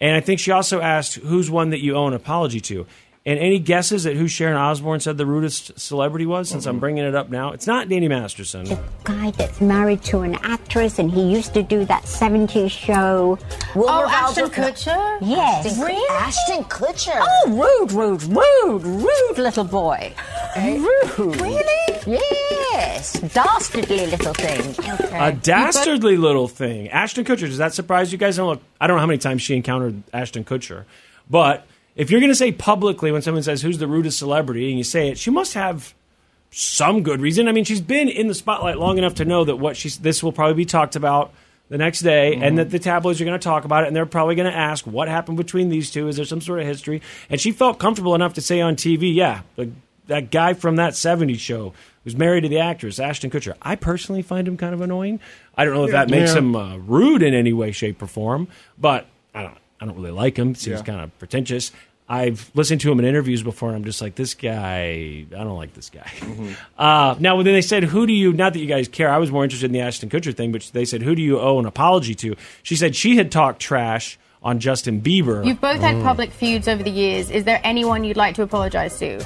and 0.00 0.16
I 0.16 0.20
think 0.20 0.40
she 0.40 0.50
also 0.50 0.80
asked 0.80 1.16
who's 1.16 1.50
one 1.50 1.70
that 1.70 1.82
you 1.82 1.94
owe 1.94 2.06
an 2.06 2.14
apology 2.14 2.60
to. 2.60 2.86
And 3.26 3.38
any 3.38 3.58
guesses 3.58 4.04
at 4.04 4.16
who 4.16 4.28
Sharon 4.28 4.56
Osbourne 4.58 5.00
said 5.00 5.16
the 5.16 5.24
rudest 5.24 5.80
celebrity 5.80 6.26
was? 6.26 6.50
Since 6.50 6.66
I'm 6.66 6.78
bringing 6.78 7.04
it 7.06 7.14
up 7.14 7.30
now, 7.30 7.52
it's 7.52 7.66
not 7.66 7.88
Danny 7.88 8.06
Masterson. 8.06 8.64
The 8.66 8.78
guy 9.04 9.30
that's 9.30 9.62
married 9.62 10.02
to 10.04 10.20
an 10.20 10.34
actress 10.42 10.98
and 10.98 11.10
he 11.10 11.22
used 11.32 11.54
to 11.54 11.62
do 11.62 11.86
that 11.86 12.02
70s 12.02 12.70
show. 12.70 13.38
Oh, 13.74 14.06
Ashton 14.10 14.50
Kutcher? 14.50 15.18
Yes. 15.22 15.64
Ashton- 15.64 15.84
Really? 15.84 16.08
Ashton 16.10 16.64
Kutcher. 16.64 17.18
Oh, 17.18 17.80
rude, 17.80 17.92
rude, 17.92 18.22
rude, 18.24 18.82
rude 18.84 19.38
little 19.38 19.64
boy. 19.64 20.12
Rude. 20.58 21.40
Really? 21.40 21.98
Yes. 22.06 23.12
Dastardly 23.32 24.06
little 24.06 24.34
thing. 24.34 24.74
A 25.14 25.32
dastardly 25.32 26.18
little 26.18 26.46
thing. 26.48 26.90
Ashton 26.90 27.24
Kutcher. 27.24 27.40
Does 27.46 27.56
that 27.58 27.72
surprise 27.72 28.12
you 28.12 28.18
guys? 28.18 28.38
I 28.38 28.42
don't, 28.42 28.56
know, 28.56 28.62
I 28.82 28.86
don't 28.86 28.96
know 28.96 29.00
how 29.00 29.06
many 29.06 29.18
times 29.18 29.40
she 29.40 29.56
encountered 29.56 30.02
Ashton 30.12 30.44
Kutcher, 30.44 30.84
but 31.30 31.66
if 31.96 32.10
you're 32.10 32.20
going 32.20 32.32
to 32.32 32.36
say 32.36 32.52
publicly 32.52 33.12
when 33.12 33.22
someone 33.22 33.42
says 33.42 33.62
who's 33.62 33.78
the 33.78 33.86
rudest 33.86 34.18
celebrity 34.18 34.68
and 34.68 34.78
you 34.78 34.84
say 34.84 35.08
it, 35.10 35.18
she 35.18 35.30
must 35.30 35.54
have 35.54 35.94
some 36.50 37.02
good 37.02 37.20
reason. 37.20 37.48
I 37.48 37.52
mean, 37.52 37.64
she's 37.64 37.80
been 37.80 38.08
in 38.08 38.28
the 38.28 38.34
spotlight 38.34 38.78
long 38.78 38.98
enough 38.98 39.14
to 39.16 39.24
know 39.24 39.44
that 39.44 39.56
what 39.56 39.76
she's 39.76 39.98
this 39.98 40.22
will 40.22 40.32
probably 40.32 40.54
be 40.54 40.64
talked 40.64 40.96
about 40.96 41.32
the 41.70 41.78
next 41.78 42.00
day, 42.00 42.34
and 42.34 42.58
that 42.58 42.70
the 42.70 42.78
tabloids 42.78 43.20
are 43.20 43.24
going 43.24 43.38
to 43.38 43.42
talk 43.42 43.64
about 43.64 43.84
it, 43.84 43.86
and 43.86 43.96
they're 43.96 44.04
probably 44.04 44.34
going 44.34 44.50
to 44.50 44.56
ask 44.56 44.86
what 44.86 45.08
happened 45.08 45.38
between 45.38 45.70
these 45.70 45.90
two. 45.90 46.08
Is 46.08 46.16
there 46.16 46.26
some 46.26 46.42
sort 46.42 46.60
of 46.60 46.66
history? 46.66 47.00
And 47.30 47.40
she 47.40 47.52
felt 47.52 47.78
comfortable 47.78 48.14
enough 48.14 48.34
to 48.34 48.42
say 48.42 48.60
on 48.60 48.76
TV, 48.76 49.14
yeah, 49.14 49.40
the, 49.56 49.70
that 50.06 50.30
guy 50.30 50.52
from 50.52 50.76
that 50.76 50.92
'70s 50.92 51.38
show 51.38 51.72
who's 52.04 52.14
married 52.16 52.42
to 52.42 52.48
the 52.48 52.58
actress 52.58 52.98
Ashton 53.00 53.30
Kutcher. 53.30 53.54
I 53.62 53.76
personally 53.76 54.20
find 54.20 54.46
him 54.46 54.58
kind 54.58 54.74
of 54.74 54.82
annoying. 54.82 55.20
I 55.56 55.64
don't 55.64 55.72
know 55.72 55.84
if 55.84 55.92
that 55.92 56.10
makes 56.10 56.32
Yeah. 56.32 56.38
him 56.40 56.54
uh, 56.54 56.76
rude 56.76 57.22
in 57.22 57.32
any 57.32 57.54
way, 57.54 57.72
shape, 57.72 58.02
or 58.02 58.06
form, 58.06 58.46
but 58.78 59.06
I 59.34 59.42
don't. 59.44 59.56
I 59.80 59.86
don't 59.86 59.96
really 59.96 60.10
like 60.12 60.36
him. 60.36 60.54
Seems 60.54 60.78
Yeah. 60.80 60.84
kind 60.84 61.00
of 61.00 61.18
pretentious. 61.18 61.72
I've 62.06 62.50
listened 62.54 62.82
to 62.82 62.92
him 62.92 62.98
in 62.98 63.06
interviews 63.06 63.42
before, 63.42 63.70
and 63.70 63.76
I'm 63.76 63.84
just 63.84 64.02
like, 64.02 64.14
this 64.14 64.34
guy. 64.34 65.24
I 65.32 65.44
don't 65.44 65.56
like 65.56 65.72
this 65.74 65.90
guy. 65.90 66.10
Uh, 66.78 67.14
now, 67.18 67.36
when 67.36 67.46
they 67.46 67.62
said, 67.62 67.84
"Who 67.84 68.06
do 68.06 68.12
you?" 68.12 68.32
Not 68.32 68.52
that 68.52 68.58
you 68.58 68.66
guys 68.66 68.88
care. 68.88 69.08
I 69.10 69.16
was 69.18 69.30
more 69.30 69.42
interested 69.44 69.66
in 69.66 69.72
the 69.72 69.80
Ashton 69.80 70.10
Kutcher 70.10 70.34
thing, 70.36 70.52
but 70.52 70.68
they 70.74 70.84
said, 70.84 71.02
"Who 71.02 71.14
do 71.14 71.22
you 71.22 71.38
owe 71.40 71.58
an 71.58 71.66
apology 71.66 72.14
to?" 72.16 72.36
She 72.62 72.76
said 72.76 72.94
she 72.94 73.16
had 73.16 73.30
talked 73.32 73.60
trash 73.60 74.18
on 74.42 74.58
Justin 74.58 75.00
Bieber. 75.00 75.46
You've 75.46 75.60
both 75.60 75.80
had 75.80 75.96
Mm. 75.96 76.02
public 76.02 76.30
feuds 76.30 76.68
over 76.68 76.82
the 76.82 76.90
years. 76.90 77.30
Is 77.30 77.44
there 77.44 77.60
anyone 77.64 78.04
you'd 78.04 78.16
like 78.18 78.34
to 78.34 78.42
apologise 78.42 78.98
to? 78.98 79.24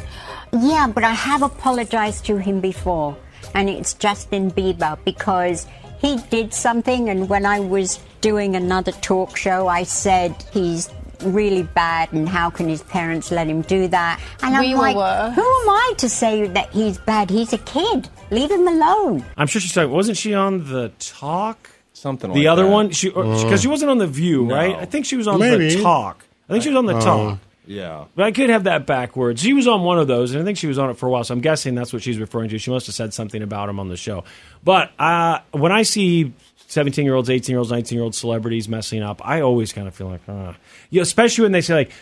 Yeah, 0.53 0.87
but 0.95 1.03
I 1.03 1.11
have 1.15 1.43
apologized 1.43 2.25
to 2.27 2.37
him 2.37 2.61
before, 2.61 3.16
and 3.55 3.69
it's 3.69 3.95
Justin 3.95 4.51
Bieber 4.53 4.97
because 5.05 5.66
he 6.01 6.19
did 6.31 6.55
something, 6.55 7.09
and 7.09 7.29
when 7.29 7.45
I 7.45 7.59
was 7.61 7.99
doing 8.20 8.57
another 8.57 8.93
talk 8.93 9.36
show, 9.36 9.69
I 9.69 9.82
said 9.85 10.35
he's 10.53 10.90
really 11.24 11.62
bad, 11.65 12.12
and 12.12 12.28
how 12.28 12.49
can 12.51 12.69
his 12.69 12.82
parents 12.82 13.31
let 13.31 13.47
him 13.49 13.62
do 13.62 13.89
that? 13.89 14.20
And 14.43 14.55
I'm 14.57 14.73
all 14.74 14.78
like, 14.81 14.97
were. 14.97 15.31
who 15.35 15.40
am 15.43 15.70
I 15.70 15.93
to 15.99 16.09
say 16.09 16.47
that 16.47 16.70
he's 16.70 16.99
bad? 16.99 17.31
He's 17.31 17.53
a 17.53 17.59
kid. 17.59 18.09
Leave 18.31 18.51
him 18.51 18.66
alone. 18.69 19.24
I'm 19.36 19.47
sure 19.47 19.61
she's 19.61 19.73
talking. 19.73 19.90
Wasn't 19.90 20.16
she 20.16 20.35
on 20.35 20.70
the 20.70 20.93
Talk? 20.99 21.70
Something 21.93 22.32
The 22.32 22.40
like 22.45 22.49
other 22.53 22.62
that. 22.65 22.70
one, 22.70 22.90
she 22.90 23.09
because 23.09 23.45
Uh. 23.45 23.57
she 23.57 23.66
wasn't 23.69 23.90
on 23.90 23.99
the 23.99 24.07
View, 24.07 24.45
No. 24.47 24.55
right? 24.55 24.77
I 24.77 24.85
think 24.85 25.05
she 25.07 25.16
was 25.16 25.27
on 25.27 25.40
Maybe. 25.40 25.74
the 25.74 25.82
Talk. 25.82 26.24
I 26.49 26.53
think 26.53 26.62
she 26.62 26.69
was 26.70 26.78
on 26.78 26.86
the 26.86 26.97
Uh, 26.97 27.01
Talk. 27.01 27.39
Yeah. 27.66 28.05
But 28.15 28.24
I 28.27 28.31
could 28.31 28.49
have 28.51 28.65
that 28.65 28.86
backwards. 28.86 29.43
She 29.43 29.53
was 29.53 29.66
on 29.66 29.82
one 29.82 29.99
of 29.99 30.07
those, 30.07 30.32
and 30.32 30.40
I 30.40 30.45
think 30.45 30.57
she 30.59 30.69
was 30.69 30.78
on 30.78 30.89
it 30.90 30.97
for 30.97 31.07
a 31.07 31.11
while. 31.11 31.24
So 31.24 31.35
I'm 31.35 31.40
guessing 31.40 31.74
that's 31.74 31.93
what 31.93 32.03
she's 32.03 32.19
referring 32.19 32.49
to. 32.51 32.59
She 32.59 32.70
must 32.70 32.86
have 32.86 32.95
said 32.95 33.12
something 33.12 33.43
about 33.43 33.69
him 33.69 33.81
on 33.81 33.89
the 33.89 33.97
show. 33.97 34.23
But 34.65 34.90
uh, 34.99 35.40
when 35.51 35.73
I 35.73 35.82
see 35.82 36.32
17 36.69 37.05
year 37.05 37.15
olds, 37.15 37.28
18 37.28 37.53
year 37.53 37.59
olds, 37.59 37.70
19 37.70 37.97
year 37.97 38.05
old 38.05 38.15
celebrities 38.15 38.69
messing 38.69 39.03
up, 39.03 39.20
I 39.27 39.40
always 39.40 39.73
kind 39.73 39.89
of 39.89 39.95
feel 39.95 40.09
like, 40.09 40.20
uh, 40.28 40.53
you 40.90 41.01
know, 41.01 41.03
especially 41.03 41.43
when 41.43 41.53
they 41.53 41.61
say 41.61 41.74
like. 41.74 41.93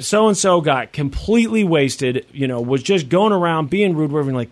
So 0.00 0.26
and 0.26 0.36
so 0.36 0.60
got 0.60 0.92
completely 0.92 1.62
wasted. 1.62 2.26
You 2.32 2.48
know, 2.48 2.60
was 2.60 2.82
just 2.82 3.08
going 3.08 3.32
around 3.32 3.70
being 3.70 3.94
rude. 3.94 4.10
We're 4.10 4.24
like 4.24 4.50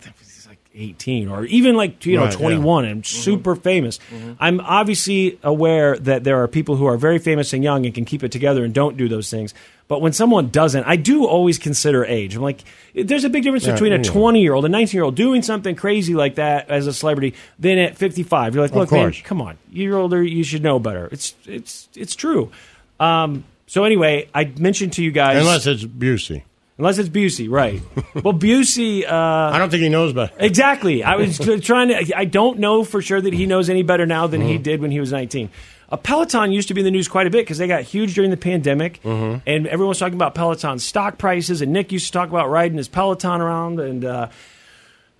18 0.77 1.29
or 1.29 1.45
even 1.47 1.75
like 1.77 2.05
you 2.07 2.17
know 2.17 2.25
Right, 2.25 2.33
yeah. 2.33 2.39
21 2.39 2.85
and 2.85 3.07
super 3.07 3.57
famous. 3.57 3.99
I'm 4.39 4.61
obviously 4.61 5.39
aware 5.43 5.97
that 5.99 6.25
there 6.25 6.43
are 6.43 6.49
people 6.49 6.77
who 6.77 6.87
are 6.87 6.97
very 6.97 7.19
famous 7.19 7.53
and 7.53 7.65
young 7.65 7.87
and 7.87 7.95
can 7.95 8.05
keep 8.05 8.23
it 8.23 8.31
together 8.33 8.65
and 8.65 8.73
don't 8.75 8.97
do 8.97 9.09
those 9.09 9.31
things. 9.31 9.55
But 9.89 10.01
when 10.01 10.13
someone 10.13 10.49
doesn't, 10.49 10.83
I 10.85 10.97
do 10.97 11.27
always 11.27 11.59
consider 11.59 12.05
age. 12.05 12.35
I'm 12.35 12.43
like, 12.43 12.63
there's 12.93 13.23
a 13.25 13.31
big 13.31 13.45
difference 13.45 13.67
Yeah, 13.67 13.75
between 13.75 13.93
a 13.93 14.03
20 14.03 14.43
year 14.43 14.53
old, 14.55 14.65
a 14.65 14.69
19 14.69 14.97
year 14.99 15.05
old 15.05 15.15
doing 15.15 15.43
something 15.43 15.77
crazy 15.77 16.15
like 16.15 16.35
that 16.37 16.69
as 16.69 16.87
a 16.89 16.93
celebrity 16.93 17.35
than 17.59 17.79
at 17.79 17.97
55. 17.97 18.55
You're 18.55 18.65
like, 18.65 18.75
look, 18.75 18.91
man, 18.91 19.13
come 19.23 19.41
on, 19.41 19.57
you're 19.71 19.97
older, 19.97 20.23
you 20.23 20.43
should 20.43 20.63
know 20.63 20.79
better. 20.81 21.09
It's 21.13 21.35
it's 21.47 21.89
it's 21.95 22.15
true. 22.17 22.51
Um, 22.99 23.45
so 23.69 23.85
anyway, 23.85 24.29
I 24.35 24.45
mentioned 24.59 24.93
to 24.95 25.05
you 25.05 25.11
guys, 25.13 25.39
Unless 25.39 25.67
it's 25.67 25.85
Busey. 25.85 26.43
Unless 26.79 26.99
it's 26.99 27.09
Busey, 27.09 27.49
right? 27.51 27.81
well, 28.23 28.35
Busey. 28.35 29.05
Uh, 29.05 29.15
I 29.15 29.59
don't 29.59 29.71
think 29.71 29.83
he 29.83 29.89
knows 29.89 30.13
better. 30.13 30.33
Exactly. 30.39 31.03
I 31.05 31.17
was 31.17 31.39
trying 31.63 31.89
to. 31.89 32.17
I 32.19 32.25
don't 32.25 32.59
know 32.59 32.85
for 32.85 33.01
sure 33.03 33.21
that 33.21 33.33
he 33.33 33.47
knows 33.47 33.69
any 33.71 33.83
better 33.83 34.07
now 34.07 34.27
than 34.27 34.41
Mm-hmm. 34.41 34.49
he 34.51 34.59
did 34.59 34.81
when 34.81 34.91
he 34.91 35.01
was 35.01 35.13
19. 35.13 35.51
A 35.89 35.97
Peloton 35.97 36.51
used 36.51 36.67
to 36.69 36.75
be 36.75 36.81
in 36.81 36.85
the 36.85 36.91
news 36.91 37.07
quite 37.07 37.29
a 37.29 37.31
bit 37.31 37.43
because 37.45 37.59
they 37.59 37.69
got 37.69 37.83
huge 37.83 38.15
during 38.15 38.31
the 38.33 38.37
pandemic, 38.37 39.01
Mm-hmm. 39.03 39.39
and 39.49 39.67
everyone 39.69 39.91
was 39.91 39.99
talking 40.01 40.15
about 40.17 40.35
Peloton 40.35 40.79
stock 40.81 41.17
prices. 41.17 41.63
And 41.63 41.73
Nick 41.73 41.93
used 41.93 42.07
to 42.07 42.13
talk 42.13 42.29
about 42.29 42.51
riding 42.51 42.77
his 42.77 42.89
Peloton 42.89 43.41
around, 43.41 43.79
and 43.81 44.05
uh, 44.05 44.29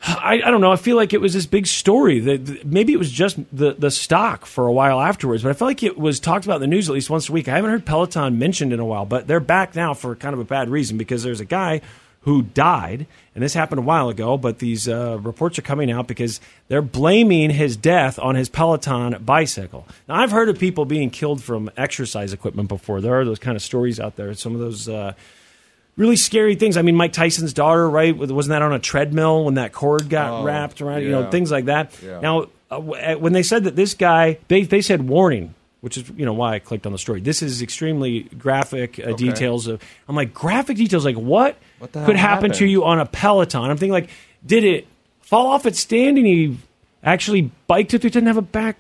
I, 0.03 0.41
I 0.45 0.51
don't 0.51 0.61
know. 0.61 0.71
I 0.71 0.77
feel 0.77 0.97
like 0.97 1.13
it 1.13 1.21
was 1.21 1.33
this 1.33 1.47
big 1.47 1.67
story 1.67 2.21
that 2.21 2.65
maybe 2.67 2.93
it 2.93 2.99
was 2.99 3.11
just 3.11 3.39
the 3.53 3.73
the 3.73 3.91
stock 3.91 4.47
for 4.47 4.67
a 4.67 4.73
while 4.73 5.01
afterwards, 5.01 5.43
but 5.43 5.51
I 5.51 5.53
felt 5.55 5.69
like 5.69 5.83
it 5.83 5.99
was 5.99 6.21
talked 6.21 6.45
about 6.45 6.57
in 6.57 6.61
the 6.63 6.67
news 6.67 6.89
at 6.89 6.95
least 6.95 7.11
once 7.11 7.29
a 7.29 7.33
week. 7.33 7.49
I 7.49 7.57
haven't 7.57 7.71
heard 7.71 7.87
Peloton 7.87 8.39
mentioned 8.39 8.73
in 8.73 8.79
a 8.79 8.85
while, 8.85 9.05
but 9.05 9.27
they're 9.27 9.41
back 9.41 9.75
now 9.75 9.95
for 9.95 10.15
kind 10.15 10.35
of 10.35 10.41
a 10.41 10.45
bad 10.45 10.69
reason 10.69 10.97
because 10.97 11.23
there's 11.23 11.41
a 11.41 11.47
guy 11.47 11.81
who 12.21 12.43
died, 12.43 13.07
and 13.37 13.45
this 13.45 13.55
happened 13.55 13.79
a 13.79 13.83
while 13.83 14.09
ago, 14.09 14.37
but 14.37 14.59
these 14.59 14.89
uh, 14.89 15.17
reports 15.23 15.61
are 15.61 15.63
coming 15.63 15.93
out 15.93 16.09
because 16.09 16.41
they're 16.67 16.83
blaming 16.83 17.51
his 17.51 17.77
death 17.77 18.19
on 18.19 18.35
his 18.35 18.49
Peloton 18.49 19.23
bicycle. 19.25 19.87
Now, 20.09 20.17
I've 20.17 20.33
heard 20.33 20.49
of 20.49 20.59
people 20.59 20.85
being 20.85 21.11
killed 21.11 21.41
from 21.41 21.71
exercise 21.77 22.33
equipment 22.33 22.69
before. 22.69 23.01
There 23.01 23.15
are 23.21 23.25
those 23.25 23.39
kind 23.39 23.57
of 23.57 23.63
stories 23.63 24.01
out 24.01 24.17
there. 24.17 24.35
Some 24.35 24.55
of 24.55 24.61
those. 24.61 24.89
Uh, 24.89 25.15
really 25.97 26.17
scary 26.17 26.55
things. 26.57 26.77
I 26.77 26.83
mean, 26.83 26.95
Mike 26.97 27.13
Tyson's 27.13 27.53
daughter, 27.53 27.89
right? 27.89 28.17
Wasn't 28.17 28.51
that 28.51 28.63
on 28.63 28.73
a 28.73 28.79
treadmill 28.79 29.45
when 29.45 29.55
that 29.55 29.73
cord 29.73 30.09
got 30.09 30.41
Oh, 30.43 30.45
wrapped 30.45 30.81
around? 30.81 31.03
You 31.03 31.11
know, 31.11 31.31
things 31.31 31.51
like 31.51 31.67
that. 31.67 31.93
Yeah. 32.03 32.21
Now, 32.21 32.43
uh, 32.71 32.79
uh, 32.79 33.15
when 33.15 33.33
they 33.33 33.43
said 33.43 33.65
that 33.65 33.77
this 33.77 33.95
guy, 33.95 34.39
they 34.49 34.63
they 34.65 34.83
said 34.83 35.09
warning, 35.09 35.55
which 35.81 35.97
is 35.97 36.09
you 36.17 36.25
know 36.27 36.33
why 36.33 36.55
I 36.55 36.59
clicked 36.59 36.85
on 36.87 36.93
the 36.93 36.99
story. 36.99 37.21
This 37.21 37.43
is 37.43 37.63
extremely 37.63 38.23
graphic 38.37 38.99
uh, 38.99 39.13
details 39.13 39.67
of. 39.69 39.81
I'm 40.09 40.17
like 40.17 40.35
graphic 40.35 40.77
details, 40.77 41.05
like 41.05 41.17
what, 41.17 41.57
What 41.79 41.93
the 41.93 42.05
could 42.05 42.17
happen 42.17 42.51
to 42.53 42.67
you 42.67 42.85
on 42.85 42.99
a 42.99 43.07
Peloton? 43.07 43.71
I'm 43.71 43.77
thinking 43.77 43.93
like, 43.93 44.11
did 44.45 44.65
it 44.65 44.87
fall 45.21 45.47
off 45.47 45.65
its 45.67 45.79
stand 45.81 46.19
and 46.19 46.27
he 46.27 46.59
actually 47.03 47.51
biked 47.69 47.95
it? 47.95 48.05
It 48.05 48.13
didn't 48.13 48.27
have 48.27 48.37
a 48.37 48.43
back 48.43 48.77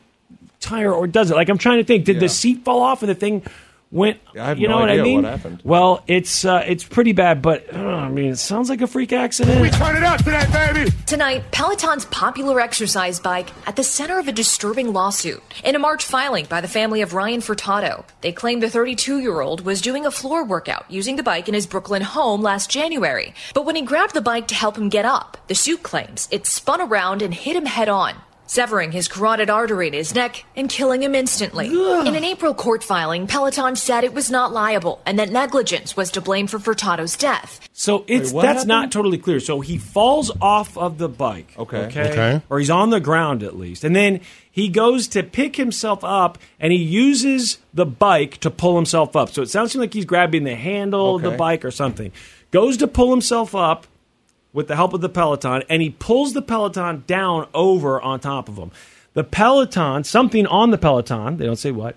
tire 0.58 0.92
or 0.92 1.06
does 1.06 1.30
it? 1.30 1.34
Like 1.36 1.48
I'm 1.48 1.58
trying 1.58 1.78
to 1.78 1.84
think. 1.84 2.04
Did 2.04 2.16
Yeah. 2.16 2.20
the 2.20 2.28
seat 2.28 2.64
fall 2.64 2.80
off 2.82 3.02
and 3.02 3.08
the 3.08 3.14
thing 3.14 3.42
went? 3.90 4.20
I 4.34 4.48
have 4.48 4.58
you 4.58 4.68
know 4.68 4.74
no 4.76 4.80
what 4.80 4.90
I 4.90 5.02
mean? 5.02 5.22
what 5.22 5.30
happened. 5.30 5.60
Well, 5.64 6.02
it's 6.06 6.44
uh, 6.44 6.62
it's 6.66 6.84
pretty 6.84 7.12
bad, 7.12 7.42
but 7.42 7.72
uh, 7.74 7.78
I 7.78 8.08
mean, 8.08 8.30
it 8.30 8.36
sounds 8.36 8.68
like 8.68 8.80
a 8.80 8.86
freak 8.86 9.12
accident. 9.12 9.72
turn 9.74 9.96
it 9.96 10.02
up 10.02 10.18
today, 10.18 10.44
baby. 10.52 10.90
Tonight, 11.06 11.44
Peloton's 11.52 12.04
popular 12.06 12.60
exercise 12.60 13.20
bike 13.20 13.50
at 13.66 13.76
the 13.76 13.84
center 13.84 14.18
of 14.18 14.28
a 14.28 14.32
disturbing 14.32 14.92
lawsuit. 14.92 15.42
In 15.64 15.74
a 15.74 15.78
March 15.78 16.04
filing 16.04 16.46
by 16.46 16.60
the 16.60 16.68
family 16.68 17.00
of 17.00 17.14
Ryan 17.14 17.40
Furtado, 17.40 18.04
they 18.20 18.32
claim 18.32 18.60
the 18.60 18.70
32 18.70 19.18
year 19.20 19.40
old 19.40 19.62
was 19.64 19.80
doing 19.80 20.04
a 20.04 20.10
floor 20.10 20.44
workout 20.44 20.90
using 20.90 21.16
the 21.16 21.22
bike 21.22 21.48
in 21.48 21.54
his 21.54 21.66
Brooklyn 21.66 22.02
home 22.02 22.42
last 22.42 22.70
January. 22.70 23.34
But 23.54 23.64
when 23.64 23.76
he 23.76 23.82
grabbed 23.82 24.14
the 24.14 24.20
bike 24.20 24.48
to 24.48 24.54
help 24.54 24.76
him 24.76 24.88
get 24.88 25.04
up, 25.04 25.38
the 25.48 25.54
suit 25.54 25.82
claims 25.82 26.28
it 26.30 26.46
spun 26.46 26.80
around 26.80 27.22
and 27.22 27.32
hit 27.32 27.56
him 27.56 27.66
head 27.66 27.88
on. 27.88 28.14
Severing 28.46 28.92
his 28.92 29.08
carotid 29.08 29.50
artery 29.50 29.88
in 29.88 29.92
his 29.92 30.14
neck 30.14 30.44
and 30.54 30.68
killing 30.68 31.02
him 31.02 31.14
instantly. 31.14 31.66
In 31.66 32.14
an 32.14 32.24
April 32.24 32.54
court 32.54 32.84
filing, 32.84 33.26
Peloton 33.26 33.74
said 33.74 34.04
it 34.04 34.14
was 34.14 34.30
not 34.30 34.52
liable 34.52 35.00
and 35.04 35.18
that 35.18 35.30
negligence 35.30 35.96
was 35.96 36.10
to 36.12 36.20
blame 36.20 36.46
for 36.46 36.58
Furtado's 36.58 37.16
death. 37.16 37.68
So 37.72 38.04
it's 38.06 38.32
what 38.32 38.42
that's 38.42 38.58
happened? 38.58 38.68
not 38.68 38.92
totally 38.92 39.18
clear. 39.18 39.40
So 39.40 39.60
he 39.60 39.78
falls 39.78 40.30
off 40.40 40.78
of 40.78 40.98
the 40.98 41.08
bike. 41.08 41.52
Okay. 41.58 41.86
Okay. 41.86 42.10
Okay. 42.10 42.42
Or 42.48 42.58
he's 42.58 42.70
on 42.70 42.90
the 42.90 43.00
ground 43.00 43.42
at 43.42 43.56
least. 43.56 43.84
And 43.84 43.94
then 43.96 44.20
he 44.50 44.68
goes 44.68 45.08
to 45.08 45.22
pick 45.22 45.56
himself 45.56 46.04
up 46.04 46.38
and 46.60 46.72
he 46.72 46.78
uses 46.78 47.58
the 47.74 47.84
bike 47.84 48.38
to 48.38 48.50
pull 48.50 48.76
himself 48.76 49.16
up. 49.16 49.30
So 49.30 49.42
it 49.42 49.50
sounds 49.50 49.74
like 49.74 49.92
he's 49.92 50.04
grabbing 50.04 50.44
the 50.44 50.54
handle 50.54 51.16
of 51.16 51.22
the 51.22 51.32
bike 51.32 51.64
or 51.64 51.70
something. 51.70 52.12
Goes 52.52 52.76
to 52.78 52.86
pull 52.86 53.10
himself 53.10 53.54
up 53.54 53.86
with 54.56 54.66
the 54.68 54.74
help 54.74 54.92
of 54.94 55.02
the 55.02 55.08
Peloton 55.08 55.62
and 55.68 55.82
he 55.82 55.90
pulls 55.90 56.32
the 56.32 56.40
Peloton 56.42 57.04
down 57.06 57.46
over 57.54 58.00
on 58.00 58.18
top 58.18 58.48
of 58.48 58.56
him. 58.56 58.70
The 59.12 59.22
Peloton, 59.22 60.02
something 60.02 60.46
on 60.46 60.70
the 60.70 60.78
Peloton, 60.78 61.36
they 61.36 61.44
don't 61.46 61.56
say 61.56 61.70
what, 61.72 61.94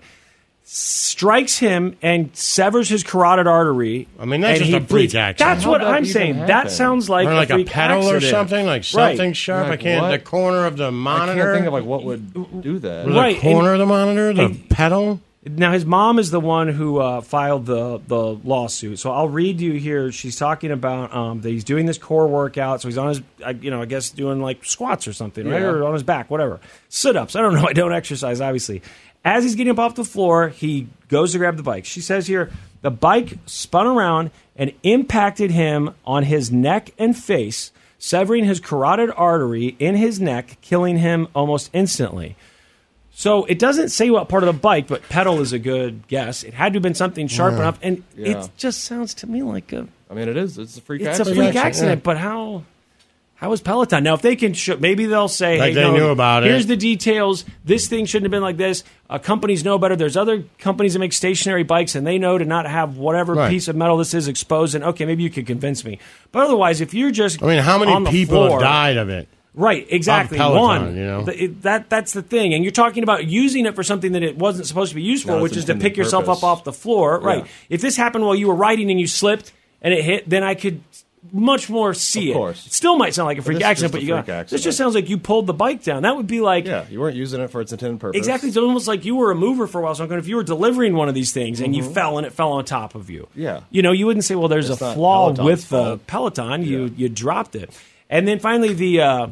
strikes 0.62 1.58
him 1.58 1.96
and 2.02 2.30
severs 2.36 2.88
his 2.88 3.02
carotid 3.02 3.46
artery. 3.46 4.06
I 4.18 4.24
mean, 4.24 4.40
that's 4.42 4.60
and 4.60 4.68
just 4.70 4.76
a 4.76 4.80
freak 4.80 4.88
bleeds. 4.88 5.14
accident. 5.14 5.38
That's 5.50 5.64
How'd 5.64 5.70
what 5.72 5.80
that 5.80 5.88
I'm 5.88 6.02
even 6.04 6.12
saying. 6.12 6.36
That 6.46 6.70
sounds 6.70 7.08
like 7.08 7.26
or 7.26 7.34
like 7.34 7.50
a, 7.50 7.54
freak 7.54 7.66
pedal 7.68 8.08
or 8.08 8.20
something, 8.20 8.66
like 8.66 8.84
something 8.84 9.28
Right. 9.30 9.36
sharp. 9.36 9.68
I 9.68 9.76
can't. 9.76 10.02
what? 10.02 10.10
The 10.12 10.18
corner 10.18 10.66
of 10.66 10.76
the 10.76 10.92
monitor. 10.92 11.32
I 11.40 11.44
can't 11.44 11.54
think 11.56 11.66
of 11.66 11.72
like 11.72 11.84
what 11.84 12.04
would 12.04 12.62
do 12.62 12.78
that. 12.78 13.06
the 13.06 13.12
Right, 13.12 13.40
corner 13.40 13.72
and- 13.72 13.80
of 13.82 13.88
the 13.88 13.92
monitor, 13.94 14.32
the 14.32 14.44
and- 14.44 14.68
pedal. 14.68 15.20
Now 15.42 15.72
his 15.72 15.86
mom 15.86 16.18
is 16.18 16.30
the 16.30 16.40
one 16.40 16.68
who 16.68 16.98
uh, 16.98 17.22
filed 17.22 17.64
the 17.64 17.98
the 18.06 18.18
lawsuit. 18.44 18.98
So 18.98 19.10
I'll 19.10 19.28
read 19.28 19.58
you 19.60 19.72
here. 19.72 20.12
She's 20.12 20.36
talking 20.36 20.70
about 20.70 21.14
um, 21.14 21.40
that 21.40 21.48
he's 21.48 21.64
doing 21.64 21.86
this 21.86 21.96
core 21.96 22.26
workout. 22.26 22.82
So 22.82 22.88
he's 22.88 22.98
on 22.98 23.08
his, 23.08 23.22
I- 23.44 23.50
you 23.52 23.70
know, 23.70 23.80
I 23.80 23.86
guess 23.86 24.10
doing 24.10 24.40
like 24.42 24.64
squats 24.66 25.08
or 25.08 25.14
something, 25.14 25.48
right, 25.48 25.60
Yeah. 25.62 25.68
or 25.68 25.84
on 25.84 25.94
his 25.94 26.02
back, 26.02 26.30
whatever, 26.30 26.60
sit 26.90 27.16
ups. 27.16 27.36
I 27.36 27.40
don't 27.40 27.54
know. 27.54 27.66
I 27.68 27.72
don't 27.72 27.94
exercise, 27.94 28.40
obviously. 28.42 28.82
As 29.24 29.42
he's 29.44 29.54
getting 29.54 29.70
up 29.72 29.78
off 29.78 29.94
the 29.94 30.04
floor, 30.04 30.48
he 30.48 30.88
goes 31.08 31.32
to 31.32 31.38
grab 31.38 31.56
the 31.56 31.62
bike. 31.62 31.86
She 31.86 32.00
says 32.02 32.26
here 32.26 32.50
the 32.82 32.90
bike 32.90 33.38
spun 33.46 33.86
around 33.86 34.30
and 34.56 34.72
impacted 34.82 35.50
him 35.50 35.94
on 36.04 36.22
his 36.24 36.52
neck 36.52 36.90
and 36.98 37.16
face, 37.16 37.72
severing 37.98 38.44
his 38.44 38.60
carotid 38.60 39.10
artery 39.16 39.74
in 39.78 39.94
his 39.94 40.20
neck, 40.20 40.58
killing 40.60 40.98
him 40.98 41.28
almost 41.34 41.70
instantly. 41.72 42.36
So 43.20 43.44
it 43.44 43.58
doesn't 43.58 43.90
say 43.90 44.08
what 44.08 44.30
part 44.30 44.44
of 44.44 44.46
the 44.46 44.58
bike, 44.58 44.86
but 44.88 45.06
pedal 45.10 45.42
is 45.42 45.52
a 45.52 45.58
good 45.58 46.08
guess. 46.08 46.42
It 46.42 46.54
had 46.54 46.72
to 46.72 46.78
have 46.78 46.82
been 46.82 46.94
something 46.94 47.28
sharp 47.28 47.52
Yeah. 47.52 47.58
enough, 47.58 47.78
and 47.82 48.02
Yeah. 48.16 48.28
it 48.44 48.48
just 48.56 48.82
sounds 48.84 49.12
to 49.16 49.26
me 49.26 49.42
like 49.42 49.74
a 49.74 49.86
I 50.10 50.14
mean, 50.14 50.26
it 50.26 50.38
is. 50.38 50.56
It's 50.56 50.78
a 50.78 50.80
freak 50.80 51.02
it's 51.02 51.20
accident. 51.20 51.36
a 51.36 51.42
freak 51.52 51.54
accident. 51.56 52.02
But 52.02 52.16
how 52.16 52.62
how 53.34 53.52
is 53.52 53.60
Peloton 53.60 54.04
now? 54.04 54.14
If 54.14 54.22
they 54.22 54.36
can, 54.36 54.54
show, 54.54 54.78
maybe 54.78 55.04
they'll 55.04 55.28
say, 55.28 55.58
Like 55.58 55.68
hey, 55.68 55.74
they 55.74 55.82
no, 55.82 55.96
knew 55.96 56.08
about 56.08 56.44
Here's 56.44 56.64
it. 56.64 56.68
the 56.68 56.76
details. 56.76 57.44
This 57.62 57.88
thing 57.88 58.06
shouldn't 58.06 58.24
have 58.24 58.30
been 58.30 58.42
like 58.42 58.56
this. 58.56 58.84
Uh, 59.10 59.18
companies 59.18 59.66
know 59.66 59.76
better. 59.76 59.96
There's 59.96 60.16
other 60.16 60.44
companies 60.58 60.94
that 60.94 61.00
make 61.00 61.12
stationary 61.12 61.62
bikes, 61.62 61.94
and 61.94 62.06
they 62.06 62.16
know 62.16 62.38
to 62.38 62.46
not 62.46 62.66
have 62.66 62.96
whatever 62.96 63.34
Right. 63.34 63.50
piece 63.50 63.68
of 63.68 63.76
metal 63.76 63.98
this 63.98 64.14
is 64.14 64.28
exposed. 64.28 64.74
And 64.74 64.82
okay, 64.82 65.04
maybe 65.04 65.22
you 65.22 65.30
could 65.30 65.46
convince 65.46 65.84
me. 65.84 65.98
But 66.32 66.44
otherwise, 66.44 66.80
if 66.80 66.94
you're 66.94 67.10
just 67.10 67.42
I 67.42 67.46
mean, 67.46 67.58
how 67.58 67.76
many 67.78 68.10
people 68.10 68.46
floor- 68.46 68.50
have 68.52 68.60
died 68.62 68.96
of 68.96 69.10
it? 69.10 69.28
Right, 69.54 69.86
exactly. 69.90 70.38
Peloton, 70.38 70.60
One, 70.86 70.96
you 70.96 71.04
know? 71.04 71.24
Th- 71.24 71.40
it- 71.40 71.62
that 71.62 71.90
that's 71.90 72.12
the 72.12 72.22
thing, 72.22 72.54
and 72.54 72.64
you're 72.64 72.70
talking 72.72 73.02
about 73.02 73.26
using 73.26 73.66
it 73.66 73.74
for 73.74 73.82
something 73.82 74.12
that 74.12 74.22
it 74.22 74.36
wasn't 74.38 74.66
supposed 74.66 74.90
to 74.90 74.94
be 74.96 75.02
used 75.02 75.24
for, 75.24 75.32
Not 75.32 75.42
which 75.42 75.56
is 75.56 75.64
to 75.66 75.74
pick 75.76 75.96
yourself 75.96 76.28
up 76.28 76.44
off 76.44 76.62
the 76.64 76.72
floor. 76.72 77.18
Right. 77.18 77.44
If 77.68 77.80
this 77.80 77.96
happened 77.96 78.24
while 78.24 78.34
you 78.36 78.46
were 78.48 78.54
riding 78.54 78.90
and 78.90 79.00
you 79.00 79.06
slipped 79.08 79.52
and 79.82 79.92
it 79.92 80.04
hit, 80.04 80.28
then 80.28 80.44
I 80.44 80.54
could 80.54 80.80
much 81.32 81.68
more 81.68 81.92
see 81.92 82.30
Of 82.30 82.36
it. 82.36 82.38
course. 82.38 82.66
It 82.66 82.72
still 82.72 82.96
might 82.96 83.12
sound 83.12 83.26
like 83.26 83.36
a 83.38 83.42
freak 83.42 83.60
accident, 83.60 83.92
but 83.92 84.00
you 84.02 84.08
got, 84.22 84.48
this 84.48 84.62
just 84.62 84.78
sounds 84.78 84.94
like 84.94 85.10
you 85.10 85.18
pulled 85.18 85.46
the 85.46 85.52
bike 85.52 85.82
down. 85.84 86.02
That 86.04 86.16
would 86.16 86.26
be 86.26 86.40
like 86.40 86.64
Yeah, 86.64 86.86
you 86.88 86.98
weren't 86.98 87.14
using 87.16 87.42
it 87.42 87.50
for 87.50 87.60
its 87.60 87.72
intended 87.72 88.00
purpose. 88.00 88.16
Exactly. 88.18 88.48
It's 88.48 88.56
almost 88.56 88.88
like 88.88 89.04
you 89.04 89.16
were 89.16 89.30
a 89.30 89.34
mover 89.34 89.66
for 89.66 89.80
a 89.80 89.84
while. 89.84 89.94
So 89.94 90.02
I'm 90.02 90.08
going, 90.08 90.18
if 90.20 90.28
you 90.28 90.36
were 90.36 90.42
delivering 90.44 90.94
one 90.94 91.08
of 91.10 91.14
these 91.14 91.32
things 91.32 91.60
and 91.60 91.76
you 91.76 91.82
fell 91.82 92.16
and 92.16 92.26
it 92.26 92.32
fell 92.32 92.52
on 92.52 92.64
top 92.64 92.94
of 92.94 93.10
you, 93.10 93.24
Mm-hmm. 93.32 93.40
Yeah. 93.42 93.60
you 93.70 93.82
know, 93.82 93.92
you 93.92 94.06
wouldn't 94.06 94.24
say, 94.24 94.34
well, 94.34 94.48
there's 94.48 94.70
It's 94.70 94.80
a 94.80 94.94
flaw 94.94 95.26
Peloton's 95.34 95.44
with 95.44 95.68
the. 95.68 95.98
Peloton. 96.06 96.62
You 96.64 96.90
you 96.96 97.08
dropped 97.10 97.54
it, 97.54 97.68
and 98.10 98.28
then 98.28 98.38
finally 98.38 98.74
the 98.74 99.00
uh, 99.00 99.26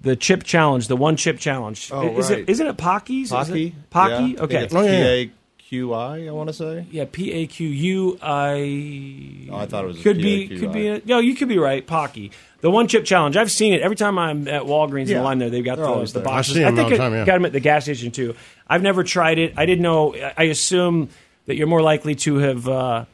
the 0.00 0.16
chip 0.16 0.42
challenge, 0.42 0.88
the 0.88 0.96
one 0.96 1.14
chip 1.16 1.38
challenge. 1.38 1.90
Oh, 1.92 2.18
is 2.18 2.28
right. 2.30 2.40
it 2.40 2.50
isn't 2.50 2.66
it 2.66 2.76
Paqui's? 2.76 3.26
Is 3.26 3.32
Paqui. 3.32 3.66
it 3.68 3.90
Paqui. 3.90 4.32
Yeah, 4.34 4.40
I 4.40 4.44
okay. 4.44 4.54
think 4.54 4.64
it's 4.64 4.74
Oh, 4.74 4.82
yeah. 4.82 5.26
P-A-Q-I, 5.68 6.26
I 6.26 6.30
want 6.32 6.48
to 6.48 6.52
say. 6.52 6.86
yeah, 6.90 7.04
P 7.10 7.32
A 7.32 7.46
Q 7.46 7.66
U 7.68 8.18
I. 8.20 9.48
Oh, 9.50 9.56
I 9.56 9.66
thought 9.66 9.84
it 9.84 9.86
was 9.88 10.02
could 10.02 10.18
be 10.18 10.48
could 10.58 10.72
be. 10.72 10.88
A, 10.88 11.02
no, 11.04 11.18
you 11.18 11.34
could 11.34 11.48
be 11.48 11.58
right. 11.58 11.86
Paqui. 11.86 12.30
The 12.60 12.70
one 12.70 12.86
chip 12.88 13.04
challenge. 13.04 13.36
I've 13.36 13.50
seen 13.50 13.72
it 13.72 13.80
every 13.80 13.96
time 13.96 14.18
I'm 14.18 14.46
at 14.48 14.62
Walgreens 14.62 15.02
in 15.02 15.08
Yeah. 15.08 15.18
the 15.18 15.24
line 15.24 15.38
there. 15.38 15.50
They've 15.50 15.64
got 15.64 15.76
They're 15.76 15.86
those 15.86 15.94
always 15.94 16.12
the 16.12 16.20
there. 16.20 16.28
I 16.28 16.32
boxes. 16.36 16.54
see 16.54 16.62
'em 16.62 16.70
all 16.70 16.76
think 16.76 16.88
the 16.90 16.94
I 16.94 16.98
time, 16.98 17.12
yeah. 17.14 17.24
got 17.24 17.32
them 17.34 17.44
at 17.46 17.52
the 17.52 17.60
gas 17.60 17.84
station 17.84 18.10
too. 18.12 18.34
I've 18.68 18.82
never 18.82 19.02
tried 19.02 19.38
it. 19.38 19.54
I 19.56 19.66
didn't 19.66 19.82
know. 19.82 20.14
I- 20.14 20.32
I 20.36 20.42
assume 20.44 21.08
that 21.46 21.56
you're 21.56 21.66
more 21.66 21.82
likely 21.82 22.14
to 22.16 22.36
have 22.36 22.68
uh, 22.68 23.04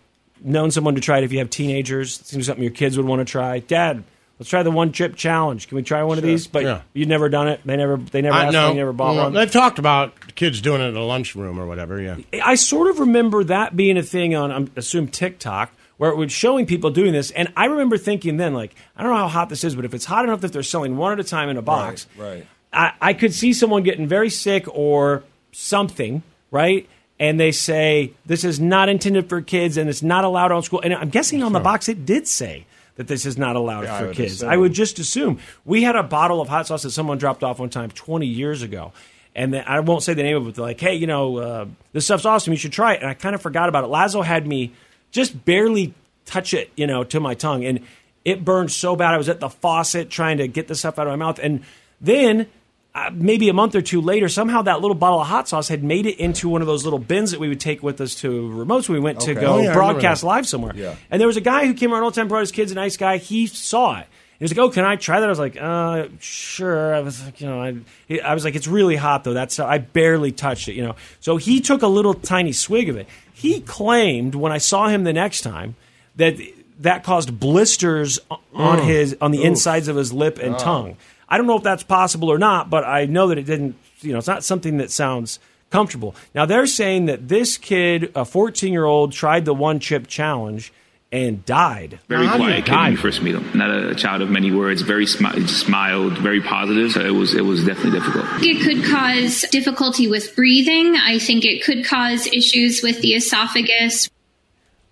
known 0.43 0.71
someone 0.71 0.95
to 0.97 1.01
try 1.01 1.19
it 1.19 1.25
if 1.25 1.33
you 1.33 1.39
have 1.39 1.49
teenagers. 1.51 2.21
It 2.21 2.27
seems 2.27 2.47
something 2.47 2.63
your 2.63 2.73
kids 2.73 2.97
would 2.99 3.07
want 3.07 3.21
to 3.21 3.25
try. 3.31 3.61
Dad, 3.61 4.05
let's 4.39 4.49
try 4.51 4.63
the 4.63 4.71
one 4.71 4.93
chip 4.93 5.17
challenge. 5.17 5.69
Can 5.69 5.77
we 5.77 5.83
try 5.83 6.03
one 6.03 6.19
of 6.19 6.25
these? 6.25 6.47
But 6.47 6.63
Yeah. 6.65 6.81
you've 6.95 7.09
never 7.09 7.29
done 7.29 7.49
it. 7.49 7.61
They 7.65 7.77
never. 7.77 7.97
They 7.97 8.23
never 8.23 8.37
I 8.37 8.45
asked 8.45 8.53
know. 8.53 8.65
one. 8.69 8.73
You 8.77 8.81
never 8.81 8.93
bought 8.93 9.15
Well, 9.15 9.25
one. 9.25 9.33
They've 9.35 9.51
talked 9.51 9.79
about 9.79 10.35
kids 10.35 10.61
doing 10.61 10.81
it 10.81 10.89
at 10.89 10.95
a 10.95 11.03
lunchroom 11.03 11.59
or 11.59 11.67
whatever. 11.67 12.01
Yeah. 12.01 12.17
I 12.45 12.55
sort 12.55 12.89
of 12.91 12.99
remember 13.01 13.45
that 13.45 13.77
being 13.77 13.97
a 13.97 14.03
thing 14.03 14.35
on, 14.35 14.51
I 14.53 14.67
assume 14.79 15.09
TikTok, 15.09 15.73
where 15.97 16.11
it 16.11 16.17
was 16.17 16.31
showing 16.31 16.65
people 16.67 16.91
doing 16.91 17.13
this, 17.13 17.31
and 17.33 17.53
I 17.57 17.65
remember 17.65 17.99
thinking 17.99 18.37
then, 18.37 18.55
like, 18.55 18.75
I 18.97 19.03
don't 19.03 19.11
know 19.13 19.19
how 19.19 19.27
hot 19.29 19.49
this 19.49 19.65
is, 19.65 19.75
but 19.75 19.85
if 19.85 19.93
it's 19.95 20.05
hot 20.05 20.25
enough 20.25 20.41
that 20.43 20.53
they're 20.53 20.63
selling 20.63 20.97
one 20.97 21.13
at 21.13 21.19
a 21.19 21.25
time 21.25 21.49
in 21.49 21.57
a 21.57 21.63
box, 21.63 22.07
Right. 22.17 22.47
I, 22.73 22.93
I 23.01 23.13
could 23.15 23.33
see 23.35 23.53
someone 23.53 23.83
getting 23.83 24.07
very 24.07 24.31
sick 24.31 24.67
or 24.69 25.25
something, 25.53 26.23
right? 26.51 26.89
And 27.19 27.41
they 27.41 27.51
say 27.51 28.13
this 28.27 28.45
is 28.45 28.61
not 28.61 28.89
intended 28.89 29.29
for 29.29 29.41
kids 29.41 29.77
and 29.77 29.89
it's 29.91 30.03
not 30.03 30.23
allowed 30.25 30.53
on 30.53 30.63
school. 30.63 30.81
And 30.85 30.95
I'm 30.95 31.09
guessing 31.09 31.43
on 31.43 31.53
the 31.53 31.59
box 31.61 31.89
it 31.89 32.07
did 32.07 32.29
say 32.29 32.65
that 32.99 33.07
this 33.09 33.25
is 33.25 33.39
not 33.39 33.57
allowed 33.57 33.85
Yeah, 33.85 33.99
for 33.99 34.07
would 34.09 34.17
kids. 34.17 34.35
assume. 34.35 34.51
I 34.51 34.57
would 34.57 34.75
just 34.75 34.99
assume. 34.99 35.39
We 35.65 35.83
had 35.83 35.97
a 35.97 36.03
bottle 36.03 36.41
of 36.43 36.49
hot 36.49 36.67
sauce 36.67 36.83
that 36.83 36.91
someone 36.91 37.17
dropped 37.17 37.43
off 37.43 37.59
one 37.59 37.71
time 37.71 37.91
20 37.91 38.27
years 38.27 38.61
ago. 38.63 38.93
And 39.35 39.55
then, 39.55 39.65
I 39.67 39.81
won't 39.81 40.03
say 40.03 40.15
the 40.15 40.23
name 40.25 40.37
of 40.37 40.43
it, 40.43 40.45
but 40.47 40.55
they're 40.57 40.65
like, 40.65 40.81
hey, 40.81 40.95
you 40.97 41.07
know, 41.07 41.37
uh, 41.39 41.67
this 41.93 42.05
stuff's 42.05 42.25
awesome. 42.27 42.53
You 42.53 42.59
should 42.59 42.73
try 42.73 42.95
it. 42.95 43.01
And 43.01 43.09
I 43.09 43.15
kind 43.15 43.35
of 43.35 43.41
forgot 43.41 43.69
about 43.69 43.85
it. 43.85 43.87
Lazo 43.87 44.21
had 44.23 44.47
me 44.47 44.73
just 45.13 45.45
barely 45.45 45.95
touch 46.27 46.53
it, 46.55 46.71
you 46.77 46.87
know, 46.87 47.05
to 47.05 47.21
my 47.21 47.35
tongue. 47.35 47.65
And 47.65 47.81
it 48.25 48.45
burned 48.45 48.73
so 48.73 48.97
bad. 48.97 49.15
I 49.15 49.17
was 49.17 49.29
at 49.29 49.39
the 49.41 49.49
faucet 49.49 50.11
trying 50.11 50.39
to 50.39 50.49
get 50.49 50.67
the 50.69 50.75
stuff 50.75 50.99
out 50.99 51.07
of 51.07 51.13
my 51.17 51.25
mouth. 51.25 51.39
And 51.41 51.63
then 52.01 52.47
uh, 52.95 53.11
maybe 53.13 53.49
a 53.49 53.53
month 53.53 53.75
or 53.75 53.83
two 53.83 54.01
later, 54.01 54.29
somehow 54.29 54.63
that 54.63 54.81
little 54.81 54.95
bottle 54.95 55.21
of 55.21 55.27
hot 55.27 55.49
sauce 55.49 55.69
had 55.69 55.85
made 55.85 56.07
it 56.07 56.19
into 56.19 56.49
one 56.49 56.61
of 56.63 56.67
those 56.67 56.85
little 56.85 56.99
bins 56.99 57.31
that 57.31 57.39
we 57.41 57.49
would 57.49 57.61
take 57.61 57.83
with 57.83 58.01
us 58.01 58.15
to 58.17 58.29
remotes 58.51 58.89
we 58.89 58.99
went 58.99 59.21
to 59.21 59.35
go 59.35 59.55
Oh, 59.57 59.59
yeah, 59.59 59.73
broadcast 59.73 60.25
live 60.25 60.47
somewhere. 60.49 60.73
Yeah. 60.75 60.97
And 61.11 61.21
there 61.21 61.27
was 61.29 61.37
a 61.37 61.41
guy 61.43 61.67
who 61.67 61.75
came 61.75 61.93
around 61.93 62.03
all 62.03 62.11
the 62.11 62.17
time, 62.17 62.29
brought 62.29 62.41
his 62.41 62.53
kids, 62.53 62.73
a 62.73 62.75
nice 62.75 62.97
guy. 62.97 63.19
He 63.19 63.47
saw 63.47 63.99
it. 64.01 64.07
He 64.39 64.45
was 64.45 64.53
like, 64.53 64.59
"Oh, 64.61 64.71
can 64.71 64.85
I 64.85 64.95
try 64.95 65.19
that?" 65.19 65.27
I 65.27 65.29
was 65.31 65.39
like, 65.41 65.57
"Uh, 65.61 66.07
sure." 66.21 66.95
I 66.95 67.01
was 67.01 67.25
like, 67.25 67.41
you 67.41 67.49
know, 67.49 67.61
I, 67.61 67.75
I 68.21 68.35
was 68.35 68.45
like, 68.45 68.55
"It's 68.55 68.69
really 68.69 68.95
hot 68.95 69.25
though." 69.25 69.35
That's 69.35 69.59
I 69.59 69.79
barely 69.79 70.31
touched 70.31 70.69
it, 70.69 70.75
you 70.75 70.85
know. 70.85 70.95
So 71.19 71.39
he 71.39 71.61
took 71.61 71.83
a 71.83 71.89
little 71.89 72.15
tiny 72.15 72.53
swig 72.53 72.89
of 72.89 72.97
it. 72.97 73.09
He 73.33 73.61
claimed 73.61 74.37
when 74.37 74.53
I 74.53 74.59
saw 74.59 74.87
him 74.89 75.03
the 75.03 75.13
next 75.13 75.41
time 75.41 75.75
that 76.17 76.37
that 76.81 77.03
caused 77.03 77.41
blisters 77.41 78.21
on 78.55 78.79
Mm. 78.79 78.85
his 78.85 79.17
on 79.21 79.33
the 79.33 79.39
Oof. 79.41 79.47
insides 79.47 79.89
of 79.89 79.97
his 79.97 80.13
lip 80.13 80.39
and 80.41 80.55
Oh. 80.55 80.59
tongue. 80.59 80.97
I 81.29 81.37
don't 81.37 81.47
know 81.47 81.57
if 81.57 81.63
that's 81.63 81.83
possible 81.83 82.31
or 82.31 82.39
not, 82.39 82.71
but 82.71 82.85
I 82.85 83.07
know 83.07 83.29
that 83.29 83.39
it 83.39 83.45
didn't. 83.45 83.77
You 84.01 84.13
know, 84.13 84.19
it's 84.19 84.29
not 84.29 84.45
something 84.45 84.79
that 84.79 84.91
sounds 84.91 85.39
comfortable. 85.71 86.15
Now 86.35 86.47
they're 86.47 86.67
saying 86.67 87.07
that 87.07 87.29
this 87.29 87.57
kid, 87.59 88.13
a 88.15 88.25
14 88.25 88.73
year 88.73 88.85
old, 88.85 89.13
tried 89.13 89.45
the 89.45 89.55
one 89.55 89.81
chip 89.81 90.07
challenge 90.07 90.73
and 91.11 91.45
died. 91.47 91.99
Very 92.09 92.27
How 92.27 92.37
quiet 92.37 92.65
kid 92.65 92.71
die? 92.71 92.83
when 92.85 92.93
you 92.93 92.99
first 92.99 93.23
meet 93.23 93.35
him. 93.35 93.51
Not 93.59 93.71
a 93.71 93.95
child 93.95 94.21
of 94.23 94.31
many 94.31 94.51
words. 94.53 94.83
Very 94.83 95.07
smi- 95.07 95.49
smiled, 95.49 96.19
very 96.19 96.41
positive. 96.43 96.93
So 96.93 97.01
it 97.01 97.11
was 97.11 97.35
it 97.35 97.45
was 97.45 97.65
definitely 97.65 97.99
difficult. 97.99 98.27
It 98.43 98.63
could 98.63 98.85
cause 98.91 99.45
difficulty 99.51 100.07
with 100.09 100.35
breathing. 100.37 100.97
I 100.97 101.19
think 101.19 101.45
it 101.45 101.65
could 101.65 101.85
cause 101.85 102.27
issues 102.27 102.83
with 102.83 103.01
the 103.01 103.15
esophagus. 103.15 104.09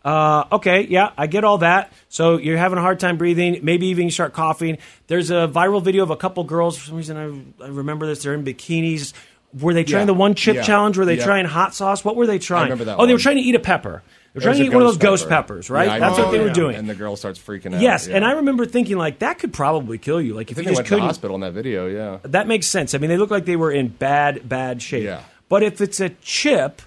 Uh, 0.07 0.45
okay, 0.53 0.87
yeah, 0.89 1.11
I 1.19 1.27
get 1.27 1.43
all 1.43 1.59
that. 1.59 1.93
So 2.09 2.37
you're 2.39 2.57
having 2.59 2.79
a 2.79 2.81
hard 2.81 3.01
time 3.01 3.17
breathing. 3.19 3.59
Maybe 3.63 3.87
even 3.89 4.05
you 4.05 4.13
start 4.13 4.33
coughing. 4.33 4.79
There's 5.09 5.31
a 5.31 5.51
viral 5.53 5.83
video 5.83 6.05
of 6.05 6.11
a 6.11 6.17
couple 6.17 6.45
girls. 6.45 6.79
For 6.79 6.87
some 6.87 6.97
reason, 6.97 7.55
I, 7.61 7.65
I 7.65 7.69
remember 7.69 8.07
this. 8.07 8.23
They're 8.23 8.35
in 8.35 8.45
bikinis. 8.45 9.13
were 9.59 9.73
they 9.75 9.85
trying 9.85 10.03
Yeah. 10.03 10.07
the 10.07 10.15
one 10.15 10.35
chip 10.35 10.57
Yeah. 10.57 10.63
challenge? 10.63 10.99
Were 10.99 11.05
they 11.07 11.17
Yeah. 11.17 11.25
trying 11.25 11.47
hot 11.47 11.75
sauce? 11.75 12.05
What 12.05 12.15
were 12.15 12.27
they 12.27 12.39
trying? 12.39 12.65
remember 12.65 12.85
that 12.85 12.99
oh, 12.99 13.07
they 13.07 13.13
were 13.15 13.19
trying 13.19 13.37
to 13.37 13.43
eat 13.43 13.55
a 13.55 13.59
pepper. 13.59 14.03
They're 14.33 14.43
trying 14.43 14.59
to 14.59 14.65
eat 14.65 14.69
one 14.73 14.83
of 14.83 14.89
those 14.89 14.99
ghost 14.99 15.23
ghost 15.25 15.29
peppers, 15.31 15.71
right? 15.71 15.87
Yeah, 15.87 15.95
I 15.95 15.99
That's 15.99 16.19
what 16.19 16.31
they 16.31 16.41
were 16.41 16.51
doing. 16.51 16.77
And 16.77 16.89
the 16.91 16.95
girl 16.95 17.17
starts 17.17 17.39
freaking 17.39 17.75
out. 17.75 17.81
Yes, 17.81 18.07
yeah. 18.07 18.17
and 18.17 18.25
I 18.25 18.33
remember 18.33 18.67
thinking 18.67 18.99
like 18.99 19.21
that 19.21 19.39
could 19.39 19.55
probably 19.55 19.97
kill 19.99 20.21
you. 20.21 20.35
Like 20.35 20.49
I 20.49 20.51
if 20.51 20.57
think 20.57 20.59
you 20.59 20.63
they 20.65 20.71
just 20.73 20.77
went 20.79 20.87
to 20.87 20.91
the 20.91 20.97
couldn't. 20.97 21.07
hospital 21.09 21.35
in 21.37 21.41
that 21.41 21.53
video. 21.53 21.87
Yeah. 21.87 22.19
That 22.23 22.47
makes 22.47 22.67
sense. 22.67 22.95
I 22.95 22.99
mean, 22.99 23.09
they 23.09 23.17
look 23.17 23.31
like 23.31 23.47
they 23.47 23.57
were 23.57 23.73
in 23.73 23.89
bad, 23.89 24.47
bad 24.49 24.83
shape. 24.83 25.05
Yeah. 25.05 25.21
But 25.49 25.63
if 25.63 25.81
it's 25.81 26.01
a 26.01 26.11
chip, 26.21 26.83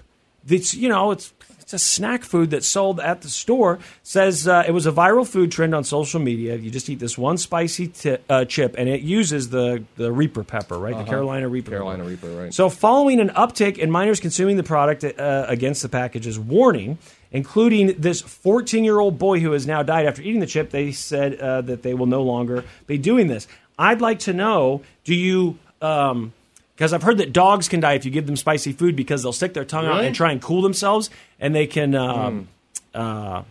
that's 0.46 0.72
you 0.74 0.88
know, 0.88 1.10
it's 1.10 1.32
it's 1.72 1.82
a 1.82 1.86
snack 1.86 2.24
food 2.24 2.50
that's 2.50 2.66
sold 2.66 2.98
at 2.98 3.22
the 3.22 3.28
store. 3.28 3.78
Says 4.02 4.48
uh, 4.48 4.64
it 4.66 4.72
was 4.72 4.86
a 4.86 4.92
viral 4.92 5.24
food 5.26 5.52
trend 5.52 5.72
on 5.72 5.84
social 5.84 6.18
media. 6.18 6.56
You 6.56 6.68
just 6.68 6.90
eat 6.90 6.98
this 6.98 7.16
one 7.16 7.38
spicy 7.38 7.86
ti 7.86 8.16
uh, 8.28 8.44
chip, 8.44 8.74
and 8.76 8.88
it 8.88 9.02
uses 9.02 9.50
the 9.50 9.84
the 9.96 10.10
Reaper 10.10 10.42
pepper, 10.42 10.76
right? 10.78 10.92
The 10.94 11.00
Uh-huh. 11.02 11.10
Carolina 11.10 11.48
Reaper. 11.48 11.70
Carolina 11.70 12.02
pepper. 12.02 12.26
Reaper, 12.26 12.42
right. 12.42 12.54
So, 12.54 12.68
following 12.70 13.20
an 13.20 13.28
uptick 13.30 13.78
in 13.78 13.88
minors 13.88 14.18
consuming 14.18 14.56
the 14.56 14.64
product 14.64 15.04
uh, 15.04 15.44
against 15.46 15.82
the 15.82 15.88
package's 15.88 16.40
warning, 16.40 16.98
including 17.30 17.94
this 18.00 18.20
14 18.20 18.82
year 18.82 18.98
old 18.98 19.16
boy 19.18 19.38
who 19.38 19.52
has 19.52 19.64
now 19.64 19.84
died 19.84 20.06
after 20.06 20.22
eating 20.22 20.40
the 20.40 20.46
chip, 20.46 20.70
they 20.70 20.90
said 20.90 21.36
uh, 21.40 21.60
that 21.60 21.82
they 21.84 21.94
will 21.94 22.06
no 22.06 22.22
longer 22.22 22.64
be 22.88 22.98
doing 22.98 23.28
this. 23.28 23.46
I'd 23.78 24.00
like 24.00 24.18
to 24.20 24.32
know 24.32 24.82
do 25.04 25.14
you. 25.14 25.56
Um, 25.80 26.32
because 26.80 26.94
I've 26.94 27.02
heard 27.02 27.18
that 27.18 27.34
dogs 27.34 27.68
can 27.68 27.80
die 27.80 27.92
if 27.92 28.06
you 28.06 28.10
give 28.10 28.24
them 28.24 28.36
spicy 28.36 28.72
food 28.72 28.96
because 28.96 29.22
they'll 29.22 29.34
stick 29.34 29.52
their 29.52 29.66
tongue 29.66 29.84
out 29.84 30.02
and 30.02 30.14
try 30.14 30.32
and 30.32 30.40
cool 30.40 30.62
themselves, 30.62 31.10
and 31.38 31.54
they 31.54 31.66
can, 31.66 31.94
um, 31.94 32.48
uh, 32.94 33.42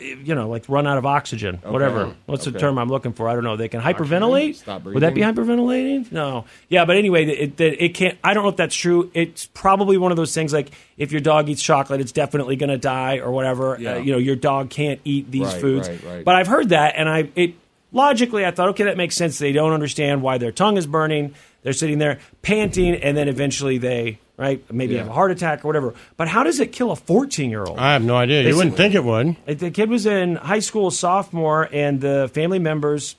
you 0.00 0.34
know, 0.34 0.48
like 0.48 0.68
run 0.68 0.84
out 0.84 0.98
of 0.98 1.06
oxygen. 1.06 1.58
Whatever. 1.58 2.16
What's 2.26 2.44
the 2.44 2.50
term 2.50 2.76
I'm 2.76 2.88
looking 2.88 3.12
for? 3.12 3.28
I 3.28 3.34
don't 3.34 3.44
know. 3.44 3.56
They 3.56 3.68
can 3.68 3.80
hyperventilate. 3.80 4.56
Stop 4.56 4.82
Would 4.82 5.04
that 5.04 5.14
be 5.14 5.20
hyperventilating? 5.20 6.10
No. 6.10 6.46
Yeah, 6.68 6.84
but 6.84 6.96
anyway, 6.96 7.24
it, 7.24 7.60
it, 7.60 7.80
it 7.80 7.88
can't. 7.94 8.18
I 8.24 8.34
don't 8.34 8.42
know 8.42 8.48
if 8.48 8.56
that's 8.56 8.74
true. 8.74 9.12
It's 9.14 9.46
probably 9.46 9.96
one 9.96 10.10
of 10.10 10.16
those 10.16 10.34
things 10.34 10.52
like 10.52 10.72
if 10.96 11.12
your 11.12 11.20
dog 11.20 11.48
eats 11.48 11.62
chocolate, 11.62 12.00
it's 12.00 12.10
definitely 12.10 12.56
going 12.56 12.70
to 12.70 12.78
die 12.78 13.18
or 13.18 13.30
whatever. 13.30 13.76
Yeah. 13.78 13.92
Uh, 13.92 13.98
you 13.98 14.10
know, 14.10 14.18
your 14.18 14.34
dog 14.34 14.70
can't 14.70 15.00
eat 15.04 15.30
these 15.30 15.46
Right, 15.46 15.60
foods. 15.60 15.88
right, 15.88 16.02
right. 16.02 16.24
But 16.24 16.34
I've 16.34 16.48
heard 16.48 16.70
that, 16.70 16.94
and 16.96 17.08
I 17.08 17.30
it 17.36 17.54
logically 17.92 18.44
I 18.44 18.50
thought, 18.50 18.70
okay, 18.70 18.84
that 18.84 18.96
makes 18.96 19.14
sense. 19.14 19.38
They 19.38 19.52
don't 19.52 19.72
understand 19.72 20.20
why 20.20 20.38
their 20.38 20.50
tongue 20.50 20.76
is 20.76 20.88
burning. 20.88 21.36
They're 21.64 21.72
sitting 21.72 21.98
there 21.98 22.20
panting, 22.42 22.94
and 22.94 23.16
then 23.16 23.26
eventually 23.28 23.78
they 23.78 24.20
right 24.36 24.62
maybe 24.72 24.94
Yeah. 24.94 25.00
have 25.00 25.08
a 25.08 25.12
heart 25.12 25.30
attack 25.32 25.64
or 25.64 25.68
whatever. 25.68 25.94
But 26.16 26.28
how 26.28 26.44
does 26.44 26.60
it 26.60 26.70
kill 26.72 26.92
a 26.92 26.96
14 26.96 27.50
year 27.50 27.64
old? 27.64 27.78
I 27.78 27.92
have 27.94 28.04
no 28.04 28.14
idea. 28.16 28.42
You 28.48 28.56
wouldn't 28.56 28.76
think 28.76 28.94
it 28.94 29.02
would. 29.02 29.34
The 29.46 29.70
kid 29.72 29.90
was 29.90 30.06
in 30.06 30.36
high 30.36 30.58
school, 30.60 30.90
sophomore, 30.92 31.68
and 31.72 32.00
the 32.00 32.30
family 32.32 32.58
members. 32.60 33.16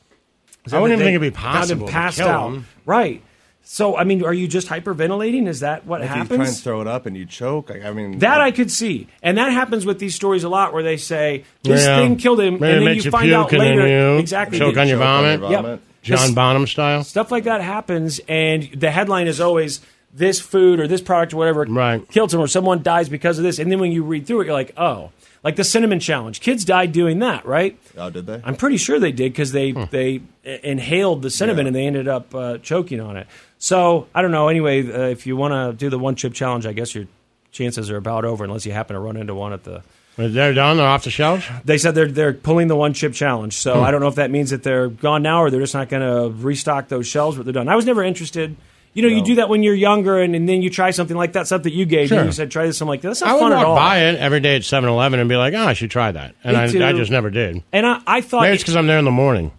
I 0.71 0.79
wouldn't 0.79 0.99
even 0.99 1.05
think 1.05 1.15
it'd 1.15 1.21
be 1.21 1.29
they 1.29 1.35
found 1.41 1.69
him 1.71 1.79
possible 1.79 1.87
to 1.87 1.91
Passed 1.93 2.17
kill 2.17 2.27
out. 2.27 2.47
him. 2.53 2.65
Right. 2.85 3.21
So, 3.67 3.97
I 3.97 4.03
mean, 4.03 4.23
are 4.23 4.33
you 4.33 4.47
just 4.47 4.67
hyperventilating? 4.67 5.47
Is 5.47 5.61
that 5.61 5.87
what 5.87 6.01
if 6.01 6.09
you 6.09 6.13
try 6.13 6.21
and 6.21 6.29
happens? 6.31 6.61
throw 6.61 6.81
it 6.81 6.87
up 6.87 7.07
and 7.07 7.17
you 7.17 7.25
choke, 7.25 7.71
I, 7.71 7.89
I 7.89 7.93
mean 7.93 8.19
That 8.19 8.39
uh, 8.39 8.43
I 8.43 8.51
could 8.51 8.69
see, 8.69 9.07
and 9.23 9.39
that 9.39 9.51
happens 9.51 9.87
with 9.87 9.97
these 9.97 10.13
stories 10.13 10.43
a 10.43 10.49
lot, 10.49 10.71
where 10.71 10.83
they 10.83 10.97
say 10.97 11.45
this 11.63 11.83
Yeah. 11.83 11.97
thing 11.97 12.17
killed 12.17 12.39
him, 12.41 12.59
Maybe 12.59 12.77
and 12.77 12.87
then 12.87 12.95
you 12.95 13.01
you 13.01 13.09
find 13.11 13.31
out 13.33 13.51
later 13.51 13.87
you 13.87 14.17
exactly 14.19 14.59
choke 14.59 14.77
on 14.77 14.87
your 14.87 14.97
Choke 14.99 15.07
on 15.07 15.23
your 15.23 15.37
vomit. 15.37 15.39
vomit. 15.63 15.79
John 16.05 16.33
Bonham 16.33 16.67
style. 16.67 17.03
Stuff 17.03 17.31
like 17.31 17.45
that 17.45 17.61
happens, 17.61 18.19
and 18.27 18.69
the 18.73 18.91
headline 18.91 19.27
is 19.27 19.41
always 19.41 19.81
this 20.13 20.39
food 20.39 20.79
or 20.79 20.87
this 20.87 21.01
product 21.01 21.33
or 21.33 21.37
whatever 21.37 21.65
right. 21.65 22.07
killed 22.09 22.31
someone 22.31 22.45
or 22.45 22.47
someone 22.47 22.81
dies 22.81 23.09
because 23.09 23.37
of 23.37 23.43
this. 23.43 23.59
And 23.59 23.69
then 23.69 23.79
when 23.79 23.91
you 23.91 24.03
read 24.03 24.25
through 24.25 24.41
it, 24.41 24.45
you're 24.45 24.53
like, 24.53 24.71
oh, 24.77 25.11
like 25.43 25.57
the 25.57 25.63
cinnamon 25.63 25.99
challenge. 25.99 26.39
Kids 26.39 26.63
died 26.63 26.91
doing 26.91 27.19
that, 27.19 27.45
right? 27.45 27.77
Oh, 27.97 28.09
did 28.09 28.25
they? 28.25 28.41
I'm 28.43 28.55
pretty 28.55 28.77
sure 28.77 28.97
they 28.97 29.11
did 29.11 29.33
because 29.33 29.51
they 29.51 29.73
they 29.73 30.21
inhaled 30.43 31.21
the 31.21 31.29
cinnamon 31.29 31.67
and 31.67 31.75
they 31.75 31.85
ended 31.85 32.07
up 32.07 32.33
uh, 32.33 32.57
choking 32.59 32.99
on 32.99 33.17
it. 33.17 33.27
So 33.59 34.07
I 34.15 34.21
don't 34.21 34.31
know. 34.31 34.47
Anyway, 34.47 34.91
uh, 34.91 35.07
if 35.07 35.27
you 35.27 35.35
want 35.35 35.53
to 35.53 35.77
do 35.77 35.89
the 35.89 35.99
one 35.99 36.15
chip 36.15 36.33
challenge, 36.33 36.65
I 36.65 36.73
guess 36.73 36.95
your 36.95 37.05
chances 37.51 37.91
are 37.91 37.97
about 37.97 38.25
over 38.25 38.43
unless 38.43 38.65
you 38.65 38.71
happen 38.71 38.95
to 38.95 38.99
run 38.99 39.17
into 39.17 39.35
one 39.35 39.53
at 39.53 39.63
the. 39.63 39.83
They're 40.17 40.53
done. 40.53 40.77
They're 40.77 40.85
off 40.87 41.03
the 41.03 41.09
shelves. 41.11 41.45
They 41.65 41.77
said 41.77 41.93
they're 41.95 42.07
they're 42.07 42.33
pulling 42.33 42.67
the 42.67 42.75
one 42.75 42.93
chip 42.93 43.13
challenge. 43.13 43.53
So 43.55 43.75
Hmm. 43.75 43.83
I 43.83 43.91
don't 43.91 43.99
know 44.01 44.07
if 44.07 44.15
that 44.15 44.31
means 44.31 44.51
that 44.51 44.63
they're 44.63 44.87
gone 44.87 45.21
now 45.23 45.41
or 45.41 45.49
they're 45.51 45.59
just 45.59 45.73
not 45.73 45.89
going 45.89 46.01
to 46.03 46.29
restock 46.41 46.87
those 46.87 47.05
shelves, 47.07 47.35
but 47.37 47.43
they're 47.45 47.53
done. 47.53 47.67
I 47.67 47.75
was 47.75 47.85
never 47.85 48.01
interested. 48.03 48.55
You 48.93 49.01
know, 49.01 49.09
you 49.09 49.21
do 49.25 49.35
that 49.35 49.49
when 49.49 49.61
you're 49.61 49.75
younger, 49.75 50.21
and, 50.21 50.37
and 50.37 50.47
then 50.47 50.61
you 50.61 50.69
try 50.69 50.91
something 50.91 51.17
like 51.17 51.33
that, 51.33 51.47
stuff 51.47 51.63
that 51.63 51.73
you 51.73 51.85
gave 51.85 52.09
me. 52.11 52.15
Sure. 52.15 52.23
You 52.23 52.31
said 52.31 52.49
try 52.49 52.65
this. 52.65 52.79
I'm 52.79 52.87
like, 52.87 53.01
that's 53.01 53.19
not 53.19 53.29
I 53.29 53.33
would 53.33 53.39
fun 53.41 53.51
at 53.51 53.65
all. 53.65 53.75
by 53.75 53.97
it 54.05 54.15
every 54.17 54.39
day 54.39 54.55
at 54.55 54.61
7-Eleven 54.61 55.19
and 55.19 55.27
be 55.27 55.35
like, 55.35 55.53
oh, 55.53 55.65
I 55.65 55.73
should 55.73 55.91
try 55.91 56.13
that. 56.13 56.33
And 56.45 56.55
I. 56.55 56.63
I 56.63 56.93
just 56.93 57.11
never 57.11 57.29
did. 57.29 57.61
And 57.73 57.85
I, 57.85 57.99
I 58.07 58.21
thought 58.21 58.43
Maybe 58.43 58.53
it's 58.53 58.63
because 58.63 58.77
I'm 58.77 58.87
there 58.87 58.97
in 58.97 59.03
the 59.03 59.11
morning. 59.11 59.51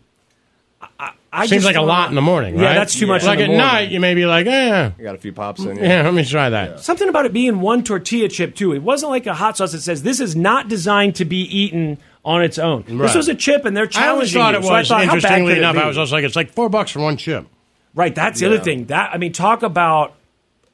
I 1.37 1.47
Seems 1.47 1.65
just 1.65 1.67
like 1.67 1.77
a 1.77 1.87
lot 1.87 2.09
in 2.09 2.15
the 2.15 2.23
morning, 2.23 2.59
Yeah, 2.59 2.73
that's 2.75 2.95
too 2.99 3.07
much 3.07 3.23
in 3.23 3.29
Like 3.29 3.39
the 3.39 3.45
at 3.45 3.49
morning. 3.49 3.67
night, 3.67 3.91
you 3.91 4.01
may 4.01 4.15
be 4.15 4.25
like, 4.27 4.47
eh. 4.47 4.91
I 4.99 5.03
got 5.03 5.15
a 5.15 5.19
few 5.19 5.33
pops 5.33 5.61
in. 5.65 5.77
Yeah, 5.77 6.03
let 6.03 6.15
me 6.15 6.25
try 6.25 6.49
that. 6.51 6.81
Something 6.81 7.09
about 7.09 7.27
it 7.27 7.33
being 7.33 7.61
one 7.61 7.85
tortilla 7.85 8.29
chip 8.29 8.55
too. 8.55 8.73
It 8.73 8.83
wasn't 8.83 9.11
like 9.11 9.27
a 9.27 9.35
hot 9.35 9.57
sauce 9.57 9.73
that 9.73 9.81
says 9.83 10.03
this 10.03 10.19
is 10.21 10.35
not 10.35 10.69
designed 10.69 11.15
to 11.17 11.25
be 11.25 11.43
eaten 11.43 11.99
on 12.25 12.43
its 12.43 12.59
own. 12.59 12.85
Right. 12.89 13.03
This 13.07 13.15
was 13.15 13.29
a 13.29 13.35
chip, 13.35 13.65
and 13.67 13.77
they're 13.77 13.89
I 13.95 14.09
always 14.09 14.33
challenging 14.33 14.41
thought 14.41 14.55
you. 14.55 14.59
it 14.61 14.65
So 14.65 14.73
I 14.75 14.79
was, 14.81 14.89
thought, 14.89 15.01
how 15.01 15.07
bad 15.07 15.15
interestingly 15.17 15.51
could 15.53 15.59
it 15.59 15.61
enough, 15.61 15.75
be? 15.77 15.81
I 15.83 15.87
was 15.87 15.97
just 15.97 16.13
like, 16.13 16.25
it's 16.25 16.37
like 16.37 16.51
four 16.51 16.69
bucks 16.69 16.91
for 16.91 17.01
one 17.01 17.17
chip. 17.17 17.47
Right, 17.95 18.15
that's 18.15 18.41
the 18.41 18.47
other 18.47 18.59
thing. 18.59 18.87
That 18.87 19.11
I 19.13 19.19
mean, 19.19 19.33
talk 19.33 19.63
about 19.63 20.15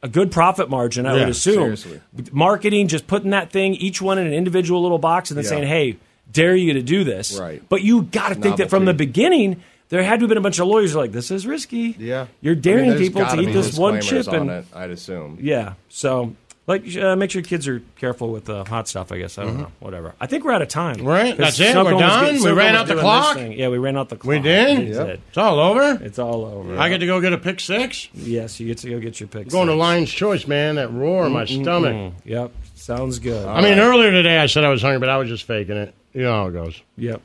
a 0.02 0.08
good 0.08 0.30
profit 0.32 0.70
margin. 0.70 1.06
I 1.06 1.14
Yeah, 1.14 1.20
would 1.20 1.28
assume 1.28 1.54
seriously. 1.76 2.00
marketing, 2.32 2.88
just 2.88 3.06
putting 3.06 3.30
that 3.30 3.50
thing 3.50 3.74
each 3.74 4.00
one 4.00 4.18
in 4.18 4.26
an 4.26 4.32
individual 4.32 4.82
little 4.82 4.98
box, 4.98 5.30
and 5.30 5.36
then 5.38 5.44
Yeah. 5.44 5.50
saying, 5.50 5.66
"Hey, 5.68 5.96
dare 6.32 6.56
you 6.56 6.72
to 6.74 6.82
do 6.82 7.04
this?" 7.04 7.38
Right. 7.38 7.62
But 7.68 7.82
you 7.82 8.02
got 8.02 8.30
to 8.30 8.34
think 8.34 8.56
that 8.56 8.70
from 8.70 8.84
the 8.84 8.92
Novelty. 8.92 9.06
beginning. 9.06 9.62
There 9.92 10.02
had 10.02 10.20
to 10.20 10.22
have 10.24 10.28
been 10.30 10.38
a 10.38 10.40
bunch 10.40 10.58
of 10.58 10.66
lawyers 10.68 10.92
who 10.92 10.98
are 10.98 11.02
like, 11.02 11.12
"This 11.12 11.30
is 11.30 11.46
risky. 11.46 11.94
Yeah, 11.98 12.28
You're 12.40 12.52
I 12.52 12.54
mean, 12.54 12.62
daring 12.62 12.96
people 12.96 13.20
gotta 13.20 13.42
eat 13.42 13.52
this 13.52 13.76
one 13.76 14.00
chip." 14.00 14.26
on 14.26 14.34
And 14.36 14.50
it, 14.50 14.64
I'd 14.74 14.88
assume. 14.88 15.36
yeah, 15.38 15.74
so 15.90 16.34
like, 16.66 16.96
uh, 16.96 17.14
make 17.14 17.30
sure 17.30 17.42
kids 17.42 17.68
are 17.68 17.82
careful 17.96 18.30
with 18.32 18.46
the 18.46 18.64
hot 18.64 18.88
stuff. 18.88 19.12
I 19.12 19.18
guess 19.18 19.36
I 19.36 19.44
don't 19.44 19.58
know. 19.58 19.72
Whatever. 19.80 20.14
I 20.18 20.26
think 20.26 20.46
we're 20.46 20.52
out 20.52 20.62
of 20.62 20.68
time. 20.68 21.04
Right. 21.04 21.36
that's 21.36 21.60
it? 21.60 21.76
We're 21.76 21.90
done? 21.90 22.24
getting- 22.24 22.42
We 22.42 22.52
ran 22.52 22.72
was 22.72 22.80
out 22.80 22.86
the 22.86 23.00
clock? 23.02 23.36
Yeah, 23.36 23.68
we 23.68 23.76
ran 23.76 23.98
out 23.98 24.08
the 24.08 24.16
clock. 24.16 24.30
We 24.30 24.38
did? 24.38 24.88
Yep. 24.88 25.06
did. 25.08 25.20
It's 25.28 25.36
all 25.36 25.58
over? 25.58 26.02
It's 26.02 26.18
all 26.18 26.46
over. 26.46 26.78
I 26.78 26.88
get 26.88 26.98
to 26.98 27.06
go 27.06 27.20
get 27.20 27.34
a 27.34 27.38
pick 27.38 27.60
six? 27.60 28.08
Yes, 28.14 28.58
you 28.60 28.68
get 28.68 28.78
to 28.78 28.88
go 28.88 28.98
get 28.98 29.20
your 29.20 29.26
pick. 29.28 29.50
Going 29.50 29.66
to 29.66 29.74
six. 29.74 29.78
Lion's 29.78 30.10
Choice, 30.10 30.46
man. 30.46 30.76
That 30.76 30.90
roar 30.90 31.26
in 31.26 31.32
my 31.32 31.44
stomach. 31.44 32.14
Yep, 32.24 32.50
sounds 32.76 33.18
good. 33.18 33.46
I 33.46 33.60
mean, 33.60 33.78
earlier 33.78 34.10
today 34.10 34.38
I 34.38 34.46
said 34.46 34.64
I 34.64 34.70
was 34.70 34.80
hungry, 34.80 35.00
but 35.00 35.10
I 35.10 35.18
was 35.18 35.28
just 35.28 35.44
faking 35.44 35.76
it. 35.76 35.94
You 36.14 36.22
know 36.22 36.32
how 36.32 36.46
it 36.46 36.52
goes. 36.52 36.80
Yep. 36.96 37.20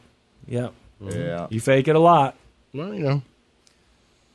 Yep. 0.47 0.73
Yeah. 1.11 1.47
You 1.49 1.61
fake 1.61 1.87
it 1.87 1.95
a 1.95 1.99
lot. 1.99 2.35
Well, 2.77 2.93
you 2.93 3.03
know. 3.03 3.21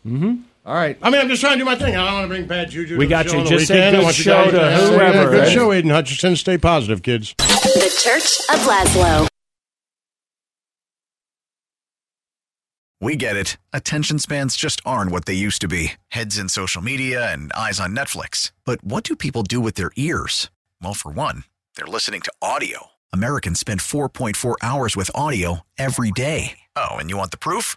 Mm-hmm. 0.05 0.35
All 0.67 0.75
right. 0.75 0.99
I 1.01 1.11
mean, 1.11 1.21
I'm 1.21 1.29
just 1.29 1.41
trying 1.41 1.53
to 1.53 1.59
do 1.61 1.65
my 1.65 1.77
thing. 1.77 1.95
I 1.95 2.05
don't 2.05 2.15
want 2.15 2.25
to 2.25 2.29
bring 2.29 2.47
bad 2.47 2.71
juju. 2.71 2.99
We 2.99 3.05
to 3.05 3.09
got 3.09 3.27
the 3.27 3.31
show 3.31 3.39
you. 3.39 3.49
Just 3.49 3.69
say. 3.69 3.87
I 3.87 3.93
good 3.93 4.03
want 4.03 4.19
you 4.19 4.25
show 4.25 4.51
to 4.51 4.59
have 4.59 4.83
a 4.83 4.87
whoever. 4.87 5.31
Good 5.31 5.53
show, 5.53 5.73
Aidan 5.73 5.93
Hutchinson. 5.93 6.35
Stay 6.35 6.59
positive, 6.59 7.05
kids. 7.05 7.37
The 7.39 8.01
Church 8.03 8.41
of 8.51 8.67
Lazlo. 8.67 9.29
We 13.01 13.15
get 13.15 13.37
it. 13.37 13.57
Attention 13.73 14.19
spans 14.19 14.57
just 14.57 14.81
aren't 14.85 15.13
what 15.13 15.25
they 15.25 15.35
used 15.35 15.61
to 15.61 15.69
be 15.69 15.93
heads 16.09 16.37
in 16.37 16.49
social 16.49 16.83
media 16.83 17.33
and 17.33 17.53
eyes 17.53 17.79
on 17.79 17.95
Netflix. 17.95 18.51
But 18.65 18.83
what 18.83 19.05
do 19.05 19.15
people 19.15 19.45
do 19.45 19.61
with 19.61 19.75
their 19.75 19.93
ears? 19.95 20.51
Well, 20.83 20.95
for 20.95 21.13
one, 21.13 21.45
they're 21.77 21.87
listening 21.87 22.23
to 22.23 22.33
audio. 22.43 22.89
Americans 23.13 23.61
spend 23.61 23.81
4.4 23.81 24.57
hours 24.63 24.97
with 24.97 25.13
audio 25.15 25.61
every 25.79 26.11
day. 26.11 26.59
Oh, 26.75 26.95
and 26.95 27.09
you 27.11 27.17
want 27.17 27.31
the 27.31 27.37
proof? 27.37 27.77